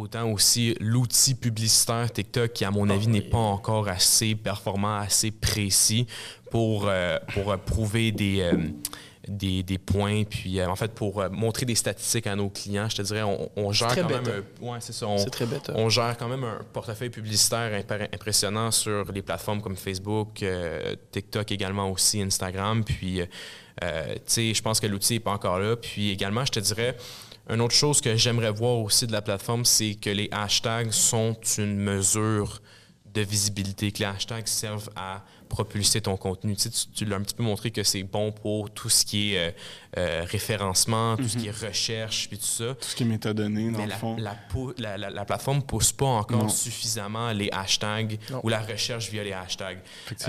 autant 0.02 0.30
aussi 0.32 0.76
l'outil 0.80 1.36
publicitaire 1.36 2.12
TikTok 2.12 2.54
qui, 2.54 2.66
à 2.66 2.72
mon 2.72 2.89
avis, 2.89 3.08
n'est 3.08 3.22
pas 3.22 3.38
encore 3.38 3.88
assez 3.88 4.36
performant, 4.36 4.97
assez 4.97 5.32
précis 5.32 6.08
pour, 6.49 6.88
euh, 6.88 7.18
pour 7.34 7.58
prouver 7.60 8.12
des. 8.12 8.41
Euh, 8.41 8.58
des, 9.28 9.64
des, 9.64 9.78
points, 9.78 10.24
puis 10.24 10.60
euh, 10.60 10.68
en 10.68 10.76
fait, 10.76 10.93
pour 10.93 11.22
euh, 11.22 11.30
montrer 11.30 11.66
des 11.66 11.76
statistiques 11.76 12.28
à 12.28 12.36
nos 12.36 12.49
clients, 12.49 12.89
je 12.89 12.97
te 12.97 13.02
dirais, 13.02 13.24
on, 13.56 13.72
gère 13.72 13.95
quand 13.95 14.10
même. 14.10 14.24
Hein. 14.28 14.43
ouais, 14.62 14.78
c'est 14.80 14.93
ça. 14.93 15.08
On, 15.08 15.24
très 15.26 15.45
bête. 15.45 15.70
Hein. 15.70 15.74
On 15.76 15.89
gère 15.89 16.18
quand 16.18 16.28
même 16.28 16.43
un 16.43 16.60
portefeuille 16.74 17.10
publicitaire 17.10 17.84
impressionnant 18.14 18.72
sur 18.72 19.12
les 19.12 19.22
plateformes 19.22 19.62
comme 19.62 19.76
Facebook, 19.76 20.41
euh, 20.43 20.95
TikTok 21.12 21.52
également 21.52 21.89
aussi, 21.89 22.22
Instagram. 22.22 22.84
Puis, 22.84 23.22
tu 23.82 23.88
sais, 24.26 24.54
je 24.54 24.62
pense 24.62 24.80
que 24.80 24.88
l'outil 24.88 25.14
n'est 25.14 25.20
pas 25.20 25.32
encore 25.32 25.60
là. 25.60 25.76
Puis 25.76 26.12
également, 26.12 26.45
je 26.45 26.52
te 26.52 26.60
dirais, 26.60 26.97
une 27.52 27.60
autre 27.60 27.76
chose 27.76 27.99
que 27.99 28.16
j'aimerais 28.16 28.52
voir 28.52 28.78
aussi 28.80 29.06
de 29.06 29.12
la 29.12 29.22
plateforme, 29.22 29.66
c'est 29.66 29.95
que 29.95 30.10
les 30.10 30.30
hashtags 30.32 30.91
sont 30.91 31.36
une 31.58 31.76
mesure 31.76 32.62
de 33.14 33.22
visibilité, 33.22 33.91
que 33.91 33.99
les 33.99 34.06
hashtags 34.06 34.47
servent 34.47 34.89
à 34.95 35.22
propulser 35.52 35.99
ton 35.99 36.16
contenu. 36.16 36.56
Tu, 36.56 36.70
sais, 36.72 36.88
tu, 36.95 37.04
l'as 37.04 37.18
un 37.18 37.22
petit 37.22 37.36
peu 37.36 37.43
montré 37.43 37.72
que 37.72 37.84
c'est 37.84 38.04
bon 38.04 38.32
pour 38.32 38.72
tout 38.72 38.89
ce 38.89 39.06
qui 39.06 39.34
est 39.34 39.38
euh, 39.38 39.52
euh, 39.97 40.26
référencement, 40.26 41.18
tout 41.18 41.28
ce 41.28 41.38
qui 41.38 41.47
est 41.47 41.62
mhm. 41.62 41.68
recherche, 41.68 42.30
puis 42.30 42.38
tout 42.38 42.45
ça. 42.45 42.74
Tout 42.76 42.88
ce 42.88 42.95
qui 42.95 43.04
est 43.04 43.06
métadonné, 43.06 43.70
dans 43.70 43.84
le 43.84 43.89
la, 43.89 43.97
fond. 43.97 44.16
La, 44.78 44.97
la, 44.97 45.10
la, 45.10 45.26
plateforme 45.26 45.58
ne 45.58 45.62
pousse 45.64 45.91
pas 45.91 46.06
encore 46.06 46.49
suffisamment 46.49 47.32
les 47.34 47.49
hashtags 47.52 48.18
ou 48.43 48.49
la 48.49 48.62
recherche 48.62 49.10
via 49.12 49.24
les 49.24 49.34
hashtags. 49.34 49.80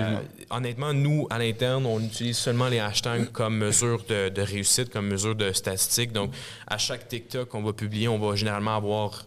Euh, 0.01 0.21
honnêtement, 0.51 0.93
nous, 0.93 1.29
à 1.31 1.39
l'interne, 1.39 1.87
on 1.87 2.01
utilise 2.01 2.37
seulement 2.37 2.69
les 2.69 2.81
hashtags 2.81 3.27
comme 3.33 3.57
mesure 3.57 4.03
de, 4.09 4.29
de 4.29 4.43
réussite, 4.43 4.91
comme 4.91 5.07
mesure 5.07 5.37
de 5.37 5.53
statistique. 5.53 6.13
Donc, 6.13 6.33
à 6.67 6.79
chaque 6.79 7.07
TikTok 7.07 7.49
qu'on 7.49 7.63
va 7.63 7.73
publier, 7.73 8.09
on 8.09 8.19
va 8.19 8.35
généralement 8.35 8.77
avoir 8.77 9.25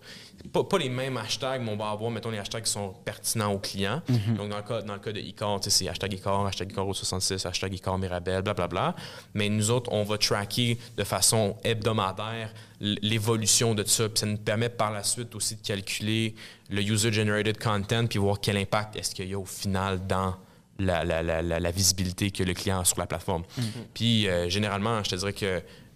pas, 0.47 0.77
les 0.77 0.89
mêmes 0.89 1.17
hashtags, 1.17 1.61
mais 1.61 1.71
on 1.71 1.77
va 1.77 1.89
avoir, 1.89 2.11
mettons, 2.11 2.29
les 2.29 2.37
hashtags 2.37 2.63
qui 2.63 2.71
sont 2.71 2.93
pertinents 3.03 3.51
aux 3.51 3.59
clients. 3.59 4.01
Mhm. 4.07 4.37
Donc, 4.37 4.49
dans 4.49 4.57
le 4.57 4.63
cas, 4.63 4.81
dans 4.81 4.93
le 4.93 4.99
cas 4.99 5.11
de 5.11 5.19
ICOR, 5.19 5.59
c'est 5.61 5.87
hashtag 5.87 6.13
ICOR, 6.13 6.45
hashtag 6.47 6.71
ICOR 6.71 6.95
66, 6.95 7.45
hashtag 7.45 7.73
ICOR 7.73 7.97
Mirabel, 7.97 8.41
blablabla. 8.41 8.95
Mais 9.33 9.49
nous 9.49 9.71
autres, 9.71 9.91
on 9.91 10.03
va 10.03 10.17
tracker 10.17 10.77
de 10.97 11.03
façon 11.03 11.55
hebdomadaire 11.63 12.53
l'évolution 12.79 13.73
de 13.75 13.83
ça. 13.83 14.09
Puis 14.09 14.19
ça 14.19 14.25
nous 14.25 14.37
permet 14.37 14.69
par 14.69 14.91
la 14.91 15.03
suite 15.03 15.33
aussi 15.35 15.55
de 15.55 15.61
calculer 15.61 16.35
le 16.69 16.81
user-generated 16.81 17.57
content 17.57 18.07
puis 18.07 18.19
voir 18.19 18.39
quel 18.39 18.57
impact 18.57 18.95
est-ce 18.95 19.15
qu'il 19.15 19.29
y 19.29 19.33
a 19.33 19.39
au 19.39 19.45
final 19.45 20.05
dans 20.05 20.35
la, 20.79 21.03
la, 21.05 21.23
la, 21.23 21.41
la, 21.41 21.71
visibilité 21.71 22.31
que 22.31 22.43
le 22.43 22.53
client 22.53 22.81
a 22.81 22.85
sur 22.85 22.99
la 22.99 23.07
plateforme. 23.07 23.43
Mhm. 23.57 23.63
Puis 23.93 24.27
euh, 24.27 24.49
généralement, 24.49 25.03
je 25.03 25.11
te 25.11 25.15
dirais 25.15 25.33
que 25.33 25.45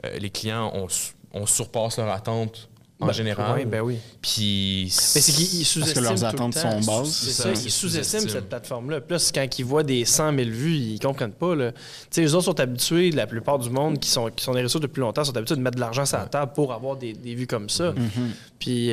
euh, 0.05 0.17
les 0.17 0.29
clients, 0.29 0.71
on, 0.73 0.87
on 1.33 1.45
surpasse 1.45 1.97
leur 1.97 2.09
attente 2.09 2.69
en 3.01 3.07
ben, 3.07 3.13
général. 3.13 3.59
Oui, 3.59 3.65
ben 3.65 3.81
oui. 3.81 3.97
Puis. 4.21 4.83
Mais 5.15 5.21
c'est 5.21 5.31
qu'ils 5.31 5.65
sous-estiment. 5.65 5.85
Parce 5.85 5.93
que 5.93 5.99
leurs 5.99 6.25
attentes 6.25 6.53
sont 6.55 6.79
basses. 6.81 7.09
C'est 7.11 7.31
ça, 7.31 7.49
ils 7.51 7.71
sous-estiment 7.71 8.27
cette 8.27 8.49
plateforme-là. 8.49 8.99
Plus, 8.99 9.31
quand 9.31 9.47
ils 9.57 9.65
voient 9.65 9.83
des 9.83 10.03
100 10.03 10.35
000 10.35 10.49
vues, 10.49 10.75
ils 10.75 10.99
comprennent 10.99 11.31
pas. 11.31 11.55
Tu 11.55 11.73
sais, 12.09 12.21
les 12.21 12.35
autres 12.35 12.45
sont 12.45 12.59
habitués, 12.59 13.11
la 13.11 13.25
plupart 13.25 13.57
du 13.57 13.69
monde 13.69 13.99
qui 13.99 14.09
sont, 14.09 14.29
qui 14.29 14.43
sont 14.43 14.53
des 14.53 14.63
ressources 14.63 14.81
depuis 14.81 14.99
longtemps, 14.99 15.23
sont 15.23 15.35
habitués 15.35 15.55
de 15.55 15.61
mettre 15.61 15.75
de 15.75 15.81
l'argent 15.81 16.05
sur 16.05 16.17
la 16.17 16.25
table 16.25 16.51
pour 16.53 16.73
avoir 16.73 16.97
des, 16.97 17.13
des 17.13 17.35
vues 17.35 17.47
comme 17.47 17.69
ça. 17.69 17.93
Euh, 17.93 17.93
puis, 18.59 18.91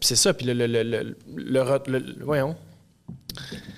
c'est 0.00 0.16
ça. 0.16 0.32
Puis 0.32 0.46
le, 0.46 0.54
le, 0.54 0.66
le, 0.66 0.82
le, 0.82 1.98
le 1.98 2.24
voyons. 2.24 2.54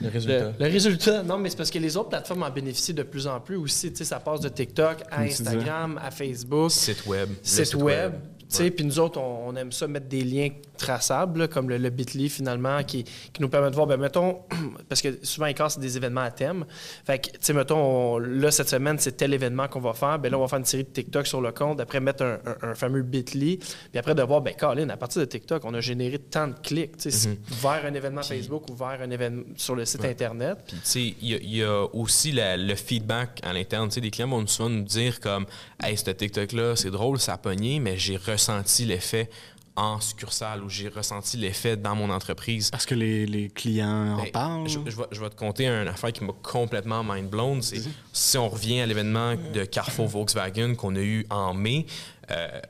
Le 0.00 0.08
résultat. 0.08 0.52
Le, 0.58 0.66
résultat, 0.66 1.22
non, 1.22 1.38
mais 1.38 1.50
c'est 1.50 1.56
parce 1.56 1.70
que 1.70 1.78
les 1.78 1.96
autres 1.96 2.08
plateformes 2.10 2.42
en 2.42 2.50
bénéficient 2.50 2.94
de 2.94 3.02
plus 3.02 3.26
en 3.26 3.40
plus 3.40 3.56
aussi. 3.56 3.90
Tu 3.90 3.98
sais, 3.98 4.04
ça 4.04 4.20
passe 4.20 4.40
de 4.40 4.48
TikTok 4.48 4.98
à 5.10 5.22
Instagram, 5.22 5.98
à 6.02 6.10
Facebook. 6.10 6.70
Site 6.70 7.06
web. 7.06 7.28
Site, 7.42 7.74
web. 7.74 8.12
Puis 8.52 8.84
nous 8.84 8.98
autres, 8.98 9.20
on, 9.20 9.54
aime 9.56 9.72
ça 9.72 9.86
mettre 9.86 10.06
des 10.06 10.24
liens 10.24 10.48
traçables, 10.76 11.48
comme 11.48 11.68
le, 11.68 11.90
Bitly 11.90 12.28
finalement, 12.28 12.82
qui, 12.82 13.04
nous 13.40 13.48
permet 13.48 13.70
de 13.70 13.74
voir, 13.74 13.86
ben 13.86 13.98
mettons, 13.98 14.40
parce 14.88 15.00
que 15.02 15.24
souvent, 15.24 15.46
ils 15.46 15.54
cassent 15.54 15.78
des 15.78 15.96
événements 15.96 16.22
à 16.22 16.30
thème. 16.30 16.64
Fait 17.04 17.18
que, 17.18 17.30
tu 17.30 17.38
sais, 17.40 17.52
mettons, 17.52 18.18
là, 18.18 18.50
cette 18.50 18.68
semaine, 18.68 18.98
c'est 18.98 19.12
tel 19.12 19.34
événement 19.34 19.68
qu'on 19.68 19.80
va 19.80 19.92
faire. 19.92 20.18
Ben 20.18 20.30
là, 20.30 20.38
on 20.38 20.42
va 20.42 20.48
faire 20.48 20.58
une 20.58 20.64
série 20.64 20.84
de 20.84 20.90
TikTok 20.90 21.26
sur 21.26 21.40
le 21.40 21.52
compte, 21.52 21.80
après 21.80 22.00
mettre 22.00 22.40
un, 22.62 22.74
fameux 22.74 23.02
Bitly, 23.02 23.58
puis 23.58 23.98
après 23.98 24.14
de 24.14 24.22
voir, 24.22 24.40
ben 24.40 24.54
Colin, 24.54 24.88
à 24.88 24.96
partir 24.96 25.20
de 25.20 25.26
TikTok, 25.26 25.64
on 25.64 25.74
a 25.74 25.80
généré 25.80 26.18
tant 26.18 26.48
de 26.48 26.54
clics, 26.62 26.96
tu 26.96 27.10
sais, 27.10 27.28
mm-hmm. 27.28 27.62
vers 27.62 27.86
un 27.86 27.94
événement 27.94 28.22
Facebook 28.22 28.68
ou 28.70 28.74
vers 28.74 29.00
un 29.02 29.10
événement 29.10 29.44
sur 29.56 29.74
le 29.74 29.84
site 29.84 30.04
Internet. 30.04 30.58
Puis, 30.66 30.76
tu 30.76 30.82
sais, 30.84 31.14
il 31.20 31.54
y, 31.54 31.62
a 31.62 31.84
aussi 31.92 32.32
le 32.34 32.74
feedback 32.74 33.40
à 33.42 33.52
l'interne. 33.52 33.88
Tu 33.88 33.94
sais, 33.94 34.00
des 34.00 34.10
clients 34.10 34.28
vont 34.28 34.46
souvent 34.46 34.70
nous 34.70 34.82
dire 34.82 35.20
comme, 35.20 35.46
hey, 35.82 35.96
ce 35.96 36.10
TikTok-là, 36.10 36.76
c'est 36.76 36.90
drôle, 36.90 37.18
ça 37.18 37.34
a 37.34 37.38
pogné, 37.38 37.80
mais 37.80 37.96
j'ai 37.96 38.16
ressenti 38.42 38.84
l'effet 38.84 39.30
en 39.74 40.00
succursale 40.00 40.62
ou 40.62 40.68
j'ai 40.68 40.88
ressenti 40.88 41.36
l'effet 41.36 41.76
dans 41.76 41.94
mon 41.94 42.10
entreprise. 42.10 42.70
Parce 42.70 42.84
que 42.84 42.94
les, 42.94 43.24
les 43.24 43.48
clients 43.48 44.14
en 44.14 44.22
ben, 44.22 44.30
parlent? 44.30 44.68
Je, 44.68 44.78
vais, 44.78 45.30
te 45.30 45.34
conter 45.34 45.66
une 45.66 45.88
affaire 45.88 46.12
qui 46.12 46.24
m'a 46.24 46.34
complètement 46.42 47.02
mind 47.02 47.30
blown. 47.30 47.62
C'est 47.62 47.82
si 48.12 48.38
on 48.38 48.48
revient 48.48 48.80
à 48.80 48.86
l'événement 48.86 49.34
de 49.34 49.64
Carrefour 49.64 50.08
Volkswagen 50.08 50.74
qu'on 50.74 50.94
a 50.96 51.00
eu 51.00 51.26
en 51.30 51.54
mai, 51.54 51.86
euh, 52.30 52.60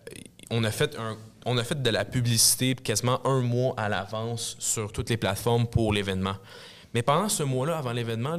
on 0.50 0.62
a 0.64 0.70
fait 0.70 0.96
un 0.96 1.16
on 1.44 1.58
a 1.58 1.64
fait 1.64 1.82
de 1.82 1.90
la 1.90 2.04
publicité 2.04 2.76
quasiment 2.76 3.20
un 3.26 3.40
mois 3.40 3.74
à 3.76 3.88
l'avance 3.88 4.54
sur 4.60 4.92
toutes 4.92 5.10
les 5.10 5.16
plateformes 5.16 5.66
pour 5.66 5.92
l'événement. 5.92 6.36
Mais 6.94 7.02
pendant 7.02 7.28
ce 7.28 7.42
mois-là, 7.42 7.78
avant 7.78 7.92
l'événement, 7.92 8.38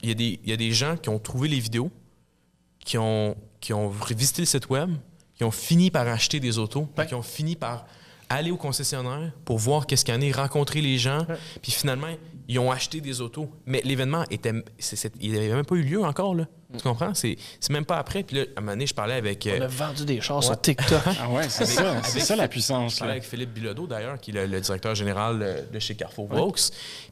il 0.00 0.20
y, 0.20 0.40
y, 0.44 0.52
a 0.52 0.56
des 0.56 0.70
gens 0.70 0.96
qui 0.96 1.08
ont 1.08 1.18
trouvé 1.18 1.48
les 1.48 1.58
vidéos, 1.58 1.90
qui 2.78 2.98
ont, 2.98 3.36
qui 3.58 3.72
ont 3.72 3.88
visité 3.88 4.42
le 4.42 4.46
site 4.46 4.68
web, 4.68 4.90
qui 5.36 5.44
ont 5.44 5.50
fini 5.50 5.90
par 5.90 6.06
acheter 6.08 6.40
des 6.40 6.58
autos, 6.58 6.88
qui 7.06 7.14
ont 7.14 7.22
fini 7.22 7.56
par 7.56 7.86
aller 8.28 8.50
au 8.50 8.56
concessionnaire 8.56 9.32
pour 9.44 9.58
voir 9.58 9.86
qu'est-ce 9.86 10.04
qu'il 10.04 10.14
y 10.14 10.16
en 10.16 10.32
a, 10.32 10.36
rencontrer 10.36 10.80
les 10.80 10.98
gens, 10.98 11.24
puis 11.62 11.72
finalement, 11.72 12.08
ils 12.48 12.58
ont 12.58 12.70
acheté 12.70 13.00
des 13.00 13.20
autos. 13.20 13.50
Mais 13.66 13.80
l'événement 13.84 14.24
était. 14.30 14.52
il 15.20 15.32
n'avait 15.32 15.48
même 15.48 15.64
pas 15.64 15.74
eu 15.74 15.82
lieu 15.82 16.02
encore, 16.04 16.34
là. 16.34 16.46
Tu 16.76 16.82
comprends? 16.82 17.14
C'est 17.14 17.36
c'est 17.60 17.72
même 17.72 17.84
pas 17.84 17.96
après. 17.96 18.22
Puis 18.22 18.36
là, 18.36 18.42
à 18.56 18.58
un 18.58 18.60
moment 18.60 18.72
donné, 18.72 18.86
je 18.86 18.94
parlais 18.94 19.14
avec. 19.14 19.48
On 19.50 19.60
euh, 19.60 19.64
a 19.64 19.68
vendu 19.68 20.04
des 20.04 20.20
chars 20.20 20.42
sur 20.42 20.60
TikTok. 20.60 21.00
Ah 21.20 21.30
ouais, 21.30 21.48
c'est 21.48 21.66
ça. 21.66 22.02
C'est 22.02 22.20
ça 22.20 22.36
la 22.36 22.48
puissance. 22.48 22.94
Je 22.94 22.98
parlais 22.98 23.14
là. 23.14 23.16
avec 23.18 23.28
Philippe 23.28 23.52
Bilodeau, 23.52 23.86
d'ailleurs, 23.86 24.20
qui 24.20 24.30
est 24.30 24.34
le, 24.34 24.46
le 24.46 24.60
directeur 24.60 24.94
général 24.94 25.40
euh, 25.42 25.62
de 25.72 25.78
chez 25.78 25.94
Carrefour 25.94 26.26
Vaux. 26.26 26.54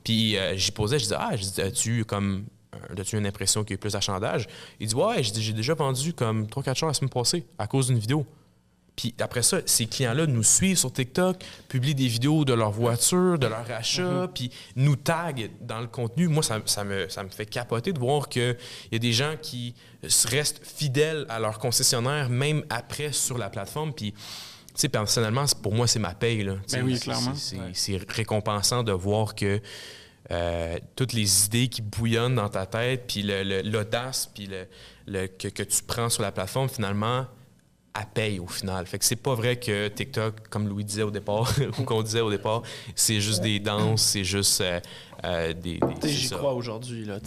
Puis 0.02 0.36
euh, 0.36 0.56
j'y 0.56 0.72
posais, 0.72 0.98
je 0.98 1.04
disais, 1.04 1.16
ah, 1.18 1.32
as-tu 1.62 2.04
comme. 2.04 2.46
Euh, 2.90 3.00
As-tu 3.00 3.16
une 3.16 3.26
impression 3.26 3.62
qu'il 3.62 3.70
y 3.70 3.74
a 3.74 3.76
eu 3.76 3.78
plus? 3.78 3.94
Il 4.80 4.86
dit, 4.86 4.94
ouais, 4.94 5.22
j'ai 5.22 5.52
déjà 5.52 5.74
vendu 5.74 6.12
comme 6.12 6.44
3-4 6.44 6.74
chars 6.74 6.88
la 6.88 6.94
semaine 6.94 7.10
passée 7.10 7.44
à 7.58 7.66
cause 7.66 7.88
d'une 7.88 7.98
vidéo. 7.98 8.26
Puis 8.96 9.14
après 9.18 9.42
ça, 9.42 9.58
ces 9.66 9.86
clients-là 9.86 10.26
nous 10.26 10.44
suivent 10.44 10.78
sur 10.78 10.92
TikTok, 10.92 11.42
publient 11.68 11.96
des 11.96 12.06
vidéos 12.06 12.44
de 12.44 12.52
leur 12.52 12.70
voiture, 12.70 13.38
de 13.38 13.48
leur 13.48 13.68
achat, 13.70 14.28
puis 14.32 14.50
nous 14.76 14.94
taguent 14.94 15.50
dans 15.60 15.80
le 15.80 15.88
contenu. 15.88 16.28
Moi, 16.28 16.44
ça, 16.44 16.60
ça 16.66 16.84
me, 16.84 17.08
ça 17.08 17.24
me 17.24 17.28
fait 17.28 17.46
capoter 17.46 17.92
de 17.92 17.98
voir 17.98 18.28
qu'il 18.28 18.56
y 18.92 18.96
a 18.96 18.98
des 18.98 19.12
gens 19.12 19.34
qui 19.40 19.74
restent 20.26 20.64
fidèles 20.64 21.26
à 21.28 21.40
leur 21.40 21.58
concessionnaire, 21.58 22.28
même 22.28 22.64
après 22.70 23.10
sur 23.12 23.36
la 23.36 23.50
plateforme. 23.50 23.92
Puis, 23.92 24.12
tu 24.12 24.20
sais, 24.76 24.88
personnellement, 24.88 25.44
pour 25.60 25.74
moi, 25.74 25.88
c'est 25.88 25.98
ma 25.98 26.14
paye. 26.14 26.44
Là. 26.44 26.54
Ben 26.72 26.84
oui, 26.84 26.98
clairement. 26.98 27.34
c'est 27.72 27.98
récompensant 28.08 28.84
de 28.84 28.92
voir 28.92 29.34
que 29.34 29.60
euh, 30.30 30.78
toutes 30.96 31.12
les 31.12 31.46
idées 31.46 31.68
qui 31.68 31.82
bouillonnent 31.82 32.36
dans 32.36 32.48
ta 32.48 32.66
tête, 32.66 33.04
puis 33.06 33.22
l'audace, 33.22 34.30
le, 34.38 34.66
le- 35.06 35.26
que, 35.26 35.48
que 35.48 35.62
tu 35.62 35.82
prends 35.82 36.08
sur 36.08 36.22
la 36.22 36.32
plateforme, 36.32 36.68
finalement, 36.68 37.26
elle 37.96 38.06
paye 38.12 38.38
au 38.40 38.46
final. 38.46 38.86
Fait 38.86 38.98
que 38.98 39.04
c'est 39.04 39.16
pas 39.16 39.34
vrai 39.34 39.56
que 39.56 39.88
TikTok, 39.88 40.48
comme 40.48 40.66
Louis 40.68 40.84
disait 40.84 41.02
au 41.02 41.10
départ, 41.10 41.52
ou 41.78 41.84
qu'on 41.84 42.02
disait 42.02 42.22
au 42.22 42.30
départ, 42.30 42.62
c'est 42.94 43.20
juste 43.20 43.40
des 43.42 43.60
danses, 43.60 44.02
c'est 44.02 44.24
juste 44.24 44.60
euh, 44.62 44.80
euh, 45.24 45.52
des. 45.52 45.74
des- 45.74 45.78
Tu 45.78 45.86
sais, 45.86 45.90
c'est 46.02 46.08
J'y 46.08 46.30
crois 46.30 46.54
aujourd'hui. 46.54 47.04
Là. 47.04 47.18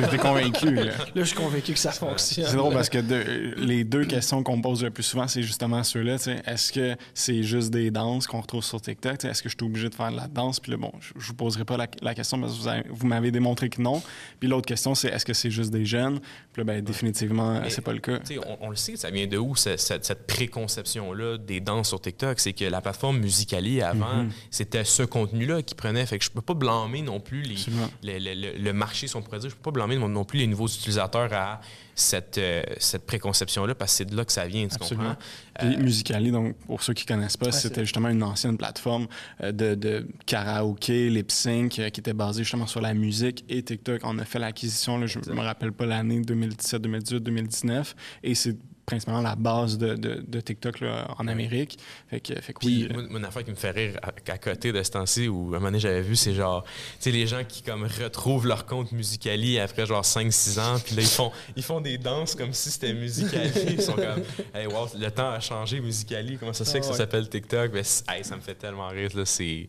J'étais 0.00 0.18
convaincu. 0.18 0.74
là. 0.74 0.84
là, 0.92 0.92
je 1.14 1.22
suis 1.24 1.36
convaincu 1.36 1.72
que 1.72 1.78
ça 1.78 1.92
fonctionne. 1.92 2.46
C'est 2.46 2.56
drôle 2.56 2.74
parce 2.74 2.88
que 2.88 2.98
de- 2.98 3.54
les 3.56 3.84
deux 3.84 4.04
questions 4.04 4.42
qu'on 4.42 4.56
me 4.58 4.62
pose 4.62 4.82
le 4.84 4.90
plus 4.90 5.02
souvent, 5.02 5.28
c'est 5.28 5.42
justement 5.42 5.82
ceux-là. 5.82 6.18
tu 6.18 6.24
sais. 6.24 6.42
Est-ce 6.46 6.72
que 6.72 6.96
c'est 7.14 7.42
juste 7.42 7.70
des 7.70 7.90
danses 7.90 8.26
qu'on 8.26 8.40
retrouve 8.40 8.64
sur 8.64 8.80
TikTok? 8.80 9.24
Est-ce 9.24 9.42
que 9.42 9.48
je 9.48 9.54
suis 9.58 9.66
obligé 9.66 9.88
de 9.88 9.94
faire 9.94 10.10
de 10.10 10.16
la 10.16 10.26
danse? 10.28 10.60
Puis 10.60 10.70
là, 10.72 10.78
bon, 10.78 10.92
je, 11.00 11.12
vous 11.26 11.34
poserai 11.34 11.64
pas 11.64 11.76
la, 11.76 11.86
la 12.02 12.14
question 12.14 12.40
parce 12.40 12.54
que 12.56 12.60
vous, 12.62 12.68
avez- 12.68 12.84
vous 12.88 13.06
m'avez 13.06 13.30
démontré 13.30 13.68
que 13.68 13.80
non. 13.80 14.02
Puis 14.40 14.48
l'autre 14.48 14.66
question, 14.66 14.94
c'est 14.94 15.08
est-ce 15.08 15.24
que 15.24 15.32
c'est 15.34 15.50
juste 15.50 15.70
des 15.70 15.84
jeunes? 15.84 16.20
Puis 16.52 16.60
là, 16.60 16.64
ben, 16.64 16.82
définitivement, 16.84 17.60
c'est 17.68 17.82
pas 17.82 17.92
le 17.92 18.00
cas. 18.00 18.18
On, 18.46 18.66
on 18.66 18.70
le 18.70 18.76
sait, 18.76 18.96
ça 18.96 19.10
vient 19.10 19.26
de 19.26 19.38
où, 19.38 19.56
ce- 19.56 19.76
cette, 19.76 20.04
cette 20.04 20.26
préconception-là 20.26 21.38
des 21.38 21.60
danses 21.60 21.88
sur 21.88 22.00
TikTok? 22.00 22.38
C'est 22.40 22.52
que 22.52 22.64
la 22.64 22.80
plateforme 22.80 23.18
Musicali, 23.18 23.80
avant, 23.82 24.22
Mhm. 24.24 24.30
c'était 24.50 24.84
ce 24.84 25.02
contenu-là 25.02 25.62
qui 25.62 25.74
prenait. 25.74 26.04
Fait 26.06 26.18
que 26.18 26.24
je 26.24 26.30
peux 26.30 26.40
pas 26.42 26.54
blâmer 26.54 26.97
non 27.02 27.20
plus 27.20 27.42
les, 27.42 27.56
le, 28.02 28.18
le- 28.18 28.34
le- 28.52 28.58
le 28.62 28.72
marché, 28.72 29.06
si 29.06 29.16
on 29.16 29.22
pourrait 29.22 29.38
dire. 29.40 29.50
Je 29.50 29.54
peux 29.56 29.62
pas 29.62 29.70
blâmer 29.70 29.96
non 29.96 30.24
plus 30.24 30.38
les 30.38 30.46
nouveaux 30.46 30.66
utilisateurs 30.68 31.32
à 31.32 31.60
cette, 31.94 32.38
euh, 32.38 32.62
cette 32.78 33.06
préconception-là 33.06 33.74
parce 33.74 33.90
que 33.92 33.96
c'est 33.98 34.04
de 34.04 34.16
là 34.16 34.24
que 34.24 34.30
ça 34.32 34.46
vient, 34.46 34.68
tu 34.68 34.74
Absolument. 34.76 35.14
comprends? 35.14 35.68
Puis 35.74 35.76
Musicali, 35.78 36.30
donc 36.30 36.54
pour 36.66 36.80
ceux 36.82 36.94
qui 36.94 37.04
connaissent 37.04 37.36
pas, 37.36 37.50
c'était 37.50 37.80
justement 37.84 38.08
une 38.08 38.22
ancienne 38.22 38.56
plateforme 38.56 39.08
euh, 39.42 39.50
de, 39.50 39.74
de 39.74 40.06
karaoké, 40.26 41.10
lip 41.10 41.30
sync, 41.32 41.78
euh, 41.80 41.90
qui 41.90 42.00
était 42.00 42.12
basée 42.12 42.44
justement 42.44 42.66
sur 42.68 42.80
la 42.80 42.94
musique 42.94 43.44
et 43.48 43.62
TikTok. 43.62 44.02
On 44.04 44.18
a 44.18 44.24
fait 44.24 44.38
l'acquisition, 44.38 45.04
je 45.06 45.18
me 45.30 45.40
rappelle 45.40 45.72
pas 45.72 45.86
l'année 45.86 46.20
2017, 46.20 46.80
2018, 46.82 47.20
2019, 47.20 47.96
et 48.22 48.34
c'est 48.36 48.56
principalement 48.88 49.20
la 49.20 49.36
base 49.36 49.76
de, 49.78 49.94
de- 49.94 50.24
de 50.26 50.40
TikTok 50.40 50.80
là, 50.80 51.08
en 51.18 51.28
Amérique. 51.28 51.78
Fait 52.08 52.20
que, 52.20 52.34
fait 52.40 52.52
que 52.54 52.58
Puis, 52.58 52.88
oui. 52.90 52.96
euh, 52.96 53.06
moi, 53.10 53.18
une 53.20 53.24
affaire 53.24 53.44
qui 53.44 53.50
me 53.50 53.56
fait 53.56 53.70
rire 53.70 54.00
à, 54.02 54.32
à 54.32 54.38
côté 54.38 54.72
de 54.72 54.82
ce 54.82 54.90
temps-ci, 54.90 55.28
où 55.28 55.44
à 55.52 55.56
un 55.56 55.58
moment 55.60 55.66
donné, 55.66 55.78
j'avais 55.80 56.00
vu, 56.00 56.16
c'est 56.16 56.34
genre, 56.34 56.64
tu 56.64 56.70
sais, 57.00 57.10
les 57.10 57.26
gens 57.26 57.42
qui 57.46 57.62
comme 57.62 57.84
retrouvent 57.84 58.46
leur 58.46 58.64
compte 58.66 58.92
Musicali 58.92 59.58
après 59.58 59.86
genre 59.86 60.02
5-6 60.02 60.58
ans, 60.60 60.78
puis 60.84 60.94
là, 60.96 61.02
ils 61.02 61.08
font, 61.08 61.30
ils 61.56 61.62
font 61.62 61.80
des 61.80 61.98
danses 61.98 62.34
comme 62.34 62.52
si 62.52 62.70
c'était 62.70 62.92
Musicali. 62.94 63.50
Ils 63.68 63.82
sont 63.82 63.92
comme, 63.92 64.22
hey, 64.54 64.66
wow, 64.66 64.86
le 64.98 65.10
temps 65.10 65.30
a 65.30 65.40
changé, 65.40 65.80
Musicali, 65.80 66.36
comment 66.38 66.52
ça 66.52 66.64
se 66.64 66.70
fait 66.72 66.80
que 66.80 66.86
ça 66.86 66.92
Ah 66.94 66.96
s'appelle 66.98 67.28
TikTok? 67.28 67.70
Ben, 67.72 67.84
hey, 68.08 68.24
ça 68.24 68.36
me 68.36 68.40
fait 68.40 68.54
tellement 68.54 68.88
rire, 68.88 69.10
là, 69.14 69.24
c'est... 69.24 69.68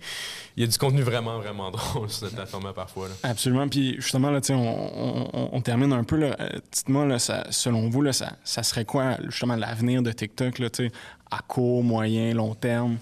Il 0.56 0.62
y 0.62 0.64
a 0.64 0.68
du 0.68 0.78
contenu 0.78 1.02
vraiment, 1.02 1.40
vraiment 1.40 1.72
drôle 1.72 2.10
sur 2.10 2.26
cette 2.28 2.36
plateforme 2.36 2.72
parfois, 2.74 3.08
là. 3.10 3.14
Absolument. 3.24 3.68
Puis 3.68 3.96
justement, 3.96 4.30
là, 4.32 4.42
tu 4.42 4.48
sais, 4.48 4.54
on, 4.54 5.30
on- 5.36 5.50
on 5.54 5.62
termine 5.62 5.92
un 5.94 6.04
peu. 6.04 6.16
Là, 6.18 6.36
Euh, 6.40 6.50
Dites-moi, 6.72 7.06
là, 7.06 7.18
ça- 7.20 7.46
selon 7.50 7.90
vous, 7.90 8.02
là, 8.02 8.14
ça, 8.14 8.34
ça 8.44 8.62
serait 8.64 8.86
quoi 8.86 9.09
justement 9.30 9.56
l'avenir 9.56 10.02
de 10.02 10.12
TikTok 10.12 10.60
là, 10.60 10.70
tu 10.70 10.86
sais, 10.88 10.92
à 11.32 11.40
court, 11.40 11.84
moyen, 11.84 12.34
long 12.34 12.56
terme? 12.56 12.98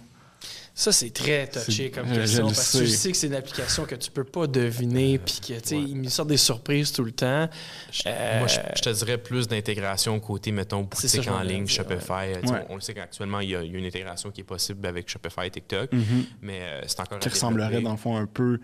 Ça, 0.80 0.92
c'est 0.92 1.10
très 1.10 1.48
touché 1.48 1.90
comme 1.90 2.08
je- 2.08 2.14
je 2.14 2.20
question 2.20 2.46
parce 2.46 2.72
que 2.74 2.78
tu 2.78 2.88
sais. 2.88 3.12
que 3.12 3.18
c'est 3.18 3.26
une 3.26 3.34
application 3.34 3.86
que 3.86 3.96
tu 3.96 4.12
peux 4.12 4.24
pas 4.24 4.46
deviner 4.46 5.18
puis 5.18 5.40
que, 5.42 5.54
tu 5.60 5.70
sais, 5.70 5.76
ils 5.76 6.00
nous 6.00 6.10
sortent 6.12 6.30
des 6.30 6.38
surprises 6.38 6.92
tout 6.92 7.04
le 7.04 7.14
temps. 7.14 7.50
Euh, 8.06 8.38
Moi, 8.40 8.48
je, 8.48 8.60
je 8.76 8.82
te 8.84 8.90
dirais 8.92 9.18
plus 9.18 9.48
d'intégration 9.48 10.20
côté, 10.20 10.52
mettons, 10.52 10.84
ça, 10.84 10.88
boutique 11.08 11.24
je 11.24 11.30
en 11.32 11.42
ligne, 11.42 11.64
dire, 11.66 11.76
Shopify. 11.78 12.12
Ouais. 12.12 12.66
On, 12.70 12.74
on 12.74 12.76
le 12.76 12.82
sait 12.82 12.94
qu'actuellement, 12.94 13.40
il 13.40 13.50
y, 13.50 13.56
a, 13.56 13.64
il 13.64 13.72
y 13.72 13.76
a 13.76 13.80
une 13.80 13.86
intégration 13.88 14.30
qui 14.30 14.42
est 14.42 14.44
possible 14.44 14.86
avec 14.86 15.10
Shopify 15.10 15.48
et 15.48 15.50
TikTok, 15.50 15.90
mais 16.44 16.60
euh, 16.62 16.82
c'est 16.86 17.00
encore 17.00 17.18
Qui 17.18 17.30
ressemblerait 17.30 17.82
dans 17.82 17.92
le 17.92 17.98
fond 17.98 18.16
un 18.16 18.28
peu, 18.28 18.44
euh, 18.44 18.58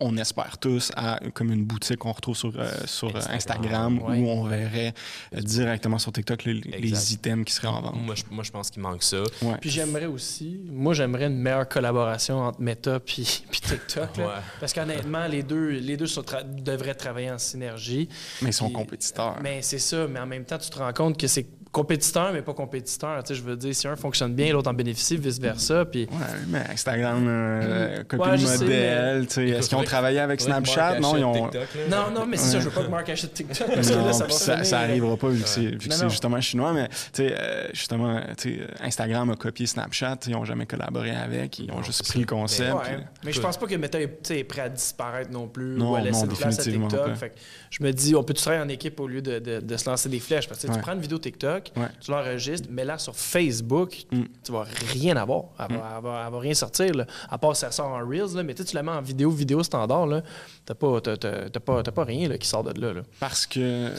on 0.00 0.16
espère 0.16 0.58
tous, 0.58 0.92
à 0.96 1.18
comme 1.32 1.50
une 1.52 1.64
boutique 1.64 1.98
qu'on 1.98 2.12
retrouve 2.12 2.36
sur, 2.36 2.52
euh, 2.58 2.70
sur 2.84 3.08
euh, 3.08 3.18
Instagram, 3.30 3.98
Instagram, 3.98 4.02
ouais. 4.02 4.18
où 4.18 4.28
on 4.28 4.44
verrait 4.44 4.92
euh, 5.34 5.40
directement 5.40 5.98
sur 5.98 6.12
TikTok 6.12 6.44
les, 6.44 7.12
items 7.14 7.44
qui 7.44 7.52
seraient 7.54 7.68
en 7.68 7.80
vente. 7.80 7.96
Moi, 7.96 8.14
je, 8.14 8.22
moi, 8.30 8.44
je 8.44 8.50
pense 8.50 8.70
qu'il 8.70 8.82
manque 8.82 9.02
ça. 9.02 9.22
Ouais. 9.40 9.56
Puis 9.60 9.70
j'aimerais 9.70 10.06
aussi, 10.06 10.60
moi 10.70 10.94
j'aimerais 10.94 11.26
une 11.26 11.38
meilleure 11.38 11.68
collaboration 11.68 12.40
entre 12.40 12.60
Meta 12.60 13.00
puis, 13.00 13.44
puis 13.50 13.60
TikTok. 13.60 14.16
là. 14.18 14.26
Ouais. 14.26 14.32
Parce 14.60 14.72
qu'honnêtement, 14.72 15.26
les 15.26 15.42
deux, 15.42 15.68
les 15.70 15.96
deux 15.96 16.06
sont 16.06 16.22
tra- 16.22 16.44
devraient 16.44 16.94
travailler 16.94 17.30
en 17.30 17.38
synergie. 17.38 18.08
Mais 18.42 18.50
ils 18.50 18.54
sont 18.54 18.66
Puis- 18.66 18.74
compétiteurs. 18.74 19.38
Mais 19.42 19.62
c'est 19.62 19.78
ça, 19.78 20.06
mais 20.06 20.20
en 20.20 20.26
même 20.26 20.44
temps, 20.44 20.58
tu 20.58 20.68
te 20.68 20.78
rends 20.78 20.92
compte 20.92 21.18
que 21.18 21.26
c'est 21.26 21.46
compétiteur, 21.72 22.32
mais 22.34 22.42
pas 22.42 22.52
compétiteur. 22.52 23.22
Tu 23.24 23.28
sais, 23.28 23.40
je 23.40 23.42
veux 23.44 23.56
dire, 23.56 23.74
si 23.74 23.88
un 23.88 23.96
fonctionne 23.96 24.34
bien, 24.34 24.52
l'autre 24.52 24.70
en 24.70 24.74
bénéficie, 24.74 25.16
vice-versa. 25.16 25.86
Puis 25.86 26.02
Ouais, 26.10 26.18
mais 26.48 26.62
Instagram, 26.70 27.24
euh, 27.26 28.04
copie 28.04 28.22
Ouais, 28.22 28.38
sais, 28.38 28.58
modèle, 28.58 29.26
tu 29.26 29.32
sais, 29.34 29.48
est-ce 29.48 29.68
qu'ils 29.70 29.78
ont 29.78 29.82
travaillé 29.84 30.20
avec 30.20 30.40
Snapchat? 30.40 31.00
Non, 31.00 31.16
ils 31.16 31.24
ont... 31.24 31.50
Non, 31.90 32.10
non, 32.14 32.26
mais 32.26 32.36
c'est 32.36 32.52
ça, 32.52 32.60
je 32.60 32.66
veux 32.68 32.70
pas 32.70 32.84
que 32.84 32.90
Marc 32.90 33.08
achète 33.08 33.32
TikTok 33.34 33.74
parce 33.74 33.88
que 33.88 33.94
là, 33.94 34.12
ça 34.12 34.24
va 34.26 34.64
ça, 34.64 34.78
arrivera 34.80 35.16
pas 35.16 35.28
vu 35.28 35.42
que 35.42 35.48
c'est, 35.48 35.62
vu 35.62 35.78
que 35.78 35.88
Non, 35.88 35.96
c'est 35.96 36.02
non. 36.04 36.08
justement 36.10 36.40
chinois, 36.40 36.72
mais 36.74 36.88
tu 36.88 36.94
sais, 37.14 37.34
euh, 37.38 37.68
justement, 37.72 38.20
tu 38.36 38.56
sais, 38.58 38.66
Instagram 38.80 39.30
a 39.30 39.36
copié 39.36 39.66
Snapchat, 39.66 40.18
ils 40.26 40.32
n'ont 40.32 40.44
jamais 40.44 40.66
collaboré 40.66 41.10
avec, 41.12 41.58
ils 41.58 41.70
ont 41.70 41.76
Non, 41.76 41.82
juste 41.82 42.06
pris 42.06 42.20
le 42.20 42.26
concept. 42.26 42.72
Ouais, 42.74 42.80
puis- 42.84 43.04
mais 43.24 43.32
je 43.32 43.40
pense 43.40 43.56
pas 43.56 43.66
que 43.66 43.74
Meta 43.76 43.98
est, 44.00 44.44
prêt 44.44 44.60
à 44.62 44.68
disparaître 44.68 45.30
non 45.30 45.48
plus 45.48 45.76
Non, 45.76 45.92
ou 45.92 45.96
à 45.96 46.00
laisser 46.00 46.24
non, 46.26 46.30
une 46.30 46.36
place 46.36 46.54
à 46.58 46.62
définitivement 46.64 46.88
TikTok. 46.88 47.14
Fait 47.16 47.32
je 47.70 47.82
me 47.82 47.90
dis, 47.92 48.14
on 48.14 48.22
peut 48.22 48.34
travailler 48.34 48.62
en 48.62 48.68
équipe 48.68 49.00
au 49.00 49.06
lieu 49.08 49.22
de, 49.22 49.38
de- 49.38 49.60
de 49.60 49.76
se 49.78 49.88
lancer 49.88 50.08
des 50.10 50.20
flèches? 50.20 50.46
Parce 50.48 50.60
que 50.60 50.66
tu 50.70 50.78
prends 50.80 50.92
une 50.92 51.00
vidéo 51.00 51.18
TikTok, 51.18 51.61
Ouais. 51.76 51.86
tu 52.00 52.10
l'enregistres, 52.10 52.68
mais 52.70 52.84
là 52.84 52.98
sur 52.98 53.14
Facebook, 53.16 54.04
Mm. 54.12 54.22
tu 54.44 54.52
vas 54.52 54.64
rien 54.92 55.16
avoir. 55.16 55.44
Elle, 55.58 55.76
va, 55.76 55.92
elle 55.96 56.02
va- 56.02 56.22
elle 56.26 56.32
va 56.32 56.38
rien 56.38 56.54
sortir. 56.54 56.94
là. 56.94 57.06
À 57.30 57.38
part 57.38 57.54
si 57.56 57.60
ça 57.60 57.70
sort 57.70 57.88
en 57.88 58.06
Reels, 58.06 58.34
là, 58.34 58.42
mais 58.42 58.54
tu 58.54 58.64
tu 58.64 58.74
la 58.74 58.82
mets 58.82 58.90
en 58.90 59.00
vidéo, 59.02 59.30
vidéo 59.30 59.62
standard, 59.62 60.06
là, 60.06 60.22
t'as 60.64 60.74
pas, 60.74 61.00
t'as, 61.00 61.16
t'as- 61.16 61.50
t'as 61.50 61.60
pas, 61.60 61.82
t'as 61.82 61.90
pas 61.92 62.04
rien 62.04 62.28
là, 62.28 62.38
qui 62.38 62.46
sort 62.48 62.64
de 62.64 62.80
là. 62.80 62.92
là. 62.92 63.02
Parce 63.20 63.46
Ben, 63.54 63.92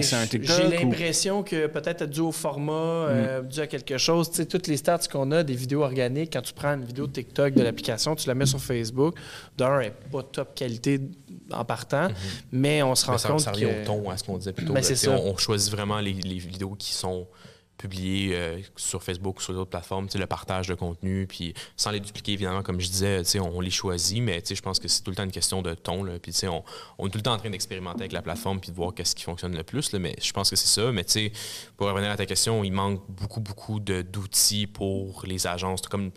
que 0.00 0.02
c'est 0.02 0.16
un 0.16 0.26
TikTok. 0.26 0.56
J'ai 0.56 0.66
ou- 0.66 0.70
l'impression 0.88 1.42
que 1.42 1.66
peut-être 1.66 2.06
dû 2.06 2.20
au 2.20 2.32
format, 2.32 2.72
euh, 2.72 3.42
dû 3.42 3.60
à 3.60 3.66
quelque 3.66 3.98
chose. 3.98 4.30
Tu 4.30 4.36
sais, 4.36 4.46
toutes 4.46 4.66
les 4.66 4.76
stats 4.76 5.00
qu'on 5.10 5.30
a 5.32 5.42
des 5.42 5.54
vidéos 5.54 5.82
organiques, 5.82 6.32
quand 6.32 6.42
tu 6.42 6.52
prends 6.52 6.74
une 6.74 6.84
vidéo 6.84 7.06
TikTok 7.06 7.54
de 7.54 7.62
l'application, 7.62 8.14
tu 8.16 8.28
la 8.28 8.34
mets 8.34 8.46
sur 8.46 8.60
Facebook. 8.60 9.16
D'un, 9.56 9.80
elle 9.80 9.86
n'est 9.88 9.94
pas 10.10 10.22
top 10.22 10.54
qualité 10.54 11.00
en 11.52 11.64
partant, 11.64 12.08
mais 12.52 12.82
on 12.82 12.94
se 12.94 13.04
rend 13.06 13.12
Mais 13.12 13.18
ça, 13.18 13.28
compte 13.28 13.40
ça 13.40 13.50
que... 13.50 13.56
revient 13.56 13.80
au 13.82 13.84
ton, 13.84 14.10
à 14.10 14.16
ce 14.16 14.24
qu'on 14.24 14.38
disait 14.38 14.52
plus 14.52 14.64
tôt. 14.66 14.72
Ben, 14.72 14.80
là. 14.80 14.82
c'est 14.82 14.94
Tu 14.94 15.00
sais, 15.00 15.06
ça. 15.06 15.12
On, 15.12 15.32
on 15.32 15.36
choisit 15.36 15.70
vraiment 15.72 15.98
les, 16.00 16.12
les 16.12 16.38
vidéos 16.38 16.74
qui 16.78 16.89
sont 16.94 17.26
publiées 17.80 18.34
euh, 18.34 18.60
sur 18.76 19.02
Facebook 19.02 19.38
ou 19.38 19.40
sur 19.40 19.54
d'autres 19.54 19.70
plateformes, 19.70 20.06
le 20.14 20.26
partage 20.26 20.68
de 20.68 20.74
contenu, 20.74 21.26
puis 21.26 21.54
sans 21.76 21.90
les 21.90 22.00
dupliquer, 22.00 22.32
évidemment, 22.32 22.62
comme 22.62 22.78
je 22.78 22.88
disais, 22.88 23.40
on, 23.40 23.56
on 23.56 23.60
les 23.60 23.70
choisit, 23.70 24.22
mais 24.22 24.42
je 24.46 24.60
pense 24.60 24.78
que 24.78 24.86
c'est 24.86 25.02
tout 25.02 25.10
le 25.10 25.16
temps 25.16 25.24
une 25.24 25.30
question 25.30 25.62
de 25.62 25.72
ton. 25.72 26.04
Là, 26.04 26.18
puis 26.18 26.34
on, 26.46 26.62
on 26.98 27.06
est 27.06 27.10
tout 27.10 27.16
le 27.16 27.22
temps 27.22 27.32
en 27.32 27.38
train 27.38 27.48
d'expérimenter 27.48 28.00
avec 28.00 28.12
la 28.12 28.20
plateforme 28.20 28.60
puis 28.60 28.70
de 28.70 28.76
voir 28.76 28.92
qu'est-ce 28.92 29.14
qui 29.14 29.22
fonctionne 29.22 29.56
le 29.56 29.62
plus. 29.62 29.94
Mais 29.94 30.14
je 30.20 30.30
pense 30.32 30.50
que 30.50 30.56
c'est 30.56 30.68
ça. 30.68 30.92
Mais 30.92 31.06
pour 31.78 31.86
revenir 31.86 32.10
à 32.10 32.16
ta 32.16 32.26
question, 32.26 32.62
il 32.64 32.72
manque 32.72 33.00
beaucoup, 33.08 33.40
beaucoup 33.40 33.80
d'outils 33.80 34.66
pour 34.66 35.24
les 35.26 35.46
agences. 35.46 35.80
Comme, 35.82 36.10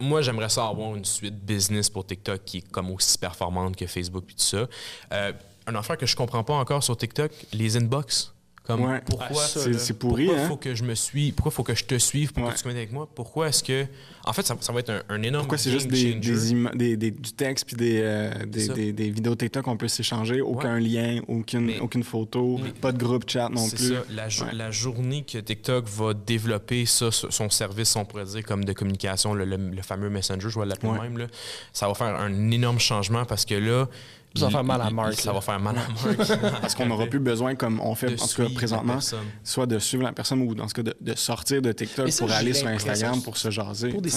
moi, 0.00 0.20
j'aimerais 0.20 0.48
ça 0.48 0.66
avoir 0.66 0.96
une 0.96 1.04
suite 1.04 1.36
business 1.44 1.90
pour 1.90 2.04
TikTok 2.04 2.44
qui 2.44 2.58
est 2.58 2.70
comme 2.72 2.90
aussi 2.90 3.18
performante 3.18 3.76
que 3.76 3.86
Facebook 3.86 4.24
puis 4.26 4.34
tout 4.34 4.42
ça. 4.42 4.66
Euh, 5.12 5.32
une 5.68 5.76
affaire 5.76 5.96
que 5.96 6.06
je 6.06 6.16
comprends 6.16 6.42
pas 6.42 6.54
encore 6.54 6.82
sur 6.82 6.96
TikTok, 6.96 7.30
les 7.52 7.76
inbox. 7.76 8.31
Comme 8.64 8.84
Ouais. 8.84 9.00
pourquoi 9.04 9.26
Ah, 9.30 9.34
ça, 9.48 9.60
C'est 9.60 9.70
là. 9.72 9.78
c'est 9.80 9.98
pourri, 9.98 10.26
pourquoi 10.26 10.42
hein? 10.44 10.48
faut 10.48 10.56
que 10.56 10.72
je 10.76 10.84
me 10.84 10.94
suis 10.94 11.32
pourquoi 11.32 11.50
faut 11.50 11.64
que 11.64 11.74
je 11.74 11.84
te 11.84 11.98
suive 11.98 12.32
pour 12.32 12.44
Ouais. 12.44 12.52
que 12.52 12.56
tu 12.56 12.62
commettes 12.62 12.76
avec 12.76 12.92
moi? 12.92 13.08
Pourquoi 13.12 13.48
est-ce 13.48 13.64
que 13.64 13.86
en 14.24 14.32
fait 14.32 14.46
ça, 14.46 14.56
ça 14.60 14.72
va 14.72 14.78
être 14.78 14.90
un, 14.90 15.02
un 15.08 15.20
énorme 15.22 15.46
Pourquoi 15.46 15.58
c'est 15.58 15.72
juste 15.72 15.88
des, 15.88 16.14
des, 16.14 16.52
ima- 16.54 16.72
des- 16.76 16.96
des- 16.96 17.10
du 17.10 17.32
texte 17.32 17.66
puis 17.66 17.74
des, 17.74 18.00
euh, 18.00 18.30
des, 18.46 18.60
ça. 18.66 18.72
des- 18.72 18.92
des 18.92 19.10
vidéos 19.10 19.34
TikTok 19.34 19.64
qu'on 19.64 19.76
peut 19.76 19.88
s'échanger, 19.88 20.40
aucun 20.40 20.78
lien, 20.78 21.20
aucune, 21.26 21.62
Mais- 21.66 21.80
aucune 21.80 22.04
photo, 22.04 22.60
Mais- 22.62 22.70
pas 22.70 22.92
de 22.92 22.98
groupe 23.04 23.28
chat 23.28 23.48
non 23.48 23.66
C'est 23.66 23.74
plus. 23.76 23.88
ça. 23.94 24.04
La, 24.10 24.28
jo- 24.28 24.44
Ouais. 24.44 24.52
la 24.54 24.70
journée 24.70 25.24
que 25.24 25.38
TikTok 25.38 25.88
va 25.88 26.14
développer 26.14 26.86
ça, 26.86 27.10
son 27.10 27.50
service, 27.50 27.96
on 27.96 28.04
pourrait 28.04 28.26
dire, 28.26 28.44
comme 28.44 28.64
de 28.64 28.72
communication, 28.72 29.34
le, 29.34 29.44
le- 29.44 29.56
le 29.56 29.82
fameux 29.82 30.08
Messenger, 30.08 30.48
je 30.48 30.58
vais 30.60 30.66
l'appeler 30.66 30.92
Ouais. 30.92 31.00
même, 31.00 31.18
là, 31.18 31.26
ça 31.72 31.88
va 31.88 31.94
faire 31.94 32.14
un 32.14 32.50
énorme 32.52 32.78
changement 32.78 33.24
parce 33.24 33.44
que 33.44 33.54
là, 33.54 33.88
Ça 34.34 34.46
va 34.46 34.50
faire 34.50 34.64
mal 34.64 34.80
à 34.82 34.90
Mark, 34.90 35.14
Ça 35.14 35.32
va 35.32 35.40
faire 35.40 35.60
mal 35.60 35.76
à 35.76 35.80
Mark. 35.80 36.40
Parce 36.60 36.74
qu'on 36.74 36.86
n'aura 36.86 37.06
plus 37.06 37.20
besoin, 37.20 37.54
comme 37.54 37.80
on 37.80 37.94
fait 37.94 38.20
en 38.20 38.26
tout 38.26 38.42
cas 38.42 38.48
présentement, 38.54 38.98
soit 39.44 39.66
de 39.66 39.78
suivre 39.78 40.02
la 40.02 40.12
personne 40.12 40.40
ou 40.42 40.54
dans 40.54 40.68
ce 40.68 40.74
cas 40.74 40.82
de, 40.82 40.94
de 41.00 41.14
sortir 41.14 41.60
de 41.62 41.72
TikTok 41.72 42.10
ça, 42.10 42.24
pour 42.24 42.32
aller 42.34 42.52
sur 42.54 42.66
Instagram 42.68 43.22
pour 43.22 43.36
se 43.36 43.50
jaser. 43.50 43.90
Pour 43.90 44.02
des, 44.02 44.10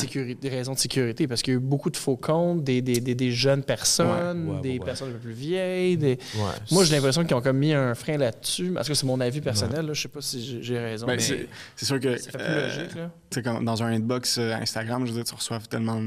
raisons 0.50 0.74
de 0.74 0.80
sécurité, 0.80 1.28
parce 1.28 1.42
qu'il 1.42 1.54
y 1.54 1.58
a 1.58 1.60
eu 1.60 1.64
beaucoup 1.64 1.90
de 1.90 1.98
faux 1.98 2.18
comptes, 2.18 2.64
des, 2.64 2.82
des, 2.82 3.00
des, 3.00 3.16
des 3.16 3.32
jeunes 3.32 3.64
personnes, 3.64 4.48
Ouais, 4.50 4.56
ouais, 4.56 4.62
des 4.62 4.80
ouais, 4.80 4.86
personnes 4.86 5.10
un 5.10 5.14
peu 5.14 5.20
plus 5.20 5.34
vieilles. 5.34 5.98
des- 5.98 6.18
Ouais. 6.36 6.42
Moi, 6.72 6.84
j'ai 6.86 6.96
l'impression 6.96 7.24
qu'ils 7.26 7.36
ont 7.36 7.42
comme 7.42 7.58
mis 7.58 7.74
un 7.74 7.94
frein 7.96 8.18
là-dessus. 8.18 8.72
Parce 8.74 8.88
que 8.88 8.94
c'est 8.94 9.06
mon 9.06 9.20
avis 9.20 9.42
personnel, 9.42 9.86
là, 9.86 9.94
je 9.94 10.02
sais 10.02 10.08
pas 10.08 10.22
si 10.22 10.62
j'ai- 10.62 10.80
raison. 10.80 11.06
Ben, 11.08 11.18
mais 11.18 11.48
c'est 11.76 11.86
sûr 11.86 12.00
que 12.00 12.18
ça 12.18 12.32
fait 12.32 12.38
plus 12.38 12.46
euh, 12.48 12.68
logique. 12.78 12.96
Là. 12.96 13.12
tu 13.30 13.36
sais, 13.36 13.44
comme 13.44 13.64
dans 13.66 13.82
un 13.84 13.88
inbox 13.94 14.38
euh, 14.38 14.54
Instagram, 14.56 15.06
je 15.06 15.12
veux 15.12 15.18
dire, 15.18 15.24
tu 15.26 15.36
reçois 15.36 15.60
tellement 15.70 16.02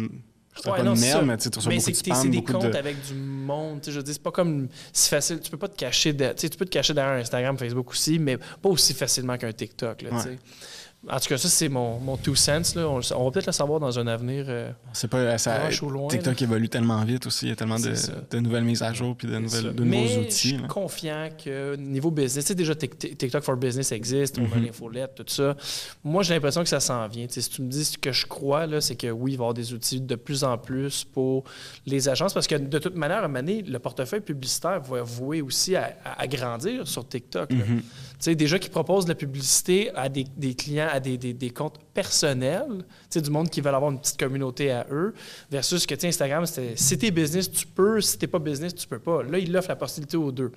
je 0.59 0.63
dirais 0.63 0.73
Ouais, 0.73 0.79
pas 0.79 0.85
non, 0.85 0.93
de 0.93 0.97
c'est 0.99 1.07
merde, 1.07 1.21
ça. 1.21 1.27
mais 1.27 1.37
tu 1.39 1.49
reçois 1.49 1.73
beaucoup 1.75 1.91
de 1.91 1.95
spam, 1.97 2.17
c'est 2.23 2.29
des 2.29 2.43
comptes 2.45 2.67
de... 2.73 2.77
avec 2.77 2.97
du 3.07 3.15
monde. 3.15 3.81
Je 3.87 4.01
dire, 4.01 4.13
c'est 4.13 4.23
pas 4.23 4.31
comme 4.33 4.69
si 4.93 5.09
facile. 5.09 5.41
Tu 5.41 5.51
peux 5.51 5.57
pas 5.57 5.69
te 5.69 5.77
cacher. 5.77 6.13
de- 6.13 6.33
tu 6.37 6.49
peux 6.51 6.65
te 6.67 6.71
cacher 6.71 6.93
derrière 6.95 7.21
Instagram, 7.21 7.57
Facebook 7.57 7.91
aussi, 7.91 8.19
mais 8.19 8.37
pas 8.37 8.69
aussi 8.69 8.93
facilement 8.95 9.37
qu'un 9.39 9.53
TikTok. 9.53 10.03
Là, 10.03 10.11
Ouais. 10.11 10.39
En 11.09 11.21
tout 11.21 11.29
cas, 11.29 11.39
ça, 11.39 11.49
c'est 11.49 11.69
mon, 11.69 12.01
mon 12.01 12.17
two 12.17 12.35
cents. 12.35 12.75
Là. 12.75 12.89
On, 12.89 12.99
va 13.25 13.31
peut-être 13.31 13.47
le 13.47 13.53
savoir 13.53 13.79
dans 13.79 13.99
un 14.01 14.07
avenir 14.09 14.47
euh, 14.49 14.73
C'est 14.93 15.07
pas... 15.09 15.39
Ça, 15.39 15.61
proche 15.61 15.81
ou 15.83 15.91
loin. 15.91 16.09
TikTok 16.09 16.43
évolue 16.43 16.69
tellement 16.69 17.03
vite 17.05 17.25
aussi, 17.27 17.47
il 17.47 17.49
y 17.51 17.53
a 17.53 17.57
tellement 17.57 17.77
de, 17.79 18.39
nouvelles 18.41 18.65
mises 18.65 18.83
à 18.83 18.93
jour 18.93 19.15
puis 19.17 19.29
de, 19.29 19.35
C'est 19.35 19.41
nouvelles, 19.41 19.63
ça. 19.63 19.73
de 19.73 19.85
Mais 19.85 20.03
nouveaux 20.03 20.09
je 20.15 20.19
outils. 20.21 20.33
suis 20.49 20.57
là. 20.57 20.67
confiant 20.67 21.29
que 21.43 21.77
niveau 21.77 22.11
business, 22.11 22.45
tu 22.45 22.49
sais, 22.49 22.55
déjà 22.57 22.73
Tik- 22.75 22.97
Tik- 22.99 23.17
TikTok 23.17 23.45
for 23.45 23.57
Business 23.57 23.93
existe, 23.93 24.39
on 24.41 24.53
a 24.53 24.57
Mhm. 24.59 24.65
l'infolette, 24.67 25.15
tout 25.15 25.25
ça. 25.29 25.57
Moi, 26.03 26.25
j'ai 26.25 26.35
l'impression 26.35 26.63
que 26.65 26.69
ça 26.69 26.81
s'en 26.81 27.07
vient. 27.07 27.27
Si 27.31 27.49
tu 27.49 27.63
me 27.63 27.69
dis 27.71 27.85
ce 27.85 27.97
que 27.97 28.11
je 28.11 28.27
crois, 28.27 28.67
c'est 28.81 28.97
que 28.97 29.07
oui, 29.09 29.33
il 29.33 29.37
va 29.37 29.43
y 29.43 29.45
avoir 29.45 29.55
des 29.55 29.73
outils 29.73 30.01
de 30.01 30.15
plus 30.17 30.43
en 30.43 30.59
plus 30.59 31.05
pour 31.05 31.45
les 31.87 32.09
agences, 32.09 32.35
parce 32.35 32.49
que 32.49 32.57
de 32.57 32.79
toute 32.81 32.97
manière, 32.97 33.19
à 33.19 33.25
un 33.25 33.29
moment 33.29 33.39
donné, 33.39 33.63
le 33.63 33.79
portefeuille 33.79 34.21
publicitaire 34.21 34.81
va 34.83 35.03
vouer 35.03 35.43
aussi 35.43 35.77
à, 35.77 35.97
à- 36.05 36.23
à 36.23 36.27
grandir 36.27 36.89
sur 36.89 37.07
TikTok. 37.09 37.53
là. 37.53 37.57
Mhm. 37.57 37.83
Tu 37.83 38.25
sais, 38.25 38.35
déjà 38.35 38.59
qui 38.59 38.69
proposent 38.69 39.05
de 39.05 39.11
la 39.11 39.15
publicité 39.15 39.93
à 39.95 40.09
des, 40.09 40.25
des 40.37 40.55
clients, 40.55 40.88
à 40.89 41.01
des, 41.01 41.17
des- 41.19 41.35
des 41.35 41.51
comptes 41.51 41.79
personnels, 41.95 42.67
tu 42.79 42.85
sais, 43.11 43.21
du 43.21 43.31
monde 43.31 43.49
qui 43.51 43.61
veulent 43.61 43.75
avoir 43.75 43.91
une 43.91 44.01
petite 44.01 44.19
communauté 44.19 44.71
à 44.71 44.87
eux, 44.91 45.15
versus 45.51 45.87
que, 45.87 45.95
tu 45.95 46.03
sais, 46.03 46.09
Instagram, 46.09 46.45
c'était 46.47 46.77
si 46.77 46.99
t'es 46.99 47.11
business, 47.11 47.51
tu 47.51 47.67
peux, 47.67 48.01
si 48.01 48.19
t'es 48.19 48.27
pas 48.27 48.39
business, 48.39 48.75
tu 48.75 48.87
peux 48.87 48.99
pas. 48.99 49.23
Là, 49.23 49.39
il 49.39 49.57
offre 49.57 49.69
la 49.69 49.77
possibilité 49.77 50.17
aux 50.17 50.33
deux. 50.33 50.53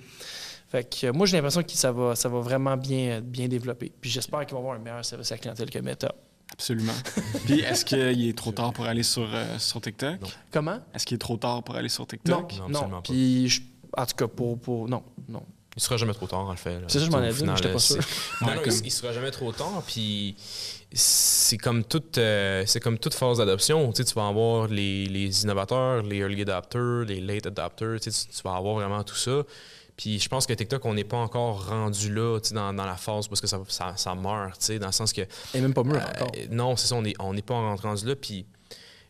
Fait 0.68 0.84
que 0.88 1.10
moi, 1.10 1.26
j'ai 1.26 1.36
l'impression 1.36 1.62
que 1.62 1.72
ça 1.72 1.92
va, 1.92 2.14
ça 2.16 2.28
va 2.30 2.40
vraiment 2.40 2.76
bien, 2.76 3.20
bien 3.20 3.46
développer. 3.48 3.92
Puis 4.00 4.08
j'espère 4.10 4.40
qu'ils 4.46 4.54
vont 4.54 4.60
avoir 4.60 4.76
un 4.76 4.78
meilleur 4.78 5.04
service 5.04 5.30
à 5.30 5.34
la 5.34 5.38
clientèle 5.38 5.68
que 5.70 5.78
Meta. 5.80 6.14
Absolument. 6.50 6.92
Puis 7.44 7.60
est-ce 7.60 7.84
qu'il 7.84 8.26
est 8.28 8.36
trop 8.36 8.52
tard 8.52 8.72
pour 8.72 8.86
aller 8.86 9.02
sur, 9.02 9.28
euh, 9.34 9.58
sur 9.58 9.80
TikTok? 9.80 10.20
Non. 10.20 10.28
Comment? 10.50 10.78
Est-ce 10.94 11.04
qu'il 11.06 11.14
est 11.16 11.18
trop 11.18 11.36
tard 11.36 11.62
pour 11.62 11.74
aller 11.76 11.88
sur 11.90 12.02
Non, 12.02 12.06
TikTok? 12.06 12.52
Non, 12.52 12.58
non. 12.58 12.64
absolument 12.68 13.02
pas. 13.02 13.12
Puis, 13.12 13.48
je- 13.48 13.62
en 13.96 14.06
tout 14.06 14.16
cas, 14.16 14.26
pour, 14.28 14.58
pour... 14.58 14.88
Non, 14.88 15.02
non. 15.28 15.42
Il 15.76 15.82
sera 15.82 15.96
jamais 15.96 16.12
trop 16.12 16.26
tard, 16.26 16.48
en 16.48 16.56
fait. 16.56 16.78
C'est 16.88 16.98
ça, 16.98 17.06
je 17.06 17.10
m'en 17.10 17.18
Au 17.18 17.22
ai 17.22 17.30
dit, 17.30 17.36
final, 17.36 17.50
mais 17.54 17.56
j'étais 17.56 17.72
pas 17.72 17.78
sûr. 17.78 17.96
Non, 18.42 18.54
non, 18.54 18.60
il, 18.66 18.86
il 18.86 18.90
sera 18.90 19.12
jamais 19.12 19.30
trop 19.30 19.52
tard. 19.52 19.82
Puis 19.86 20.36
c'est 20.92 21.56
comme 21.56 21.82
toute, 21.84 22.18
euh, 22.18 22.64
c'est 22.66 22.80
comme 22.80 22.98
toute 22.98 23.14
phase 23.14 23.38
d'adoption. 23.38 23.90
Tu 23.92 24.02
sais, 24.02 24.04
tu 24.04 24.14
vas 24.14 24.28
avoir 24.28 24.68
les, 24.68 25.06
les 25.06 25.44
innovateurs, 25.44 26.02
les 26.02 26.16
early 26.18 26.42
adopters, 26.42 27.04
les 27.06 27.20
late 27.20 27.46
adopters. 27.46 28.00
Tu, 28.00 28.10
sais, 28.10 28.26
tu- 28.28 28.36
tu 28.36 28.42
vas 28.42 28.56
avoir 28.56 28.74
vraiment 28.74 29.02
tout 29.02 29.14
ça. 29.16 29.42
Puis 29.96 30.18
je 30.20 30.28
pense 30.28 30.46
que 30.46 30.52
TikTok, 30.52 30.84
on 30.84 30.94
n'est 30.94 31.04
pas 31.04 31.18
encore 31.18 31.66
rendu 31.68 32.12
là, 32.14 32.38
dans, 32.52 32.72
dans 32.74 32.84
la 32.86 32.96
phase 32.96 33.28
parce 33.28 33.40
que 33.40 33.46
ça, 33.46 33.60
ça, 33.68 33.92
ça 33.96 34.14
meurt, 34.14 34.70
dans 34.78 34.86
le 34.86 34.92
sens 34.92 35.12
que 35.12 35.22
Et 35.54 35.60
même 35.60 35.72
pas 35.74 35.84
mieux 35.84 35.96
euh, 35.96 36.00
encore. 36.00 36.32
non, 36.50 36.76
c'est 36.76 36.88
ça, 36.88 36.96
on 36.96 37.02
n'est 37.02 37.14
on 37.18 37.32
n'est 37.34 37.42
pas 37.42 37.54
rendu 37.76 38.06
là. 38.06 38.16
Puis 38.16 38.44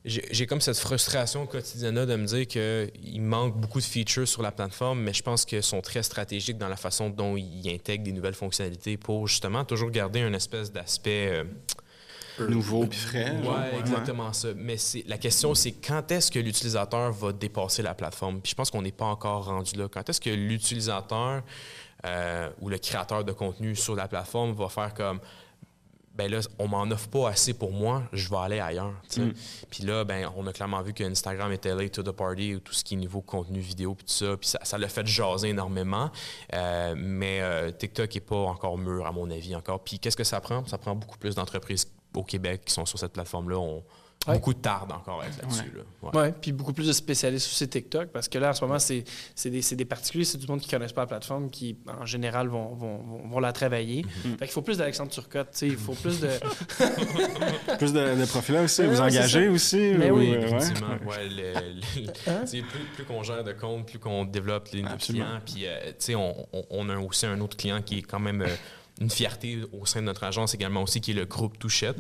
j'ai 0.05 0.47
comme 0.47 0.61
cette 0.61 0.79
frustration 0.79 1.47
quotidienne 1.47 2.05
de 2.05 2.17
me 2.17 2.27
dire 2.27 2.47
qu'il 2.47 3.23
manque 3.23 3.57
beaucoup 3.57 3.79
de 3.79 3.85
features 3.85 4.27
sur 4.27 4.43
la 4.43 4.51
plateforme, 4.51 5.01
mais 5.01 5.13
je 5.13 5.23
pense 5.23 5.45
qu'ils 5.45 5.63
sont 5.63 5.81
très 5.81 6.03
stratégiques 6.03 6.59
dans 6.59 6.69
la 6.69 6.77
façon 6.77 7.09
dont 7.09 7.37
ils 7.37 7.69
intègrent 7.73 8.03
des 8.05 8.13
nouvelles 8.13 8.35
fonctionnalités 8.35 8.97
pour 8.97 9.29
justement 9.29 9.65
toujours 9.65 9.91
garder 9.91 10.21
un 10.21 10.33
espèce 10.33 10.73
d'aspect. 10.73 11.31
euh, 11.33 11.45
Nouveau 12.49 12.87
puis 12.87 12.99
frais. 12.99 13.43
genre, 13.45 13.57
Ouais, 13.59 13.79
exactement 13.79 14.33
ça. 14.33 14.49
Mais 14.57 14.77
la 15.07 15.19
question, 15.19 15.55
c'est 15.55 15.73
quand 15.73 16.11
est-ce 16.11 16.31
que 16.33 16.39
l'utilisateur 16.39 17.13
va 17.13 17.31
dépasser 17.33 17.83
la 17.83 17.95
plateforme? 17.95 18.41
Puis 18.41 18.51
je 18.51 18.55
pense 18.57 18.71
qu'on 18.71 18.83
n'est 18.83 18.91
pas 18.91 19.05
encore 19.05 19.45
rendu 19.45 19.77
là. 19.77 19.87
Quand 19.89 20.09
est-ce 20.09 20.21
que 20.21 20.31
l'utilisateur 20.31 21.43
euh, 22.05 22.49
ou 22.61 22.69
le 22.69 22.79
créateur 22.79 23.23
de 23.23 23.33
contenu 23.33 23.77
sur 23.77 23.95
la 23.95 24.09
plateforme 24.09 24.53
va 24.55 24.69
faire 24.69 24.95
comme 24.95 25.21
ben 26.15 26.31
là, 26.31 26.41
on 26.59 26.69
m'en 26.69 26.83
offre 26.83 27.09
pas 27.09 27.31
assez 27.31 27.55
pour 27.55 27.73
moi, 27.73 28.03
je 28.13 28.29
vais 28.29 28.37
aller 28.37 28.61
ailleurs. 28.61 28.95
Mm. 29.17 29.31
Puis 29.71 29.85
là, 29.85 30.05
ben, 30.05 30.31
on 30.37 30.47
a 30.47 30.53
clairement 30.53 30.83
vu 30.83 30.93
qu'Instagram 30.93 31.51
était 31.53 31.75
late 31.75 31.93
to 31.93 32.03
the 32.03 32.11
party, 32.11 32.57
ou 32.57 32.61
tout 32.61 32.75
ce 32.75 32.85
qui 32.85 32.95
est 32.95 32.97
niveau 32.99 33.23
contenu 33.23 33.61
vidéo, 33.61 33.95
puis 33.95 34.05
tout 34.05 34.13
ça. 34.13 34.37
Puis 34.37 34.49
ça, 34.51 34.59
ça 34.63 34.77
l'a 34.77 34.89
fait 34.89 35.07
jaser 35.07 35.49
énormément. 35.49 36.11
Euh, 36.55 36.95
mais 36.97 37.41
euh, 37.41 37.71
TikTok 37.71 38.15
est 38.15 38.21
pas 38.21 38.37
encore 38.37 38.77
mûr, 38.77 39.07
à 39.07 39.13
mon 39.13 39.31
avis, 39.31 39.55
encore. 39.57 39.83
Puis 39.83 39.99
qu'est-ce 39.99 40.17
que 40.17 40.25
ça 40.25 40.41
prend? 40.41 40.67
Ça 40.67 40.79
prend 40.79 40.95
beaucoup 40.95 41.19
plus 41.19 41.35
d'entreprises 41.35 41.91
au 42.15 42.23
Québec 42.23 42.63
qui 42.67 42.75
sont 42.75 42.85
sur 42.85 42.99
cette 42.99 43.13
plateforme-là. 43.13 43.59
On, 43.59 43.83
Ouais. 44.29 44.35
Beaucoup 44.35 44.55
de 44.55 44.61
tarde 44.61 44.93
encore 44.93 45.23
à 45.23 45.27
être 45.27 45.43
là-dessus. 45.43 45.73
là. 45.75 45.83
Ouais. 46.03 46.27
Oui, 46.29 46.35
puis 46.41 46.53
beaucoup 46.53 46.73
plus 46.73 46.87
de 46.87 46.93
spécialistes 46.93 47.49
aussi 47.49 47.69
TikTok, 47.69 48.09
parce 48.11 48.29
que 48.29 48.39
là, 48.39 48.51
en 48.51 48.53
ce 48.53 48.65
moment, 48.65 48.79
c'est 48.79 49.03
c'est 49.35 49.51
des, 49.51 49.63
c'est 49.63 49.75
des 49.75 49.85
particuliers, 49.85 50.25
c'est 50.25 50.39
du 50.39 50.47
monde 50.47 50.61
qui 50.61 50.69
ne 50.69 50.71
connaissent 50.79 50.93
pas 50.93 51.01
la 51.03 51.07
plateforme, 51.09 51.51
qui, 51.51 51.77
en 51.89 52.07
général, 52.07 52.47
vont, 52.49 52.75
vont, 52.75 52.99
vont, 52.99 53.29
vont 53.29 53.41
la 53.41 53.53
travailler. 53.53 54.05
Mhm. 54.25 54.37
Fait 54.39 54.45
qu'il 54.47 54.53
faut 54.53 54.63
plus 54.63 54.79
d'Alexandre 54.79 55.11
Turcotte, 55.11 55.49
tu 55.53 55.59
sais, 55.59 55.67
il 55.67 55.77
faut 55.77 55.95
plus 55.95 56.21
de... 56.21 56.29
Plus 57.79 57.93
de, 57.93 58.21
de 58.21 58.25
profils 58.27 58.55
là 58.55 58.63
aussi. 58.63 58.83
Ouais, 58.83 58.89
vous 58.89 59.01
engagez 59.01 59.49
aussi? 59.49 59.95
Mais 59.99 60.11
ou, 60.11 60.19
oui, 60.19 60.35
euh, 60.35 60.41
ouais? 60.41 60.57
Effectivement, 60.57 60.89
ouais, 61.07 61.29
le- 61.29 61.75
le- 61.75 62.13
Hein? 62.31 62.45
plus, 62.47 62.63
plus 62.95 63.05
qu'on 63.05 63.23
gère 63.23 63.43
de 63.45 63.53
comptes, 63.53 63.87
plus 63.87 63.99
qu'on 63.99 64.25
développe 64.25 64.69
les 64.73 64.85
clients. 64.99 65.41
Puis, 65.45 65.67
euh, 65.67 65.79
tu 65.89 65.95
sais, 65.99 66.15
on, 66.15 66.47
on- 66.53 66.65
on 66.71 66.89
a 66.89 66.97
aussi 66.99 67.27
un 67.27 67.41
autre 67.41 67.57
client 67.57 67.83
qui 67.83 67.99
est 67.99 68.03
quand 68.03 68.21
même 68.21 68.43
euh, 68.43 68.49
une 69.01 69.11
fierté 69.11 69.59
au 69.73 69.87
sein 69.87 70.01
de 70.01 70.07
notre 70.07 70.23
agence 70.25 70.55
également 70.55 70.83
aussi, 70.83 71.01
qui 71.01 71.11
est 71.13 71.15
le 71.15 71.25
groupe 71.25 71.59
Touchette, 71.59 71.97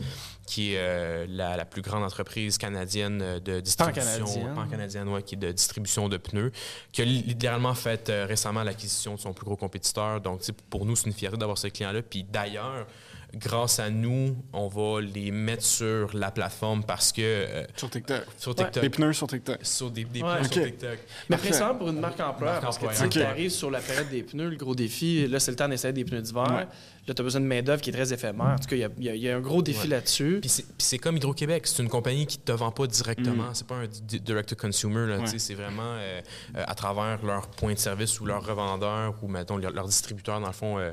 qui 0.46 0.74
est 0.74 0.78
euh, 0.78 1.26
la, 1.28 1.56
la 1.56 1.64
plus 1.64 1.82
grande 1.82 2.04
entreprise 2.04 2.58
canadienne 2.58 3.20
euh, 3.22 3.40
de 3.40 3.60
distribution. 3.60 4.02
Pan-canadienne. 4.24 4.54
Pan-canadienne, 4.54 5.08
ouais, 5.08 5.22
qui 5.22 5.34
est 5.34 5.38
de 5.38 5.50
distribution 5.52 6.08
de 6.08 6.16
pneus, 6.18 6.52
qui 6.92 7.02
a 7.02 7.04
li- 7.04 7.22
littéralement 7.22 7.74
fait 7.74 8.08
euh, 8.10 8.26
récemment 8.26 8.62
l'acquisition 8.62 9.14
de 9.14 9.20
son 9.20 9.32
plus 9.32 9.44
gros 9.44 9.56
compétiteur. 9.56 10.20
Donc, 10.20 10.42
pour 10.70 10.84
nous, 10.84 10.94
c'est 10.94 11.06
une 11.06 11.12
fierté 11.14 11.38
d'avoir 11.38 11.58
ce 11.58 11.68
client-là. 11.68 12.02
Puis 12.02 12.24
d'ailleurs, 12.24 12.86
grâce 13.34 13.78
à 13.78 13.88
nous, 13.90 14.36
on 14.52 14.68
va 14.68 15.00
les 15.00 15.30
mettre 15.30 15.62
sur 15.64 16.14
la 16.16 16.30
plateforme 16.30 16.84
parce 16.84 17.12
que 17.12 17.22
euh, 17.22 17.64
Sur 17.76 17.88
TikTok. 17.90 18.22
sur 18.36 18.54
TikTok, 18.54 18.82
Les 18.82 18.90
pneus 18.90 19.12
sur 19.14 19.26
TikTok. 19.26 19.58
sur 19.62 19.90
des, 19.90 20.04
des 20.04 20.22
Ouais. 20.22 20.36
pneus 20.38 20.48
sur 20.52 20.62
Ok. 20.62 20.68
TikTok. 20.68 20.98
Mais 21.30 21.36
principalement 21.36 21.78
pour 21.78 21.88
une 21.88 22.00
marque 22.00 22.20
employeur, 22.20 22.54
Marque 22.62 22.62
parce 22.64 22.78
que 22.78 22.82
tu 22.84 22.88
employeur. 22.90 23.12
sais, 23.12 23.18
Ok. 23.20 23.26
t'arrives 23.28 23.50
sur 23.50 23.70
la 23.70 23.80
période 23.80 24.08
des 24.10 24.22
pneus, 24.22 24.50
le 24.50 24.56
gros 24.56 24.74
défi, 24.74 25.26
là, 25.26 25.40
c'est 25.40 25.50
le 25.50 25.56
temps 25.56 25.68
d'essayer 25.68 25.92
des 25.92 26.04
pneus 26.04 26.22
d'hiver. 26.22 26.44
Ouais. 26.54 26.66
Là, 27.08 27.14
tu 27.14 27.20
as 27.20 27.24
besoin 27.24 27.40
de 27.40 27.46
main-d'œuvre 27.46 27.80
qui 27.82 27.90
est 27.90 27.92
très 27.92 28.12
éphémère. 28.12 28.46
En 28.54 28.58
tout 28.58 28.68
cas, 28.68 28.76
il 28.76 29.04
y 29.04 29.08
a- 29.08 29.14
y, 29.16 29.18
y 29.18 29.28
un 29.28 29.40
gros 29.40 29.60
défi 29.60 29.82
Ouais. 29.82 29.86
là-dessus. 29.88 30.38
Puis 30.40 30.64
c'est, 30.78 30.98
comme 30.98 31.16
Hydro-Québec, 31.16 31.66
c'est 31.66 31.82
une 31.82 31.88
compagnie 31.88 32.26
qui 32.26 32.38
te 32.38 32.52
vend 32.52 32.70
pas 32.70 32.86
directement, 32.86 33.52
c'est 33.54 33.66
pas 33.66 33.74
un 33.74 33.86
di- 33.88 34.20
direct-to-consumer, 34.20 35.06
Mm. 35.18 35.20
Ouais. 35.22 35.38
c'est 35.38 35.54
vraiment 35.54 35.82
euh, 35.96 36.20
euh, 36.56 36.64
à 36.66 36.74
travers 36.76 37.24
leur 37.24 37.48
point 37.48 37.72
de 37.74 37.78
service 37.78 38.20
ou 38.20 38.24
leur 38.26 38.46
revendeur 38.46 39.14
ou, 39.22 39.26
mettons, 39.28 39.56
leur, 39.56 39.72
leur 39.72 39.86
distributeur, 39.88 40.40
dans 40.40 40.46
le 40.46 40.52
fond, 40.52 40.78
euh, 40.78 40.92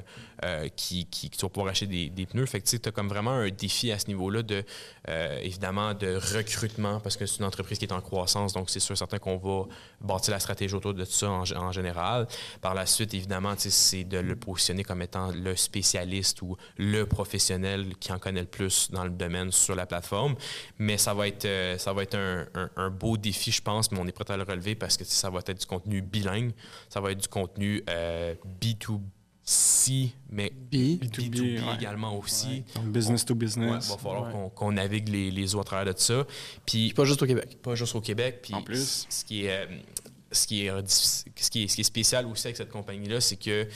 qui, 0.76 1.06
qui, 1.06 1.30
qui 1.30 1.42
va 1.42 1.50
pouvoir 1.50 1.72
acheter 1.72 1.86
des, 1.86 2.10
des 2.10 2.26
pneus. 2.26 2.46
Fait 2.46 2.62
que 2.62 2.68
tu 2.68 2.80
as 2.84 2.92
comme 2.92 3.10
vraiment 3.10 3.32
un 3.34 3.50
défi 3.50 3.92
à 3.92 4.00
ce 4.00 4.08
niveau-là 4.08 4.42
de, 4.42 4.64
euh, 5.10 5.40
évidemment, 5.42 5.94
de 5.94 6.16
recrutement, 6.36 7.00
parce 7.00 7.18
que 7.18 7.26
c'est 7.26 7.40
une 7.40 7.46
entreprise 7.46 7.80
qui 7.80 7.86
est 7.86 7.92
en 7.92 8.02
croissance, 8.02 8.54
donc 8.54 8.70
c'est 8.70 8.80
sûr 8.80 8.98
certain 8.98 9.18
qu'on 9.18 9.38
va 9.38 9.66
bâtir 10.02 10.34
la 10.34 10.40
stratégie 10.40 10.76
autour 10.76 10.94
de 10.94 11.04
tout 11.04 11.12
ça 11.12 11.30
en, 11.30 11.72
général. 11.72 12.28
Par 12.62 12.74
la 12.74 12.86
suite, 12.86 13.14
évidemment, 13.14 13.54
c'est 13.58 14.04
de 14.04 14.20
le 14.20 14.36
positionner 14.36 14.84
comme 14.84 15.02
étant 15.02 15.32
le 15.32 15.56
spécialiste 15.56 16.42
ou 16.42 16.58
le 16.78 17.06
professionnel 17.06 17.96
qui 18.00 18.12
en 18.12 18.20
connaît 18.20 18.42
le 18.42 18.48
plus 18.48 18.92
dans 18.92 19.04
le 19.04 19.10
domaine 19.10 19.52
sur 19.52 19.76
la 19.76 19.86
plateforme. 19.86 20.36
Mais 20.78 20.98
ça 20.98 21.14
va 21.14 21.28
être, 21.28 21.46
euh, 21.46 21.78
ça 21.78 21.94
va 21.94 22.04
être 22.04 22.16
un, 22.16 22.90
beau 22.90 23.18
défi, 23.18 23.52
je 23.52 23.62
pense, 23.62 23.92
mais 23.92 24.00
on 24.00 24.08
est 24.08 24.12
prêt 24.12 24.30
à 24.32 24.38
le 24.38 24.44
relever 24.44 24.76
parce 24.76 24.98
que 24.98 25.06
ça 25.06 25.30
va 25.30 25.40
être 25.40 25.60
du 25.60 25.66
contenu 25.66 26.02
bilingue, 26.02 26.52
ça 26.90 27.02
va 27.02 27.12
être 27.12 27.22
du 27.22 27.28
contenu 27.28 27.84
euh, 27.90 28.36
B2C, 29.50 30.10
mais 30.32 30.52
B. 30.72 30.76
B2B, 31.02 31.42
ouais. 31.66 31.76
également 31.76 32.18
aussi. 32.18 32.64
Donc, 32.76 32.86
business 32.92 33.26
to 33.26 33.34
Ouais, 33.34 33.40
business. 33.40 33.90
va 33.90 33.98
falloir 33.98 34.26
Ouais. 34.28 34.32
qu'on 34.32 34.50
qu'on 34.50 34.72
navigue 34.74 35.10
les, 35.10 35.32
les 35.32 35.56
eaux 35.56 35.60
à 35.60 35.64
travers 35.64 35.92
de 35.94 36.00
ça. 36.00 36.26
Puis 36.66 36.88
Puis 36.88 36.94
pas 36.94 37.06
juste 37.06 37.22
au 37.24 37.26
Québec. 37.26 37.58
pas 37.62 37.76
juste 37.76 37.96
au 37.96 38.02
Québec. 38.02 38.40
Puis 38.44 38.54
En 38.54 38.62
plus. 38.62 39.06
Ce 39.10 39.26
qui 39.26 39.46
est, 39.46 39.52
euh, 39.52 39.66
ce 40.32 40.46
qui 40.48 40.66
est, 40.66 40.70
euh, 40.70 40.82
ce 40.86 41.24
qui 41.50 41.64
est, 41.64 41.68
ce 41.68 41.76
qui 41.76 41.82
est 41.82 41.84
spécial 41.84 42.26
aussi 42.28 42.48
avec 42.48 42.58
cette 42.58 42.70
compagnie-là, 42.70 43.20
c'est 43.22 43.38
que 43.38 43.68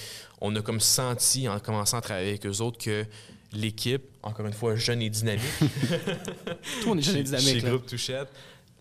on 0.42 0.56
a 0.56 0.62
comme 0.62 0.80
senti 0.80 1.48
en 1.48 1.60
commençant 1.60 1.98
à 1.98 2.02
travailler 2.02 2.30
avec 2.30 2.46
eux 2.46 2.62
autres 2.62 2.78
que 2.78 3.06
l'équipe, 3.54 4.04
encore 4.22 4.46
une 4.46 4.54
fois 4.54 4.76
jeune 4.76 5.02
et 5.02 5.10
dynamique, 5.10 5.44
Tout, 6.82 6.90
on 6.90 6.98
est 6.98 7.02
jeune 7.02 7.18
et 7.18 7.24
dynamique. 7.24 7.48
chez 7.48 7.60
là. 7.62 7.70
Groupe 7.70 7.86
Touchette, 7.88 8.28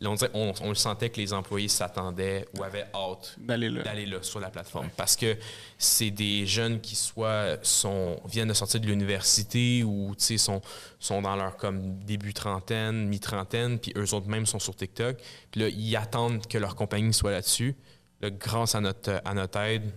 là, 0.02 0.10
on, 0.10 0.14
dirait- 0.14 0.30
on- 0.34 0.52
on 0.60 0.68
le 0.68 0.74
sentait 0.74 1.08
que 1.10 1.18
les 1.20 1.32
employés 1.32 1.68
s'attendaient 1.68 2.46
ou 2.58 2.62
avaient 2.62 2.86
hâte 2.94 3.34
D'aller 3.38 4.06
là. 4.06 4.18
sur 4.22 4.40
la 4.40 4.50
plateforme 4.50 4.88
parce 4.96 5.16
que 5.16 5.36
c'est 5.78 6.10
des 6.10 6.44
jeunes 6.46 6.80
qui 6.80 6.94
soit 6.96 7.58
sont 7.64 8.20
viennent 8.26 8.48
de 8.48 8.54
sortir 8.54 8.80
de 8.80 8.86
l'université 8.86 9.82
ou 9.84 10.14
sont 10.18 10.60
sont 10.98 11.22
dans 11.22 11.36
leur 11.36 11.56
comme 11.56 11.98
début 12.00 12.34
trentaine 12.34 13.06
mi-trentaine 13.08 13.78
puis 13.78 13.92
eux 13.96 14.12
autres 14.14 14.28
même 14.28 14.44
sont 14.46 14.58
sur 14.58 14.74
TikTok 14.76 15.16
puis 15.50 15.60
là 15.62 15.68
ils 15.68 15.96
attendent 15.96 16.46
que 16.46 16.58
leur 16.58 16.74
compagnie 16.76 17.14
soit 17.14 17.30
là-dessus 17.30 17.76
grâce 18.24 18.76
à 18.76 18.80
notre, 18.80 19.20
à 19.24 19.34
notre 19.34 19.58
aide, 19.58 19.90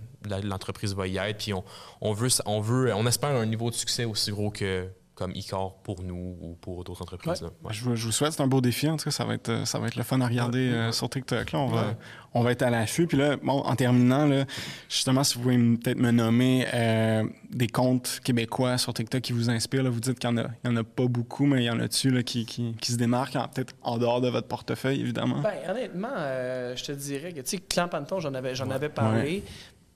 l'entreprise 0.43 0.95
va 0.95 1.05
y 1.05 1.17
être. 1.17 1.37
Puis 1.37 1.53
on, 1.53 1.63
on, 2.01 2.11
veut, 2.11 2.29
on 2.47 2.59
veut, 2.59 2.91
on 2.95 3.05
espère 3.05 3.29
un 3.29 3.45
niveau 3.45 3.69
de 3.69 3.75
succès 3.75 4.03
aussi 4.03 4.31
gros 4.31 4.49
que 4.49 4.87
comme 5.15 5.31
Icor 5.33 5.81
pour 5.81 6.03
nous 6.03 6.37
ou 6.41 6.55
pour 6.59 6.83
d'autres 6.83 7.01
entreprises. 7.01 7.43
Je, 7.69 7.83
vous 7.83 8.11
souhaite, 8.11 8.33
c'est 8.33 8.41
un 8.41 8.47
beau 8.47 8.61
défi. 8.61 8.89
En 8.89 8.97
tout 8.97 9.05
cas, 9.05 9.11
ça 9.11 9.25
va 9.25 9.33
être, 9.33 9.65
ça 9.65 9.79
va 9.79 9.87
être 9.87 9.95
le 9.95 10.03
fun 10.03 10.19
à 10.21 10.27
regarder 10.27 10.69
euh, 10.69 10.91
sur 10.91 11.09
TikTok. 11.09 11.53
Là, 11.53 11.59
on, 11.59 11.67
va, 11.67 11.95
on 12.33 12.41
va 12.41 12.51
être 12.51 12.61
à 12.61 12.69
l'affût. 12.69 13.07
Puis 13.07 13.17
là, 13.17 13.37
bon, 13.37 13.61
en 13.61 13.75
terminant, 13.75 14.25
là, 14.25 14.45
justement, 14.89 15.23
si 15.23 15.35
vous 15.35 15.43
pouvez 15.43 15.57
peut-être 15.77 15.97
me 15.97 16.11
nommer 16.11 16.67
euh, 16.73 17.23
des 17.49 17.67
comptes 17.67 18.19
québécois 18.23 18.77
sur 18.77 18.93
TikTok 18.93 19.21
qui 19.21 19.31
vous 19.31 19.49
inspirent. 19.49 19.83
Là, 19.83 19.89
vous 19.89 20.01
dites 20.01 20.19
qu'il 20.19 20.29
n'y 20.29 20.41
en, 20.41 20.45
en, 20.65 20.75
a 20.75 20.83
pas 20.83 21.07
beaucoup, 21.07 21.45
mais 21.45 21.63
il 21.63 21.65
y 21.65 21.69
en 21.69 21.79
a 21.79 21.87
dessus 21.87 22.23
qui, 22.23 22.45
qui, 22.45 22.75
qui, 22.79 22.91
se 22.91 22.97
démarquent, 22.97 23.37
peut-être 23.53 23.73
en 23.81 23.97
dehors 23.97 24.19
de 24.19 24.29
votre 24.29 24.47
portefeuille, 24.47 24.99
évidemment? 24.99 25.39
Bien, 25.39 25.71
honnêtement, 25.71 26.13
euh, 26.17 26.75
je 26.75 26.83
te 26.83 26.91
dirais 26.91 27.31
que, 27.31 27.39
tu 27.39 27.51
sais, 27.51 27.57
Clan 27.57 27.87
Panton, 27.87 28.19
j'en 28.19 28.33
avais, 28.33 28.53
j'en 28.53 28.69
avais 28.69 28.89
parlé 28.89 29.43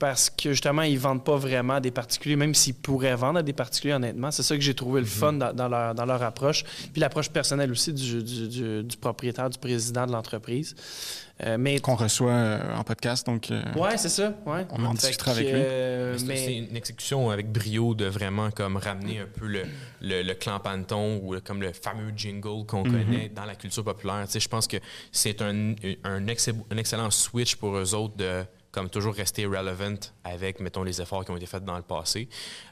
parce 0.00 0.30
que 0.30 0.52
justement, 0.52 0.80
ils 0.80 0.98
vendent 0.98 1.22
pas 1.22 1.36
vraiment 1.36 1.74
à 1.74 1.80
des 1.80 1.90
particuliers, 1.90 2.34
même 2.34 2.54
s'ils 2.54 2.74
pourraient 2.74 3.14
vendre 3.14 3.40
à 3.40 3.42
des 3.42 3.52
particuliers, 3.52 3.92
honnêtement. 3.92 4.30
C'est 4.30 4.42
ça 4.42 4.56
que 4.56 4.62
j'ai 4.62 4.74
trouvé 4.74 5.02
le 5.02 5.06
mhm. 5.06 5.12
fun 5.12 5.32
dans, 5.34 5.68
leur, 5.68 5.94
dans, 5.94 6.06
leur, 6.06 6.22
approche. 6.22 6.64
Puis 6.90 7.00
l'approche 7.02 7.28
personnelle 7.28 7.70
aussi 7.70 7.92
du, 7.92 8.22
du, 8.22 8.82
du, 8.82 8.96
propriétaire, 8.96 9.50
du 9.50 9.58
président 9.58 10.06
de 10.06 10.12
l'entreprise. 10.12 10.74
Euh, 11.44 11.58
mais... 11.58 11.80
Qu'on 11.80 11.96
reçoit 11.96 12.32
euh, 12.32 12.76
en 12.76 12.82
podcast, 12.82 13.26
donc... 13.26 13.50
Euh, 13.50 13.62
ouais, 13.74 13.98
c'est 13.98 14.08
ça, 14.08 14.32
ouais. 14.46 14.66
On 14.70 14.82
en 14.86 14.94
discutera 14.94 15.32
avec 15.32 15.46
lui. 15.46 16.26
mais... 16.26 16.36
C'est 16.36 16.54
une 16.56 16.76
exécution 16.76 17.28
avec 17.28 17.52
brio 17.52 17.94
de 17.94 18.06
vraiment 18.06 18.50
comme 18.50 18.78
ramener 18.78 19.18
un 19.18 19.26
peu 19.26 19.46
le, 19.46 19.64
le, 20.00 20.32
clan 20.32 20.60
Panton 20.60 21.20
ou 21.22 21.38
comme 21.44 21.60
le 21.60 21.74
fameux 21.74 22.12
jingle 22.16 22.64
qu'on 22.66 22.84
mhm. 22.84 22.92
connaît 22.92 23.28
dans 23.28 23.44
la 23.44 23.54
culture 23.54 23.84
populaire? 23.84 24.22
Tu 24.24 24.32
sais, 24.32 24.40
je 24.40 24.48
pense 24.48 24.66
que 24.66 24.78
c'est 25.12 25.42
un, 25.42 25.74
un, 26.04 26.26
un 26.26 26.76
excellent 26.78 27.10
switch 27.10 27.56
pour 27.56 27.76
eux 27.76 27.94
autres 27.94 28.16
de 28.16 28.44
comme 28.72 28.88
toujours 28.90 29.14
rester 29.14 29.46
relevant 29.46 30.12
avec, 30.24 30.60
mettons, 30.60 30.82
les 30.82 31.00
efforts 31.00 31.24
qui 31.24 31.30
ont 31.30 31.36
été 31.36 31.46
faits 31.46 31.64
dans 31.64 31.76
le 31.76 31.82
passé. 31.82 32.28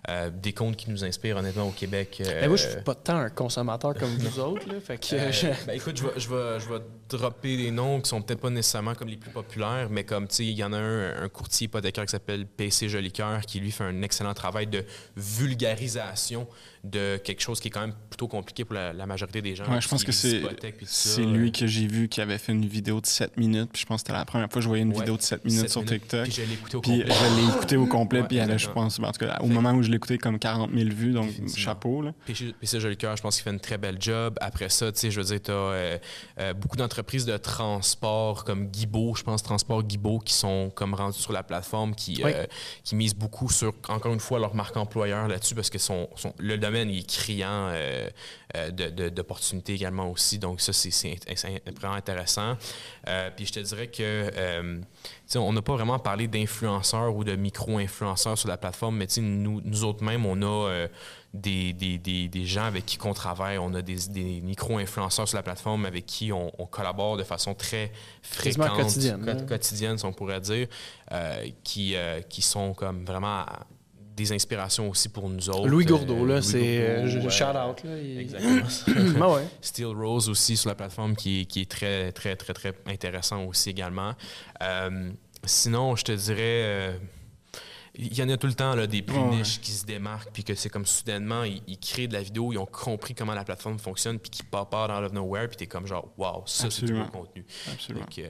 Euh, 0.09 0.31
des 0.31 0.53
comptes 0.53 0.77
qui 0.77 0.91
nous 0.91 1.05
inspirent, 1.05 1.39
honnêtement, 1.39 1.69
au 1.69 1.73
Québec. 1.73 2.23
Euh, 2.25 2.47
moi, 2.47 2.57
je 2.57 2.69
suis 2.69 2.81
pas 2.83 2.95
tant 2.95 3.17
un 3.17 3.31
consommateur 3.31 3.95
comme 3.95 4.11
vous 4.11 4.39
autres. 4.41 4.69
Là, 4.69 4.81
fait 4.81 4.99
que, 4.99 5.15
euh, 5.15 5.55
ben, 5.67 5.75
écoute, 5.75 5.97
je 5.97 6.05
vais, 6.05 6.21
je, 6.21 6.29
vais, 6.29 6.61
je 6.61 6.69
vais 6.69 6.81
dropper 7.09 7.57
des 7.57 7.71
noms 7.71 8.01
qui 8.01 8.11
sont 8.11 8.21
peut-être 8.21 8.41
pas 8.41 8.51
nécessairement 8.51 8.95
comme 8.95 9.09
les 9.09 9.17
plus 9.17 9.31
populaires, 9.31 9.89
mais 9.91 10.05
comme, 10.05 10.29
tu 10.29 10.37
sais, 10.37 10.45
il 10.45 10.57
y 10.57 10.65
en 10.65 10.73
a 10.73 10.79
un, 10.79 11.23
un 11.23 11.29
courtier 11.29 11.67
hypothécaire 11.67 12.05
qui 12.05 12.13
s'appelle 12.13 12.47
PC 12.47 12.89
Jolicoeur 12.89 13.41
qui, 13.43 13.61
lui, 13.61 13.71
fait 13.71 13.85
un 13.85 14.03
excellent 14.03 14.35
travail 14.35 14.67
de 14.67 14.85
vulgarisation 15.17 16.47
de 16.85 17.17
quelque 17.23 17.41
chose 17.41 17.61
qui 17.61 17.69
est 17.69 17.71
quand 17.71 17.81
même 17.81 17.95
plutôt 18.09 18.29
compliqué 18.29 18.65
pour 18.65 18.75
la, 18.75 19.07
majorité 19.07 19.43
des 19.43 19.55
gens. 19.55 19.65
Ouais, 19.71 19.81
je 19.81 19.89
pense 19.89 20.05
que 20.05 20.13
c'est 20.13 20.43
c'est 20.85 21.23
lui 21.23 21.51
que 21.51 21.67
j'ai 21.67 21.87
vu 21.87 22.09
qui 22.09 22.21
avait 22.21 22.39
fait 22.39 22.53
une 22.53 22.67
vidéo 22.67 23.01
de 23.01 23.07
7 23.07 23.37
minutes. 23.37 23.71
Puis 23.73 23.83
je 23.83 23.87
pense 23.87 24.03
que 24.03 24.09
c'était 24.09 24.19
la 24.19 24.25
première 24.25 24.49
fois 24.49 24.57
que 24.57 24.63
je 24.63 24.69
voyais 24.69 24.83
une 24.83 24.93
vidéo 24.93 25.17
de 25.17 25.23
7 25.23 25.45
minutes 25.45 25.69
sur 25.71 25.85
TikTok. 25.85 26.25
Puis 26.25 26.33
je 26.33 26.43
l'ai 26.43 26.55
écouté 26.55 26.77
au 26.77 26.81
puis 26.81 26.99
complet. 26.99 27.15
L'ai 27.39 27.49
écouté 27.49 27.77
au 27.77 27.87
complet. 27.87 28.23
puis 28.23 28.37
elle 28.37 28.59
je 28.59 28.69
pense, 28.69 28.99
en 28.99 29.13
tout 29.13 29.25
cas, 29.25 29.39
au 29.41 29.47
moment 29.47 29.73
où 29.73 29.83
je 29.83 29.91
l'ai 29.91 29.97
écouté, 29.97 30.19
comme 30.19 30.39
40 30.39 30.71
000 30.75 30.91
vues. 30.91 31.13
Donc, 31.13 31.31
chapeau. 31.57 32.03
Là. 32.03 32.13
Puis, 32.25 32.55
c'est 32.63 32.81
Joli 32.81 32.97
Cœur, 32.97 33.17
je 33.17 33.23
pense 33.23 33.37
qu'il 33.37 33.45
fait 33.45 33.51
une 33.51 33.61
très 33.61 33.79
belle 33.79 33.97
job. 34.01 34.37
Après 34.41 34.69
ça, 34.69 34.91
tu 34.93 34.99
sais, 34.99 35.11
je 35.11 35.21
veux 35.21 35.27
dire, 35.27 35.43
tu 35.43 35.51
as 35.51 35.55
euh, 35.55 35.99
euh, 36.41 36.55
beaucoup 36.55 36.77
d'entreprises 36.77 37.25
de 37.25 37.37
transport 37.37 38.45
comme 38.45 38.67
Guibault, 38.67 39.15
je 39.15 39.23
pense, 39.23 39.43
Transport 39.43 39.83
Guibault, 39.83 40.19
qui 40.19 40.35
sont 40.35 40.71
comme 40.75 40.95
rendus 40.95 41.19
sur 41.19 41.33
la 41.33 41.43
plateforme, 41.43 41.95
qui, 41.95 42.23
euh, 42.25 42.45
qui 42.85 42.95
misent 42.97 43.15
beaucoup 43.15 43.51
sur, 43.51 43.75
encore 43.89 44.13
une 44.13 44.21
fois, 44.21 44.39
leur 44.39 44.55
marque 44.55 44.77
employeur 44.77 45.29
là-dessus 45.29 45.55
parce 45.55 45.71
que 45.71 45.79
son, 45.79 46.09
le 46.39 46.57
domaine 46.59 46.91
est 46.91 47.09
criant 47.09 47.73
d'opportunités 49.15 49.75
également 49.75 50.11
aussi. 50.11 50.39
Donc 50.39 50.61
ça, 50.61 50.73
c'est 50.73 51.19
vraiment 51.79 51.95
intéressant. 51.95 52.57
Puis 53.37 53.47
je 53.47 53.53
te 53.53 53.61
dirais 53.61 53.89
que 53.89 54.81
on 55.37 55.53
n'a 55.53 55.63
pas 55.63 55.75
vraiment 55.75 55.99
parlé 55.99 56.29
d'influenceurs 56.29 57.15
ou 57.15 57.25
de 57.25 57.37
micro-influenceurs 57.37 58.39
sur 58.39 58.49
la 58.49 58.57
plateforme, 58.57 58.97
mais 58.97 59.07
nous, 59.21 59.61
nous 59.63 59.85
autres 59.85 60.03
mêmes, 60.03 60.25
on 60.25 60.43
a 60.43 60.87
des, 61.35 61.73
des, 61.73 61.99
des, 61.99 62.45
gens 62.45 62.65
avec 62.65 62.87
qui 62.87 62.99
on 63.05 63.13
travaille. 63.13 63.59
On 63.59 63.75
a 63.75 63.83
des, 63.83 64.09
des 64.09 64.41
micro-influenceurs 64.41 65.29
sur 65.29 65.37
la 65.37 65.43
plateforme 65.43 65.85
avec 65.85 66.07
qui 66.07 66.33
on, 66.33 66.51
collabore 66.71 67.17
de 67.17 67.25
façon 67.25 67.55
très 67.55 67.93
fréquente, 68.23 68.75
quotidienne, 68.77 69.29
hein. 69.29 69.47
quotidienne, 69.47 69.99
si 69.99 70.05
on 70.05 70.13
pourrait 70.13 70.41
dire, 70.41 70.69
qui, 71.63 71.95
qui 72.29 72.43
sont 72.43 72.73
comme 72.73 73.05
vraiment 73.05 73.45
des 74.19 74.33
inspirations 74.33 74.91
aussi 74.91 75.09
pour 75.09 75.29
nous 75.31 75.49
autres. 75.49 75.69
Louis 75.69 75.85
Gourdeau, 75.85 76.27
là, 76.27 76.35
euh, 76.35 76.41
c'est 76.43 76.81
euh, 76.81 77.31
shout 77.31 77.45
out. 77.45 77.83
Là, 77.85 78.21
Exactement. 78.21 79.21
ah 79.23 79.35
ouais. 79.35 79.47
Steel 79.63 79.87
Rose 79.87 80.29
aussi 80.29 80.57
sur 80.57 80.69
la 80.69 80.75
plateforme 80.75 81.15
qui, 81.15 81.47
qui, 81.47 81.63
est 81.63 81.71
très, 81.71 82.13
très, 82.13 82.35
très, 82.37 82.53
très 82.53 82.75
intéressant 82.87 83.45
aussi 83.45 83.71
également. 83.71 84.15
Euh, 84.63 85.13
sinon, 85.45 85.95
je 85.95 86.05
te 86.05 86.13
dirais. 86.13 86.99
il 87.95 88.19
y 88.19 88.23
en 88.23 88.29
a 88.29 88.37
tout 88.37 88.49
le 88.49 88.55
temps 88.55 88.75
là, 88.75 88.89
des 88.89 89.03
plus 89.03 89.21
niches 89.21 89.61
qui 89.61 89.71
se 89.71 89.87
démarquent, 89.87 90.33
puis 90.33 90.43
que 90.43 90.55
c'est 90.55 90.69
comme 90.69 90.87
soudainement, 90.87 91.45
ils, 91.45 91.79
créent 91.79 92.09
de 92.09 92.15
la 92.15 92.23
vidéo, 92.23 92.53
ils 92.53 92.59
ont 92.59 92.67
compris 92.67 93.15
comment 93.15 93.35
la 93.35 93.45
plateforme 93.45 93.79
fonctionne, 93.79 94.19
puis 94.19 94.31
qui 94.31 94.43
part 94.43 94.67
dans 94.69 95.01
Love 95.01 95.15
Nowhere, 95.15 95.49
puis 95.49 95.57
t'es 95.57 95.67
comme 95.69 95.87
genre, 95.87 96.13
wow, 96.19 96.43
ça 96.45 96.71
c'est 96.71 96.87
du 96.87 96.95
bon 96.95 97.07
contenu. 97.07 97.47
Absolument. 97.73 98.05
Donc, 98.05 98.21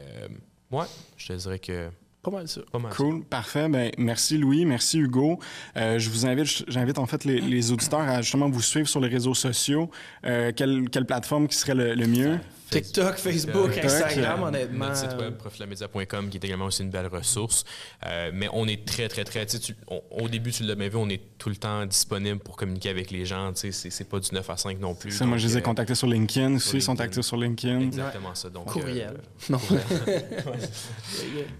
ouais, 0.70 0.86
je 1.16 1.28
te 1.28 1.32
dirais 1.32 1.58
que 1.58 1.90
pas 2.30 2.36
mal 2.36 2.48
ça. 2.48 2.60
cool, 2.96 3.24
parfait. 3.24 3.68
Ben, 3.68 3.90
merci 3.98 4.38
Louis, 4.38 4.64
merci 4.64 4.98
Hugo. 4.98 5.38
Euh, 5.76 5.98
je 5.98 6.10
vous 6.10 6.26
invite, 6.26 6.64
j'invite 6.68 6.98
en 6.98 7.06
fait 7.06 7.24
les, 7.24 7.72
auditeurs 7.72 8.00
à 8.00 8.22
justement 8.22 8.48
vous 8.48 8.62
suivre 8.62 8.88
sur 8.88 9.00
les 9.00 9.08
réseaux 9.08 9.34
sociaux. 9.34 9.90
Euh, 10.24 10.52
quelle, 10.54 10.88
quelle, 10.90 11.06
plateforme 11.06 11.48
qui 11.48 11.56
serait 11.56 11.74
le, 11.74 12.06
mieux? 12.06 12.38
TikTok, 12.70 13.16
Facebook, 13.16 13.78
Instagram, 13.78 14.42
honnêtement. 14.42 14.86
Notre 14.86 14.96
site 14.96 15.16
web, 15.18 15.34
profilamedia.com, 15.36 16.28
qui 16.28 16.36
est 16.36 16.44
également 16.44 16.66
aussi 16.66 16.82
une 16.82 16.90
belle 16.90 17.06
ressource. 17.06 17.64
Euh, 18.06 18.30
mais 18.32 18.48
on 18.52 18.66
est 18.66 18.84
très, 18.86 19.08
très, 19.08 19.24
très. 19.24 19.46
Tu, 19.46 19.74
au 20.10 20.28
début, 20.28 20.52
tu 20.52 20.62
l'as 20.64 20.74
bien 20.74 20.88
vu, 20.88 20.96
on 20.96 21.08
est 21.08 21.20
tout 21.38 21.48
le 21.48 21.56
temps 21.56 21.86
disponible 21.86 22.38
pour 22.40 22.56
communiquer 22.56 22.90
avec 22.90 23.10
les 23.10 23.24
gens. 23.24 23.52
Tu 23.52 23.72
sais, 23.72 23.90
c'est 23.90 24.08
pas 24.08 24.20
du 24.20 24.28
9 24.32 24.50
à 24.50 24.56
5 24.56 24.78
non 24.80 24.94
plus. 24.94 25.12
Ça, 25.12 25.24
moi, 25.26 25.38
je 25.38 25.46
les 25.46 25.58
ai 25.58 25.62
contactés 25.62 25.94
sur 25.94 26.06
LinkedIn 26.06 26.56
aussi. 26.56 26.76
Ils 26.76 26.82
sont 26.82 27.00
actifs 27.00 27.24
sur 27.24 27.36
LinkedIn. 27.36 27.80
Exactement 27.80 28.34
ça. 28.34 28.50
Donc, 28.50 28.66
Courriel. 28.66 29.20
non. 29.48 29.58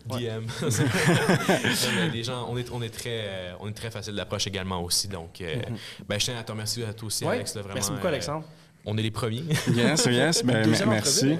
DM. 0.19 0.47
les 2.13 2.25
gens, 2.25 2.47
on 2.49 2.57
est, 2.57 2.71
on 2.71 2.83
est 2.83 2.91
très, 2.91 3.25
euh, 3.29 3.53
on 3.61 3.69
est 3.69 3.73
très 3.73 3.91
facile 3.91 4.15
d'approche 4.15 4.47
également 4.47 4.83
aussi. 4.83 5.09
Donc, 5.09 5.41
euh, 5.41 5.57
mm-hmm. 5.57 6.05
ben, 6.09 6.21
je 6.21 6.25
tiens 6.27 6.39
à 6.39 6.43
te 6.43 6.53
remercier 6.53 6.85
à 6.85 6.93
toi 6.93 7.07
aussi, 7.07 7.25
Alex. 7.25 7.55
vraiment, 7.55 7.75
Merci 7.75 7.91
beaucoup, 7.93 8.07
Alexandre 8.07 8.45
on 8.89 8.97
est 8.97 9.03
les 9.03 9.11
premiers. 9.11 9.45
yes, 9.75 10.07
yes. 10.11 10.43
Ben, 10.45 10.67
merci. 10.89 11.37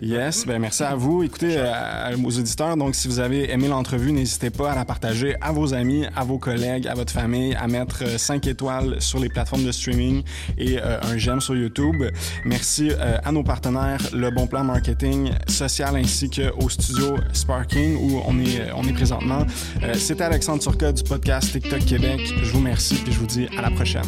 Yes, 0.00 0.46
ben, 0.46 0.58
merci 0.58 0.82
à 0.82 0.94
vous. 0.94 1.22
Écoutez, 1.22 1.54
euh, 1.56 2.16
aux 2.24 2.38
auditeurs, 2.38 2.76
donc 2.76 2.94
si 2.94 3.06
vous 3.06 3.20
avez 3.20 3.52
aimé 3.52 3.68
l'entrevue, 3.68 4.12
n'hésitez 4.12 4.50
pas 4.50 4.72
à 4.72 4.74
la 4.74 4.84
partager 4.84 5.36
à 5.40 5.52
vos 5.52 5.74
amis, 5.74 6.06
à 6.16 6.24
vos 6.24 6.38
collègues, 6.38 6.88
à 6.88 6.94
votre 6.94 7.12
famille, 7.12 7.54
à 7.54 7.68
mettre 7.68 8.18
5 8.18 8.46
euh, 8.46 8.50
étoiles 8.50 8.96
sur 9.00 9.20
les 9.20 9.28
plateformes 9.28 9.64
de 9.64 9.72
streaming 9.72 10.22
et 10.56 10.78
euh, 10.78 10.98
un 11.02 11.18
j'aime 11.18 11.40
sur 11.40 11.54
YouTube. 11.54 12.02
Merci 12.44 12.90
à 13.22 13.30
nos 13.30 13.42
partenaires, 13.42 14.00
Le 14.12 14.30
Bon 14.30 14.46
Plan 14.46 14.64
Marketing 14.64 15.30
Social 15.46 15.96
ainsi 15.96 16.30
qu'au 16.30 16.68
studio 16.68 17.16
Sparking 17.32 17.96
où 17.96 18.22
on 18.26 18.38
est, 18.38 18.70
on 18.74 18.84
est 18.84 18.92
présentement. 18.92 19.46
C'était 19.94 20.24
Alexandre 20.24 20.62
Turcotte 20.62 20.96
du 20.96 21.02
podcast 21.02 21.52
TikTok 21.52 21.84
Québec. 21.84 22.20
Je 22.42 22.50
vous 22.50 22.58
remercie 22.58 23.02
et 23.06 23.12
je 23.12 23.18
vous 23.18 23.26
dis 23.26 23.48
à 23.58 23.62
la 23.62 23.70
prochaine. 23.70 24.02